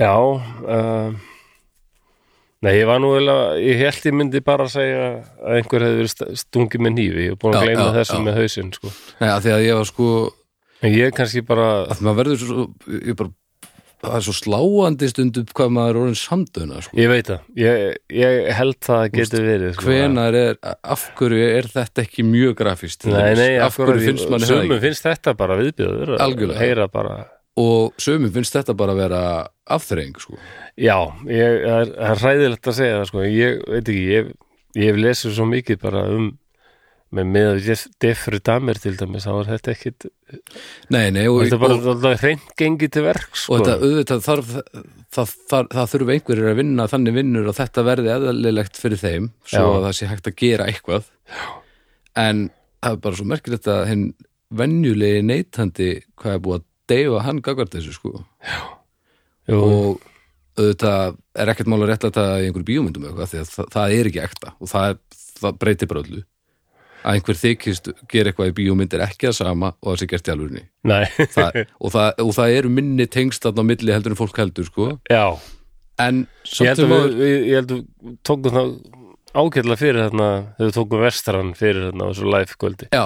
Já 0.00 0.14
uh, 0.16 1.12
nei, 2.64 2.72
ég 2.78 2.86
var 2.88 3.00
nú 3.02 3.12
eiginlega, 3.14 3.54
ég 3.62 3.80
held 3.84 4.06
ég 4.10 4.16
myndi 4.16 4.42
bara 4.44 4.66
að 4.66 4.74
segja 4.74 5.04
að 5.10 5.58
einhver 5.60 5.84
hefði 5.86 5.98
verið 6.00 6.12
st- 6.14 6.30
stungið 6.44 6.84
með 6.86 7.00
ég 7.26 7.34
er 7.34 7.38
búin 7.40 7.56
að 7.56 7.60
Já, 7.60 7.66
gleyma 7.68 7.86
já, 7.88 7.94
þessu 8.00 8.18
já. 8.18 8.24
með 8.26 8.38
hausinn 8.40 8.72
sko. 8.76 8.92
Nei, 9.20 9.28
að 9.30 9.42
því 9.46 9.52
að 9.56 9.64
ég 9.66 9.78
var 9.80 9.88
sko 9.90 10.08
en 10.80 10.94
ég 10.96 11.14
kannski 11.16 11.42
bara, 11.46 11.68
að 11.92 12.02
maður 12.06 12.20
verður 12.22 12.42
svo 12.44 12.66
ég 12.96 13.16
bara, 13.20 13.32
það 14.00 14.14
er 14.16 14.24
svo 14.26 14.34
sláandi 14.36 15.08
stundum 15.10 15.48
hvað 15.56 15.72
maður 15.76 15.90
er 15.90 16.00
orðin 16.02 16.18
samdöna 16.20 16.84
sko. 16.84 16.96
ég 16.98 17.10
veit 17.12 17.28
það. 17.28 17.42
Ég, 17.60 17.98
ég 18.16 18.48
held 18.60 18.78
það 18.86 19.02
geti 19.16 19.42
verið 19.44 19.74
sko, 19.76 19.88
hvenar 19.88 20.38
er, 20.40 20.56
af 20.64 21.04
hverju 21.18 21.50
er 21.58 21.68
þetta 21.74 22.04
ekki 22.06 22.24
mjög 22.28 22.56
grafíst 22.62 23.08
Nei, 23.10 23.34
nei, 23.38 23.50
af 23.62 23.76
hverju 23.78 24.06
finnst 24.06 24.32
manni 24.32 24.48
Sumum 24.48 24.64
ekki? 24.76 24.80
finnst 24.88 25.06
þetta 25.08 25.36
bara 25.38 25.58
viðbjöður 25.60 26.88
bara. 26.94 27.20
Og 27.60 27.96
sömum 28.00 28.30
finnst 28.32 28.54
þetta 28.56 28.76
bara 28.78 28.94
að 28.94 29.00
vera 29.02 29.22
afþreying 29.74 30.20
sko. 30.22 30.38
Já, 30.80 30.96
ég, 31.28 31.58
það 31.66 31.80
er, 31.80 31.90
er 32.08 32.22
hræðilegt 32.22 32.70
að 32.70 32.76
segja 32.78 33.00
það 33.00 33.08
sko. 33.10 33.24
Ég 33.26 33.58
veit 33.66 33.90
ekki, 33.90 34.04
ég, 34.14 34.30
ég 34.78 34.92
hef 34.92 35.00
lesið 35.04 35.34
svo 35.36 35.48
mikið 35.50 35.80
bara 35.82 36.04
um 36.14 36.30
með 37.16 37.30
með 37.34 37.48
Jeff- 37.66 37.88
Jeffrey 38.02 38.42
Dahmer 38.46 38.78
til 38.78 38.92
dæmis, 38.98 39.24
þá 39.26 39.32
er 39.40 39.48
þetta 39.48 39.72
ekkit 39.74 40.06
nei, 40.94 41.10
nei, 41.10 41.24
og, 41.26 41.40
þetta 41.42 41.56
er 41.56 41.62
bara 41.64 41.76
og, 41.78 41.88
alltaf 41.94 42.22
hreint 42.22 42.52
gengið 42.60 42.92
til 42.94 43.04
verk 43.06 43.34
sko. 43.34 43.56
og 43.56 43.64
þetta 43.64 43.88
auðvitað 43.88 44.22
þarf 44.26 44.52
það, 44.54 45.32
það, 45.50 45.70
það, 45.74 45.90
þurfa 45.94 46.14
einhverjir 46.16 46.50
að 46.52 46.60
vinna 46.60 46.88
þannig 46.92 47.16
vinnur 47.18 47.50
og 47.50 47.58
þetta 47.58 47.86
verði 47.90 48.12
eðalilegt 48.14 48.80
fyrir 48.80 49.02
þeim 49.02 49.30
svo 49.42 49.64
Já. 49.64 49.70
að 49.74 49.86
það 49.88 49.96
sé 49.98 50.10
hægt 50.12 50.30
að 50.30 50.38
gera 50.44 50.68
eitthvað 50.70 51.08
Já. 51.10 51.46
en 52.24 52.44
það 52.80 52.92
er 52.94 53.02
bara 53.08 53.20
svo 53.20 53.28
merkilegt 53.34 53.70
að 53.74 53.82
hinn 53.90 54.06
venjulegi 54.60 55.26
neytandi 55.26 55.90
hvað 56.20 56.36
er 56.36 56.44
búið 56.46 56.60
að 56.60 56.68
deyfa 56.90 57.26
hann 57.26 57.42
gagvart 57.46 57.74
þessu 57.74 57.94
sko 57.94 58.14
Jú, 59.50 59.58
og 59.58 60.06
auðvitað 60.60 61.18
er 61.42 61.50
ekkert 61.52 61.70
mál 61.70 61.80
að 61.82 61.88
rétta 61.90 62.10
þetta 62.10 62.24
í 62.38 62.48
einhverju 62.48 62.68
bíómyndum 62.70 63.06
eða 63.06 63.12
eitthvað 63.12 63.30
því 63.32 63.40
að 63.42 63.52
það, 63.54 63.70
það 63.74 63.94
er 63.98 64.10
ekki 64.10 64.22
ekta 64.24 64.52
og 64.58 64.70
það 64.70 65.56
breytir 65.58 65.90
bara 65.90 66.02
öllu 66.04 66.22
að 67.00 67.14
einhver 67.16 67.38
þykist 67.40 67.90
gera 68.12 68.30
eitthvað 68.32 68.50
í 68.52 68.54
bíómynd 68.60 68.94
er 68.98 69.04
ekki 69.06 69.30
að 69.30 69.36
sama 69.40 69.72
og 69.80 69.92
það 69.94 69.98
sé 70.02 70.08
gert 70.12 70.30
í 70.30 70.34
það, 71.34 71.58
og, 71.84 71.88
það, 71.94 72.10
og 72.26 72.32
það 72.36 72.56
eru 72.58 72.72
minni 72.76 73.06
tengst 73.10 73.42
þarna 73.46 73.64
á 73.64 73.68
milli 73.70 73.94
heldur 73.96 74.14
en 74.16 74.20
fólk 74.20 74.40
heldur 74.42 74.68
sko. 74.68 74.88
Já. 75.10 75.24
En 76.00 76.22
Ég 76.24 76.52
samt 76.54 76.68
held 76.70 76.80
sem 76.84 76.94
að 76.94 77.02
áður 77.02 77.16
við, 77.16 77.26
við- 77.26 77.48
ég 77.50 77.58
held 77.60 77.74
að 77.74 77.80
við 77.80 78.14
tókum 78.30 78.54
það 78.56 78.70
ágætlega 79.30 79.80
fyrir 79.80 80.00
þarna 80.06 80.28
þegar 80.56 80.70
við 80.70 80.76
tókum 80.80 81.04
vestran 81.04 81.50
fyrir 81.58 81.84
þarna 81.90 82.06
á 82.06 82.10
þessu 82.10 82.30
live 82.34 82.56
kvöldi. 82.60 82.88
Já, 82.96 83.04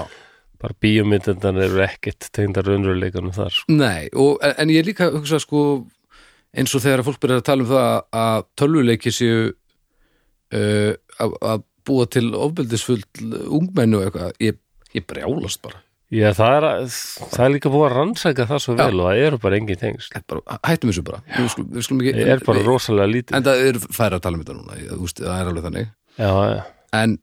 bara 0.65 0.79
bíómyndandan 0.81 1.59
eru 1.67 1.83
ekkert 1.85 2.29
tegndar 2.33 2.65
raunveruleikanum 2.71 3.35
þar 3.37 3.53
sko. 3.59 3.75
nei, 3.77 4.07
og, 4.15 4.39
en, 4.47 4.71
ég 4.73 4.87
líka 4.87 5.11
hugsa 5.13 5.41
sko 5.43 5.65
eins 6.55 6.73
og 6.79 6.85
þegar 6.85 7.03
fólk 7.05 7.19
byrjar 7.21 7.43
að 7.43 7.47
tala 7.51 7.65
um 7.67 7.69
það 7.75 7.91
að 8.23 8.47
tölvuleiki 8.63 9.13
séu 9.13 9.43
uh, 10.55 10.93
að 11.19 11.65
búa 11.89 12.07
til 12.11 12.31
ofbeldisfull 12.35 13.03
ungmennu 13.45 14.05
eitthvað, 14.05 14.37
ég, 14.43 14.61
ég 14.97 15.07
brjálast 15.09 15.63
bara. 15.65 15.83
Já, 16.15 16.29
það 16.37 16.55
er, 16.55 16.65
að, 16.69 16.97
það 17.33 17.45
er 17.45 17.53
líka 17.55 17.71
búið 17.73 17.85
að 17.89 17.95
rannsæka 17.97 18.47
það 18.47 18.61
svo 18.63 18.75
vel 18.79 19.01
og 19.01 19.07
það 19.09 19.21
eru 19.25 19.39
bara 19.43 19.57
engin 19.59 19.81
bara, 20.31 20.59
hættum 20.69 20.93
þessu 20.93 21.05
bara. 21.07 21.21
Við 21.33 21.49
skulum, 21.55 21.71
við 21.75 21.87
skulum 21.87 22.03
ekki, 22.05 22.13
Ég 22.21 22.33
er 22.35 22.45
bara 22.45 22.65
rosalega 22.67 23.11
lítið. 23.11 23.37
En 23.39 23.47
það 23.49 23.63
er 23.65 23.79
færa 23.83 24.21
að 24.21 24.27
tala 24.27 24.39
um 24.39 24.45
þetta 24.45 24.57
núna 24.59 24.79
ég, 24.79 24.93
úst, 25.01 25.23
það 25.25 25.41
er 25.41 25.51
alveg 25.51 25.67
þannig. 25.67 25.91
Já, 26.21 26.31
já, 26.53 26.61
en, 27.01 27.17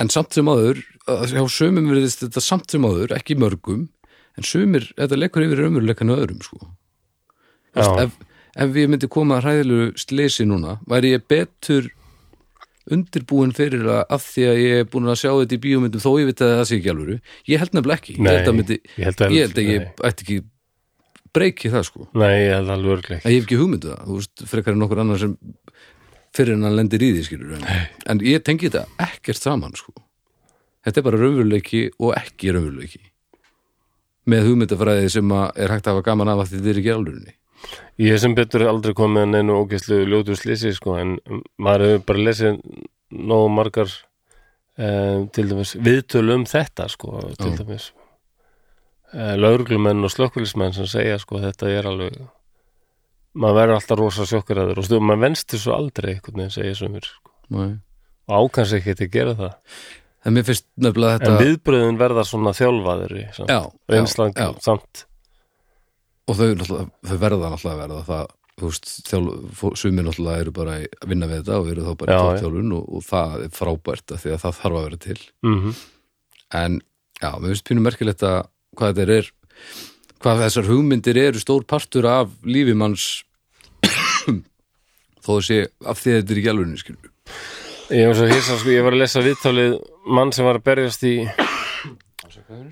en 0.00 0.12
samt 0.14 0.38
sem 0.38 0.48
áður 0.48 0.82
að 1.10 1.34
hjá 1.34 1.42
sömum 1.58 1.90
verðist 1.90 2.24
þetta 2.24 2.44
samt 2.46 2.72
sem 2.72 2.88
áður 2.88 3.14
ekki 3.18 3.36
mörgum, 3.42 3.84
en 4.38 4.48
sömur 4.48 4.88
þetta 4.94 5.20
leikur 5.20 5.44
yfir 5.44 5.64
raunveruleikan 5.64 6.14
öðrum 6.14 6.40
sko. 6.46 6.70
Já. 7.76 8.06
ef, 8.06 8.16
ef 8.56 8.78
ég 8.80 8.90
myndi 8.90 9.10
koma 9.12 9.38
að 9.38 9.48
hræðilegu 9.48 9.90
sleysi 10.00 10.46
núna 10.48 10.78
væri 10.90 11.12
ég 11.12 11.26
betur 11.30 11.90
undirbúin 12.90 13.52
fyrir 13.56 13.82
það 13.84 14.00
af 14.16 14.24
því 14.32 14.44
að 14.50 14.60
ég 14.64 14.78
er 14.80 14.86
búin 14.90 15.10
að 15.12 15.18
sjá 15.20 15.30
þetta 15.36 15.56
í 15.56 15.60
bíómyndum 15.66 16.00
þó 16.04 16.10
ég 16.20 16.30
veit 16.30 16.40
að 16.46 16.54
það 16.56 16.64
sé 16.70 16.78
ekki 16.80 16.90
alvöru. 16.94 17.16
Ég 17.50 17.60
held 17.62 17.74
nefnilega 17.76 18.00
ekki, 18.00 18.14
Nei, 18.18 18.30
ég 18.32 18.38
held 18.40 18.48
að, 18.50 18.56
myndi, 18.60 18.78
ég 18.96 19.04
held 19.10 19.20
að- 19.20 19.34
ég 19.36 19.60
ég 19.70 20.02
ætti 20.10 20.24
ekki 20.26 20.38
breyki 21.36 21.70
það 21.70 21.84
sko. 21.86 22.08
Nei, 22.14 22.36
ég 22.48 22.54
held 22.56 22.70
alveg 22.74 22.94
örgleik 22.96 23.24
ég 23.24 23.36
hef 23.36 23.44
ekki 23.46 23.58
hugmyndu 23.60 23.92
það, 23.92 24.06
þú 24.08 24.16
veist, 24.20 24.44
frekar 24.50 24.72
en 24.74 24.80
nokkur 24.82 25.02
annar 25.04 25.18
sem 25.18 25.36
fyrir 26.34 26.54
en 26.56 26.62
hann 26.66 26.76
lendir 26.78 27.02
í 27.02 27.12
því 27.14 27.22
skilur 27.26 27.54
en, 27.58 27.66
en 28.06 28.18
ég 28.24 28.42
tengi 28.46 28.70
þetta 28.70 28.86
ekkert 28.98 29.38
saman 29.42 29.72
sko. 29.76 29.92
þetta 30.86 30.98
er 30.98 31.02
bara 31.06 31.18
raunveruleiki 31.20 31.90
og 32.00 32.14
ekki 32.16 32.50
raunveruleiki. 32.54 33.00
Með 34.30 34.46
hugmyndafræði 34.48 35.10
sem 35.10 35.30
er 35.32 35.68
hægt 35.74 35.86
að 35.88 35.94
hafa 35.96 36.06
gaman 36.10 36.28
af 36.28 36.42
að 36.44 36.52
þetta 36.56 36.70
er 36.74 36.80
ekki 36.82 36.92
alvörinni 36.94 37.34
Ég 38.00 38.16
sem 38.22 38.34
betur 38.36 38.64
aldrei 38.70 38.94
komið 38.96 39.26
að 39.26 39.32
neinu 39.34 39.58
ógeðslu 39.60 40.00
ljótu 40.08 40.36
slisi 40.38 40.72
sko, 40.72 40.96
en 41.00 41.18
maður 41.60 41.86
hefur 41.86 42.06
bara 42.08 42.26
lesið 42.30 42.60
nógu 43.10 43.50
margar 43.52 43.90
um, 44.80 45.26
til 45.34 45.46
dæmis 45.50 45.74
viðtölu 45.76 46.38
um 46.38 46.46
þetta 46.48 46.88
sko, 46.92 47.18
til 47.36 47.52
dæmis 47.58 47.90
uh, 49.12 49.34
lauruglumenn 49.36 50.06
og 50.06 50.14
slökkvölismenn 50.14 50.76
sem 50.76 50.88
segja 50.88 51.20
sko, 51.20 51.42
þetta 51.44 51.72
er 51.74 51.90
alveg 51.90 52.20
maður 53.38 53.60
verður 53.60 53.76
alltaf 53.76 54.00
rosa 54.00 54.26
sjokkaraður 54.26 54.80
og 54.80 54.86
stundum 54.86 55.10
maður 55.10 55.24
venst 55.28 55.52
þessu 55.52 55.74
aldrei 55.74 56.14
einhvern 56.16 56.40
veginn 56.40 56.54
segja 56.54 56.78
sumir 56.80 57.06
sko. 57.06 57.34
Nei. 57.54 57.76
og 58.30 58.46
ákans 58.46 58.74
ekki 58.78 58.96
að 58.96 59.12
gera 59.12 59.36
það 59.38 59.52
en 60.24 60.36
mér 60.36 60.48
finnst 60.48 60.66
nefnilega 60.80 61.18
en 61.18 61.22
þetta 61.22 61.44
viðbröðin 61.44 62.00
verða 62.00 62.24
svona 62.28 62.52
þjálfaðri 62.56 63.28
samt. 63.36 63.52
já, 63.52 63.60
já, 63.92 64.02
já, 64.34 64.50
samt 64.64 65.04
og 66.30 66.38
þau, 66.38 66.48
þau 67.06 67.16
verða 67.20 67.50
náttúrulega 67.52 67.76
að 67.76 67.82
verða 67.84 68.02
það 68.10 68.36
sumir 69.80 70.04
náttúrulega 70.04 70.42
eru 70.44 70.52
bara 70.54 70.74
að 70.80 71.08
vinna 71.08 71.28
við 71.30 71.40
þetta 71.40 71.60
og 71.62 71.70
eru 71.72 71.86
þá 71.86 71.94
bara 72.02 72.16
Já, 72.16 72.20
í 72.20 72.26
tóttjálfun 72.26 72.74
og, 72.76 72.90
og 72.98 73.06
það 73.06 73.46
er 73.46 73.54
frábært 73.56 74.14
af 74.14 74.22
því 74.22 74.34
að 74.34 74.42
það 74.44 74.58
þarf 74.60 74.80
að 74.80 74.86
vera 74.88 75.00
til. 75.06 75.18
Mm 75.46 75.72
en 76.50 76.80
já, 77.20 77.30
mér 77.38 77.52
finnst 77.52 77.66
pínu 77.68 77.82
merkilegt 77.84 78.24
að 78.26 78.40
hvað 78.78 79.00
þetta 79.00 79.18
er 79.18 79.30
hvað 80.20 80.42
þessar 80.44 80.68
hugmyndir 80.70 81.20
eru 81.20 81.42
stór 81.42 81.66
partur 81.68 82.08
af 82.10 82.32
lífi 82.44 82.74
manns 82.76 83.06
þó 85.24 85.36
að 85.36 85.44
sé 85.46 85.60
af 85.86 86.00
því 86.00 86.14
að 86.14 86.20
þetta 86.20 86.34
er 86.34 86.42
ekki 86.42 86.52
alveg 86.54 86.82
skilur 86.82 87.08
Ég 87.90 88.06
var 88.06 88.14
svo 88.14 88.26
hissa, 88.30 88.54
sko, 88.54 88.70
ég 88.70 88.84
var 88.86 88.94
að 88.94 89.00
lesa 89.02 89.22
viðtalið 89.24 89.72
mann 90.14 90.30
sem 90.34 90.46
var 90.46 90.60
að 90.60 90.66
berjast 90.68 91.06
í 91.08 91.14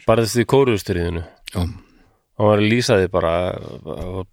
barðist 0.07 0.39
í 0.39 0.47
kóruðstyrðinu 0.47 1.25
já, 1.25 1.63
hann 2.39 2.49
var 2.53 2.61
að 2.63 2.71
lýsa 2.73 2.99
því 3.01 3.09
bara 3.13 3.33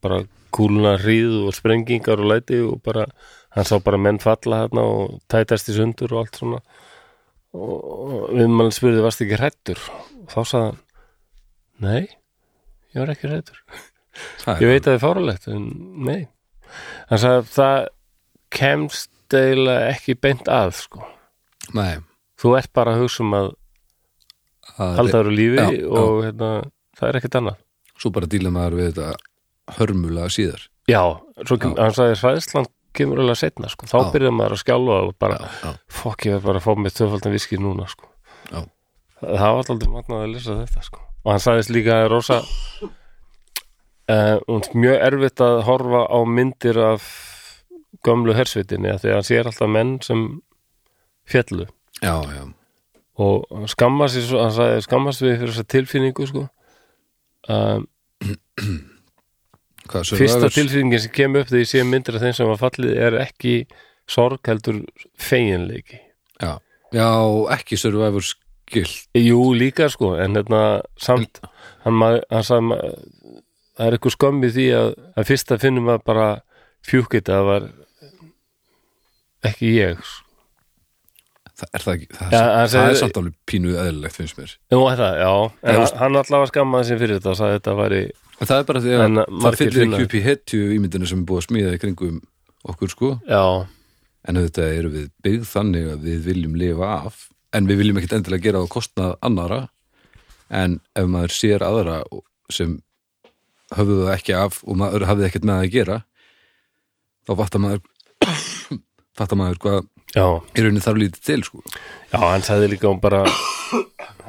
bara 0.03 0.19
kúluna 0.55 0.95
hríð 1.01 1.33
og 1.49 1.55
sprengingar 1.57 2.21
og 2.21 2.29
læti 2.31 2.61
og 2.63 2.77
bara 2.85 3.07
hann 3.55 3.67
sá 3.67 3.75
bara 3.83 3.99
menn 3.99 4.19
falla 4.23 4.63
hérna 4.65 4.83
og 4.87 5.17
tætast 5.31 5.71
í 5.71 5.75
sundur 5.75 6.13
og 6.13 6.21
allt 6.23 6.39
svona. 6.39 6.61
Og 7.55 8.29
við 8.35 8.51
mann 8.51 8.71
spurði 8.75 9.03
varst 9.03 9.23
ekki 9.23 9.39
hrættur 9.39 9.81
og 9.89 10.31
þá 10.31 10.39
sagði 10.43 10.69
hann 10.69 10.81
nei, 11.85 12.03
ég 12.95 13.01
var 13.01 13.11
ekki 13.15 13.29
hrættur 13.31 13.59
ég 14.61 14.69
veit 14.69 14.85
að 14.85 14.87
það 14.87 14.95
er 14.95 15.03
fáralegt 15.03 15.47
en 15.51 15.67
nei. 16.07 16.21
Hann 17.09 17.21
sagði 17.21 17.41
að 17.41 17.51
það 17.55 17.79
kemst 18.55 19.11
eiginlega 19.35 19.91
ekki 19.91 20.15
beint 20.21 20.47
að 20.51 20.69
sko. 20.77 21.01
Nei, 21.75 21.97
þú 22.39 22.53
ert 22.59 22.71
bara 22.77 22.93
að 22.95 23.01
hugsa 23.03 23.23
um 23.25 23.33
að 23.35 23.47
halda 24.77 25.17
þér 25.17 25.29
á 25.31 25.33
lífi 25.39 25.57
Já, 25.59 25.65
já. 25.75 25.87
og 25.99 26.19
hérna, 26.23 26.49
það 26.99 27.09
er 27.09 27.19
ekkert 27.19 27.37
annað 27.41 27.61
svo 27.99 28.11
bara 28.15 28.29
díla 28.29 28.51
maður 28.53 28.79
við 28.79 28.89
þetta 28.93 29.77
hörmulega 29.79 30.31
síðar 30.33 30.65
já, 30.89 31.01
svo 31.43 31.57
kem, 31.57 31.73
Já. 31.75 31.81
hann 31.83 31.95
sagði 31.97 32.17
hræðslan 32.21 32.67
kemur 32.95 33.21
alveg 33.23 33.39
setna 33.39 33.69
sko. 33.71 33.87
þá 33.89 33.97
Já. 33.97 34.11
byrjar 34.13 34.35
maður 34.35 34.55
að 34.55 34.61
skjálfa 34.63 34.99
og 35.03 35.15
bara, 35.19 35.39
já, 35.63 35.71
fokk 35.91 36.27
ég 36.27 36.35
verð 36.37 36.49
bara 36.49 36.61
að 36.61 36.67
fá 36.67 36.71
mér 36.79 36.95
tvöfaldan 36.95 37.35
viski 37.35 37.59
núna 37.59 37.87
sko. 37.91 38.09
já, 38.51 38.61
það 39.21 39.39
var 39.41 39.61
alltaf 39.63 39.89
magnað 39.91 40.25
að 40.25 40.33
lesa 40.35 40.59
þetta 40.61 40.85
sko. 40.85 41.01
og 41.25 41.31
hann 41.33 41.43
sagðist 41.43 41.73
líka 41.73 41.99
að 42.03 42.09
rosa 42.13 42.41
uh, 44.11 44.67
mjög 44.77 44.99
erfitt 45.09 45.43
að 45.43 45.61
horfa 45.69 46.03
á 46.07 46.19
myndir 46.29 46.81
af 46.93 47.07
gömlu 48.05 48.35
hersvitinni 48.37 48.91
af 48.93 49.01
því 49.01 49.11
að 49.11 49.17
hann 49.17 49.29
sér 49.31 49.49
alltaf 49.49 49.71
menn 49.71 49.95
sem 50.05 50.25
fjallu 51.25 51.65
já, 52.03 52.15
já. 52.21 52.43
og 53.17 53.69
skammast 53.71 54.19
hann 54.35 54.53
sagði 54.53 54.85
skammast 54.85 55.25
við 55.25 55.39
fyrir 55.39 55.55
þessa 55.55 55.71
tilfinningu 55.73 56.29
sko. 56.29 56.45
Um, 57.51 57.85
fyrsta 59.89 60.49
tilfinningin 60.53 61.01
sem 61.03 61.11
kemur 61.13 61.43
upp 61.43 61.51
þegar 61.51 61.61
ég 61.63 61.69
sé 61.71 61.83
myndir 61.85 62.17
af 62.17 62.23
þeim 62.25 62.35
sem 62.37 62.49
var 62.49 62.59
fallið 62.61 62.95
er 63.07 63.17
ekki 63.21 63.55
sorg 64.09 64.41
heldur 64.49 64.79
feginleiki. 65.21 65.99
Já, 66.41 66.55
já, 66.93 67.07
ekki 67.55 67.77
Survivor 67.79 68.25
skill 68.25 68.89
Jú, 69.17 69.39
líka 69.57 69.87
sko, 69.93 70.15
en 70.19 70.35
hérna 70.39 70.61
samt, 70.97 71.39
hann, 71.85 71.93
ma- 72.01 72.23
hann 72.33 72.43
sagði 72.45 72.79
það 73.75 73.85
er 73.85 73.97
eitthvað 73.97 74.15
skömmi 74.17 74.49
því 74.55 74.65
að, 74.79 74.89
að 75.19 75.27
fyrst 75.29 75.51
að 75.53 75.63
finnum 75.67 75.89
að 75.93 76.03
bara 76.07 76.27
fjúkit 76.85 77.29
að 77.29 77.35
það 77.35 77.49
var 77.51 77.67
ekki 79.51 79.73
ég 79.77 80.01
sko. 80.01 80.24
Það 81.55 81.69
er 81.77 81.83
það 81.85 81.93
ekki, 81.95 82.07
það, 82.11 82.31
hann 82.35 82.51
það 82.55 82.71
segir- 82.73 82.89
er 82.91 82.97
samt 82.99 83.17
alveg 83.21 83.35
pínu 83.47 83.75
eðlilegt 83.79 84.15
finnst 84.17 84.37
mér. 84.41 84.53
Er 84.75 84.79
það, 84.99 85.13
já, 85.21 85.29
en 85.63 85.77
Já, 85.79 85.93
hann, 86.01 86.17
allavega 86.19 86.49
skammaði 86.51 86.87
sér 86.89 86.99
fyrir 86.99 87.19
þetta 87.19 87.31
og 87.31 87.37
sagði 87.39 87.53
að 87.53 87.59
þetta 87.61 87.75
væri 87.79 88.01
En 88.35 88.49
það 88.49 88.57
er 88.59 88.65
bara 88.67 88.81
því 88.83 88.91
að 88.95 89.03
En 89.05 89.15
það 89.45 89.55
fyllir 89.61 89.85
ekki 89.85 90.05
upp 90.09 90.15
í 90.19 90.21
hetju 90.25 90.59
ímyndinu 90.75 91.07
sem 91.07 91.21
er 91.21 91.27
búið 91.29 91.39
að 91.39 91.45
smíða 91.47 91.75
í 91.77 91.79
kringum 91.79 92.17
okkur 92.67 92.91
sko. 92.91 93.11
Já, 93.31 93.43
en 94.27 94.39
auðvitað 94.41 94.73
eru 94.81 94.89
við 94.97 95.05
byggð 95.23 95.45
þannig 95.53 95.87
að 95.93 96.03
við 96.09 96.19
viljum 96.27 96.57
lifa 96.59 96.89
af 97.05 97.21
en 97.55 97.69
við 97.69 97.79
viljum 97.79 98.01
ekkit 98.01 98.17
endilega 98.17 98.43
gera 98.49 98.59
á 98.59 98.73
kostnað 98.75 99.13
annara 99.23 99.61
en 100.51 100.79
ef 100.99 101.07
maður 101.07 101.31
sér 101.37 101.63
aðra 101.63 102.01
sem 102.51 102.75
höfðu 103.75 104.01
það 104.09 104.13
ekki 104.17 104.35
af 104.37 104.59
og 104.67 104.75
maður 104.83 105.07
hafði 105.07 105.29
ekkert 105.29 105.47
með 105.47 105.61
að 105.63 105.71
gera 105.77 105.97
þá 107.25 107.31
fattar 107.39 107.63
maður 107.63 107.81
fattar 109.17 109.39
maður 109.39 109.61
hvað 109.63 109.79
í 110.15 110.63
rauninni 110.63 110.83
þarf 110.83 110.99
lítið 111.01 111.21
til 111.27 111.41
sko. 111.43 111.61
Já, 112.13 112.17
hann 112.23 112.45
sagði 112.47 112.69
líka 112.75 112.87
um 112.87 112.99
bara, 113.03 113.23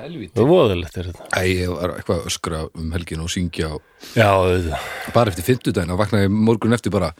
er 0.03 0.49
voðalegt 0.49 0.97
er 0.99 1.11
þetta. 1.13 1.27
Æ, 1.31 1.41
ég 1.53 1.71
var 1.71 1.95
eitthvað 1.97 2.21
að 2.23 2.31
öskra 2.33 2.63
um 2.75 2.93
helgin 2.97 3.23
og 3.23 3.31
syngja 3.33 3.73
og 3.77 3.83
Já, 4.17 4.29
auðvitað, 4.33 4.89
bara 5.15 5.33
eftir 5.33 5.47
fimmtudaginn 5.47 5.95
að 5.95 6.01
vaknaði 6.03 6.31
morgun 6.35 6.77
eftir 6.77 6.95
bara 6.95 7.13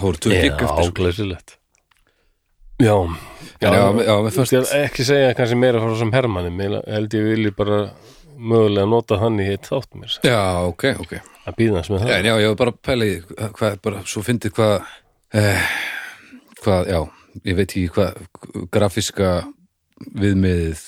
voru 0.00 0.18
tvö 0.18 0.32
já, 0.34 0.40
gigg 0.46 0.56
eftir 0.56 0.66
sko. 0.68 0.86
áglæsilegt 0.88 1.58
Já, 2.82 2.96
já, 3.62 3.68
já, 3.70 3.82
já, 4.02 4.14
mér 4.24 4.34
fannst 4.34 4.52
Ég 4.56 4.64
skal 4.66 4.80
ekki 4.88 5.04
segja 5.06 5.34
kannski 5.38 5.58
meira 5.60 5.78
frá 5.78 5.92
þessum 5.92 6.10
hermanni. 6.16 6.50
Mér 6.56 6.80
held 6.90 7.14
ég 7.14 7.28
vilji 7.28 7.52
bara 7.54 7.82
mögulega 8.42 8.88
nota 8.90 9.18
hann 9.22 9.38
í 9.38 9.46
heitt 9.46 9.68
þátt 9.70 9.92
mér 9.94 10.16
já, 10.26 10.40
ok, 10.66 10.88
ok. 11.04 11.12
Að 11.46 11.58
býða 11.58 11.80
þess 11.82 11.92
með 11.92 12.02
það. 12.02 12.14
En 12.16 12.26
já, 12.26 12.34
ég 12.42 12.50
var 12.52 12.58
bara 12.64 12.72
að 12.74 12.80
pæla 12.88 13.06
í 13.06 13.12
því, 13.14 13.50
hvað, 13.58 13.76
bara 13.86 14.02
svo 14.10 14.22
fyndið 14.26 14.54
hvað 14.56 14.74
eh, 15.38 15.70
hvað, 16.62 16.92
já, 16.92 17.00
ég 17.48 17.58
veit 17.58 17.68
ekki 17.70 17.88
hvað 17.96 18.22
grafíska 18.74 19.32
viðmiðið, 20.02 20.80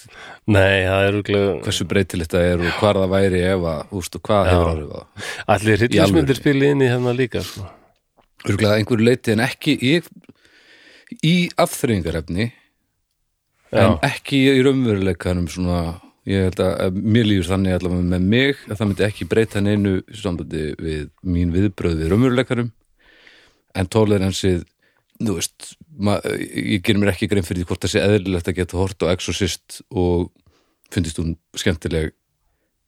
Nei, 0.44 0.84
það 0.84 1.06
er 1.06 1.16
úrglega 1.16 1.52
hversu 1.64 1.86
breytilegt 1.88 2.34
það 2.34 2.46
er 2.50 2.62
og 2.64 2.80
hvar 2.80 2.98
það 3.00 3.12
væri 3.14 3.38
ef 3.48 3.62
að, 3.70 3.94
ústu, 3.96 4.20
hvað 4.24 4.48
hefur 4.50 4.70
árið 4.72 4.90
það. 4.90 5.28
Allir 5.54 5.80
hryllismyndir 5.80 6.38
spili 6.40 6.70
inn 6.74 6.82
í 6.84 6.90
hérna 6.90 7.14
líka 7.16 7.40
sko. 7.46 7.64
Örgulega 8.44 8.76
einhverju 8.80 9.06
leiti 9.08 9.32
en 9.32 9.44
ekki 9.44 9.76
í, 9.78 9.94
í 11.24 11.34
afþreyingarefni 11.64 12.50
en 13.74 13.96
ekki 14.04 14.42
í 14.50 14.60
raunveruleikanum 14.66 15.48
svona, 15.50 15.80
ég 16.28 16.50
held 16.50 16.60
að, 16.66 17.00
mér 17.00 17.30
líður 17.30 17.50
þannig 17.54 17.78
allavega 17.78 18.08
með 18.12 18.28
mig 18.34 18.60
að 18.68 18.76
það 18.76 18.90
myndi 18.90 19.06
ekki 19.08 19.28
breyta 19.30 19.64
neinu 19.64 19.96
sambandi 20.12 20.66
við 20.76 21.08
mín 21.24 21.54
viðbröð 21.54 22.02
við 22.02 22.12
raunveruleikanum 22.12 22.70
en 23.74 23.90
tóleransið 23.90 24.62
þú 25.20 25.36
veist, 25.38 25.74
ég 26.54 26.82
ger 26.84 26.98
mér 26.98 27.12
ekki 27.14 27.28
grein 27.30 27.46
fyrir 27.46 27.62
því 27.62 27.68
hvort 27.70 27.84
það 27.84 27.94
sé 27.94 28.04
eðlilegt 28.04 28.50
að 28.50 28.58
geta 28.60 28.80
hort 28.80 29.04
á 29.06 29.12
Exorcist 29.12 29.82
og 29.90 30.30
fyndist 30.94 31.20
hún 31.20 31.36
skemmtileg 31.58 32.14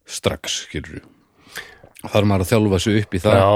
strax, 0.06 0.64
skilur 0.66 1.04
þar 2.06 2.20
er 2.20 2.28
maður 2.28 2.44
að 2.44 2.50
þjálfa 2.52 2.78
sig 2.82 2.98
upp 3.00 3.14
í 3.16 3.20
það. 3.22 3.36
Já, 3.40 3.46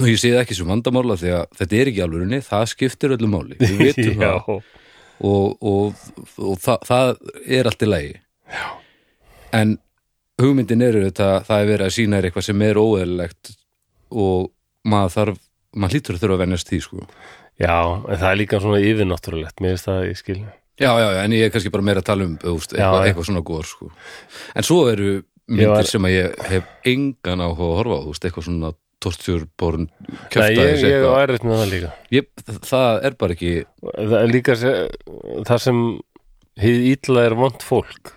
og 0.00 0.06
ég 0.08 0.20
sé 0.20 0.30
það 0.32 0.42
ekki 0.42 0.56
sem 0.56 0.70
vandamála 0.72 1.16
því 1.18 1.32
að 1.36 1.56
þetta 1.58 1.78
er 1.78 1.90
ekki 1.90 2.04
alvörinni, 2.04 2.38
það 2.46 2.64
skiptir 2.72 3.14
öllu 3.16 3.30
máli 3.32 3.58
við 3.60 3.82
vitum 3.82 4.22
já, 4.24 4.30
það 4.46 4.60
og, 5.18 5.66
og, 5.66 6.04
og 6.38 6.60
það, 6.62 6.86
það 6.86 7.12
er 7.58 7.68
allt 7.68 7.84
í 7.84 7.88
lagi. 7.88 8.14
Já. 8.48 8.66
en 9.58 9.74
hugmyndin 10.40 10.84
er 10.86 11.00
þetta 11.08 11.28
það 11.44 11.62
er 11.62 11.70
verið 11.72 11.88
að 11.88 11.94
sína 11.98 12.18
þér 12.18 12.28
eitthvað 12.28 12.46
sem 12.46 12.62
er 12.64 12.80
óeðlilegt 12.80 13.50
og 14.24 14.46
maður 14.88 15.14
þarf 15.16 15.42
maður 15.78 15.94
hlýtur 15.98 16.16
að 16.18 16.22
þurfa 16.24 16.36
að 16.38 16.42
venjast 16.44 16.70
því 16.72 16.80
sko. 16.84 17.06
Já, 17.58 17.76
en 18.08 18.18
það 18.20 18.28
er 18.32 18.38
líka 18.42 18.60
svona 18.62 18.80
yfirnáttúrulegt 18.86 19.62
Mér 19.64 19.72
finnst 19.76 19.88
það 19.88 20.04
í 20.10 20.16
skil. 20.20 20.38
Já, 20.78 20.90
já, 20.94 21.06
já, 21.10 21.20
en 21.24 21.32
ég 21.34 21.46
er 21.48 21.50
kannski 21.54 21.72
bara 21.74 21.82
meira 21.88 22.02
að 22.04 22.06
tala 22.10 22.26
um 22.28 22.36
úst, 22.52 22.74
eitthvað, 22.76 23.06
eitthvað 23.08 23.26
svona 23.30 23.42
góður 23.48 23.66
sko. 23.72 23.88
En 24.54 24.66
svo 24.68 24.76
eru 24.92 25.08
myndir 25.48 25.72
var- 25.72 25.88
sem 25.90 26.04
að 26.06 26.14
ég 26.14 26.36
hef 26.52 26.68
engan 26.86 27.42
áhuga 27.42 27.66
að 27.66 27.78
horfa 27.80 27.96
á, 27.98 28.00
þú 28.04 28.12
veist, 28.12 28.28
eitthvað 28.28 28.46
svona 28.46 28.70
tortjúrborn 29.02 29.88
Nei, 29.88 30.20
kjöftaðis 30.30 30.84
ég, 30.84 30.92
ég 30.92 31.02
á 31.06 31.12
eitthvað. 31.18 31.42
með 31.48 31.58
það 31.62 31.72
líka. 31.72 31.90
Ég, 32.14 32.28
það 32.68 33.04
er 33.08 33.16
bara 33.18 33.34
ekki 33.38 33.52
Það 33.94 34.14
er 34.22 34.32
líka 34.34 34.56
se- 34.58 34.88
það 35.50 35.60
sem 35.66 35.82
hið 36.62 36.86
ítla 36.92 37.26
er 37.26 37.34
vond 37.38 37.62
fólk. 37.62 38.14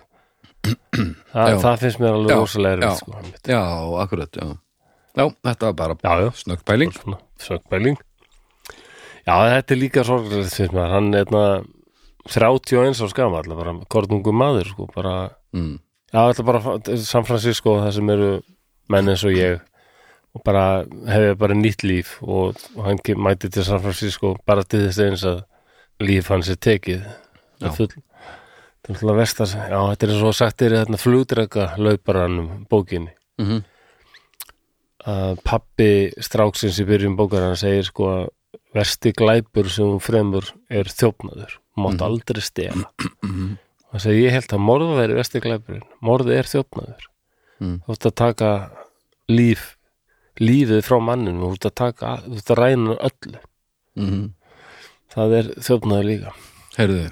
Þa, 1.32 1.46
Já. 1.50 1.56
Það 1.62 1.80
finnst 1.82 1.98
mér 2.02 2.14
alveg 2.14 2.30
já. 2.30 2.38
erfitt 2.72 2.98
sko, 3.02 3.22
já, 3.50 3.60
akkurat, 4.04 4.38
já. 4.38 4.48
Já, 5.18 5.24
þetta 5.44 5.72
var 5.74 5.96
bara 5.98 6.30
snöggpæling. 6.38 6.92
Svona 6.94 7.18
sökbæling 7.42 8.00
Já, 9.22 9.36
þetta 9.38 9.74
er 9.74 9.78
líka 9.78 10.02
sorglega 10.06 10.48
finnst 10.50 10.74
mér, 10.74 10.88
hann 10.90 11.12
er 11.14 11.22
hérna 11.22 11.44
31 12.26 13.02
á 13.02 13.06
skama, 13.10 13.38
alltaf 13.38 13.58
bara 13.58 13.74
kornungu 13.90 14.34
maður, 14.34 14.70
sko, 14.72 14.86
bara 14.94 15.14
mm. 15.54 15.76
já, 16.10 16.18
alltaf 16.22 16.46
bara 16.48 16.76
San 16.98 17.26
Francisco, 17.26 17.76
það 17.84 17.94
sem 17.98 18.10
eru 18.16 18.32
menn 18.90 19.12
eins 19.12 19.22
og 19.26 19.36
ég. 19.36 19.62
Og 20.32 20.40
bara 20.46 20.82
hefði 21.12 21.32
bara 21.36 21.54
nýtt 21.58 21.82
líf 21.84 22.14
og, 22.24 22.56
og 22.72 22.86
hann 22.86 23.00
mæti 23.20 23.50
til 23.52 23.66
San 23.66 23.82
Francisco 23.84 24.30
bara 24.48 24.64
til 24.64 24.80
þess 24.86 25.02
eins 25.04 25.24
að 25.28 25.42
líf 26.00 26.30
hans 26.32 26.48
er 26.48 26.56
tekið. 26.56 27.02
Það 27.60 27.76
full 27.76 27.90
þetta 27.92 28.88
er 28.88 28.96
alltaf 28.96 29.18
vestar, 29.18 29.52
já, 29.52 29.80
þetta 29.92 30.08
er 30.08 30.32
sagt 30.38 30.64
er 30.64 30.76
þetta 30.80 31.02
flugdrega 31.02 31.66
lauparanum 31.78 32.64
bókinni. 32.70 33.12
Mm 33.38 33.62
að 35.08 35.40
pappi 35.44 35.90
stráksins 36.22 36.78
í 36.82 36.86
byrjun 36.86 37.16
bókar 37.18 37.42
hann 37.48 37.56
segir 37.58 37.84
sko 37.88 38.08
að 38.10 38.28
versti 38.74 39.12
glæpur 39.12 39.68
sem 39.68 39.84
hún 39.84 40.00
fremur 40.00 40.46
er 40.70 40.84
þjófnaður, 40.88 41.58
mátt 41.76 41.98
Mhm. 42.00 42.06
aldrei 42.06 42.40
stela. 42.42 42.86
Hann 43.22 44.00
segir 44.00 44.28
ég 44.30 44.32
held 44.32 44.48
að 44.48 44.62
morð 44.64 44.92
væri 44.96 45.14
versti 45.18 45.40
glæpurinn, 45.40 45.82
morði 46.00 46.38
er 46.38 46.44
þjófnaður. 46.44 47.08
Mm. 47.62 47.80
þú 47.86 47.92
ert 47.92 48.06
að 48.08 48.14
taka 48.14 48.70
líf 49.28 49.76
lífið 50.40 50.80
frá 50.82 50.98
manninu, 50.98 51.38
þú 51.44 51.52
ert 51.52 51.66
að 51.68 51.74
taka 51.74 52.16
þú 52.26 52.36
ert 52.36 52.50
að 52.50 52.58
ræna 52.58 52.96
öllu, 52.96 53.38
-hmm. 53.96 54.30
það 55.14 55.32
er 55.38 55.44
þjófnaður 55.60 56.04
líka. 56.08 56.32
Heyrðu, 56.76 57.10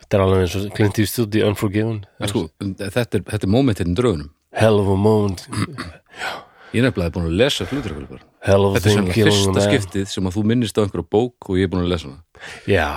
þetta 0.00 0.14
er 0.14 0.20
alveg 0.20 0.40
eins 0.42 0.56
og 0.56 0.74
Clint 0.74 0.98
Eastwood 0.98 1.34
í 1.34 1.42
Unforgiven. 1.46 2.04
En 2.20 2.28
sko, 2.28 2.48
þetta 2.60 3.14
er, 3.14 3.22
er 3.32 3.46
mómentinn 3.48 3.92
í 3.92 3.94
draugunum. 3.94 4.30
Hell 4.52 4.80
of 4.80 4.88
a 4.88 4.96
moment 4.96 5.48
ég 6.74 6.82
er 6.82 6.88
nefnilega 6.88 7.14
búin 7.14 7.28
að 7.30 7.36
lesa 7.38 7.64
a 7.64 7.70
þetta 7.70 7.80
er 7.80 8.82
thing 8.82 8.96
svona 8.98 9.14
killing 9.14 9.34
a 9.34 9.38
fyrsta 9.38 9.66
skiptið 9.68 10.06
sem 10.10 10.28
að 10.28 10.36
þú 10.36 10.42
minnist 10.50 10.78
á 10.78 10.82
einhverja 10.82 11.10
bók 11.14 11.48
og 11.48 11.58
ég 11.60 11.68
er 11.68 11.72
búin 11.72 11.84
að 11.86 11.92
lesa 11.94 12.10
hana. 12.10 12.22
Já, 12.68 12.90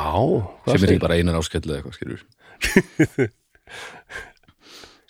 sem 0.68 0.82
er 0.82 0.94
ekki 0.96 1.04
bara 1.06 1.18
einan 1.20 1.38
áskell 1.40 1.64
eða 1.64 1.78
eitthvað 1.80 1.98
skilur 2.00 2.22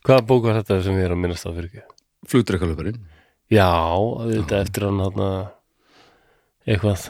hvaða 0.08 0.26
bók 0.28 0.48
var 0.48 0.60
þetta 0.60 0.82
sem 0.86 0.98
ég 1.00 1.08
er 1.08 1.16
að 1.16 1.22
minnast 1.24 1.48
á 1.48 1.52
fyrir 1.52 1.70
ekki? 1.72 1.86
Flugdrökkulparinn 2.28 3.00
Já, 3.48 3.72
þetta 4.28 4.60
eftir 4.60 4.88
hann 4.90 5.00
hann 5.06 5.22
eitthvað, 6.68 7.08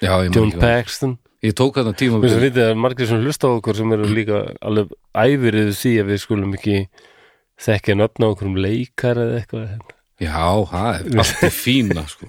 já, 0.00 0.12
ég, 0.24 0.32
John. 0.32 0.52
Paxton. 0.56 1.18
Ég 1.44 1.52
tók 1.58 1.76
þarna 1.76 1.92
tíma 1.98 2.20
Mér 2.22 2.38
finnst 2.38 2.60
að 2.62 2.76
margir 2.80 3.08
sem 3.10 3.20
hlusta 3.20 3.50
á 3.50 3.56
okkur 3.58 3.76
sem 3.76 3.92
eru 3.92 4.06
líka 4.08 4.44
alveg 4.62 4.94
æfirið 5.12 5.72
því 5.76 5.92
að 6.00 6.12
við 6.12 6.22
skulum 6.22 6.54
ekki 6.56 6.76
þekkja 7.62 7.96
nöfna 7.98 8.30
okkur 8.32 8.48
um 8.48 8.60
leikar 8.62 9.20
eða 9.20 9.40
eitthvað 9.40 9.66
já, 10.22 10.46
það 10.70 10.88
er 10.92 11.20
allt 11.22 11.44
í 11.46 11.50
fína 11.54 12.06
sko. 12.10 12.28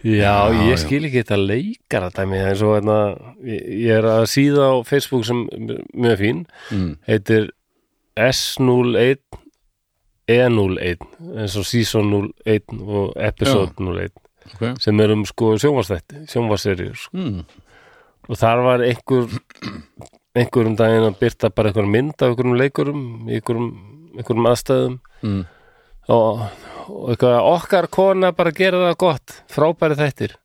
Já, 0.00 0.48
Já, 0.48 0.52
ég 0.56 0.70
já. 0.72 0.78
skil 0.80 1.04
ekki 1.04 1.20
þetta 1.20 1.36
leikar 1.36 2.06
að 2.06 2.14
dæmi 2.16 2.38
eins 2.40 2.62
og 2.64 2.70
hérna, 2.78 2.98
ég 3.44 3.98
er 3.98 4.06
að 4.08 4.22
síða 4.32 4.70
á 4.72 4.74
Facebook 4.88 5.26
sem 5.28 5.42
mjög 5.92 6.16
fín 6.22 6.38
mm. 6.72 6.94
heitir 7.10 7.50
S01 8.16 9.20
E01 10.30 11.04
eins 11.36 11.58
og 11.60 11.68
Season 11.68 12.14
01 12.46 12.80
og 12.80 13.12
Episode 13.20 13.76
01 13.76 14.16
okay. 14.54 14.72
sem 14.80 15.04
er 15.04 15.12
um 15.12 15.26
sko 15.28 15.52
sjónvarsþætti, 15.60 16.24
sjónvarserjur 16.32 16.96
sko. 16.96 17.20
mm. 17.20 17.44
og 18.30 18.40
þar 18.40 18.64
var 18.64 18.86
einhver 18.86 19.28
einhverjum 20.32 20.80
daginn 20.80 21.10
að 21.10 21.20
byrta 21.20 21.52
bara 21.52 21.74
einhverjum 21.74 21.96
mynd 21.98 22.16
af 22.16 22.32
einhverjum 22.32 22.56
leikurum 22.56 23.06
einhverjum, 23.28 23.70
einhverjum 24.16 24.52
aðstæðum 24.54 24.98
Mm. 25.20 25.44
Og, 26.10 26.44
og 26.90 27.10
eitthvað 27.12 27.48
okkar 27.54 27.88
kona 27.92 28.32
bara 28.36 28.52
gera 28.56 28.82
það 28.88 29.00
gott. 29.04 29.36
Frábæri 29.50 29.98
þættir. 29.98 30.36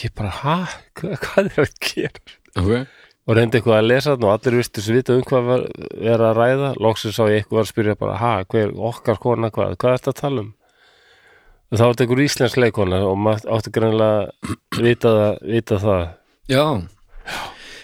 Ég 0.00 0.14
bara, 0.16 0.32
ha, 0.42 0.56
hvað, 0.96 1.16
hvað 1.26 1.50
er 1.50 1.64
að 1.66 1.72
gera? 1.84 2.36
Okay. 2.52 2.82
og 3.24 3.36
reyndi 3.38 3.56
eitthvað 3.56 3.78
að 3.78 3.86
lesa 3.88 4.12
og 4.12 4.26
allir 4.28 4.58
vistu 4.58 4.82
svo 4.84 4.96
vita 4.98 5.14
um 5.16 5.22
hvað 5.24 5.46
var, 5.48 5.62
er 6.00 6.24
að 6.24 6.38
ræða. 6.40 6.72
Loksins 6.84 7.16
sá 7.16 7.22
ég 7.28 7.42
eitthvað 7.42 7.62
að 7.62 7.70
spyrja 7.70 7.98
bara 8.00 8.18
ha, 8.20 8.32
hver, 8.52 8.74
okkar 8.90 9.20
kona, 9.22 9.52
hvað, 9.54 9.76
hvað 9.80 9.94
er 9.94 10.02
þetta 10.02 10.14
að 10.14 10.20
tala 10.20 10.44
um? 10.44 10.50
Og 11.72 11.78
þá 11.78 11.84
var 11.84 11.94
þetta 11.94 12.04
einhver 12.04 12.22
íslensk 12.26 12.60
leikona 12.60 12.98
og 13.08 13.14
maður 13.16 13.52
átti 13.56 13.72
greinlega 13.72 14.50
vita, 14.76 15.12
það, 15.16 15.38
vita 15.54 15.78
það. 15.80 16.02
Já, 16.52 16.64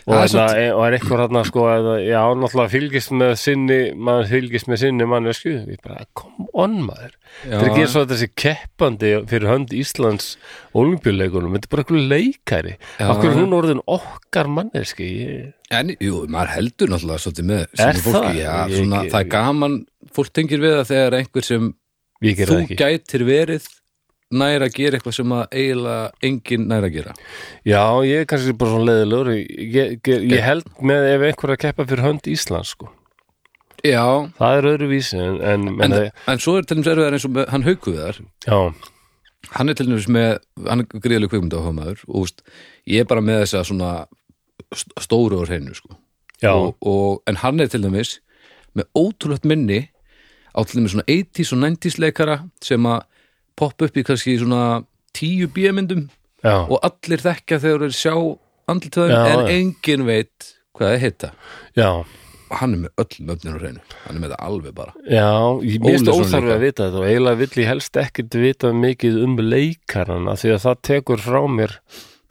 og, 0.09 0.15
Það 0.15 0.23
er 0.25 0.31
hérna, 0.33 0.45
e, 0.57 0.69
er 0.89 0.95
eitthvað 0.97 1.21
hérna 1.23 1.41
sko 1.45 1.65
að, 1.69 1.87
já, 2.09 2.21
náttúrulega 2.41 2.73
fylgist 2.73 3.11
með 3.21 3.33
sinni 3.43 3.79
maður 4.09 4.31
fylgist 4.33 4.71
með 4.73 4.81
sinni 4.83 5.09
mannesku 5.11 5.53
ég 5.53 5.83
bara, 5.85 6.07
come 6.17 6.47
on 6.57 6.79
maður. 6.87 7.13
Þetta 7.45 7.59
er 7.61 7.69
ekki 7.69 7.83
eins 7.85 7.97
og 8.01 8.07
þessi 8.15 8.29
keppandi 8.41 9.11
fyrir 9.29 9.51
hönd 9.53 9.75
Íslands 9.77 10.31
olimpíuleikunum 10.79 11.55
þetta 11.59 11.69
er 11.69 11.75
bara 11.75 11.85
eitthvað 11.85 12.09
leikari. 12.15 12.75
Er 13.05 13.37
hún 13.37 13.57
orðin 13.59 13.83
okkar 13.99 14.49
manneski. 14.57 15.09
En, 15.71 15.93
jú, 16.01 16.23
maður 16.33 16.55
heldur 16.57 16.93
náttúrulega 16.95 17.25
svolítið 17.27 17.51
með 17.53 17.67
sínu 17.77 18.05
fólki, 18.07 18.39
já, 18.41 18.55
svona, 18.73 19.03
ég- 19.05 19.13
það 19.13 19.21
er 19.27 19.31
gaman 19.37 19.77
fólk 20.17 20.33
tengir 20.33 20.63
við 20.65 20.79
það 20.81 20.89
þegar 20.95 21.19
einhver 21.21 21.45
sem 21.45 21.69
þú 22.49 22.57
gætir 22.81 23.25
verið 23.29 23.69
nær 24.35 24.65
að 24.67 24.75
gera 24.77 24.99
eitthvað 24.99 25.17
sem 25.17 25.33
að 25.33 25.57
eiginlega 25.57 26.29
enginn 26.29 26.67
nær 26.69 26.85
að 26.89 26.95
gera. 26.99 27.15
Já, 27.65 27.83
ég 28.05 28.23
er 28.23 28.29
kannski 28.29 28.55
bara 28.61 28.75
svona 28.75 28.91
leiðilegur. 28.93 29.31
Ég, 29.39 29.97
ég, 30.05 30.29
ég, 30.35 30.43
held 30.45 30.69
með 30.85 31.09
ef 31.15 31.25
einhver 31.31 31.55
að 31.55 31.61
keppa 31.65 31.87
fyrir 31.89 32.05
hönd 32.05 32.29
Íslands 32.29 32.75
sko. 32.77 32.91
Já, 33.87 34.03
það 34.41 34.57
er 34.59 34.67
öðruvísi 34.73 35.19
en, 35.23 35.37
en, 35.41 35.67
en, 35.79 35.93
en, 35.95 36.07
en 36.33 36.41
svo 36.43 36.57
er 36.59 36.65
til 36.67 36.81
dæmis 36.81 36.89
erfiðar 36.91 37.15
eins 37.15 37.27
og 37.29 37.35
með, 37.37 37.45
hann 37.53 37.63
haukuðar 37.63 38.17
já, 38.43 38.57
hann 39.55 39.71
er 39.71 39.77
til 39.79 39.87
dæmis 39.87 40.09
með, 40.11 40.33
hann 40.67 40.83
er 40.83 40.89
gríðlega 41.05 41.31
kvikmynda 41.31 41.61
áhugaður 41.63 42.03
og 42.09 42.25
úst, 42.25 42.43
ég 42.91 43.05
er 43.05 43.07
bara 43.07 43.23
með 43.23 43.45
þessa 43.45 43.63
svona 43.69 43.93
st- 44.75 44.97
stóru 45.07 45.39
á 45.39 45.47
hreinu 45.47 45.77
sko. 45.79 45.95
já, 46.43 46.51
og, 46.57 46.75
og, 46.83 47.23
en 47.31 47.39
hann 47.45 47.63
er 47.63 47.71
til 47.71 47.85
dæmis 47.87 48.17
með 48.75 48.91
ótrúlegt 48.99 49.47
minni 49.47 49.79
á 50.51 50.61
til 50.67 50.81
dæmis 50.81 50.97
svona 50.97 51.07
80s 51.15 51.55
og 51.55 51.63
90s 51.63 52.01
leikara 52.03 52.39
sem 52.59 52.83
að 52.91 53.07
poppa 53.59 53.89
upp 53.89 53.99
í 53.99 54.05
kannski 54.07 54.37
svona 54.41 54.63
10 55.19 55.51
bíamyndum 55.57 56.07
já, 56.45 56.55
og 56.69 56.79
allir 56.87 57.23
þekkja 57.25 57.59
þegar 57.65 57.85
þeir 57.89 57.99
sjá 57.99 58.15
andlitöðum 58.69 59.13
Já, 59.17 59.21
en 59.33 59.45
já. 59.45 59.53
enginn 59.59 60.07
veit 60.09 60.49
hvað 60.77 60.95
það 60.95 61.05
heita 61.07 61.31
já. 61.79 61.91
Hann 62.49 62.73
er 62.73 62.79
með 62.81 63.01
öll 63.03 63.25
möfnir 63.29 63.57
á 63.57 63.61
hreinu. 63.61 63.81
Hann 64.07 64.17
er 64.17 64.21
með 64.23 64.31
það 64.33 64.45
alveg 64.47 64.73
bara. 64.79 64.93
Já, 65.05 65.27
ég 65.69 65.83
mér 65.85 65.99
finnst 65.99 66.07
Ólafsson 66.09 66.23
óþarfi 66.25 66.47
líka. 66.47 66.55
að 66.55 66.63
vita 66.65 66.85
þetta 66.87 67.01
og 67.03 67.09
eiginlega 67.11 67.41
vill 67.43 67.61
ég 67.61 67.69
helst 67.69 67.99
ekkert 68.01 68.37
vita 68.41 68.71
mikið 68.73 69.19
um 69.27 69.35
leikarana 69.45 70.37
því 70.41 70.53
að 70.55 70.63
það 70.65 70.79
tekur 70.89 71.25
frá 71.27 71.41
mér 71.59 71.75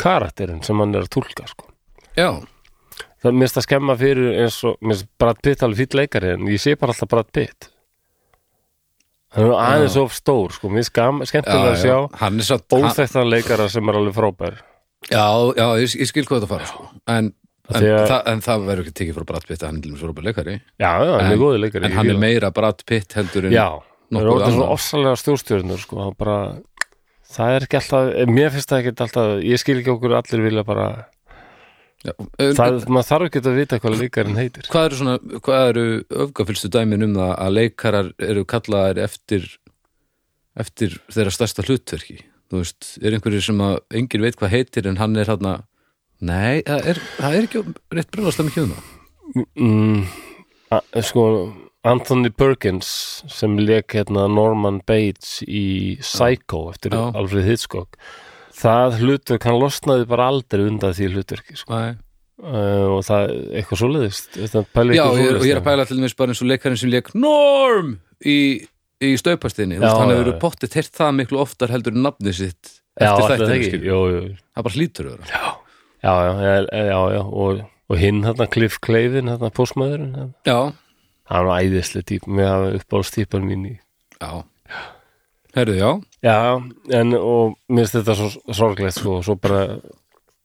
karakterinn 0.02 0.64
sem 0.66 0.82
hann 0.82 0.96
er 0.98 1.06
að 1.06 1.12
túlka 1.14 1.46
sko. 1.52 1.68
já, 2.18 2.32
það 3.22 3.38
að 3.62 3.68
skemma 3.68 3.98
fyrir 4.02 4.34
eins 4.42 4.58
og 4.66 4.82
Brad 5.22 5.42
Pitt 5.46 5.62
alveg 5.66 5.84
fýtt 5.84 5.98
leikari 6.02 6.34
en 6.34 6.50
ég 6.50 6.62
sé 6.66 6.74
bara 6.78 6.96
alltaf 6.96 7.10
Brad 7.14 7.30
Pitt 7.34 7.70
hann 9.38 9.52
er 9.54 9.58
aðeins 9.64 9.98
of 10.02 10.16
stór 10.18 10.54
sko. 10.56 10.70
mér 10.74 10.88
gam- 10.94 11.24
skemmtilega 11.30 11.74
að 11.74 11.78
já, 11.78 11.82
sjá 11.84 11.98
er 12.38 12.88
óþekktan 12.90 13.30
leikara 13.32 13.68
sem 13.70 13.90
er 13.92 14.00
alveg 14.00 14.16
frábær. 14.18 14.56
Já, 15.12 15.26
já, 15.58 15.68
ég, 15.84 15.98
ég 16.02 16.10
skil 16.10 16.26
hvað 16.26 16.42
þetta 16.42 16.50
fara 16.54 16.70
sko. 16.72 16.88
en, 17.08 17.32
en, 17.70 17.82
að- 17.82 18.08
það, 18.10 18.22
en 18.34 18.42
það 18.48 18.66
verður 18.72 18.86
ekki 18.88 18.96
tekið 19.02 19.18
frá 19.20 19.26
Brad 19.32 19.46
Pitt 19.48 19.62
að 19.64 19.70
hann 19.72 19.82
er 19.84 20.00
frábær 20.02 20.28
leikari. 20.30 20.56
Já, 20.82 20.92
já, 21.06 21.12
hann 21.22 21.32
er 21.36 21.42
góði 21.44 21.62
leikari 21.66 21.86
en 21.86 21.92
ég 21.94 21.98
hann 22.02 22.10
er 22.16 22.22
meira 22.26 22.52
Brad 22.56 22.82
Pitt 22.88 23.14
heldur 23.20 23.46
en 23.50 23.54
Já, 23.56 23.68
það 24.12 24.22
er 24.24 24.32
orðin 24.34 24.56
svona 24.58 24.72
ofsalega 24.78 25.20
stjórnstjörnur 25.22 25.84
sko, 25.84 26.00
það 26.02 26.18
bara 26.24 26.38
það 27.38 27.54
er 27.58 27.66
ekki 27.68 27.78
alltaf, 27.82 28.10
mér 28.32 28.50
finnst 28.56 28.70
það 28.72 28.82
ekki 28.84 28.96
alltaf 29.06 29.32
ég 29.44 29.60
skil 29.62 29.78
ekki 29.82 29.94
okkur 29.94 30.16
allir 30.18 30.44
vilja 30.48 30.64
bara 30.68 30.88
það, 32.16 32.80
maður 32.88 33.10
þarf 33.10 33.28
ekki 33.28 33.44
að 33.44 33.60
vita 33.60 33.80
hvað 33.84 34.00
leikarinn 34.02 34.40
heitir. 34.40 34.68
Hvað 34.72 34.90
eru 34.90 35.00
svona, 35.02 35.40
hvað 35.46 35.70
eru 35.72 35.86
öfgafylstu 36.26 36.72
dæmin 36.74 37.08
um 37.08 37.16
það 37.18 37.34
að 37.36 37.56
leikarar 37.58 38.12
eru 38.30 38.46
kallaðar 38.50 39.02
eftir 39.06 39.48
eftir 40.58 40.98
þeirra 41.14 41.34
stærsta 41.36 41.66
hlutverki? 41.68 42.22
Þú 42.48 42.62
veist, 42.62 42.94
er 43.04 43.18
einhverjir 43.18 43.44
sem 43.44 43.60
að 43.62 43.80
enginn 44.00 44.24
veit 44.24 44.38
hvað 44.40 44.54
heitir 44.56 44.88
en 44.88 45.02
hann 45.02 45.18
er 45.20 45.30
hann 45.34 45.50
nei, 46.24 46.64
það 46.66 46.92
er, 46.94 47.02
það 47.18 47.36
er 47.38 47.48
ekki 47.48 47.64
rétt 47.94 48.14
brjóðast 48.14 48.42
að 48.42 48.60
um 48.64 48.72
það 48.74 48.94
mm, 49.62 50.00
sko 51.06 51.26
Anthony 51.88 52.32
Perkins 52.34 52.90
sem 53.32 53.58
leik 53.62 53.94
hérna 53.96 54.26
Norman 54.32 54.82
Bates 54.88 55.42
í 55.46 55.98
Psycho 56.02 56.68
eftir 56.72 56.96
Já. 56.96 57.04
Alfred 57.14 57.46
Hitchcock 57.48 58.00
það 58.58 59.00
hlutverk, 59.04 59.48
hann 59.48 59.60
losnaði 59.62 60.08
bara 60.10 60.30
aldrei 60.34 60.66
undan 60.68 60.96
því 60.98 61.12
hlutverki 61.14 61.58
sko. 61.60 61.82
Uh, 62.38 62.98
og 62.98 63.00
það 63.08 63.32
eitthvað 63.58 63.80
svoleiðist 63.82 64.36
Já, 64.38 64.60
og 64.62 65.16
ég, 65.18 65.24
er- 65.26 65.40
og 65.40 65.46
ég 65.48 65.56
er 65.56 65.58
að 65.58 65.64
pæla 65.66 65.86
til 65.90 65.96
dæmis 65.98 66.14
bara 66.14 66.30
eins 66.36 66.42
og 66.46 66.50
leikarinn 66.52 66.78
sem 66.78 66.92
leik 66.94 67.08
Norm 67.18 67.96
í, 68.22 68.36
í 69.02 69.10
staupastinni, 69.18 69.80
hann 69.82 70.12
hefur 70.14 70.30
já. 70.30 70.38
pottet 70.44 70.78
heyrt 70.78 70.94
það 70.94 71.16
miklu 71.18 71.40
oftar 71.42 71.74
heldur 71.74 71.98
en 71.98 72.06
nafnið 72.06 72.38
sitt 72.38 72.76
Já, 72.94 73.10
eftir 73.10 73.34
ætli 73.40 73.82
það 73.88 74.28
það 74.54 74.68
bara 74.68 74.76
hlýtur 74.78 75.10
öður 75.16 75.34
já, 75.34 75.42
já, 76.06 76.14
já, 76.14 76.54
já, 76.78 77.02
já 77.18 77.24
og, 77.26 77.64
og 77.90 78.02
hinn 78.04 78.22
hérna 78.28 78.50
Cliff 78.54 78.78
Clavin 78.86 79.34
hérna 79.34 79.50
postmaðurinn, 79.58 80.14
hann. 80.22 80.78
Var 81.28 81.50
æðislega 81.58 82.10
típ 82.14 82.30
með 82.30 82.54
að 82.54 82.68
uppáhaldstýpan 82.84 83.50
mín 83.50 83.66
í 83.72 83.76
já 84.22 84.30
Herðu, 85.58 85.78
já, 85.82 85.92
Já, 86.24 86.38
en 87.00 87.14
og 87.18 87.56
mér 87.70 87.86
finnst 87.88 87.96
þetta 88.00 88.16
svo 88.20 88.54
sorglegt 88.54 88.98
sko, 88.98 89.18
og 89.20 89.26
svo 89.26 89.36
bara 89.42 89.64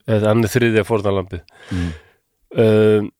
þetta 0.09 0.33
er 0.33 0.55
þriðja 0.57 0.87
fórnarlampið 0.89 1.43
Mm. 1.73 1.91
um, 2.59 3.11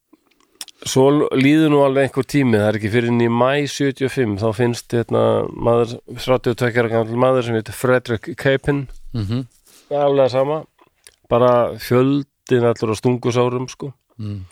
Svo 0.83 1.29
líður 1.39 1.69
nú 1.71 1.77
alveg 1.85 2.09
einhver 2.09 2.25
tími 2.27 2.57
það 2.59 2.65
er 2.67 2.77
ekki 2.77 2.89
fyrir 2.91 3.11
inn 3.13 3.21
í 3.23 3.29
mæ 3.31 3.63
75 3.71 4.33
þá 4.41 4.49
finnst 4.57 4.91
hérna 4.91 5.21
maður 5.55 5.93
32 6.19 6.81
ára 6.81 6.89
gammal 6.91 7.21
maður 7.23 7.45
sem 7.47 7.55
heitir 7.55 7.77
Frederick 7.77 8.33
Capin 8.35 8.81
mm 9.15 9.45
alveg 9.93 10.31
sama 10.33 10.57
bara 11.29 11.77
fjöldin 11.79 12.65
allur 12.67 12.91
á 12.91 12.95
stungusárum 12.99 13.69
sko. 13.69 13.93
Mm. 14.19 14.43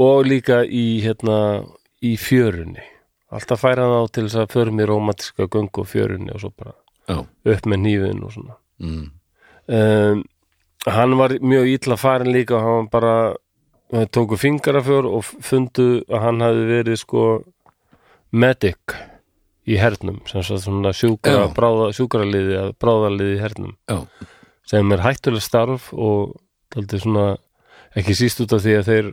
og 0.00 0.26
líka 0.26 0.64
í 0.66 1.00
hérna 1.04 1.64
í 2.02 2.16
fjörunni 2.18 2.82
alltaf 3.30 3.62
færa 3.62 3.86
hann 3.86 4.02
á 4.02 4.12
til 4.12 4.26
þess 4.26 4.42
að 4.42 4.52
förum 4.54 4.82
í 4.82 4.88
rómatiska 4.90 5.46
göngu 5.46 5.84
og 5.84 5.90
fjörunni 5.90 6.34
og 6.34 6.42
svo 6.42 6.52
bara 6.56 6.74
Já, 7.10 7.22
upp 7.26 7.66
með 7.66 7.82
nýfin 7.84 8.24
og 8.26 8.34
svona 8.34 8.56
mm. 8.82 9.06
um, 9.78 10.24
hann 10.86 11.16
var 11.18 11.36
mjög 11.42 11.70
illa 11.74 11.96
farin 12.00 12.32
líka 12.34 12.58
og 12.58 12.66
hann 12.66 12.90
bara 12.92 13.14
tóku 14.14 14.38
fingrafjör 14.38 15.08
og 15.10 15.24
fundu 15.24 16.04
að 16.08 16.26
hann 16.26 16.44
hafi 16.44 16.66
verið 16.68 17.00
sko 17.00 17.24
medic 18.30 18.94
í 19.66 19.78
hernum 19.78 20.20
sem 20.30 20.42
svona 20.46 20.92
sjúkra, 20.96 21.46
Já. 21.46 21.54
bráða, 21.54 21.90
sjúkraliði 21.94 22.54
eða 22.58 22.76
bráðaliði 22.80 23.34
í 23.34 23.40
hernum 23.42 23.74
já, 23.90 23.98
sem 24.70 24.94
er 24.94 25.02
hættuleg 25.04 25.44
starf 25.44 25.90
og 25.92 26.36
daldið 26.74 27.04
svona 27.04 27.26
ekki 27.98 28.14
síst 28.16 28.42
út 28.44 28.54
af 28.54 28.62
því 28.64 28.76
að 28.78 28.90
þeir 28.90 29.10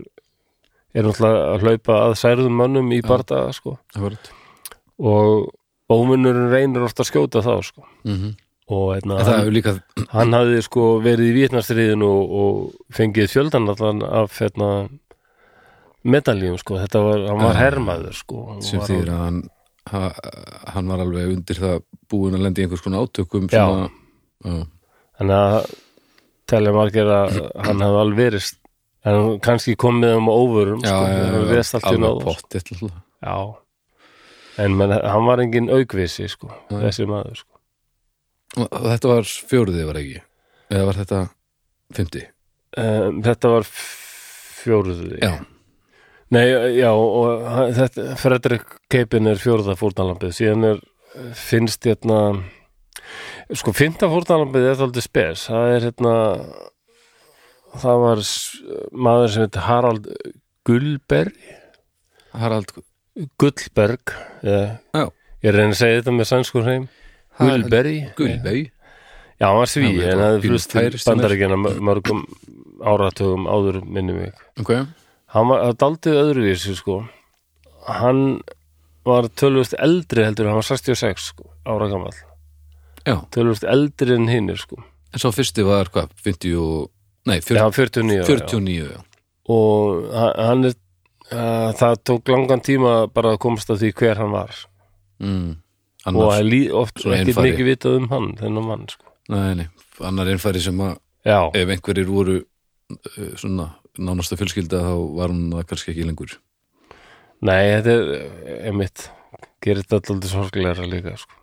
eru 0.98 1.12
náttúrulega 1.12 1.46
að 1.54 1.64
hlaupa 1.66 2.02
að 2.08 2.18
særðum 2.24 2.60
mönnum 2.64 2.92
í 2.96 3.00
Já. 3.02 3.08
bardaga 3.08 3.54
sko. 3.56 3.78
Og 4.98 5.54
óvinnurinn 5.94 6.52
reynir 6.52 6.84
ofta 6.88 7.06
að 7.06 7.12
skjóta 7.12 7.46
þá 7.46 7.54
sko. 7.70 7.88
Mm 8.08 8.36
og 8.68 8.96
hérna, 8.96 9.20
Það 9.24 9.38
hann, 9.38 9.50
líka 9.56 9.74
hann 10.12 10.36
hafði 10.36 10.62
sko 10.66 10.86
verið 11.04 11.30
í 11.30 11.36
Vietnastriðinu 11.38 12.08
og, 12.08 12.34
og 12.42 12.96
fengið 12.96 13.30
fjöldan 13.32 13.70
allan 13.72 14.02
af 14.04 14.36
hérna, 14.42 14.72
medaljum 16.08 16.58
sko, 16.60 16.80
þetta 16.84 17.04
var, 17.06 17.24
hann 17.30 17.44
var 17.46 17.56
Já. 17.56 17.62
hermaður 17.64 18.18
sko. 18.18 18.42
Sem 18.66 18.84
þýðir 18.84 19.14
að 19.14 19.24
hann 19.24 19.42
ha, 19.94 20.04
hann 20.76 20.92
var 20.92 21.04
alveg 21.06 21.32
undir 21.38 21.62
það 21.64 21.80
búin 22.12 22.36
að 22.36 22.44
lendi 22.44 22.66
einhvers 22.66 22.84
konar 22.84 23.08
átökum 23.08 23.48
Já. 23.48 23.64
svona, 23.64 23.88
já, 24.44 24.58
þannig 25.20 25.38
að 25.38 25.58
telja 26.48 26.76
margir 26.76 27.12
að 27.12 27.40
hann 27.68 27.86
hafði 27.86 28.02
alveg 28.04 28.24
verið 28.26 28.52
en 29.08 29.38
kannski 29.44 29.76
komið 29.80 30.18
um 30.20 30.30
óvörum 30.32 30.84
sko, 30.84 30.96
alveg 31.92 32.14
alltaf. 32.14 32.96
já. 33.24 33.38
En 34.58 34.74
menn, 34.78 34.92
hann 34.92 35.28
var 35.28 35.42
engin 35.44 35.70
aukvisi 35.70 36.26
sko, 36.32 36.50
Nei. 36.72 36.80
þessi 36.88 37.06
maður 37.10 37.44
sko. 37.44 37.54
Þetta 38.58 39.12
var 39.12 39.28
fjóruði 39.28 39.86
var 39.86 40.00
ekki? 40.02 40.24
Eða 40.74 40.88
var 40.88 40.98
þetta 40.98 41.20
fymti 41.96 42.24
um, 42.82 43.22
þetta 43.24 43.52
var 43.54 43.68
fjóruði 43.68 45.22
já, 45.22 45.34
Nei, 46.34 46.44
já, 46.76 46.90
og 46.92 47.46
þetta, 47.78 48.10
Fredrik 48.20 48.74
Keipin 48.92 49.30
er 49.32 49.40
fjórða 49.40 49.78
fórnalampið, 49.80 50.34
síðan 50.36 50.66
er 50.74 50.82
finnst 51.40 51.86
hérna 51.88 52.18
Sko, 53.56 53.72
fymta 53.72 54.10
fórnalambið 54.12 54.66
er 54.68 54.80
þáldið 54.82 55.06
spes. 55.06 55.46
Það 55.48 55.74
er 55.76 55.86
hérna 55.88 56.14
það 57.82 58.02
var 58.04 58.22
maður 59.08 59.32
sem 59.34 59.46
heitir 59.46 59.66
Harald 59.68 60.08
Gullberg. 60.68 61.36
Harald 62.38 62.72
Gullberg 63.42 64.14
eða, 64.44 64.80
Já. 64.94 65.04
ég 65.44 65.56
reyna 65.56 65.74
að 65.74 65.80
segja 65.82 66.02
þetta 66.02 66.16
með 66.18 66.30
sænskur 66.32 66.66
hreim. 66.68 66.88
Harald 67.40 67.68
Gullberg. 67.68 68.12
Gullbau 68.18 68.60
Já, 69.38 69.46
hann 69.52 69.60
var 69.60 69.70
sví, 69.70 69.90
en 70.02 70.18
það 70.18 70.36
er 70.36 70.46
flust 70.48 71.06
bandaríkjana 71.06 71.58
mör- 71.62 71.78
mörgum 71.86 72.24
áratögum 72.82 73.44
áður 73.46 73.84
minni 73.86 74.14
mig. 74.16 74.32
Ok, 74.60 74.72
hann 75.36 75.48
var 75.52 75.74
daldið 75.78 76.18
öðruvísi 76.24 76.74
sko. 76.80 77.04
Hann 77.86 78.42
var 79.06 79.28
tölvust 79.30 79.76
eldri 79.78 80.26
heldur, 80.26 80.50
hann 80.50 80.58
var 80.58 80.66
66 80.66 81.22
sko, 81.30 81.46
ára 81.70 81.86
gamall, 81.92 82.18
já. 83.06 83.22
Tölvust 83.32 83.64
eldri 83.64 84.16
en 84.18 84.28
hinnir 84.28 84.58
sko, 84.58 84.82
En 85.14 85.20
svo 85.22 85.30
fyrsti 85.32 85.64
var 85.64 85.86
hvað, 85.94 86.10
50 86.26 86.58
og 86.60 86.90
Nei, 87.28 87.40
já, 87.42 87.64
40, 87.68 88.02
49 88.02 88.18
ára, 88.18 88.24
já. 88.24 88.28
49 88.32 88.90
já. 88.96 89.00
og 89.50 90.10
hann 90.16 90.34
hann 90.48 90.66
er 90.70 90.76
uh, 91.32 91.70
það 91.80 91.96
tók 92.08 92.30
langan 92.34 92.62
tíma 92.64 92.94
bara 93.14 93.34
að 93.36 93.42
komast 93.46 93.70
að 93.74 93.82
því 93.86 93.94
hver 94.02 94.22
hann 94.24 94.32
var 94.36 94.56
Mm. 95.20 95.56
og 96.06 96.14
það 96.22 96.40
er 96.40 96.46
lí- 96.46 96.72
oft 96.78 97.00
Svona 97.02 97.16
ekki 97.24 97.34
mikið 97.42 97.66
vitað 97.72 97.96
um 97.98 98.08
hann 98.12 98.28
þennan 98.38 98.68
mann 98.68 98.84
sko. 98.92 99.04
nei, 99.34 99.56
nei, 99.58 99.66
annar 100.00 100.30
einfari 100.30 100.62
sem 100.62 100.78
að 100.78 100.94
já, 101.26 101.40
ef 101.58 101.72
einhverjir 101.74 102.06
voru 102.12 102.36
uh, 102.44 103.32
svona 103.36 103.66
nánasta 103.98 104.38
fjölskylda 104.38 104.78
þá 104.86 104.94
var 105.18 105.34
hún 105.34 105.50
það 105.56 105.66
kannski 105.72 105.92
ekki 105.96 106.06
lengur 106.06 106.36
nei, 107.42 107.82
þetta 107.82 107.96
er 107.98 108.70
emitt, 108.70 109.08
gerir 109.66 109.82
þetta 109.90 110.14
alltaf 110.14 110.32
sorglegra 110.32 110.86
líka 110.88 111.18
sko. 111.18 111.34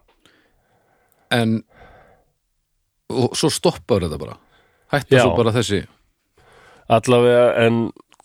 En 1.34 1.64
og 3.10 3.34
svo 3.36 3.50
stoppar 3.52 4.06
þetta 4.06 4.18
bara 4.22 4.38
Hætta 4.94 5.16
Já. 5.18 5.22
svo 5.26 5.34
bara 5.36 5.52
þessi. 5.58 5.82
Allavega, 6.88 7.44
en 7.66 7.82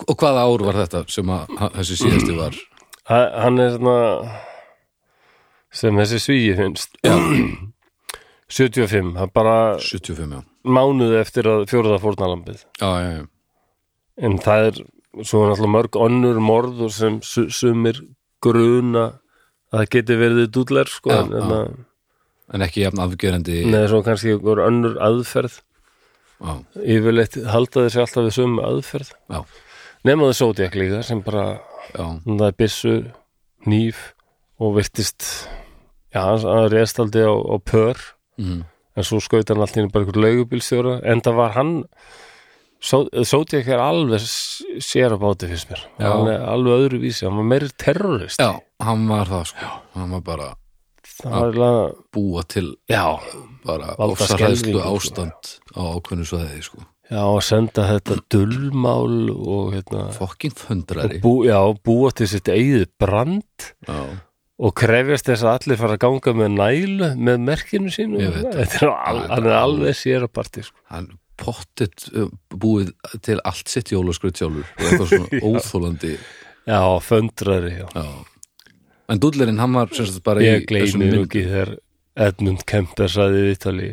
Og 0.08 0.16
hvaða 0.16 0.46
ár 0.48 0.62
var 0.64 0.78
þetta 0.80 1.02
sem 1.12 1.28
að 1.28 1.50
ha- 1.60 1.70
þessi 1.76 1.96
síðasti 2.00 2.36
var? 2.38 2.54
Ha- 3.10 3.41
hann 3.44 3.60
er 3.60 3.74
svona 3.76 3.98
sem 5.72 5.96
þessi 6.00 6.20
svíi 6.24 6.54
finnst. 6.56 6.96
75, 8.50 9.12
það 9.14 9.26
er 9.28 9.34
bara 9.36 9.56
75, 9.80 10.32
já. 10.34 10.40
mánuði 10.66 11.20
eftir 11.22 11.44
að 11.52 11.66
fjóruða 11.70 12.00
fórnalambið 12.02 12.64
Já, 12.82 12.90
já, 13.04 13.10
já, 13.20 13.28
en 14.26 14.38
það 14.41 14.66
er 14.70 14.80
svo 15.28 15.44
náttúrulega 15.46 15.74
mörg 15.76 16.00
önnur 16.08 16.40
morð 16.41 16.82
og 16.88 16.91
sem 16.96 17.20
su 17.22 17.46
sumir 17.54 18.00
gruna 18.41 19.20
að 19.70 19.84
það 19.84 19.90
geti 19.98 20.18
verið 20.24 20.50
dúdler 20.56 20.90
sko, 20.90 21.12
Já, 21.14 21.20
en, 21.22 21.30
já. 21.30 21.44
en 21.44 22.62
að, 22.62 22.66
ekki 22.66 22.82
jafn 22.88 23.04
afgerandi 23.06 23.60
neða 23.70 23.91
svo 23.94 24.02
kannski 24.08 24.34
einhver 24.34 24.64
önnur 24.66 24.98
aðferð. 24.98 25.60
Já, 25.60 25.69
yfirleitt 26.40 27.36
halda 27.52 27.86
þessi 27.88 28.02
alltaf 28.03 28.28
við 28.28 28.36
sömu 28.38 28.64
aðferð. 28.66 29.11
Já, 29.30 29.40
það 30.30 30.38
sódíak 30.40 30.78
líka 30.80 31.02
sem 31.03 31.22
bara 31.26 31.45
já, 31.91 32.06
það 32.26 32.45
er 32.48 32.57
byssu, 32.61 32.95
hníf 33.68 34.03
og 34.60 34.78
virtist 34.80 35.28
já, 36.16 36.22
hann 36.24 36.70
réðst 36.72 37.02
aldrei 37.03 37.28
á, 37.28 37.36
á 37.36 37.56
pör. 37.60 37.99
Mm, 38.40 38.64
en 38.95 39.07
svo 39.07 39.20
skaut 39.24 39.52
hann 39.52 39.61
alltaf 39.64 39.91
bara 39.91 40.06
einhver 40.07 40.24
leigubílstjóra 40.24 40.98
en 41.11 41.22
það 41.26 41.40
var 41.44 41.56
hann 41.60 41.76
Zodiac 42.80 43.68
er 43.68 43.82
alveg 43.84 44.24
sér 44.24 45.11
á 45.11 45.18
báti 45.20 45.49
fyrst 45.52 45.68
mér, 45.68 45.82
Já. 45.99 46.14
hann 46.14 46.30
er 46.32 46.45
alveg 46.48 46.86
öðru 46.86 46.99
vísi 47.03 47.26
hann 47.28 47.36
var 47.36 47.48
meiri 47.52 47.68
terrorist. 47.76 48.40
Já 48.40 48.56
hann 48.80 49.07
var 49.10 49.28
það 49.28 49.45
sko. 49.52 49.72
Hann 49.98 50.14
var 50.16 50.22
bara 50.24 50.45
það 51.03 51.34
var 51.36 51.57
alveg, 51.57 51.72
búa 52.16 52.44
til 52.48 52.70
já, 52.88 53.03
bara 53.70 53.96
ofsarhæðslu 54.08 54.74
sko. 54.76 54.88
ástand 54.96 55.54
á 55.78 55.82
ákveðnu 55.96 56.28
svæði 56.30 56.64
sko 56.68 56.82
já, 57.10 57.22
að 57.26 57.40
senda 57.48 57.86
þetta 57.90 58.18
dullmál 58.34 59.30
og 59.34 59.72
hérna 59.78 60.08
Fokking 60.18 60.54
og 60.58 60.66
þöndrari 60.68 61.22
bú, 61.24 61.36
já, 61.48 61.58
búa 61.86 62.12
til 62.14 62.28
sitt 62.30 62.50
eigið 62.54 62.86
brand 63.02 63.70
Já, 63.88 64.02
og 64.60 64.74
krefjast 64.76 65.30
þess 65.32 65.46
að 65.48 65.56
allir 65.56 65.80
fara 65.80 65.96
að 65.96 66.04
ganga 66.04 66.34
með 66.36 66.50
nælu 66.60 67.10
með 67.16 67.41
merkinu 67.48 67.90
Ég. 67.90 68.38
Þetta 68.52 68.82
er 68.84 68.90
er 68.90 68.94
hann 69.00 69.24
er 69.32 69.34
alveg- 69.40 69.58
alveg 69.64 69.96
sér 69.98 70.26
að 70.28 70.34
partí 70.36 70.66
sko. 70.68 70.78
hann 70.91 71.10
pottet 71.40 72.10
uh, 72.12 72.28
búið 72.52 72.91
til 73.24 73.40
allt 73.48 73.72
sitt 73.72 73.94
jólaskrut 73.94 74.36
sjálfur 74.36 74.66
og 74.68 74.84
eitthvað 74.84 75.14
svona 75.14 75.40
óþólandi 75.48 76.14
já, 76.74 76.82
föndrari 77.08 77.78
já. 77.80 77.88
En 79.10 79.18
dúllerinn, 79.24 79.58
hann 79.58 79.74
var 79.74 79.90
sem 79.96 80.06
sagt 80.06 80.22
bara 80.28 80.44
ég 80.44 80.66
í 80.66 80.68
gleymi 80.70 81.08
nú 81.10 81.24
ekki 81.26 81.46
þegar 81.48 81.72
Edmund 82.20 82.66
Kemper 82.70 83.12
saði 83.12 83.46
við 83.46 83.56
Ítali 83.56 83.91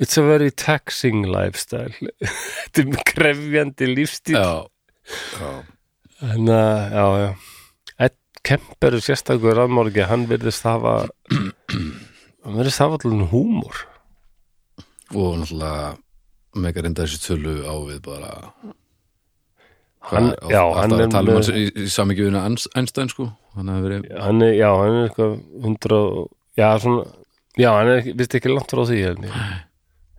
It's 0.00 0.16
a 0.16 0.22
very 0.24 0.48
taxing 0.50 1.26
lifestyle. 1.28 1.92
Þetta 2.72 2.84
er 2.86 3.02
krefjandi 3.04 3.88
lífstíl. 3.90 4.38
Já, 4.38 4.64
já, 5.36 5.50
En 6.24 6.48
að, 6.48 6.94
já, 6.94 7.04
já. 7.20 7.28
Ed 8.06 8.16
Kemper 8.48 8.96
er 8.96 9.04
sérstakur 9.04 9.58
raðmorgi. 9.58 10.06
Hann 10.08 10.24
verðist 10.30 10.64
hafa 10.64 10.94
hann 11.34 12.56
verðist 12.56 12.80
hafa 12.80 12.96
allir 12.96 13.28
húmor. 13.28 13.84
Og 15.12 15.36
náttúrulega 15.42 15.92
mega 16.64 16.86
reynda 16.86 17.04
þessi 17.04 17.20
tölu 17.26 17.54
á 17.68 17.74
við 17.84 18.00
bara 18.08 18.32
hann, 20.08 20.32
Hvað, 20.32 20.50
já, 20.56 20.62
hann 20.80 20.96
er 20.96 21.12
tala 21.12 21.34
um 21.34 21.42
hans 21.42 21.52
í, 21.52 21.68
í 21.76 21.92
samingjöfuna 21.92 22.48
Einstein 22.48 23.12
sko. 23.12 23.28
Hann 23.58 23.68
er, 23.76 24.00
já, 24.08 24.20
hann 24.24 24.40
er 24.96 25.10
eitthvað 25.10 25.40
hundra, 25.60 26.04
já, 26.56 26.70
svona 26.80 27.04
já, 27.58 27.70
hann 27.74 27.88
er, 27.96 28.02
vist 28.14 28.34
ekki 28.38 28.52
langt 28.52 28.70
frá 28.70 28.84
því 28.86 28.98
ég. 29.00 29.24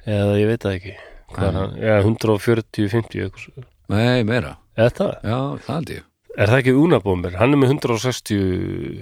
eða 0.06 0.38
ég 0.40 0.48
veit 0.52 0.64
það 0.66 0.78
ekki 0.80 0.96
hann, 1.38 1.76
já, 1.80 1.94
140, 2.04 2.90
50 2.92 3.26
eitthvað. 3.28 3.68
Nei, 3.92 4.24
meira, 4.28 4.58
það 4.76 5.14
já, 5.24 5.38
það 5.68 5.76
held 5.76 5.94
ég 5.98 6.08
Er 6.40 6.48
það 6.48 6.62
ekki 6.62 6.74
Unabomber? 6.80 7.34
Hann 7.36 7.52
er 7.52 7.60
með 7.60 7.74
160 7.74 8.38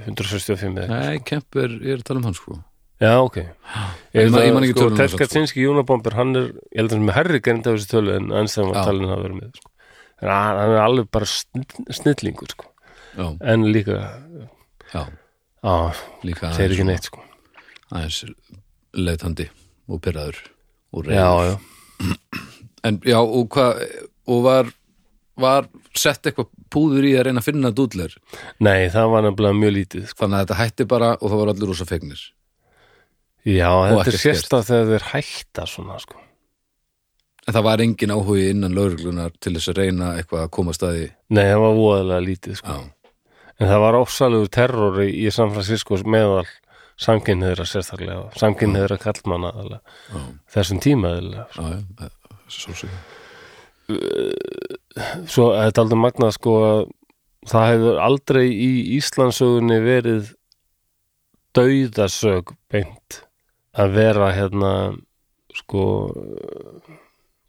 165 0.10 0.80
eða 0.82 0.82
eitthvað. 0.82 1.04
Nei, 1.06 1.20
Kemper, 1.30 1.74
ég 1.86 1.92
er 1.94 2.00
að 2.02 2.08
tala 2.08 2.22
um 2.24 2.26
hann 2.26 2.38
sko 2.40 2.56
Já, 3.00 3.12
ok 3.22 3.38
Ég 4.18 4.32
man- 4.34 4.64
ekki 4.66 4.72
sko, 4.74 4.80
töluna 4.82 4.98
Ted 4.98 5.12
sko. 5.14 5.20
Kaczynski 5.22 5.68
Unabomber, 5.70 6.16
hann 6.18 6.34
er 6.36 6.48
ég 6.50 6.80
held 6.82 6.90
að 6.90 6.96
hann 6.98 7.04
er 7.04 7.08
með 7.12 7.18
herri 7.20 7.42
gerind 7.46 7.70
af 7.70 7.78
þessu 7.78 7.92
tölu 7.94 8.16
en 8.18 8.32
Einstein 8.34 8.72
var 8.74 8.90
talin 8.90 9.14
að 9.14 9.22
vera 9.28 9.38
með 9.38 9.52
sko. 9.62 9.70
en 10.20 10.32
hann 10.34 10.58
hann 10.60 10.74
er 10.74 10.82
alveg 10.88 11.12
bara 11.14 11.30
sn 11.30 11.64
snillingur 12.00 12.50
sko. 12.56 12.66
Já, 13.14 13.28
en 13.54 13.64
líka 13.78 14.00
já, 14.90 15.02
á, 15.64 15.74
líka 16.26 16.50
segir 16.58 16.74
ekki 16.74 16.82
svona- 16.82 16.92
neitt 16.98 17.08
sko. 17.12 17.22
Aðeins 17.92 18.22
leitandi 18.94 19.50
og 19.90 20.02
pyrraður 20.06 20.40
og 20.94 21.06
reyður 21.08 21.58
en 22.88 23.00
já, 23.04 23.20
og 23.20 23.50
hvað 23.54 23.82
og 24.30 24.44
var, 24.46 24.70
var 25.40 25.68
sett 25.98 26.30
eitthvað 26.30 26.50
púður 26.72 27.08
í 27.10 27.16
að 27.18 27.26
reyna 27.28 27.42
að 27.42 27.48
finna 27.50 27.72
dúdler 27.76 28.14
nei, 28.64 28.88
það 28.94 29.10
var 29.14 29.26
nefnilega 29.26 29.58
mjög 29.60 29.74
lítið 29.80 30.06
sko. 30.12 30.20
þannig 30.24 30.38
að 30.38 30.44
þetta 30.46 30.60
hætti 30.62 30.88
bara 30.94 31.10
og 31.18 31.26
það 31.28 31.42
var 31.42 31.52
allir 31.54 31.72
rosa 31.74 31.88
fegnir 31.90 32.26
Já, 33.48 33.70
Og 33.72 34.02
þetta 34.04 34.12
er 34.12 34.20
sérstað 34.20 34.66
þegar 34.68 34.90
þeir 34.92 35.06
hætta 35.14 35.64
svona 35.72 35.96
sko. 36.04 36.18
en 37.48 37.56
það 37.56 37.64
var 37.66 37.82
engin 37.86 38.12
áhugi 38.14 38.50
innan 38.52 38.76
lauruglunar 38.76 39.32
til 39.40 39.54
þess 39.56 39.72
að 39.72 39.80
reyna 39.80 40.10
eitthvað 40.20 40.44
að 40.44 40.52
koma 40.58 40.76
staði 40.76 41.06
Nei, 41.34 41.46
það 41.48 41.62
var 41.64 41.78
voðalega 41.80 42.26
lítið 42.28 42.58
sko. 42.60 42.76
já, 42.76 43.14
en 43.60 43.72
það 43.72 43.84
var 43.86 44.00
ofsalegur 44.02 44.52
terror 44.60 45.00
í, 45.06 45.10
í 45.24 45.32
San 45.34 45.54
Francisco 45.56 45.98
meðal 46.06 46.46
samkynniðra 47.00 47.66
sérstaklega, 47.68 48.28
samkynniðra 48.40 48.98
kallmanna 49.00 49.54
aðalega. 49.54 49.98
já, 50.12 50.20
þessum 50.56 50.82
tíma 50.84 51.14
aðalega. 51.16 51.46
já, 51.56 51.84
já, 52.04 52.10
svo 52.50 52.76
sig 52.78 52.90
svo 55.30 55.50
þetta 55.56 55.80
er 55.80 55.84
aldrei 55.84 56.02
magnað 56.04 56.36
sko 56.36 56.56
að 56.66 56.82
það 57.50 57.70
hefur 57.72 58.02
aldrei 58.04 58.46
í 58.52 58.72
Íslandsögunni 59.00 59.80
verið 59.82 60.34
dauðasög 61.58 62.54
beint 62.70 63.22
að 63.80 63.96
vera 63.96 64.32
hérna 64.36 64.74
sko 65.56 65.84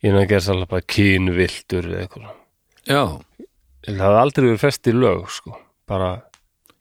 nefnir 0.01 0.22
að 0.22 0.31
gera 0.31 0.44
svolítið 0.47 0.70
bara 0.70 0.89
kynvildur 0.94 1.90
eða 1.90 2.05
eitthvað 2.05 2.31
já, 2.89 3.02
það 3.85 4.05
hefur 4.05 4.20
aldrei 4.22 4.47
verið 4.47 4.62
fest 4.64 4.89
í 4.89 4.97
lög 4.97 5.27
sko 5.35 5.56
bara 5.90 6.10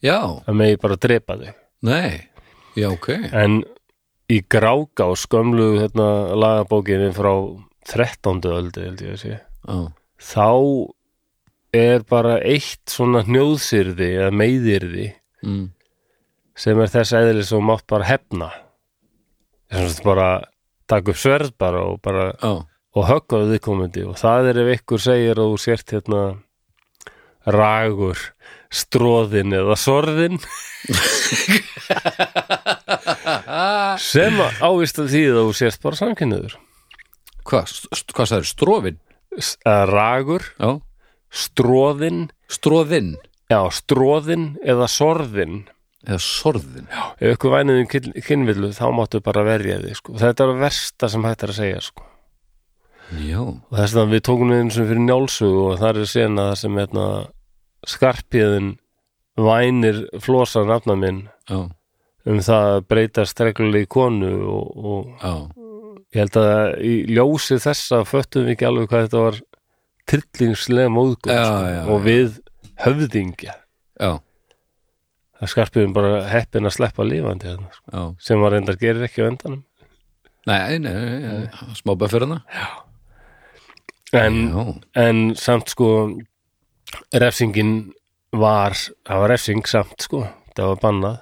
já, 0.06 0.20
að 0.46 0.56
megi 0.56 0.80
bara 0.80 1.00
drepa 1.02 1.36
þig. 1.40 1.56
Nei 1.90 2.29
já, 2.78 2.90
ok, 2.92 3.10
en 3.34 3.62
í 4.30 4.42
gráka 4.46 5.10
og 5.10 5.18
skömlu 5.20 5.72
hérna 5.80 6.36
lagabókinni 6.38 7.10
frá 7.16 7.34
13. 7.90 8.44
öldu 8.54 8.86
held 8.86 9.04
ég 9.06 9.16
að 9.16 9.22
sé. 9.24 9.40
Já, 9.66 9.80
þá 10.22 10.50
er 11.80 12.06
bara 12.10 12.40
eitt 12.42 12.90
svona 12.90 13.24
hnjóðsyrði 13.26 14.10
eða 14.18 14.32
meiðyrði 14.34 15.10
mm, 15.46 15.68
sem 16.58 16.82
er 16.82 16.94
þess 16.94 17.18
eðli 17.18 17.46
sem 17.46 17.66
mátt 17.66 17.86
bara 17.90 18.10
hefna. 18.10 18.50
Þess 19.70 20.02
að 20.02 20.08
bara 20.08 20.30
taka 20.90 21.14
upp 21.14 21.22
sverð 21.22 21.54
bara 21.62 21.86
og 21.86 22.00
bara 22.06 22.32
já, 22.34 22.54
og 22.98 23.06
höggva 23.06 23.44
við 23.44 23.56
viðkomandi. 23.56 24.06
Og 24.10 24.18
það 24.20 24.52
er 24.52 24.62
ef 24.64 24.72
ykkur 24.80 25.04
segir 25.04 25.42
þú 25.42 25.58
sért 25.62 25.94
hérna 25.94 26.24
ragur 27.50 28.24
stróðin 28.70 29.56
eða 29.58 29.76
sorðin 29.80 30.38
sem 34.04 34.36
ávist 34.62 35.00
að 35.02 35.14
því 35.14 35.24
að 35.30 35.40
þú 35.40 35.54
sést 35.58 35.82
bara 35.86 36.00
samkynniður 36.00 36.58
Hvað, 37.50 37.72
hvað 38.14 38.28
sagði, 38.30 38.46
strófin? 38.46 38.98
Að 39.66 39.84
ragur, 39.90 40.44
Já, 40.60 40.70
stróðinn 41.34 42.28
stróðinn 42.50 43.16
já, 43.50 43.60
stróðinn 43.74 44.52
eða 44.62 44.88
sorðinn. 44.92 45.64
Eða 46.06 46.20
sorðin 46.24 46.86
ef 47.20 47.34
ykkur 47.34 47.52
væniðum 47.58 47.88
kyn, 47.92 48.14
kynvillu 48.24 48.70
þá 48.72 48.86
máttu 48.96 49.20
bara 49.24 49.42
verja 49.44 49.82
því 49.82 49.96
sko. 49.98 50.14
þetta 50.22 50.46
er 50.46 50.54
að 50.54 50.62
versta 50.62 51.10
sem 51.12 51.26
hægt 51.28 51.44
er 51.44 51.52
að 51.52 51.58
segja 51.58 51.82
sko. 51.84 52.06
Já, 53.20 53.42
og 53.42 53.74
þess 53.74 53.98
að 53.98 54.14
við 54.14 54.24
tókum 54.30 54.54
við 54.54 54.62
eins 54.64 54.78
og 54.80 54.88
fyrir 54.92 55.04
njálsugu 55.04 55.66
og 55.66 55.82
það 55.82 56.00
er 56.04 56.10
sena 56.14 56.46
það 56.52 56.58
sem 56.62 56.80
hérna, 56.80 57.06
skarpiðin 57.88 58.74
vænir 59.40 60.04
flosa 60.24 60.66
nafna 60.68 60.96
minn 61.00 61.22
já, 61.50 61.60
um 62.30 62.42
það 62.44 62.72
að 62.74 62.82
breyta 62.92 63.26
streglulega 63.28 63.88
í 63.88 63.92
konu 63.92 64.32
og, 64.52 64.66
og 64.76 65.30
ég 66.10 66.24
held 66.24 66.40
að 66.42 66.82
í 66.84 66.94
ljósi 67.14 67.60
þessa 67.62 68.02
föttum 68.08 68.48
við 68.48 68.58
ekki 68.58 68.68
alveg 68.70 68.90
hvað 68.92 69.06
þetta 69.08 69.24
var 69.28 69.40
trillingslega 70.10 70.92
móðgum 70.92 71.34
Já, 71.36 71.44
sko, 71.46 71.94
og 71.94 72.04
við 72.08 72.40
höfðingja. 72.82 73.56
Já, 74.00 74.12
það 75.40 75.52
skarpiðin 75.54 75.96
bara 75.96 76.22
heppin 76.32 76.68
að 76.68 76.76
sleppa 76.80 77.06
lífandi 77.06 77.52
hérna, 77.52 77.72
sko, 77.76 78.06
sem 78.24 78.42
var 78.42 78.56
reyndar 78.56 78.80
gerir 78.82 79.06
ekki 79.06 79.26
á 79.26 79.30
endanum. 79.30 79.64
Nei, 80.50 80.80
nei, 80.82 80.94
nei, 80.96 81.18
nei. 81.22 81.74
smá 81.78 81.94
bæfyrina 82.00 82.40
en, 84.18 84.38
en 84.98 85.18
samt 85.38 85.70
sko 85.76 85.90
refsingin 87.14 87.74
var 88.36 88.76
það 88.78 89.22
var 89.24 89.32
refsing 89.34 89.66
samt 89.70 90.06
sko 90.06 90.24
það 90.56 90.72
var 90.74 90.80
bannað. 90.84 91.18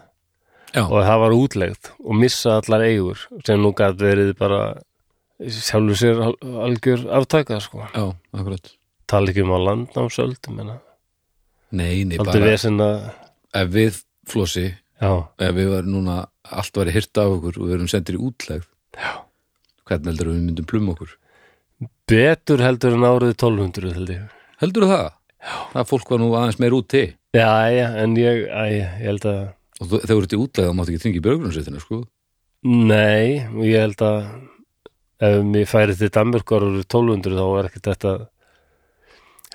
Já, 0.76 0.84
og 0.84 0.99
það 1.07 1.19
var 1.23 1.34
útlegð 1.38 1.89
og 2.03 2.18
missa 2.19 2.57
allar 2.60 2.84
eigur 2.85 3.22
sem 3.48 3.61
nú 3.64 3.72
gæti 3.77 4.03
verið 4.03 4.34
bara 4.38 4.61
sjálfur 5.39 5.98
sér 5.98 6.19
al- 6.26 6.38
algjör 6.68 7.06
aftaka 7.19 7.60
sko. 7.64 7.85
Já, 7.94 8.03
akkurat. 8.34 8.73
Tala 9.07 9.31
ekki 9.31 9.44
um 9.45 9.53
á 9.56 9.60
landnámsöld 9.64 10.49
menna, 10.52 10.80
Nei, 11.72 12.03
nei, 12.07 12.18
bara 12.18 12.39
vesen 12.44 12.77
að 12.80 13.10
ef 13.56 13.69
við 13.72 14.02
flósi 14.27 14.65
já, 15.02 15.11
ef 15.39 15.56
við 15.56 15.69
varum 15.72 15.91
núna 15.94 16.18
allt 16.44 16.73
væri 16.80 16.94
hýrt 16.95 17.18
af 17.19 17.31
okkur 17.38 17.57
og 17.61 17.68
við 17.68 17.73
erum 17.77 17.88
sendir 17.91 18.15
í 18.15 18.22
útlegð 18.23 18.65
Já. 18.95 19.11
hvernig 19.88 20.07
heldur 20.11 20.30
við 20.31 20.44
myndum 20.48 20.65
plum 20.68 20.89
okkur? 20.94 21.11
Betur 22.07 22.64
heldur 22.64 22.95
en 22.95 23.03
árið 23.07 23.34
1200 23.35 23.94
held 23.98 24.10
ég. 24.15 24.30
Heldur 24.61 24.88
það? 24.88 25.10
Það 25.74 25.90
fólk 25.91 26.11
var 26.14 26.22
nú 26.24 26.32
aðeins 26.36 26.60
meir 26.61 26.76
úti. 26.78 27.03
Já, 27.38 27.52
já, 27.72 27.88
en 28.03 28.15
ég, 28.19 28.45
æ, 28.49 28.64
ég 28.74 28.98
held 29.06 29.28
að 29.30 29.41
og 29.78 29.91
þegar 29.91 30.10
þú 30.10 30.22
ert 30.24 30.34
í 30.34 30.40
útlegð 30.41 30.69
þá 30.69 30.78
máttu 30.78 30.94
ekki 30.94 31.03
þingi 31.03 31.24
björgunarsveitina 31.26 31.82
sko. 31.84 31.99
Nei, 32.68 33.45
ég 33.68 33.84
held 33.84 34.02
að 34.02 34.18
ef 35.28 35.38
mér 35.45 35.69
færi 35.69 35.95
til 35.98 36.10
Danmörkar 36.14 36.65
árið 36.65 36.84
1200 36.88 37.38
þá 37.38 37.45
var 37.52 37.69
ekki 37.69 37.84
þetta 37.86 38.14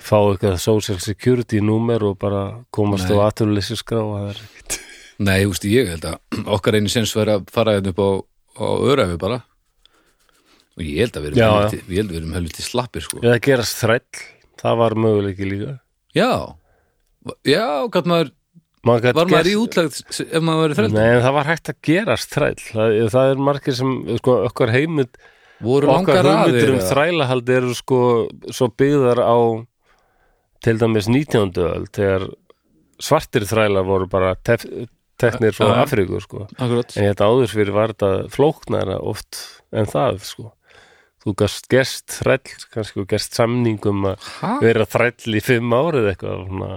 fá 0.03 0.17
eitthvað 0.19 0.57
social 0.63 0.99
security 1.03 1.61
númer 1.63 2.03
og 2.07 2.17
bara 2.23 2.43
komast 2.75 3.11
Nei. 3.11 3.19
á 3.19 3.27
aturlýsiskrá 3.29 4.01
það 4.03 4.31
er 4.33 4.41
ekkit 4.47 4.79
Nei, 5.23 5.43
þú 5.45 5.53
veist, 5.53 5.67
ég 5.71 5.91
held 5.93 6.07
að 6.09 6.39
okkar 6.57 6.79
einu 6.79 6.91
sens 6.91 7.15
væri 7.15 7.37
að 7.37 7.51
fara 7.55 7.77
hérna 7.77 7.93
upp 7.93 8.01
á, 8.03 8.11
á 8.59 8.67
öræfi 8.91 9.19
bara. 9.23 9.43
Og 10.73 10.83
ég 10.87 11.03
held 11.05 11.19
að 11.19 11.27
við 11.27 11.35
erum 11.37 11.53
helviti, 11.53 11.83
ég 11.83 12.01
held 12.01 12.09
að 12.09 12.15
við 12.15 12.21
erum 12.23 12.37
helviti 12.39 12.65
slappir 12.65 13.05
sko. 13.05 13.21
eða 13.23 13.39
gerast 13.45 13.83
þræll, 13.83 14.23
það 14.63 14.79
var 14.81 14.97
möguleiki 15.05 15.47
líka 15.51 15.75
Já, 16.17 16.31
já, 17.49 17.67
gæt 17.95 18.09
maður 18.11 18.33
maður 18.83 19.15
var 19.15 19.31
maður 19.31 19.49
í 19.49 19.53
gerst- 19.55 19.63
útlegð 19.63 20.23
ef 20.27 20.43
maður 20.43 20.63
verið 20.65 20.79
þræll 20.81 20.93
Nei, 20.97 21.21
það 21.23 21.37
var 21.39 21.49
hægt 21.53 21.71
að 21.71 21.77
gerast 21.89 22.35
þræll 22.35 22.63
það, 22.67 22.97
það 23.15 23.31
er 23.35 23.43
margir 23.49 23.77
sem, 23.79 23.93
sko, 24.19 24.35
okkar 24.51 24.73
heimund 24.75 25.21
voru 25.63 25.93
okkar 25.95 26.27
aðir 26.27 26.73
um 26.73 26.79
eða? 26.81 26.89
þrælahaldi 26.91 27.55
eru 27.61 27.77
sko 27.79 28.01
svo 28.51 28.69
byggðar 28.83 29.23
á 29.23 29.39
til 30.63 30.75
dæmis 30.79 31.07
19. 31.11 31.55
öld 31.63 31.93
þegar 31.95 32.27
svartir 33.03 33.47
þrælar 33.47 33.87
voru 33.87 34.07
bara 34.11 34.35
tef, 34.47 34.63
teknir 35.19 35.55
frá. 35.55 35.73
Afríku 35.83 36.19
sko. 36.23 36.45
Akkurat, 36.59 36.93
en 36.99 37.09
þetta 37.09 37.27
áður 37.31 37.51
fyrir 37.55 37.73
var 37.75 37.95
þetta 37.95 38.11
flóknara 38.35 38.99
oft 38.99 39.39
en 39.75 39.87
það 39.91 40.21
sko. 40.27 40.51
Þú 41.23 41.35
gast 41.43 41.69
gerst 41.71 42.17
þræll 42.19 42.57
kannski 42.75 43.03
og 43.03 43.09
gerst 43.11 43.39
samningum 43.39 44.09
að 44.13 44.29
vera 44.65 44.89
þræll 44.89 45.39
í 45.39 45.43
fimm 45.45 45.75
árið 45.77 46.11
eitthvað 46.13 46.45
svona. 46.49 46.71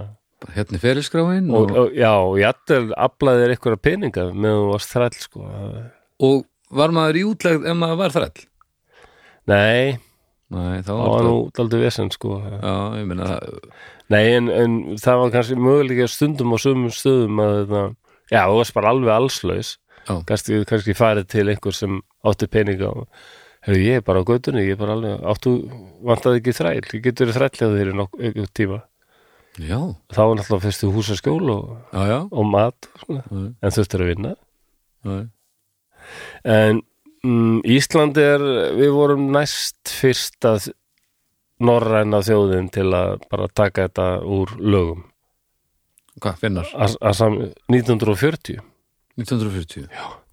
Hérna 0.52 0.76
er 0.76 0.82
ferilskráin 0.82 1.46
og, 1.50 1.62
og, 1.70 1.76
og, 1.80 1.94
já, 1.96 2.12
og 2.12 2.36
jættel 2.38 2.82
aflaðir 2.92 3.54
eitthvað 3.54 3.78
peninga 3.82 4.26
meðan 4.34 4.60
þú 4.60 4.66
varst 4.74 4.92
þræll 4.92 5.16
sko. 5.16 5.46
og 6.28 6.44
var 6.76 6.92
maður 6.94 7.18
í 7.18 7.22
útlegð 7.30 7.70
ef 7.70 7.78
maður 7.78 8.02
var 8.02 8.14
þræll 8.14 8.44
nei, 9.48 9.96
Nei, 10.54 10.78
þá 10.78 10.92
það 10.92 10.98
var 11.00 11.08
það 11.10 11.24
nú 11.26 11.38
daldið 11.58 11.80
vesen 11.82 12.10
sko. 12.14 12.36
Já, 12.38 12.74
ég 13.00 13.08
það 13.18 13.56
Nei, 14.14 14.22
en, 14.36 14.50
en 14.54 14.76
það 15.02 15.22
var 15.22 15.32
kannski 15.34 15.56
mögulega 15.58 16.06
stundum 16.10 16.54
á 16.54 16.58
sumum 16.62 16.92
stöðum 16.94 17.40
að 17.42 17.54
þetta, 17.56 17.80
já, 18.30 18.40
þú 18.44 18.60
varst 18.60 18.76
bara 18.76 18.92
alveg 18.94 19.14
allslaus 19.16 19.72
kannski, 20.28 20.60
kannski 20.70 20.94
farið 20.94 21.26
til 21.32 21.48
einhver 21.50 21.74
sem 21.74 21.98
átti 22.26 22.46
peninga 22.50 22.92
og 22.92 23.08
hefur 23.66 23.82
ég 23.82 24.00
er 24.00 24.04
bara 24.06 24.22
á 24.22 24.28
göttunni, 24.28 24.64
ég 24.66 24.76
er 24.76 24.80
bara 24.80 24.96
alveg 24.96 25.24
áttu, 25.32 25.54
vantaði 26.06 26.40
ekki 26.40 26.54
þræl, 26.56 26.74
ég 26.80 27.04
getur 27.04 27.32
þrællið 27.34 27.78
þér 27.78 27.90
í 27.90 27.96
nokkuð 28.00 28.50
tíma. 28.56 28.82
Já, 29.56 29.78
þá 30.12 30.20
var 30.20 30.34
náttúrulega 30.36 30.64
fyrstu 30.66 30.90
húsaskjól 30.92 31.52
og, 31.54 31.68
já, 31.94 32.02
já, 32.10 32.18
og 32.28 32.48
mat 32.50 32.88
svona, 33.00 33.22
já, 33.24 33.46
en 33.64 33.74
þurftur 33.76 34.04
að 34.04 34.10
vinna. 34.12 34.32
Já. 35.06 35.16
en 36.44 36.82
mm, 37.24 37.60
Ísland 37.76 38.18
er 38.20 38.42
við 38.76 38.92
vorum 38.94 39.30
næst 39.32 39.92
fyrsta 39.96 40.56
norræna 41.64 42.20
þjóðin 42.26 42.68
til 42.74 42.90
að 42.92 43.24
bara 43.30 43.48
taka 43.48 43.88
þetta 43.88 44.08
úr 44.36 44.52
lögum. 44.60 45.06
Hvað, 46.20 46.38
finnar? 46.44 46.68
að, 46.76 47.00
að 47.00 47.16
sam, 47.16 47.40
1940 47.72 48.60
1940 49.16 49.88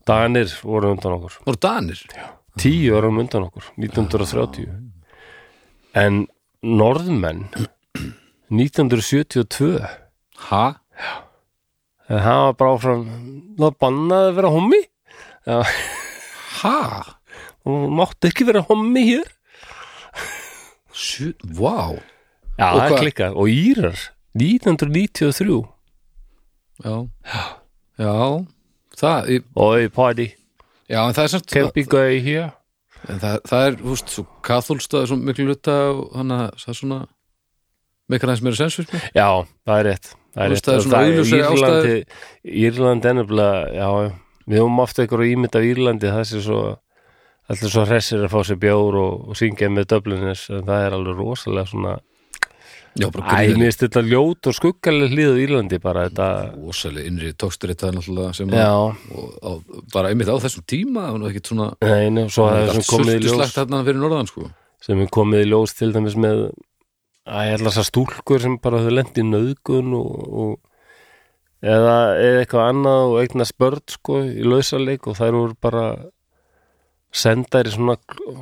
Danir 0.08 0.52
voru 0.64 0.92
undan 0.92 1.16
okkur. 1.16 1.40
Voru 1.48 1.60
Danir? 1.64 2.02
Tíu 2.60 2.96
árum 2.98 3.18
undan 3.24 3.48
okkur 3.48 3.64
1930 3.78 4.68
en 5.96 6.26
norðmenn 6.64 7.48
1972 8.54 9.80
Ha? 10.50 10.64
en 12.10 12.20
það 12.20 12.40
var 12.46 12.56
bara 12.60 12.74
áfram 12.78 13.04
það 13.58 13.78
bannaði 13.82 14.28
að 14.32 14.36
vera 14.38 14.50
hommi. 14.54 14.80
Já, 15.48 15.60
Ha? 16.64 16.80
og 17.66 17.86
mátti 17.98 18.30
ekki 18.30 18.46
vera 18.50 18.62
hommi 18.68 19.04
hér. 19.08 19.30
Vá. 21.58 21.98
Já, 22.60 22.68
Og 22.70 22.82
er 22.84 22.90
og 23.34 23.48
Írar 23.50 23.98
1993 24.38 25.64
Já, 26.84 27.08
já 27.98 28.46
Það, 28.94 29.26
ég- 29.34 29.48
oi 29.58 29.88
party, 29.90 30.28
já, 30.90 31.00
en 31.02 31.16
það 31.16 31.24
er 31.40 31.48
can't 31.54 31.74
be 31.76 31.86
gay 31.88 32.20
here. 32.24 32.52
En 33.04 33.20
það, 33.20 33.42
það 33.50 33.66
er, 33.68 33.82
veist, 33.84 34.14
svo 34.16 34.24
kathólstað 34.48 35.10
svo 35.12 35.18
miklu 35.20 35.50
hluta 35.50 35.76
og 35.92 36.14
hann 36.16 36.32
að 36.32 36.46
það 36.62 36.74
er 36.74 36.80
svona 36.80 37.00
meikar 38.12 38.32
aðeins 38.32 38.44
meira 38.46 38.60
sens 38.60 38.78
fyrir 38.78 38.94
mig 38.94 39.10
já, 39.16 39.28
það 39.68 39.80
er 39.80 39.90
rétt 39.90 40.10
það 40.14 40.46
er 40.46 40.54
veist, 40.54 40.70
rétt. 40.70 40.70
það 40.70 40.78
er 40.78 41.28
svona 41.28 41.50
Írlandi, 41.58 41.98
Írlandi 42.64 43.10
er 43.10 43.18
nefnilega 43.20 43.60
já, 43.78 43.90
við 44.46 44.62
höfum 44.62 44.82
ofta 44.84 45.06
ykkur 45.08 45.26
ímynd 45.28 45.60
af 45.60 45.68
Írlandi 45.68 46.14
það 46.14 46.26
sé 46.30 46.42
svo 46.48 46.62
allir 47.52 47.74
svo 47.76 47.86
hressir 47.88 48.24
að 48.24 48.34
fá 48.34 48.40
sér 48.48 48.60
bjór 48.62 49.00
og, 49.02 49.30
og 49.32 49.40
syngja 49.40 49.72
með 49.72 49.90
Dublinis 49.94 50.46
en 50.54 50.68
það 50.68 50.88
er 50.88 50.98
alveg 50.98 51.20
rosalega 51.20 51.72
svona 51.72 51.98
Já, 52.94 53.08
Æ, 53.10 53.56
mér 53.58 53.72
finnst 53.72 53.82
þetta 53.82 54.02
ljót 54.06 54.48
og 54.50 54.54
skuggaleg 54.54 55.14
hlið 55.16 55.32
á 55.34 55.36
Írlandi 55.42 55.78
bara 55.82 56.04
þetta 56.06 56.26
rosalega 56.54 57.10
innri 57.10 57.32
tókstur 57.34 57.72
þetta 57.72 57.90
náttúrulega 57.96 58.34
sem 58.38 58.52
að, 58.54 59.00
og, 59.42 59.72
bara 59.96 60.12
einmitt 60.14 60.30
á 60.30 60.38
þessum 60.44 60.66
tíma 60.70 61.08
það 61.08 61.18
nú 61.18 61.30
ekkit 61.32 61.50
svona 61.50 61.70
nei, 61.82 62.28
svo 62.30 62.46
það 62.52 62.60
er 62.60 62.78
sem 62.78 62.86
komið 62.92 63.16
í 63.16 63.24
ljós 63.24 63.40
slagt 63.40 63.58
þarna 63.58 63.80
fyrir 63.88 64.04
norðan 64.04 64.30
sko. 64.30 64.46
sem 64.86 65.02
er 65.02 65.10
komið 65.18 65.42
í 65.42 65.48
ljós 65.50 65.74
til 65.80 65.90
dæmis 65.96 66.18
með 66.22 66.44
að 67.24 67.48
ég 67.48 67.56
ætla 67.58 67.72
þessar 67.72 67.88
stúlkur 67.90 68.46
sem 68.46 68.60
bara 68.62 68.84
höfðu 68.84 68.94
lent 69.00 69.18
í 69.18 69.26
nöðgun 69.26 69.96
og, 69.98 70.14
og 70.44 70.54
eða, 71.64 71.96
eða 72.20 72.44
eitthvað 72.44 72.70
annað 72.76 73.06
og 73.08 73.18
eignast 73.24 73.58
börn 73.64 73.82
sko 73.96 74.20
í 74.28 74.46
lausaleik 74.46 75.10
og 75.10 75.18
þær 75.18 75.40
voru 75.40 75.58
bara 75.66 75.88
sendar 77.10 77.70
í 77.70 77.74
svona, 77.74 77.98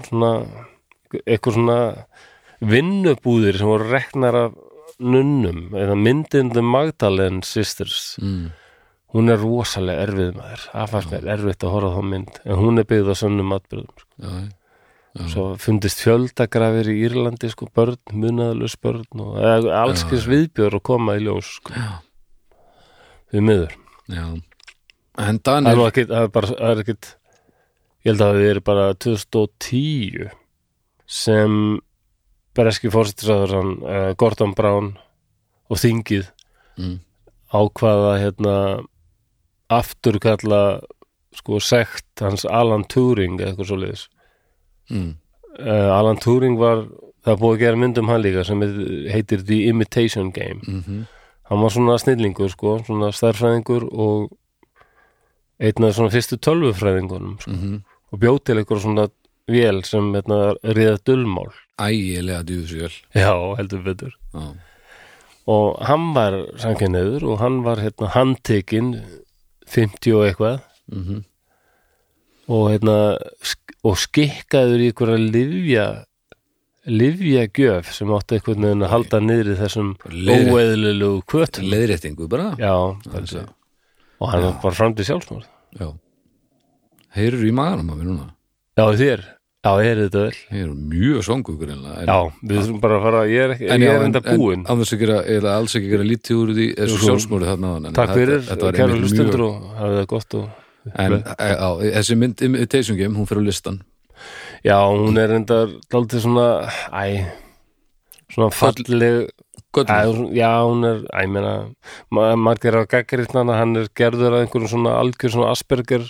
svona 0.10 0.34
eitthvað 1.24 1.56
svona 1.62 1.80
vinnubúðir 2.62 3.58
sem 3.60 3.70
voru 3.70 3.90
reknar 3.90 4.38
af 4.38 4.58
nunnum 5.02 5.72
eða 5.78 5.98
myndindum 5.98 6.68
Magdalene 6.72 7.46
Sisters. 7.46 8.16
Mm. 8.22 8.52
hún 9.12 9.28
er 9.28 9.42
rosalega 9.42 10.06
erfið 10.06 10.30
maður. 10.38 10.62
Fannst 10.88 11.12
mér 11.12 11.26
erfitt 11.34 11.66
að 11.68 11.74
horfa 11.76 12.00
á 12.00 12.04
mynd. 12.14 12.38
En 12.46 12.60
hún 12.62 12.80
er 12.80 12.88
byggð 12.88 13.12
á 13.12 13.16
sönnum 13.20 13.56
atbyrðum 13.58 13.98
sko. 13.98 14.08
já, 14.22 14.32
já. 15.20 15.26
svo 15.34 15.48
fundist 15.60 16.04
fjöldagrafir 16.06 16.92
í 16.94 16.96
Írlandi 17.10 17.50
sko, 17.52 17.68
börn, 17.76 18.00
munaðalus 18.14 18.78
börn 18.80 19.04
og 19.20 19.36
allskins 19.76 20.30
viðbjör 20.32 20.80
að 20.80 20.86
koma 20.88 21.18
í 21.20 21.26
ljós 21.26 21.58
sko. 21.58 21.76
við 23.36 23.48
miður. 23.50 23.76
En 25.20 25.42
Danir 25.44 25.76
er 25.76 25.92
það 26.32 26.56
er 26.56 26.84
ekkit 26.86 27.16
ég 28.02 28.14
held 28.14 28.24
að 28.24 28.32
það 28.32 28.50
er 28.50 28.60
bara 28.72 28.86
2010 28.96 30.30
sem 31.06 31.82
bereski 32.58 32.92
fórsettisraður 32.92 33.54
uh, 33.58 34.12
Gordon 34.20 34.56
Brown 34.58 34.94
og 35.72 35.80
þingið 35.80 36.28
mm, 36.80 36.98
ákvaða 37.56 38.16
hérna 38.22 38.56
afturkalla 39.72 40.64
sko 41.36 41.62
sekt 41.64 42.24
hans 42.24 42.44
Alan 42.44 42.84
Turing 42.92 43.40
eða 43.40 43.54
eitthvað 43.54 43.70
svoleiðis. 43.70 44.04
Mm, 44.92 45.14
uh, 45.62 45.90
Alan 45.96 46.20
Turing 46.20 46.60
var 46.60 46.86
það 47.24 47.40
búið 47.40 47.56
að 47.56 47.64
gera 47.64 47.80
mynd 47.80 48.02
um 48.02 48.12
hann 48.12 48.24
líka 48.26 48.44
sem 48.48 48.62
heitir 49.14 49.46
The 49.48 49.64
Imitation 49.72 50.32
Game. 50.36 50.62
Mm 50.68 51.08
hann 51.52 51.60
var 51.60 51.74
svona 51.74 51.98
snillingur 52.00 52.48
sko, 52.48 52.78
svona 52.88 53.10
stærfræðingur 53.12 53.90
og 53.92 54.30
einn 55.60 55.84
af 55.84 55.98
svona 55.98 56.14
fyrstu 56.14 56.38
tölvufræðingunum 56.40 57.40
sko, 57.44 57.56
mm 57.58 57.82
og 58.12 58.20
bjóð 58.20 58.38
til 58.44 58.58
eitthvað 58.60 58.82
svona 58.84 59.04
vél 59.48 59.78
sem 59.88 60.10
hérna, 60.12 60.54
ríða 60.76 60.98
dullmál 61.08 61.54
ægilega 61.88 62.44
djúðsjöl. 62.48 62.94
Já, 63.16 63.32
heldur 63.60 63.82
betur. 63.86 64.14
Já, 64.34 64.46
og 65.52 65.82
hann 65.90 66.12
var 66.16 66.36
sanginniður 66.62 67.24
og 67.34 67.40
hann 67.42 67.62
var 67.66 67.82
hérna 67.82 68.12
handtekinn 68.14 68.94
50 69.72 70.14
og 70.20 70.28
eitthvað. 70.30 70.62
Mm 70.92 71.24
og 72.52 72.66
hérna 72.74 72.94
og 73.88 73.94
skikkaður 74.02 74.82
í 74.84 74.88
einhverja 74.90 75.20
livja 75.22 75.84
livja 76.90 77.46
gjöf 77.56 77.92
sem 77.96 78.10
átti 78.12 78.36
einhvern 78.40 78.66
veginn 78.66 78.84
að 78.84 78.90
halda 78.92 79.20
niðri 79.24 79.54
þessum 79.60 79.92
Leiðrétt- 80.10 80.50
óeðlilegu 80.52 81.22
kvötum 81.32 81.70
leiðréttingu 81.72 82.28
bara. 82.28 82.50
Já, 82.60 82.74
að- 83.08 83.54
og 84.20 84.30
hann 84.34 84.48
var 84.64 84.72
fram 84.76 84.96
til 84.98 85.06
sjálfsmórð 85.06 85.46
já. 85.80 85.88
Heyrur 87.16 87.46
í 87.48 87.54
maganum 87.54 87.94
að 87.94 88.02
við 88.02 88.10
núna. 88.10 88.28
Já, 88.76 88.86
þér, 89.00 89.24
já, 89.62 89.72
er 89.86 90.00
þetta 90.08 90.22
vel. 90.26 90.38
Heyrur 90.50 90.78
mjög 90.92 91.26
svangur 91.28 91.58
greinlega 91.62 92.06
já, 92.08 92.16
við 92.42 92.58
þurfum 92.62 92.80
bara 92.82 92.96
að 92.98 93.04
fara, 93.06 93.20
ég 93.30 93.44
er, 93.46 93.54
ekki, 93.56 93.68
en, 93.76 93.86
ég 93.86 93.92
er 93.94 94.06
enda 94.08 94.22
en, 94.26 94.40
búinn. 94.40 94.64
en, 94.66 94.82
en, 94.82 95.46
alls 95.54 95.76
ekki 95.78 95.92
gera 95.92 96.08
lítið 96.08 96.40
úr 96.42 96.54
því 96.58 96.66
Jú, 96.72 96.88
svo- 96.96 97.06
sjálfsmórið 97.06 97.52
þarna 97.52 97.74
en 97.78 97.94
takk 97.94 98.10
þetta- 98.10 98.18
fyrir, 98.18 98.42
kæra 98.80 98.98
hlustundur 98.98 99.46
og 99.46 99.70
hafið 99.78 100.00
það 100.02 100.08
gott 100.16 100.34
og 100.40 100.50
en 100.98 101.14
e, 101.14 101.52
á, 101.62 101.70
þessi 102.00 102.18
mynd 102.18 102.42
Imitation 102.42 102.98
Game, 102.98 103.14
hún 103.20 103.30
fyrir 103.30 103.46
á 103.46 103.50
listan 103.52 103.78
já, 104.66 104.78
hún 104.82 105.18
er 105.22 105.36
enda 105.38 105.60
daldið 105.94 106.26
svona, 106.26 106.48
æ 106.90 107.30
svona 108.34 108.50
falleg 108.56 109.30
já, 110.34 110.50
hún 110.66 110.84
er, 110.90 111.04
æ, 111.14 111.22
ég 111.22 111.30
meina 111.32 111.54
ma 112.12 112.32
margir 112.36 112.76
á 112.76 112.84
gaggriðnana, 112.90 113.60
hann 113.62 113.78
er 113.78 113.88
gerður 113.96 114.34
að 114.40 114.46
einhverjum 114.48 114.74
svona 114.74 114.98
algjör 115.00 115.32
svona 115.38 115.52
Asperger 115.54 116.10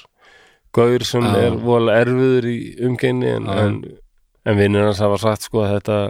gaur 0.75 1.05
sem 1.07 1.25
Já. 1.27 1.35
er 1.45 1.59
vola 1.61 1.99
erfiður 2.01 2.49
í 2.49 2.57
umgengni 2.87 3.31
en, 3.35 3.47
Já. 3.47 3.61
en, 3.65 3.79
en 4.45 4.59
vinnur 4.59 4.89
hans 4.89 5.01
hafa 5.03 5.19
sagt 5.21 5.47
sko 5.47 5.65
að 5.65 5.77
þetta 5.77 6.01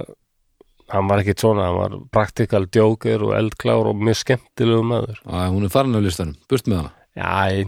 hann 0.91 1.07
var 1.07 1.21
ekki 1.23 1.37
svona, 1.39 1.69
hann 1.69 1.77
var 1.79 1.99
praktikal 2.11 2.65
djóker 2.67 3.23
og 3.27 3.35
eldklár 3.37 3.91
og 3.91 4.01
mjög 4.01 4.17
skemmtilegu 4.25 4.83
maður. 4.83 5.21
Æ, 5.23 5.47
hún 5.53 5.63
er 5.63 5.71
farin 5.71 5.95
á 5.95 6.01
listanum, 6.03 6.35
burt 6.51 6.67
með 6.67 6.81
hana. 6.81 6.97
Já, 7.11 7.63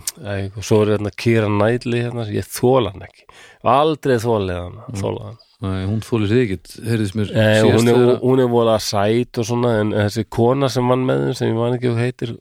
og 0.56 0.64
svo 0.64 0.82
er 0.84 0.94
hérna 0.94 1.12
Kira 1.20 1.50
Nætli 1.52 2.00
hérna, 2.06 2.24
ég 2.32 2.48
þóla 2.48 2.94
hann 2.94 3.04
ekki. 3.08 3.26
Aldrei 3.68 4.16
þólið 4.24 4.60
hann, 4.60 4.78
þóla 5.00 5.26
hann 5.32 5.42
Æ, 5.64 5.86
hún 5.88 6.02
þólir 6.04 6.32
þig 6.32 6.42
ekkert, 6.44 6.72
heyrðist 6.84 7.16
mér 7.16 7.30
Nei, 7.32 7.60
síðast 7.64 7.78
hún 8.20 8.40
er, 8.42 8.42
er 8.44 8.50
vola 8.52 8.74
sæt 8.84 9.40
og 9.40 9.48
svona 9.48 9.78
en 9.80 9.94
þessi 9.96 10.26
kona 10.28 10.68
sem 10.72 10.90
vann 10.92 11.06
með 11.08 11.22
þeim 11.24 11.38
sem 11.40 11.52
ég 11.52 11.56
man 11.56 11.76
ekki 11.78 11.94
heitir 11.96 12.34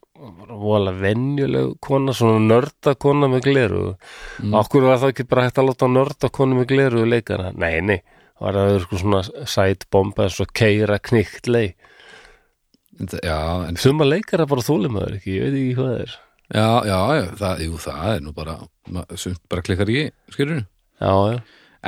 vola 0.62 0.92
venjuleg 0.94 1.76
kona, 1.82 2.14
svona 2.16 2.40
nörda 2.44 2.94
kona 3.00 3.28
með 3.32 3.46
gleru. 3.48 3.84
Mm. 4.42 4.56
okkur 4.60 4.88
var 4.88 5.00
það 5.02 5.14
ekki 5.14 5.28
bara 5.30 5.46
hægt 5.46 5.60
að 5.60 5.70
láta 5.70 5.88
nörda 5.90 6.30
kona 6.32 6.58
með 6.58 6.68
gleru 6.72 7.06
leikana, 7.08 7.52
nei, 7.58 7.80
nei 7.80 8.00
var 8.42 8.58
það 8.58 8.76
sko 8.84 9.00
svona 9.00 9.22
sæt 9.46 9.86
bomba 9.92 10.26
eins 10.26 10.40
og 10.42 10.52
keira 10.56 10.98
knikt 11.02 11.48
lei. 11.50 11.72
Já, 13.22 13.38
en 13.66 13.78
suma 13.80 14.06
leikara 14.06 14.46
bara 14.50 14.64
þólimaður 14.66 15.16
ekki, 15.18 15.38
ég 15.38 15.46
veit 15.46 15.56
ekki 15.58 15.76
hvað 15.78 15.90
það 15.92 16.02
er. 16.04 16.18
Já, 16.52 16.68
já, 16.84 16.98
já, 17.16 17.24
það, 17.40 17.62
jú, 17.64 17.78
það 17.80 18.08
er 18.10 18.20
nú 18.22 18.34
bara 18.36 18.58
sumt 19.16 19.40
bara 19.48 19.64
klikkar 19.64 19.88
ekki, 19.88 20.12
skilur 20.34 20.60
Já, 21.02 21.14
já, 21.32 21.38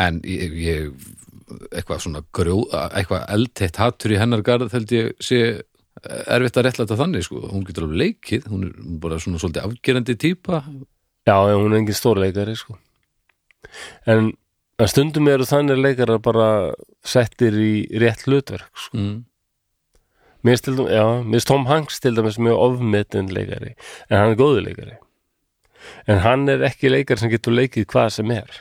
en 0.06 0.22
ég, 0.26 0.54
ég 0.64 0.94
eitthvað 1.74 2.00
svona 2.06 2.22
grjó, 2.34 2.62
eitthvað 2.88 3.26
eldteitt 3.34 3.78
hattur 3.78 4.14
í 4.14 4.18
hennar 4.18 4.42
garð 4.46 4.72
held 4.74 4.94
ég 4.94 5.12
sé 5.22 5.40
erfitt 6.02 6.58
að 6.58 6.66
réttlæta 6.68 6.98
þannig 6.98 7.26
sko, 7.26 7.42
hún 7.52 7.66
getur 7.66 7.86
alveg 7.86 8.00
leikið 8.00 8.48
hún 8.50 8.64
er 8.68 8.72
bara 9.02 9.20
svona 9.22 9.40
svolítið 9.40 9.68
afgerandi 9.68 10.16
típa 10.20 10.64
já, 11.24 11.36
hún 11.36 11.70
er 11.72 11.78
engin 11.80 11.96
stórleikari 11.96 12.56
sko 12.58 12.76
en, 14.10 14.32
stundum 14.90 15.30
eru 15.30 15.46
þannig 15.48 15.80
leikara 15.80 16.18
bara 16.22 16.48
settir 17.06 17.56
í 17.56 17.72
rétt 18.02 18.26
hlutverk 18.26 18.68
sko. 18.74 18.98
mm. 18.98 19.22
Mér 20.44 20.60
dæmis, 20.60 20.90
já, 20.92 21.04
mér 21.24 21.44
Tom 21.48 21.62
Hanks 21.70 22.02
til 22.04 22.18
dæmis 22.18 22.36
mjög 22.36 22.58
ofmetinn 22.60 23.30
leikari, 23.32 23.70
en 24.10 24.18
hann 24.18 24.32
er 24.34 24.36
góður 24.36 24.66
leikari. 24.66 24.98
En 26.04 26.20
hann 26.20 26.44
er 26.52 26.66
ekki 26.68 26.90
leikari 26.90 27.22
sem 27.22 27.32
getur 27.32 27.56
leikið 27.56 27.86
hvað 27.88 28.10
sem 28.18 28.32
er. 28.34 28.58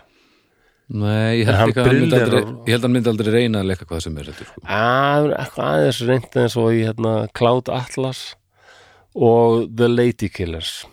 Nei, 0.94 1.42
ég 1.42 1.50
En 1.50 1.58
held, 1.58 1.78
að 1.78 1.88
hann 1.90 2.14
aldrei, 2.14 2.42
ég 2.68 2.76
held 2.76 2.80
að 2.80 2.86
hann 2.86 2.96
myndi 2.96 3.10
aldrei 3.10 3.34
reyna 3.34 3.62
að 3.64 3.70
leika 3.72 3.88
hvað 3.90 4.02
sem 4.06 4.18
er 4.22 4.28
heldur, 4.30 4.50
sko. 4.50 4.64
Er 4.78 5.32
aðeins 5.42 6.02
reynd 6.06 6.42
eins 6.44 6.58
og 6.62 6.68
í 6.70 6.84
hérna, 6.86 7.14
Cloud 7.34 7.72
Atlas 7.74 8.26
og 9.14 9.72
The 9.74 9.90
Lady 9.90 10.30
Killers. 10.30 10.84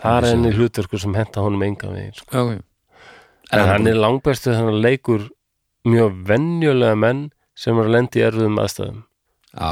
Það 0.00 0.16
er 0.18 0.26
Ekki 0.28 0.36
enn 0.36 0.48
í 0.48 0.56
hlutverku 0.56 1.00
sem 1.00 1.16
henta 1.16 1.44
honum 1.44 1.64
enga 1.64 1.92
veginn. 1.92 2.16
Sko. 2.16 2.28
Já, 2.36 2.58
já 2.58 2.60
En 3.50 3.66
hann 3.66 3.88
er 3.90 3.98
langbestu 3.98 4.52
þannig 4.54 4.76
að 4.76 4.84
leikur 4.84 5.22
mjög 5.88 6.18
venjulega 6.28 6.98
menn 7.02 7.22
sem 7.58 7.78
er 7.80 7.88
að 7.88 7.96
lendi 7.96 8.20
í 8.20 8.26
erfiðum 8.28 8.60
aðstæðum. 8.62 9.00
Á 9.58 9.70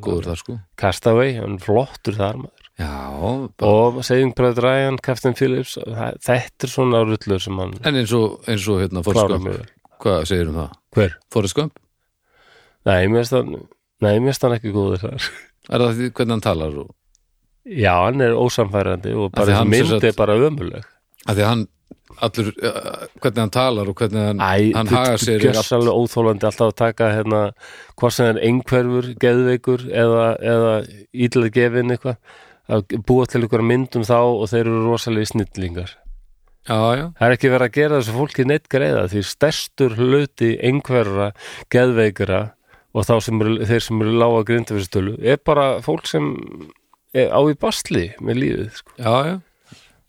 sko. 0.00 0.16
sko 0.40 0.56
Castaway, 0.80 1.36
hann 1.38 1.58
er 1.60 1.62
flottur 1.62 2.16
þar 2.18 2.40
maður. 2.42 2.67
Já, 2.78 2.94
og 3.66 3.96
Saving 4.06 4.34
Private 4.38 4.62
Ryan, 4.62 4.98
Captain 5.02 5.34
Phillips 5.34 5.76
það- 5.82 6.18
þetta 6.22 6.68
er 6.68 6.70
svona 6.70 7.00
rullur 7.04 7.40
sem 7.42 7.56
hann 7.58 7.72
en 7.84 7.94
eins 7.98 8.12
og, 8.14 8.38
eins 8.46 8.68
og 8.70 8.80
hérna 8.84 9.02
Forrest 9.02 9.32
Gump, 9.32 9.48
hvað 10.00 10.26
segir 10.30 10.48
um 10.52 10.54
það? 10.60 10.76
hver? 10.94 11.16
Forrest 11.34 11.54
Gump? 11.58 11.72
Nei, 12.86 13.06
mér 13.10 13.24
finnst 13.24 13.32
hann 13.34 13.50
nei, 14.00 14.18
mér 14.20 14.30
finnst 14.30 14.42
hann 14.46 14.54
ekki 14.58 14.72
góður 14.76 15.02
þar 15.02 15.28
Er 15.68 15.82
það 15.82 15.96
því 15.98 16.10
hvernig 16.16 16.30
hann 16.38 16.40
talar 16.46 16.78
og 16.84 16.94
já, 17.66 17.92
hann 18.06 18.20
er 18.24 18.38
ósamfærandi 18.38 19.16
og 19.18 19.32
bara 19.34 19.64
mynd 19.64 20.04
er 20.04 20.14
bara 20.16 20.38
ömuleg 20.38 20.86
að 21.28 21.34
því 21.34 21.42
að 21.42 21.50
hann 21.50 21.66
allur, 22.24 22.46
uh, 22.64 23.06
hvernig 23.20 23.42
hann 23.42 23.50
talar 23.58 23.88
og 23.90 23.94
hvernig 23.98 24.22
hann, 24.30 24.38
Æ, 24.40 24.72
hann 24.74 24.86
þú 24.88 24.96
haga 24.96 25.18
sér 25.20 25.34
er 25.42 25.48
allt- 25.50 25.58
gjössalega 25.58 25.98
óþólandi 25.98 26.46
alltaf 26.48 26.70
að 26.70 26.76
taka 26.78 27.10
hérna, 27.12 27.40
hvað 27.98 28.12
sem 28.16 28.30
er 28.36 28.40
einhverfur, 28.48 29.10
geðveikur 29.20 29.84
eða, 29.92 30.24
eða 30.40 30.72
ídlega 31.12 31.52
gefin 31.58 31.90
eitthvað 31.92 32.16
að 32.68 32.98
búa 33.08 33.26
til 33.28 33.44
ykkur 33.46 33.64
myndum 33.64 34.04
þá 34.06 34.18
og 34.20 34.44
þeir 34.50 34.66
eru 34.66 34.84
rosalega 34.86 35.32
snillingar 35.32 35.96
Já, 36.68 36.76
já, 36.98 37.04
Það 37.16 37.24
er 37.24 37.34
ekki 37.34 37.50
verið 37.52 37.64
að 37.64 37.76
gera 37.78 37.98
þessu 37.98 38.14
fólki 38.18 38.44
neitt 38.44 38.66
greiða 38.68 39.06
því 39.08 39.22
stærstur 39.24 39.94
hluti 39.96 40.50
einhverra 40.68 41.30
geðveikra 41.72 42.40
og 42.92 43.06
þá 43.08 43.14
sem 43.24 43.40
eru, 43.40 43.54
þeir 43.68 43.84
sem 43.86 44.02
eru 44.04 44.12
lága 44.20 44.42
grindafyrstölu 44.50 45.14
er 45.22 45.40
bara 45.48 45.68
fólk 45.84 46.08
sem 46.10 46.28
á 47.16 47.40
í 47.40 47.56
bastli 47.56 48.10
með 48.20 48.40
lífið 48.42 48.68
sko. 48.82 48.92
já, 49.00 49.40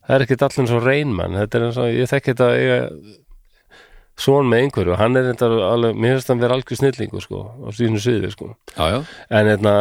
það 0.04 0.16
er 0.18 0.26
ekkert 0.26 0.46
allir 0.50 0.70
svo 0.74 0.82
reynmann 0.84 1.40
þetta 1.40 1.60
er 1.60 1.66
eins 1.70 1.80
og 1.80 1.96
ég 1.96 2.12
þekki 2.12 2.34
þetta 2.34 2.50
að 2.50 2.60
eiga 2.60 2.80
svon 4.20 4.50
með 4.52 4.66
einhverju 4.66 4.94
og 4.96 5.00
hann 5.00 5.16
er 5.16 5.30
þetta 5.32 5.50
alveg, 5.70 5.96
mér 5.96 6.18
finnst 6.18 6.32
hann 6.34 6.44
vera 6.44 6.58
algjör 6.58 6.82
snillingu 6.82 7.24
sko, 7.24 7.44
á 7.64 7.70
sínu 7.76 8.02
sviði 8.04 8.32
sko. 8.34 8.50
Já, 8.76 8.84
já, 8.92 9.00
en 9.40 9.52
hérna 9.54 9.76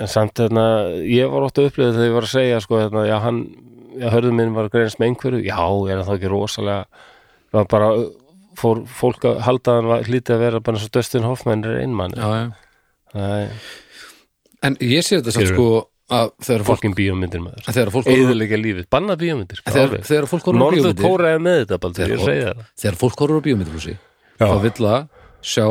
en 0.00 0.08
samt 0.10 0.40
hérna, 0.40 0.64
ég 1.04 1.28
var 1.30 1.44
ótt 1.48 1.58
að 1.60 1.68
upplifa 1.70 1.92
þegar 1.94 2.08
ég 2.08 2.16
var 2.16 2.26
að 2.26 2.32
segja 2.34 2.60
sko, 2.64 2.78
hérna, 2.80 3.04
já 3.08 3.16
hann 3.24 3.40
já, 4.00 4.08
hörðu 4.14 4.32
minn 4.38 4.54
var 4.56 4.68
að 4.68 4.74
greinast 4.76 5.00
með 5.02 5.10
einhverju. 5.10 5.42
Já, 5.44 5.60
er 5.92 6.02
það 6.06 6.16
ekki 6.16 6.32
rosalega 6.32 6.86
var 7.52 7.68
bara, 7.70 7.90
fór 8.60 8.82
fólk 8.86 9.26
að 9.28 9.40
halda 9.46 9.72
að 9.74 9.78
hann 9.80 9.90
var, 9.90 10.04
hlítið 10.08 10.34
að 10.36 10.42
vera 10.46 10.60
bara 10.64 10.78
eins 10.78 10.88
og 10.88 10.94
Dustin 10.96 11.26
Hoffman 11.26 11.64
er 11.66 11.80
einmann 11.84 12.16
það 12.16 13.54
En 14.60 14.76
ég 14.84 15.00
sé 15.06 15.16
þetta 15.18 15.32
samt 15.34 15.48
sko 15.54 15.68
að 16.10 16.32
þegar 16.42 16.64
fólk, 16.66 16.80
fólkin 16.82 16.94
bíómyndir 16.98 17.42
maður. 17.42 17.68
Eðilega 18.10 18.58
lífið, 18.60 18.86
banna 18.92 19.14
bíómyndir 19.18 19.60
sko, 19.60 19.72
þegar, 19.72 20.26
fólk 20.28 20.48
Norður 20.50 20.76
bíómyndir 20.76 21.06
Kóra 21.06 21.30
með 21.40 21.58
þetta 21.62 21.78
baldur, 21.84 22.10
ég 22.12 22.24
Þegar- 22.26 22.60
það. 22.82 22.98
fólk 23.00 23.22
horfir 23.22 23.40
á 23.40 23.42
bíómyndir 23.46 23.98
þá 24.40 24.56
vill 24.64 24.76
það 24.80 25.08
sjá 25.40 25.66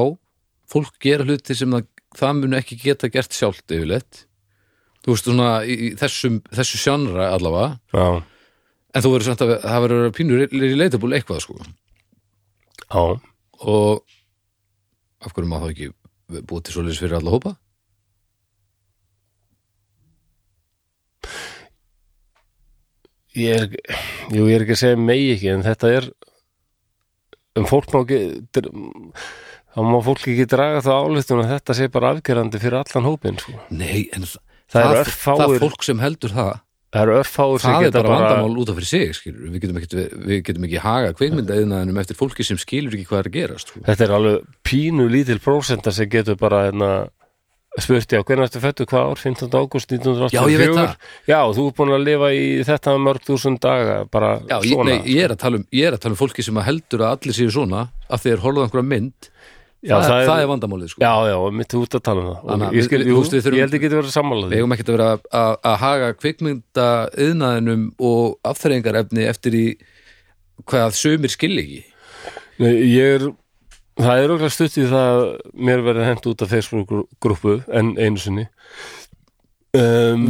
fólk 0.70 0.94
gera 1.02 1.26
hluti 1.28 1.56
sem 1.58 1.72
það, 1.74 1.86
það 2.18 2.42
mun 2.42 2.58
ekki 2.60 2.80
geta 2.82 3.10
gert 3.14 3.36
sjálft 3.36 3.70
yfirleitt. 3.76 4.26
Þú 5.06 5.14
veist 5.14 5.30
svona 5.30 5.50
í, 5.64 5.76
í 5.76 5.90
þessum, 6.00 6.42
þessu 6.54 6.82
sjanra 6.82 7.30
allavega. 7.36 7.78
Já, 7.94 8.08
en 8.90 9.06
þú 9.06 9.14
verður 9.14 9.30
samt 9.30 9.46
að 9.46 9.56
það 9.64 9.84
verður 9.86 10.08
að 10.08 10.16
pínur 10.18 10.44
í 10.50 10.76
leitaból 10.76 11.14
eitthvað 11.16 11.44
sko. 11.46 11.60
Já, 12.90 13.04
og 13.60 14.04
af 15.20 15.34
hverju 15.36 15.50
má 15.50 15.60
það 15.60 15.74
ekki 15.74 15.90
búið 16.50 16.64
til 16.66 16.76
svoleiðis 16.76 17.02
fyrir 17.02 17.20
alla 17.20 17.34
hópa? 17.34 17.56
Ég 23.38 23.56
er 23.56 23.68
jú, 24.34 24.48
ég 24.50 24.56
er 24.56 24.66
ekki 24.66 24.76
að 24.76 24.82
segja 24.82 25.00
megi 25.00 25.30
ekki 25.36 25.52
en 25.54 25.66
þetta 25.66 25.92
er 26.00 26.10
um 27.60 27.68
fólk 27.70 27.92
má 27.94 28.02
ekki 28.02 28.22
þá 29.76 29.80
má 29.86 30.00
fólk 30.06 30.24
ekki 30.28 30.48
draga 30.50 30.82
það 30.86 31.04
álítun 31.06 31.44
að 31.44 31.52
þetta 31.56 31.76
sé 31.78 31.88
bara 31.94 32.14
afgerandi 32.16 32.62
fyrir 32.62 32.80
allan 32.82 33.06
hópin 33.10 33.38
sko. 33.42 33.54
Nei, 33.70 34.08
en 34.16 34.26
það, 34.26 34.40
Það 34.70 34.84
það, 34.86 34.98
örfáir- 35.04 35.40
það 35.44 35.60
fólk 35.64 35.84
sem 35.88 36.00
heldur 36.04 36.34
það 36.36 36.52
það 36.90 37.04
eru 37.06 37.14
örfáur 37.20 37.60
sem 37.62 37.70
það 37.70 37.80
er 37.80 37.86
geta 37.86 38.00
bara 38.02 38.10
bara 38.10 38.30
vandamál 38.34 38.62
út 38.64 38.70
af 38.70 38.78
fyrir 38.80 38.90
sig 38.90 39.12
skilur. 39.14 39.44
við, 39.54 39.60
getum 39.62 39.78
ekki, 39.78 40.04
við, 40.26 40.40
getum 40.48 40.64
ekki 40.66 40.80
haga 40.82 41.12
kveikmyndaðinaðinum 41.20 42.00
eftir 42.02 42.18
fólki 42.18 42.46
sem 42.46 42.58
skilur 42.58 42.96
ekki 42.98 43.06
hvað 43.12 43.20
er 43.22 43.30
að 43.30 43.36
gerast 43.38 43.70
sko. 43.70 43.82
þetta 43.86 44.06
er 44.08 44.14
alveg 44.18 44.48
pínu 44.66 45.06
lítil 45.10 45.38
prósenta 45.44 45.94
sem 45.94 46.10
getur 46.10 46.38
bara 46.42 46.64
hérna, 46.72 46.90
spurt 47.78 48.10
já, 48.10 48.24
hvernig 48.26 48.48
ertu 48.50 48.62
fættu 48.64 48.88
hvað 48.90 49.06
ár 49.14 49.22
15. 49.22 49.54
ágúst 49.54 49.94
1984 49.94 50.34
Já, 50.34 50.42
ég 50.50 50.58
veit 50.64 50.74
það. 50.80 50.96
já, 51.30 51.40
þú 51.54 51.66
er 51.70 51.76
búin 51.78 51.94
að 51.94 52.06
lifa 52.10 52.30
í 52.34 52.48
þetta 52.66 52.96
mörg 53.06 53.22
þúsund 53.30 53.62
daga 53.62 54.00
bara 54.10 54.32
Já, 54.50 54.58
ég, 54.66 54.74
svona 54.74 54.90
nei, 54.90 55.02
ég, 55.14 55.24
er 55.30 55.36
að 55.36 55.42
tala 55.46 55.62
um, 55.62 55.68
ég 55.72 55.86
er 55.86 55.94
að 55.94 56.02
tala 56.02 56.18
um 56.18 56.22
fólki 56.26 56.46
sem 56.46 56.58
heldur 56.66 57.06
að 57.06 57.14
allir 57.20 57.38
séu 57.38 57.54
svona 57.54 57.86
að 58.10 58.26
horfðu 58.42 58.62
á 58.62 58.66
einhverja 58.66 58.90
mynd 58.90 59.30
Já, 59.82 59.96
það, 59.96 60.10
það 60.10 60.22
er- 60.22 60.28
það 60.30 60.42
er 60.44 60.48
vandamálið 60.52 60.90
sko. 60.92 61.00
já, 61.06 61.14
já, 61.32 61.38
mitt 61.56 61.74
út 61.80 61.94
að 61.96 62.02
tala 62.04 62.20
um 62.20 62.28
það. 62.28 62.40
Og 62.68 62.74
ég, 62.76 62.84
skil, 62.84 63.00
við- 63.00 63.08
jú, 63.14 63.20
þurfum- 63.24 63.56
ég 63.56 63.64
held 63.64 63.74
ekki 63.78 63.88
að 63.90 63.96
vera 64.00 64.12
sammála 64.16 64.50
við 64.50 64.58
eigum 64.60 64.74
ekkert 64.76 64.90
að 64.90 64.98
vera 64.98 65.10
að- 65.40 65.78
haga 65.80 66.10
kvikmynda 66.20 66.88
yðnaðinum 67.16 67.86
og 68.00 68.40
afþreyingarefni 68.44 69.24
eftir 69.30 69.52
í 69.56 69.66
hvað 70.68 70.92
sumir 71.00 71.30
skil 71.32 71.56
ekki. 71.64 71.84
Nei, 72.60 72.74
ég 72.92 73.16
er 73.22 73.32
það 74.00 74.24
er 74.26 74.34
okkur 74.36 74.52
stutt 74.52 74.76
í 74.80 74.86
það 74.92 75.08
að 75.16 75.24
mér 75.56 75.82
verið 75.88 76.06
hent 76.10 76.28
út 76.28 76.42
af 76.44 76.50
Facebook-grúpu 76.52 77.64
en 77.72 77.96
einu 77.96 78.18
sinni 78.20 78.48
um, 79.78 80.26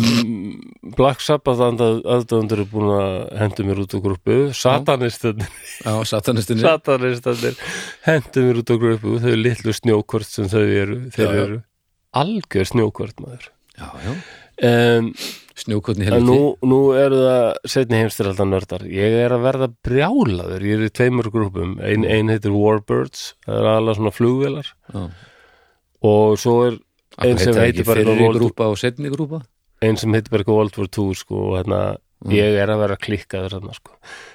Black 0.97 1.23
Sabbath 1.23 1.61
aðdöfundur 1.63 2.63
er 2.63 2.69
búin 2.71 2.91
að 2.95 3.13
hendu 3.39 3.65
mér 3.67 3.81
út 3.85 3.95
af 3.95 4.03
grúpu 4.03 4.37
Satanistarnir 4.57 5.51
á 5.87 5.93
satanistinni 6.07 6.65
Satanistarnir 6.67 7.59
hendu 8.07 8.45
mér 8.47 8.61
út 8.63 8.73
af 8.75 8.81
grúpu 8.83 9.17
þau 9.23 9.35
litlu 9.39 9.75
snjókvört 9.75 10.31
sem 10.31 10.49
þau 10.51 10.63
eru 10.65 10.99
þeir 11.15 11.27
Já, 11.29 11.43
eru 11.45 11.61
algjör 12.19 12.71
snjókvört 12.73 13.21
maður 13.23 13.51
já, 13.79 13.87
já. 14.03 14.15
um, 14.71 15.13
snjókotni 15.59 16.07
En 16.07 16.13
helviti 16.13 16.27
nú, 16.31 16.41
nú 16.71 16.79
eru 16.97 17.19
það 17.23 17.47
setni 17.73 17.99
heimstyraldan 17.99 18.53
nördar. 18.53 18.85
Ég 18.87 19.17
er 19.25 19.33
að 19.35 19.41
verða 19.43 19.67
brjálaður. 19.85 20.63
Ég 20.63 20.77
er 20.77 20.85
í 20.87 20.93
tveimur 20.95 21.27
grúpum. 21.33 21.73
Ein, 21.83 22.05
ein 22.07 22.31
heitir 22.31 22.53
Warbirds, 22.55 23.33
það 23.43 23.59
er 23.59 23.67
alveg 23.73 23.97
svona 23.99 24.13
flugvélar. 24.15 24.69
Já. 24.93 25.01
Og 26.09 26.37
svo 26.39 26.53
er 26.69 26.77
ein 27.21 27.35
Akkur 27.37 27.43
sem 27.53 27.61
heitir 27.63 27.85
bara 27.87 28.03
World, 28.09 28.39
grúpa 28.39 28.67
og 28.71 28.77
setni 28.81 29.09
grúpa 29.13 29.41
ein 29.81 29.97
sem 29.97 30.13
heitir 30.13 30.31
bara 30.33 30.43
eitthvað 30.43 30.57
World 30.59 30.77
War 30.79 30.87
2 30.99 31.07
sko, 31.15 31.41
og 31.49 31.57
hérna, 31.59 31.81
ég 32.33 32.57
er 32.59 32.67
að 32.73 32.81
vera 32.81 32.97
klikkaður 32.99 33.53
hérna, 33.55 33.73
sko. 33.77 33.93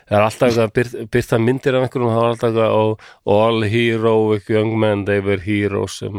Það 0.09 0.17
er 0.17 0.25
alltaf 0.25 0.47
eitthvað 0.49 0.65
að 0.65 0.75
byrt, 0.79 0.95
byrta 1.13 1.39
myndir 1.43 1.77
af 1.77 1.85
einhverjum, 1.85 2.13
það 2.15 2.23
var 2.23 2.31
alltaf 2.33 2.49
eitthvað 2.51 2.77
og, 2.81 3.07
all 3.35 3.67
heroic 3.75 4.49
young 4.55 4.73
men, 4.81 5.05
they 5.05 5.21
were 5.21 5.41
heroes 5.45 5.99
já, 6.01 6.13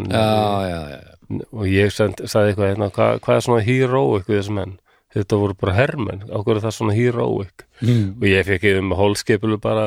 já, 0.70 0.80
já, 0.94 1.40
og 1.50 1.66
ég 1.70 1.94
sagði 1.96 2.52
eitthvað 2.52 2.70
hérna, 2.70 2.90
hvað, 2.94 3.20
hvað 3.26 3.40
er 3.40 3.46
svona 3.48 3.66
heroic 3.66 4.30
við 4.30 4.42
þessum 4.42 4.60
menn? 4.62 4.76
Þetta 5.16 5.38
voru 5.40 5.56
bara 5.56 5.74
hermenn, 5.78 6.26
á 6.28 6.38
hverju 6.44 6.58
er 6.60 6.64
það 6.68 6.74
svona 6.76 6.94
heroic? 6.98 7.66
Mm. 7.82 8.06
og 8.20 8.26
ég 8.30 8.46
fekk 8.46 8.66
um 8.78 8.94
hólskipulu 9.00 9.58
bara 9.64 9.86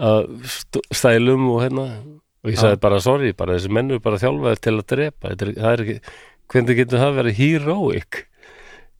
að 0.00 0.28
st- 0.48 0.82
stælum 0.96 1.46
og 1.52 1.62
hérna 1.62 1.86
og 2.40 2.52
ég 2.52 2.60
sagði 2.60 2.80
bara 2.82 2.98
sorry, 3.04 3.30
bara 3.36 3.56
þessi 3.58 3.72
menn 3.76 3.92
eru 3.92 4.02
bara 4.04 4.20
þjálfaðir 4.20 4.60
til 4.64 4.74
að 4.76 4.86
drepa, 4.94 5.32
er, 5.34 5.54
er 5.72 5.84
ekki 5.84 5.96
hvernig 6.50 6.80
getur 6.80 7.02
það 7.04 7.16
verið 7.20 7.40
heroic? 7.40 8.20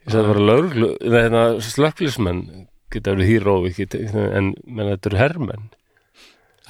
Ég 0.05 0.15
sagði 0.15 0.33
bara 0.33 0.47
löglu 0.51 0.91
hérna, 1.01 1.45
slökklismenn 1.65 2.43
geta 2.93 3.15
verið 3.15 3.31
heroic 3.35 3.81
en 3.81 4.55
menn 4.67 4.93
þetta 4.95 5.11
eru 5.11 5.21
hermenn. 5.21 5.69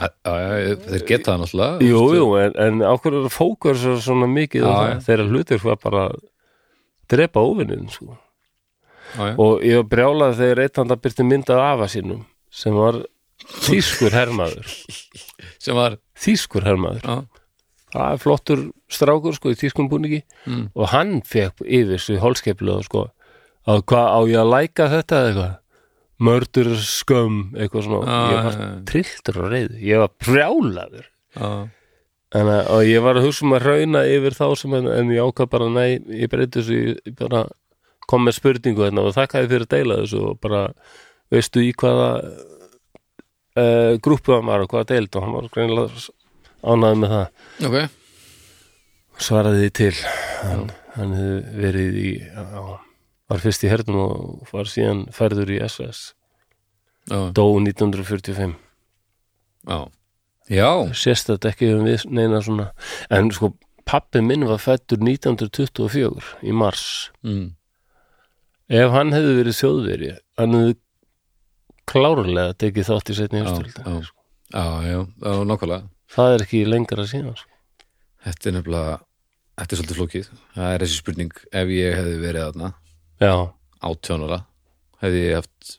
Já, 0.01 0.09
já, 0.25 0.53
já, 0.63 0.75
þeir 0.87 1.03
geta 1.09 1.33
það 1.33 1.41
náttúrulega 1.43 1.85
jú, 1.91 2.03
jú, 2.17 2.27
en, 2.41 2.55
en 2.65 2.83
ákveður 2.89 3.19
eru 3.19 3.31
fókur 3.35 3.77
svo, 3.77 3.99
svona 4.01 4.29
mikið 4.31 4.65
þeirra 5.05 5.27
hlutir 5.29 5.61
var 5.61 5.81
bara 5.83 6.05
að 6.09 6.23
drepa 7.11 7.43
óvinnin 7.45 7.91
sko. 7.93 8.15
og 9.19 9.67
ég 9.67 9.83
var 9.83 9.89
brjálað 9.91 10.39
þegar 10.39 10.63
eitt 10.65 10.81
að 10.81 10.95
byrti 11.05 11.27
myndað 11.27 11.65
afa 11.67 11.91
sínum 11.91 12.23
sem 12.55 12.77
var 12.77 13.03
þýskur 13.67 14.15
hermaður. 14.15 14.71
Sem 15.61 15.77
var 15.77 15.99
þýskur 16.21 16.67
hermaður. 16.69 17.07
Já, 17.07 17.17
það 17.95 18.13
er 18.15 18.21
flottur 18.23 18.61
strákur 18.93 19.35
sko 19.39 19.51
í 19.55 19.59
þýskum 19.59 19.89
búningi. 19.91 20.21
Mm. 20.47 20.69
og 20.75 20.89
hann 20.93 21.17
fekk 21.27 21.65
yfir 21.67 21.99
sig 22.03 22.21
hólskeplu 22.23 22.77
sko 22.87 23.09
að 23.71 23.83
hvað 23.91 24.07
á 24.15 24.21
ég 24.31 24.39
að 24.45 24.53
læka 24.55 24.89
þetta 24.93 25.19
eða 25.21 25.31
eitthvað? 25.33 25.57
Mördur 26.21 26.69
skömm 26.85 27.37
eitthvað 27.57 27.85
svona. 27.87 28.07
Já, 28.07 28.31
ég 28.31 28.45
var 28.45 28.57
trilltur 28.91 29.39
og 29.41 29.47
reyð 29.55 29.71
ég 29.81 30.03
var 30.03 30.11
prjálaður 30.21 31.07
já, 31.37 31.49
en, 32.37 32.51
að- 32.53 32.69
og 32.75 32.83
ég 32.85 33.01
var 33.07 33.17
að 33.17 33.25
hugsa 33.29 33.47
um 33.47 33.55
að 33.57 33.65
rauna 33.65 34.03
yfir 34.05 34.37
þá 34.37 34.45
sem 34.61 34.75
en, 34.77 34.87
en 34.93 35.13
ég 35.15 35.25
ákvað 35.25 35.49
bara 35.55 35.69
nei, 35.73 35.97
ég 36.13 36.29
breyti 36.31 36.61
þessu 36.61 36.77
ég 37.07 37.17
bara 37.19 37.47
kom 38.11 38.25
með 38.27 38.37
spurningu 38.37 38.85
hérna 38.85 39.07
og 39.09 39.15
þakkaði 39.17 39.49
fyrir 39.55 39.65
að 39.67 39.73
deila 39.79 39.97
þessu 40.03 40.21
og 40.29 40.39
bara 40.45 40.61
veistu 41.33 41.63
í 41.65 41.73
hvaða 41.79 42.11
uh, 43.61 43.95
grúpu 44.03 44.35
hann 44.35 44.49
var 44.49 44.65
og 44.65 44.73
hvaða 44.73 44.91
deild 44.95 45.17
og 45.17 45.27
hann 45.27 45.37
var 45.37 45.49
greinilega 45.55 46.05
ánæði 46.61 47.01
með 47.01 47.17
það. 47.17 47.27
Ok. 47.69 47.79
Svaraði 49.21 49.65
því 49.65 49.73
til. 49.81 49.95
Hann, 50.41 50.71
hann 50.97 51.17
hefði 51.17 51.61
verið 51.61 52.01
í 52.01 52.13
á, 52.35 52.81
var 53.31 53.43
fyrst 53.45 53.65
í 53.65 53.71
hernum 53.71 54.01
og 54.03 54.51
var 54.55 54.69
síðan 54.71 55.05
færður 55.15 55.53
í 55.55 55.61
SS 55.63 56.01
já, 57.11 57.31
dó 57.37 57.45
1945 57.61 58.57
já, 59.69 59.79
já, 60.51 60.71
sést 60.97 61.31
þetta 61.31 61.53
ekki 61.53 61.73
um 61.77 61.87
við 61.87 62.07
neina 62.11 62.41
svona. 62.45 62.71
En 63.13 63.31
sko 63.35 63.53
pappi 63.89 64.23
minn 64.25 64.47
var 64.49 64.63
fættur 64.63 65.01
1924 65.03 66.47
í 66.47 66.55
mars. 66.55 67.11
Mm. 67.27 67.57
ef 68.71 68.93
hann 68.95 69.15
hefði 69.15 69.37
verið 69.41 69.59
þjóðveri 69.59 70.11
hann 70.39 70.57
hefði 70.59 70.77
klárlega 71.91 72.57
tekið 72.61 72.91
þátt 72.91 73.13
í 73.13 73.17
setni 73.19 73.41
já, 73.41 73.47
heimstyrölda 73.47 73.95
já, 73.95 74.67
já, 74.87 74.99
já, 75.01 75.33
nákvæmlega 75.51 75.81
það 76.15 76.35
er 76.35 76.45
ekki 76.47 76.63
lengra 76.69 77.07
síðan 77.11 77.39
sko. 77.39 77.61
þetta 78.27 78.51
er 78.51 78.57
nefnilega 78.59 78.95
þetta 79.61 79.75
er 79.75 79.81
svolítið 79.81 80.01
flókið, 80.01 80.31
það 80.55 80.75
er 80.75 80.85
þessi 80.85 81.01
spurning 81.03 81.43
ef 81.63 81.75
ég 81.75 81.99
hefði 81.99 82.17
verið 82.23 82.65
já, 83.21 83.35
átjónara 83.91 84.41
hefði 85.01 85.23
ég 85.27 85.39
haft 85.41 85.77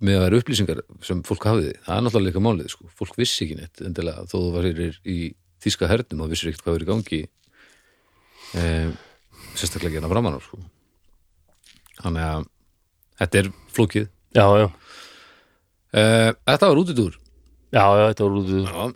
með 0.00 0.16
að 0.16 0.24
vera 0.24 0.40
upplýsingar 0.40 0.80
sem 1.04 1.20
fólk 1.26 1.44
hafiði, 1.48 1.74
það 1.84 1.96
er 1.96 2.04
náttúrulega 2.06 2.30
líka 2.30 2.44
málið 2.44 2.70
sko. 2.72 2.88
fólk 2.96 3.18
vissi 3.20 3.44
ekki 3.44 3.58
neitt 3.58 3.82
endilega 3.84 4.24
þó 4.28 4.36
þú 4.36 4.52
varir 4.54 5.00
í 5.04 5.18
þýska 5.60 5.90
hernum 5.90 6.24
og 6.24 6.32
vissir 6.32 6.50
ekkert 6.50 6.64
hvað 6.64 6.78
er 6.78 6.84
í 6.84 6.88
gangi 6.88 7.20
e, 8.56 8.62
sérstaklega 9.52 9.98
hérna 9.98 10.12
framan 10.12 10.38
á 10.38 10.40
sko. 10.40 10.60
þannig 12.00 12.24
að 12.30 12.48
þetta 13.20 13.42
er 13.42 13.52
flókið 13.76 14.08
já, 14.36 14.46
já, 14.60 14.66
e, 15.92 16.02
þetta 16.46 16.70
var 16.70 16.80
útidúr. 16.84 17.18
Já, 17.70 17.84
já 17.98 18.06
þetta 18.10 18.26
var 18.26 18.40
út 18.40 18.50
Já, 18.50 18.88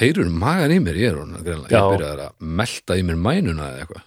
heyrur 0.00 0.28
magan 0.32 0.74
í 0.74 0.80
mér, 0.82 0.98
ég 1.00 1.12
er 1.12 1.20
hún 1.20 1.36
greinlega, 1.38 1.70
Já. 1.70 1.80
ég 1.80 1.94
byrjaði 1.94 2.26
að 2.26 2.50
melta 2.60 2.98
í 2.98 3.06
mér 3.06 3.20
mænuna 3.20 3.70
eða 3.70 3.84
eitthvað. 3.84 4.04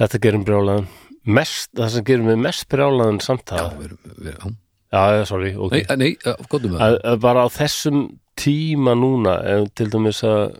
Þetta 0.00 0.20
gerum 0.26 0.44
brjálaðan. 0.48 0.90
Mest, 1.24 1.70
það 1.78 1.94
sem 1.94 2.04
gerum 2.10 2.28
við 2.32 2.42
mest 2.44 2.68
brjálaðan 2.72 3.20
Já, 3.20 3.24
samtala 3.28 3.70
við 3.78 3.86
erum, 3.88 4.00
við 4.18 4.30
erum, 4.34 4.56
já, 4.92 5.02
já, 5.14 5.22
sorry, 5.30 5.54
ok. 5.56 5.72
Nei, 5.72 5.80
eh, 5.84 5.96
nei, 6.00 6.10
ja, 6.18 6.34
gott 6.50 6.66
um 6.66 6.74
það. 6.74 6.84
Að, 6.86 6.98
að 7.12 7.20
bara 7.24 7.44
á 7.46 7.48
þessum 7.54 8.02
tíma 8.36 8.96
núna 8.98 9.38
ef 9.54 9.68
til 9.78 9.88
dæmis 9.92 10.20
að 10.26 10.58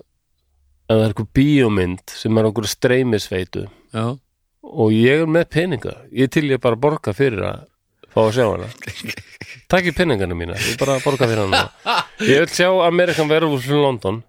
það 0.88 1.00
er 1.00 1.06
eitthvað 1.08 1.30
bíómynd 1.36 2.14
sem 2.14 2.38
er 2.38 2.48
okkur 2.48 2.68
streymisveitu 2.70 3.64
Já, 3.66 4.04
og 4.64 4.92
ég 4.94 5.24
er 5.24 5.30
með 5.30 5.48
peninga 5.56 5.94
ég 6.14 6.30
til 6.32 6.46
ég 6.52 6.62
bara 6.62 6.78
borga 6.80 7.14
fyrir 7.16 7.44
að 7.48 7.64
fá 8.14 8.20
að 8.24 8.32
sjá 8.36 8.46
hana. 8.48 8.68
Takk 9.74 9.88
í 9.90 9.94
peningana 9.96 10.36
mína, 10.38 10.54
ég 10.60 10.78
bara 10.78 10.98
borga 11.02 11.26
fyrir 11.26 11.44
hana. 11.46 11.64
Ég 12.22 12.44
vil 12.44 12.52
sjá 12.54 12.68
American 12.86 13.28
Werewolf 13.30 13.66
in 13.70 13.80
London 13.82 14.22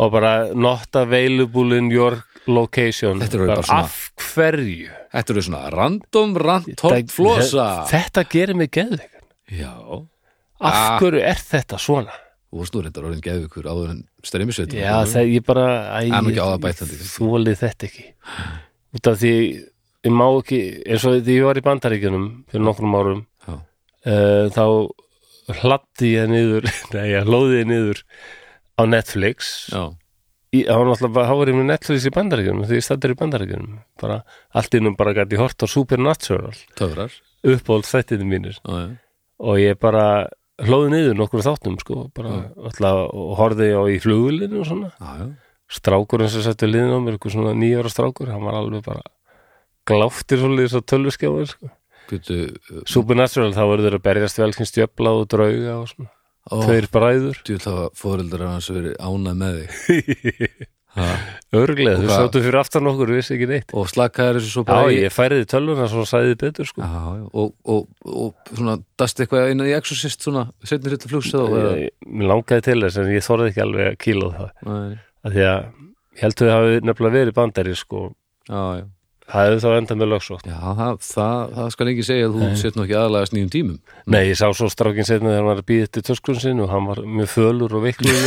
og 0.00 0.12
bara 0.14 0.34
not 0.54 0.96
available 0.96 1.76
in 1.76 1.90
your 1.92 2.22
location. 2.46 3.20
Bara 3.20 3.46
Bara 3.46 3.62
svona- 3.62 3.84
af 3.84 4.10
hverju? 4.32 4.88
Þetta 5.12 5.30
eru 5.34 5.42
svona 5.44 5.70
random 5.74 6.36
randtort 6.40 7.10
flosa. 7.12 7.66
þetta 7.90 8.24
gerir 8.32 8.56
mig 8.56 8.70
geðveikan. 8.72 9.26
Já, 9.52 9.74
af 10.60 10.74
Ah. 10.74 10.98
hverju 11.00 11.20
er 11.20 11.36
þetta 11.36 11.78
svona? 11.78 12.12
Þú 12.52 12.58
varst 12.60 12.74
nú 12.74 12.82
reyndar 12.84 13.04
orðin 13.08 13.22
geðvikur 13.24 13.64
áður 13.68 13.90
en 13.90 14.00
streymisveitum 14.24 14.78
Já, 14.78 15.04
það 15.08 15.44
bara 15.46 15.66
er 16.00 16.10
það 16.10 16.58
bætandi. 16.60 16.96
Þólið 17.12 17.56
þetta 17.62 17.86
ekki. 17.88 18.04
Út 18.94 19.06
af 19.08 19.18
því 19.22 19.32
ég 20.02 20.14
má 20.14 20.26
ekki 20.30 20.60
eins 20.82 21.06
og 21.06 21.20
því 21.22 21.38
ég 21.38 21.48
var 21.48 21.60
í 21.60 21.64
bandaríkjunum 21.66 22.28
fyrir 22.50 22.66
nokkrum 22.66 22.98
árum 22.98 23.24
uh, 23.48 24.50
þá 24.52 24.66
hladdi 25.62 26.14
ég 26.16 26.30
niður 26.30 26.68
nei, 26.94 27.06
ég 27.12 27.28
hlóði 27.28 27.62
ég 27.62 27.68
niður 27.70 28.02
á 28.78 28.82
Netflix. 28.88 29.52
Í, 30.52 30.64
var 30.68 30.84
náttúrulega 30.88 31.28
þá 31.28 31.34
var 31.38 31.50
ég 31.50 31.56
með 31.58 31.68
Netflix 31.70 32.06
í 32.08 32.12
bandaríkjunum 32.14 32.68
því 32.68 32.78
ég 32.78 32.86
stættir 32.86 33.14
í 33.14 33.18
bandaríkjunum. 33.20 33.78
Bara, 34.00 34.20
allt 34.58 34.76
innum 34.78 34.96
bara 34.98 35.14
gæti 35.16 35.40
hort 35.40 35.64
á 35.64 35.66
Supernatural. 35.70 36.52
Töfrar. 36.78 37.14
Uppáld 37.42 37.88
þættinu 37.88 38.28
mínir. 38.28 38.58
Já, 38.62 38.74
já. 38.84 38.90
og 39.42 39.58
ég 39.58 39.78
bara 39.82 40.04
hlóði 40.62 40.92
niður 40.92 41.16
nokkur 41.18 41.42
þáttum 41.42 41.78
sko, 41.80 42.04
bara 42.14 42.52
alltaf 42.60 43.00
og 43.08 43.32
horfði 43.40 43.72
á 43.74 43.82
í 43.90 43.96
flugulinu 44.02 44.60
og 44.62 44.68
svona. 44.68 44.92
Já, 45.00 45.24
já. 45.24 45.26
strákurinn 45.78 46.30
sem 46.30 46.44
setti 46.44 46.68
liðin 46.68 46.94
á 46.94 47.00
mér, 47.00 47.16
eitthvað 47.16 47.34
svona 47.38 47.56
nýjára 47.56 47.90
strákur 47.90 48.30
hann 48.30 48.44
var 48.44 48.60
alveg 48.60 48.84
bara 48.86 49.02
gláttir 49.88 50.42
svolítið 50.42 50.72
svo 50.74 50.82
tölvuskjáður 50.92 51.48
sko. 51.52 51.70
Byrju, 52.12 52.82
Supernatural, 52.90 53.52
þá 53.56 53.62
voru 53.70 53.86
þeir 53.86 53.96
að 53.98 54.04
berjast 54.08 54.40
velkins 54.42 54.74
djöfla 54.74 55.14
og 55.16 55.28
drauga 55.32 55.78
og 55.80 55.88
svona. 55.92 56.10
Ó, 56.50 56.54
tveir 56.66 56.88
bræður. 56.92 57.38
Djú, 57.46 57.56
þá 57.62 57.72
fóreldrar 57.96 58.48
hans 58.50 58.66
verið 58.74 58.96
ánað 58.98 59.36
með 59.42 59.60
þig. 59.86 60.46
Örglega, 61.56 61.96
Og 61.96 62.02
hvað- 62.04 62.18
sáttu 62.20 62.40
fyrir 62.44 62.58
aftan 62.60 62.88
okkur 62.90 63.12
vissi 63.16 63.32
ekki 63.38 63.46
neitt. 63.48 63.70
Og 63.72 63.86
slakaði 63.88 64.34
þessu 64.38 64.50
svo 64.52 64.62
Já, 64.64 64.68
bara 64.68 64.90
í 64.92 64.98
ég 65.00 65.12
færiði 65.14 65.46
tölvuna 65.48 65.86
svo 65.88 66.02
sæði 66.08 66.34
betur 66.42 66.68
sko. 66.68 66.82
Já, 66.84 67.04
já, 67.16 67.22
og, 67.32 67.54
og, 67.64 67.86
og 68.04 68.50
svona 68.52 68.74
dast 69.00 69.22
eitthvað 69.24 69.52
inn 69.54 69.64
í 69.64 69.72
Exorcist 69.72 70.20
svona 70.26 70.42
setnir 70.68 70.98
þetta 70.98 71.08
flugs 71.14 71.32
eða? 71.32 71.62
Ég, 71.80 71.94
Mér 72.12 72.28
langaði 72.34 72.66
til 72.68 72.76
þess 72.84 73.00
en 73.00 73.08
ég 73.14 73.24
þorði 73.24 73.48
ekki 73.54 73.64
alveg 73.64 73.88
að 73.88 73.96
kíla 74.04 74.28
á 74.28 74.32
það. 74.36 74.50
Nei, 74.68 74.98
að 75.24 75.38
því 75.38 75.46
að 75.48 75.62
ég 75.62 76.26
held 76.26 76.36
að 76.36 76.42
þau 76.44 76.52
hafi 76.58 76.82
nefnilega 76.90 77.16
verið 77.22 77.38
bandari 77.40 77.74
sko. 77.80 78.02
já, 78.52 78.60
já, 78.82 78.84
það 79.32 79.46
hefði 79.48 79.60
þá 79.62 79.68
endað 79.80 79.98
með 80.02 80.08
lögsótt 80.12 80.46
já 80.50 80.56
það, 80.76 80.96
það, 81.08 81.42
það 81.56 81.68
skal 81.74 81.86
ekki 81.92 82.04
segja 82.08 82.26
að 82.28 82.34
þú 82.36 82.48
set 82.60 82.74
nú 82.76 82.82
ekki 82.84 82.96
aðalagast 83.00 83.32
nýjum 83.36 83.52
tímum. 83.54 83.78
Nei, 84.12 84.22
ég 84.28 84.36
sá 84.36 84.46
svo 84.52 84.66
strákin 84.72 85.06
setna 85.08 85.30
þegar 85.32 85.40
hann 85.40 85.48
var 85.48 85.60
að 85.62 85.68
býða 85.70 85.86
eftir 85.88 86.04
töskunum 86.08 86.42
sinn 86.42 86.60
og 86.64 86.68
hann 86.72 86.88
var 86.90 86.98
mjög 87.18 87.30
fölur 87.32 87.72
og 87.78 87.82
veikluð 87.86 88.12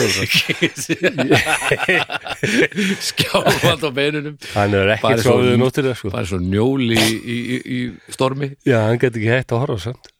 skjálfand 3.09 3.83
á 3.85 3.89
beinunum. 3.95 4.35
Hann 4.55 4.75
er 4.77 4.91
ekkert 4.95 5.21
svo- 5.23 5.35
sofið 5.39 5.57
nóttir 5.61 5.89
sko. 5.99 6.11
bara 6.13 6.27
svo 6.29 6.39
njóli 6.41 6.97
í, 6.97 7.15
í, 7.15 7.37
í, 7.37 7.57
í 7.77 7.79
stormi. 8.15 8.51
Já, 8.67 8.79
hann 8.89 8.99
geti 9.01 9.21
ekki 9.21 9.31
hægt 9.33 9.53
að 9.55 9.63
horfa 9.65 9.79
samt. 9.89 10.11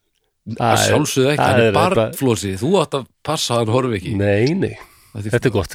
Að 0.62 0.76
sjálfsögðu 0.86 1.30
ekki, 1.32 1.42
það 1.42 1.50
hann 1.50 1.62
er 1.64 1.70
er 1.72 1.74
bara 1.74 1.90
eitthvað- 1.90 2.18
flósi 2.22 2.52
þú 2.62 2.70
átt 2.84 2.98
að 3.00 3.08
passa 3.26 3.58
hann 3.62 3.72
horfi 3.74 3.98
ekki. 4.00 4.14
Nei, 4.20 4.54
nei, 4.54 4.76
þetta 5.18 5.50
er 5.50 5.56
gott 5.56 5.72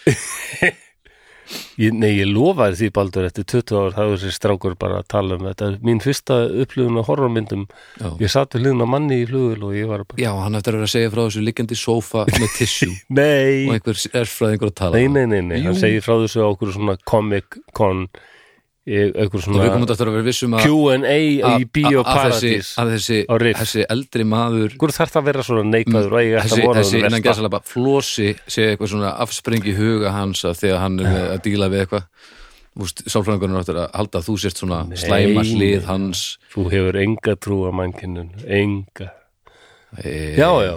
ég, 1.80 1.94
Nei, 1.96 2.12
ég 2.18 2.30
lofaði 2.30 2.78
því 2.80 2.90
baldur 2.96 3.28
eftir 3.28 3.46
20 3.52 3.78
ár, 3.80 3.94
það 3.96 4.12
er 4.14 4.22
þessi 4.22 4.36
strákur 4.36 4.76
bara 4.80 5.00
að 5.02 5.08
tala 5.14 5.38
um 5.38 5.46
þetta 5.48 5.70
Mín 5.86 6.02
fyrsta 6.04 6.40
upplifun 6.64 7.00
á 7.00 7.04
horrormyndum 7.08 7.66
já. 8.00 8.08
Ég 8.22 8.32
satt 8.32 8.56
við 8.58 8.70
á 8.80 8.86
manni 8.88 9.22
í 9.22 9.28
flugul 9.30 9.70
og 9.70 9.76
ég 9.76 9.90
var 9.90 10.06
bara 10.08 10.22
já, 10.22 10.30
hann 10.36 10.58
eftir 10.58 10.76
að 10.76 10.80
vera 10.80 10.90
að 10.90 10.94
segja 10.96 11.12
frá 11.14 11.22
þessu 11.22 11.44
liggjandi 11.46 11.78
sófa 11.78 12.26
með 12.30 12.50
Nei, 13.20 13.68
og 13.68 13.76
einhver 13.76 14.02
erfræðingur 14.22 14.72
að 14.72 14.76
tala 14.82 14.98
nei, 14.98 15.08
nei, 15.08 15.24
nei, 15.30 15.40
nei. 15.52 15.62
hann 15.68 15.78
segir 15.78 16.04
frá 16.06 16.16
þessu 16.22 16.44
á 16.44 16.48
okkur 16.50 16.74
svona 16.76 16.98
comic-con 17.08 18.06
einhver 18.08 18.28
og 18.88 19.60
við 19.60 19.70
komum 19.74 19.84
svona 19.84 19.90
þetta 19.92 20.06
að 20.08 20.14
vera 20.16 20.24
vissum 20.26 20.54
að 20.56 20.62
Q&A 20.64 21.16
í 21.20 21.40
að- 21.44 21.64
að 22.80 22.92
þessi, 22.94 23.18
þessi, 23.60 23.84
eldri 23.92 24.24
maður 24.24 24.76
Hvor 24.80 24.94
þarf 24.96 25.12
það 25.12 25.20
að 25.20 25.28
vera 25.28 25.42
svona 25.42 25.64
neikvæður 25.70 26.14
þessi, 26.46 26.62
þessi 26.80 26.98
innan 27.04 27.22
gæsa 27.26 27.50
bara 27.52 27.62
flosi 27.68 28.28
sé 28.48 28.66
eitthvað 28.72 28.88
svona 28.94 29.12
afsprengi 29.20 29.74
huga 29.76 30.10
hans 30.16 30.44
að 30.48 30.56
þegar 30.62 30.78
hann 30.80 31.00
er 31.00 31.34
að 31.36 31.42
díla 31.44 31.68
við 31.68 31.84
eitthvað. 31.86 32.06
Sálfræðingunum 32.80 33.58
áttur 33.60 33.76
að 33.82 33.90
halda 33.98 34.18
að 34.22 34.26
þú 34.30 34.34
sért 34.40 34.56
svona 34.62 34.76
slæma 34.96 35.42
hlið 35.44 35.84
hans. 35.90 36.38
Þú 36.54 36.62
hefur 36.70 36.96
enga 37.02 37.34
trú 37.36 37.56
á 37.68 37.70
mannkinnun, 37.74 38.30
enga. 38.46 39.10
E, 39.98 40.36
Já, 40.38 40.48
já, 40.62 40.76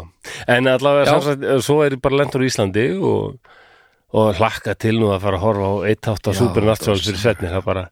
en 0.49 0.65
allavega 0.67 1.05
Já. 1.05 1.21
sagt, 1.21 1.43
svo 1.63 1.84
er 1.85 1.91
ég 1.93 2.01
bara 2.01 2.17
lendur 2.17 2.41
í 2.41 2.49
Íslandi 2.49 2.85
og, 2.97 3.38
og 4.14 4.38
hlakka 4.38 4.76
til 4.77 4.99
nú 5.02 5.10
að 5.14 5.23
fara 5.26 5.40
að 5.40 5.45
horfa 5.48 5.69
á 5.69 5.76
eitt 5.90 6.10
átt 6.11 6.30
á 6.30 6.31
Já, 6.31 6.38
Supernatural 6.41 7.02
fyrir 7.02 7.22
setni, 7.22 7.49
það 7.49 7.61
er 7.61 7.68
bara 7.69 7.85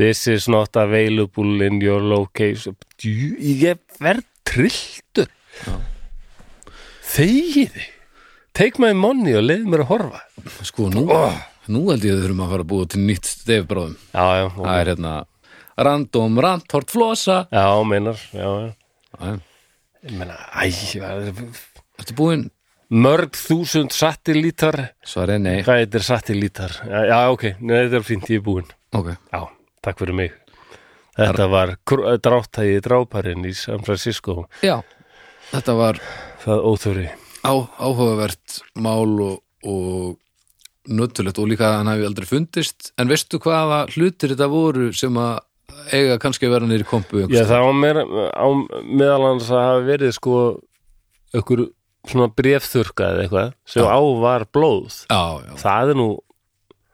This 0.00 0.26
is 0.32 0.48
not 0.48 0.76
available 0.80 1.60
in 1.66 1.80
your 1.82 2.00
location. 2.00 2.76
Djú, 3.02 3.34
Ég 3.36 3.80
verð 4.00 4.24
trilltur. 4.48 5.28
Þegiði 7.10 7.88
Take 8.56 8.82
my 8.82 8.90
money 8.96 9.36
og 9.38 9.44
leið 9.46 9.66
mér 9.70 9.84
að 9.84 9.90
horfa. 9.92 10.22
Sko 10.66 10.88
nú, 10.92 11.04
nú 11.70 11.82
held 11.90 12.02
ég 12.04 12.14
að 12.14 12.18
við 12.18 12.24
þurfum 12.24 12.42
að 12.44 12.54
fara 12.54 12.64
að 12.64 12.70
búa 12.72 12.88
til 12.90 13.02
nýtt 13.06 13.28
já, 14.40 14.46
það 14.56 14.72
er 14.74 14.90
hérna 14.90 15.12
random 15.80 16.40
randhort 16.44 16.90
flosa. 16.92 17.36
Já, 17.54 17.66
meinar 17.86 18.18
Já, 18.34 18.48
já, 18.66 18.72
Já, 19.20 19.36
ég 20.08 20.16
meina, 20.18 20.36
æ 20.50 20.66
Ertu 22.00 22.16
búinn? 22.16 22.48
Mörg 22.90 23.36
þúsund 23.38 23.92
sattilítar 23.94 24.76
Svar 25.06 25.30
er 25.36 25.38
nei. 25.42 25.60
Hvað 25.62 25.82
heitir 25.84 26.02
sattilítar? 26.02 26.72
Já, 26.88 27.02
já, 27.06 27.18
ok, 27.30 27.44
Nei, 27.62 27.76
þetta 27.84 27.98
er 28.00 28.06
fínt, 28.06 28.30
ég 28.32 28.40
er 28.40 28.46
búinn. 28.46 28.70
Ok, 28.98 29.12
Já, 29.30 29.42
takk 29.86 30.00
fyrir 30.02 30.16
mig. 30.18 30.32
Þetta 31.20 31.46
var 31.52 31.76
kr- 31.86 32.16
dráttægi 32.22 32.80
dráparinn 32.82 33.46
í 33.46 33.52
San 33.54 33.84
Francisco. 33.86 34.46
Já 34.66 34.80
Þetta 35.50 35.74
var 35.78 35.98
Það 36.44 36.64
óþöri 36.70 37.06
á, 37.46 37.52
áhugavert 37.82 38.58
mál 38.78 39.14
og, 39.24 39.38
og 39.66 40.18
nöttulegt 40.90 41.38
og 41.42 41.48
líka 41.50 41.70
hann 41.78 41.90
hafi 41.90 42.06
aldrei 42.06 42.26
fundist. 42.28 42.90
En 42.98 43.10
veistu 43.10 43.38
hvaða 43.42 43.84
hlutir 43.94 44.34
þetta 44.34 44.48
voru 44.50 44.90
sem 44.96 45.14
að 45.20 45.40
eiga 45.94 46.18
kannski 46.22 46.46
að 46.48 46.54
vera 46.56 46.68
nýri 46.70 46.86
kompu 46.88 47.22
Já, 47.30 47.44
það 47.46 47.66
á, 47.66 47.70
meira, 47.74 48.02
á 48.34 48.46
meðal 48.82 49.28
hans 49.30 49.50
að 49.50 49.62
hafa 49.66 49.84
verið 49.86 50.14
sko 50.16 50.34
ykkur 51.38 51.68
svona 52.08 52.30
brefþurka 52.32 53.12
eða 53.12 53.24
eitthvað 53.26 53.54
sem 53.68 53.84
á 53.84 54.00
var 54.22 54.46
blóð. 54.54 55.02
Já, 55.10 55.22
já. 55.44 55.54
Það 55.60 55.92
er 55.92 56.00
nú, 56.00 56.08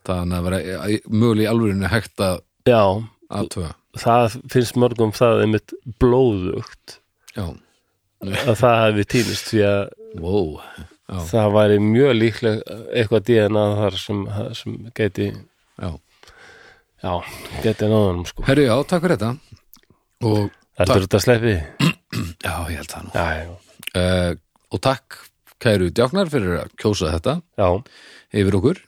þannig 0.06 0.38
að 0.38 0.46
vera 0.48 0.62
mögulega 1.06 1.46
í 1.46 1.50
alvörinu 1.52 1.90
hægt 1.92 2.24
að 2.26 2.40
já. 2.66 2.82
aðtöga 3.30 3.74
það 4.00 4.36
finnst 4.52 4.78
mörgum 4.80 5.12
það 5.16 5.42
einmitt 5.44 5.74
blóðugt. 6.00 6.98
Já, 7.36 7.46
að 8.24 8.54
það 8.60 8.78
hefði 8.82 9.06
týnist 9.12 9.50
því 9.50 9.62
að 9.68 9.80
wow 10.20 10.60
það 11.30 11.52
væri 11.54 11.76
mjög 11.84 12.14
líklega 12.16 12.78
eitthvað 12.90 13.26
DNA 13.28 13.64
þar 13.80 13.98
sem, 14.02 14.22
sem 14.58 14.78
geti 14.96 15.28
já. 15.30 15.90
já, 17.04 17.12
geti 17.62 17.90
náðanum 17.90 18.24
sko. 18.26 18.46
Herru 18.48 18.66
já, 18.66 18.74
takk 18.88 19.04
fyrir 19.04 19.20
þetta. 19.20 19.60
Og, 20.26 20.48
Heldur 20.80 21.06
þetta 21.06 21.22
sleppi? 21.22 21.54
já, 22.46 22.54
ég 22.72 22.80
held 22.80 22.90
það 22.94 23.06
nú. 23.06 23.60
Uh, 23.96 24.32
og 24.72 24.82
takk 24.82 25.18
kæru 25.62 25.90
djáknar 25.94 26.30
fyrir 26.30 26.60
að 26.60 26.72
kjósa 26.80 27.12
þetta 27.14 27.38
já, 27.56 27.68
yfir 28.36 28.58
okkur. 28.58 28.80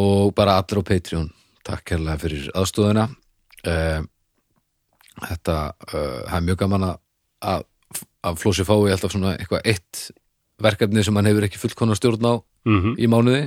Og 0.00 0.34
bara 0.36 0.58
allir 0.60 0.82
á 0.82 0.84
Patreon 0.86 1.30
takk 1.66 1.84
kærlega 1.90 2.20
fyrir 2.22 2.48
aðstóðuna 2.56 3.08
uh, 3.10 4.00
þetta 5.26 5.56
uh, 5.90 6.20
það 6.28 6.36
er 6.38 6.46
mjög 6.46 6.60
gaman 6.64 6.88
að, 6.90 6.98
að, 7.52 7.66
Flósi 8.36 8.66
fái 8.68 8.92
alltaf 8.92 9.14
svona 9.14 9.32
eitthvað 9.38 9.64
eitt 9.70 10.10
verkefni 10.60 11.02
sem 11.04 11.16
hann 11.16 11.28
hefur 11.30 11.46
ekki 11.46 11.60
fullkona 11.60 11.96
stjórn 11.96 12.26
á 12.28 12.34
mhm, 12.68 12.98
í 13.00 13.08
mánuði. 13.08 13.46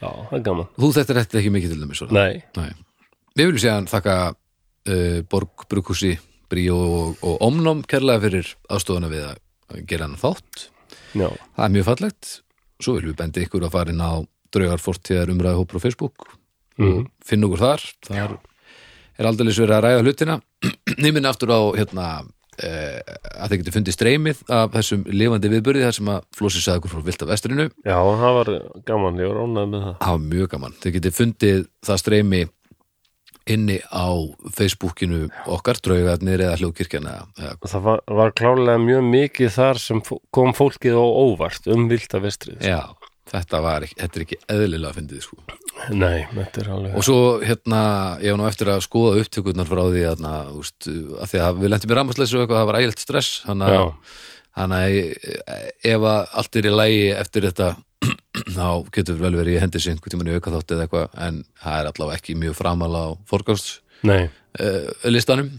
Já, 0.00 0.08
það 0.08 0.36
er 0.38 0.44
gaman. 0.46 0.70
Þú 0.78 0.88
þetta 0.96 1.12
er 1.12 1.20
þetta 1.20 1.40
ekki 1.42 1.52
mikið 1.52 1.74
til 1.74 1.80
dæmis. 1.82 2.00
Nei, 2.14 2.40
Nei. 2.56 2.70
við 3.36 3.50
viljum 3.50 3.74
hann 3.74 3.90
þakka 3.90 4.16
uh, 4.32 5.20
Borg 5.28 5.68
Brukhúsi 5.68 6.14
Bríó 6.48 6.78
og, 6.80 7.20
og 7.20 7.44
Omnum 7.44 7.84
kærlega 7.84 8.24
fyrir 8.24 8.54
aðstofuna 8.72 9.12
við 9.12 9.26
að 9.28 9.84
gera 9.90 10.08
hann 10.08 10.16
þátt 10.16 10.70
já, 11.14 11.28
það 11.28 11.64
er 11.64 11.74
mjög 11.76 11.88
fallegt. 11.88 12.32
Svo 12.78 12.94
viljum 12.96 13.12
við 13.12 13.20
bendi 13.22 13.44
ykkur 13.46 13.66
að 13.66 13.74
fara 13.74 13.94
inn 13.94 14.04
á 14.04 14.12
draugar 14.54 14.82
fortíðar 14.82 15.32
umræði 15.34 15.60
hópur 15.60 15.80
á 15.80 15.84
Facebook. 15.84 16.28
Mhm, 16.78 17.06
og 17.06 17.26
finna 17.26 17.48
okkur 17.48 17.64
þar. 17.64 17.86
Þar 18.08 18.34
er 19.18 19.28
aldrei 19.28 19.50
verið 19.50 19.76
að 19.76 19.84
ræða 19.86 20.02
hlutina. 20.04 20.40
Nýminn 21.02 21.26
aftur 21.28 21.50
á 21.50 21.60
hérna 21.74 22.06
eh, 22.62 23.00
að 23.34 23.50
þeir 23.50 23.60
geti 23.62 23.74
fundið 23.74 23.96
streymið 23.96 24.42
af 24.54 24.76
þessum 24.76 25.02
lifandi 25.10 25.50
viðbörði 25.52 25.86
þar 25.88 25.96
sem 25.98 26.12
að 26.12 26.28
Flósi 26.38 26.62
sagði 26.62 26.82
okkur 26.82 26.94
frá 26.94 27.06
vilt 27.08 27.24
af 27.26 27.32
vestrinu. 27.32 27.66
Já, 27.82 27.98
það 27.98 28.38
var 28.38 28.52
gaman, 28.86 29.18
ég 29.22 29.32
var 29.32 29.42
ánægð 29.42 29.72
með 29.74 29.84
það. 29.88 29.98
Það 30.04 30.14
var 30.14 30.24
mjög 30.28 30.52
gaman, 30.54 30.78
þeir 30.82 30.96
geti 30.98 31.14
fundið 31.18 31.66
það 31.88 32.02
streymi 32.04 32.42
inni 33.48 33.78
á 33.88 34.08
Facebookinu 34.54 35.26
okkar 35.48 35.80
draugarnir 35.84 36.44
eða 36.46 36.58
hljóðkirkjana 36.60 37.14
eða, 37.38 37.56
Það 37.64 37.84
var, 37.88 38.02
var 38.20 38.34
klálega 38.36 38.78
mjög 38.82 39.04
mikið 39.08 39.52
þar 39.56 39.82
sem 39.82 40.02
kom 40.34 40.54
fólkið 40.56 40.98
á 41.00 41.04
óvart 41.06 41.68
um 41.72 41.88
vilda 41.90 42.20
vestrið 42.24 42.66
já, 42.68 42.80
þetta 43.32 43.62
var 43.64 43.86
ekki, 43.86 43.98
þetta 44.02 44.20
er 44.20 44.26
ekki 44.26 44.40
eðlilega 44.54 44.92
að 44.92 45.00
fyndið 45.00 45.24
sko. 45.26 45.40
Nei, 45.94 46.22
þetta 46.34 46.62
er 46.62 46.70
alveg 46.76 46.96
og 46.98 47.06
svo 47.06 47.18
hérna, 47.42 47.82
ég 48.24 48.34
var 48.34 48.40
nú 48.40 48.48
eftir 48.48 48.72
að 48.72 48.84
skoða 48.86 49.22
upptökurnar 49.22 49.68
frá 49.68 49.82
því 49.86 50.06
hérna, 50.06 50.32
úst, 50.58 50.88
að 50.88 51.32
því 51.32 51.44
að 51.48 51.60
við 51.62 51.74
lentum 51.74 51.92
í 51.92 51.98
rammasleysu 52.00 52.38
og 52.38 52.44
eitthvað, 52.44 52.62
það 52.62 52.70
var 52.72 52.80
ægilt 52.82 53.04
stress 53.04 53.42
þannig 53.46 53.76
að, 53.78 53.92
þannig 54.58 54.88
að 54.88 55.68
ef 55.92 56.08
að 56.12 56.32
allt 56.42 56.58
er 56.58 56.70
í 56.70 56.74
lægi 56.74 57.04
eftir 57.18 57.48
þetta 57.50 57.68
þá 58.46 58.68
getur 58.94 59.18
vel 59.20 59.34
verið 59.38 59.56
í 59.56 59.60
hendi 59.62 59.80
sig 59.80 59.92
einhvern 59.94 60.12
tímann 60.14 60.30
í 60.30 60.34
auka 60.38 60.52
þátt 60.54 60.74
eða 60.76 60.86
eitthvað 60.86 61.18
en 61.28 61.40
það 61.62 61.78
er 61.80 61.88
allavega 61.92 62.18
ekki 62.20 62.36
mjög 62.38 62.54
framal 62.58 62.90
á 62.94 63.06
forgást 63.28 63.80
nei, 64.08 64.28
uh, 64.60 64.90
listanum. 65.10 65.50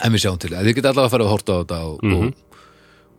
En 0.00 0.12
við 0.14 0.22
sjáum 0.24 0.38
til, 0.40 0.54
að 0.56 0.64
þið 0.70 0.76
geta 0.78 0.92
allavega 0.94 1.08
að 1.10 1.14
fara 1.16 1.24
að 1.26 1.32
horta 1.34 1.52
á 1.52 1.58
þetta 1.60 1.78
og, 1.84 2.04
Mhm. 2.04 2.26
og, 2.26 2.60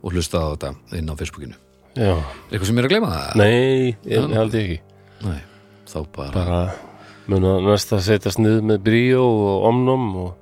og 0.02 0.12
hlusta 0.16 0.38
á 0.42 0.46
þetta 0.56 0.70
inn 0.98 1.10
á 1.12 1.14
Facebookinu. 1.20 1.54
Já, 1.94 2.14
eitthvað 2.50 2.66
sem 2.66 2.78
er 2.78 2.84
að 2.88 2.92
gleyma 2.94 3.10
það? 3.12 3.36
nei, 3.36 3.96
ég 4.08 4.32
held 4.34 4.54
ég 4.54 4.62
ekki. 4.64 4.80
Nei, 5.28 5.40
þá 5.86 5.98
bara, 6.16 6.32
bara 6.32 6.62
mun 7.28 7.44
að 7.46 7.66
næsta 7.68 8.00
setjast 8.02 8.38
niður 8.42 8.62
með 8.72 8.78
bríó 8.82 9.22
og 9.22 9.66
omnum 9.68 10.08
og, 10.24 10.38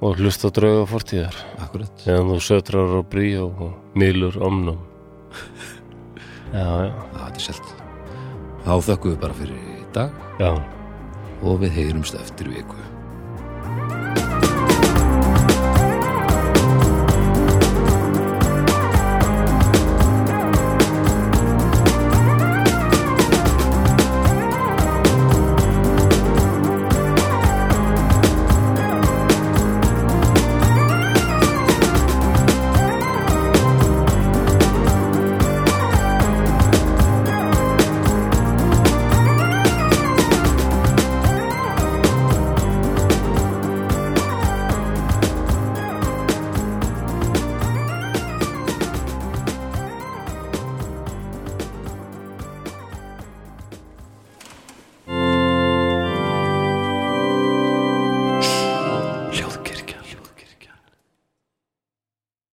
og 0.00 0.16
hlusta 0.20 0.48
á 0.48 0.54
drauga 0.56 0.86
fortíðar 0.88 1.36
akkurat. 1.58 1.92
Eða 2.06 2.22
þú 2.30 2.38
sötrar 2.44 2.94
á 2.96 3.00
bríó 3.10 3.46
og 3.50 3.96
milur 3.98 4.36
omnum 4.44 4.78
það 6.52 7.26
er 7.26 7.44
selt. 7.48 7.74
Þá 8.66 8.72
þökkum 8.90 9.14
við 9.14 9.20
bara 9.22 9.38
fyrir 9.40 9.70
í 9.76 9.84
dag. 9.94 10.10
Já. 10.40 10.52
og 11.42 11.60
við 11.60 11.74
heyrumst 11.76 12.16
eftir 12.16 12.48
viku. 12.48 12.78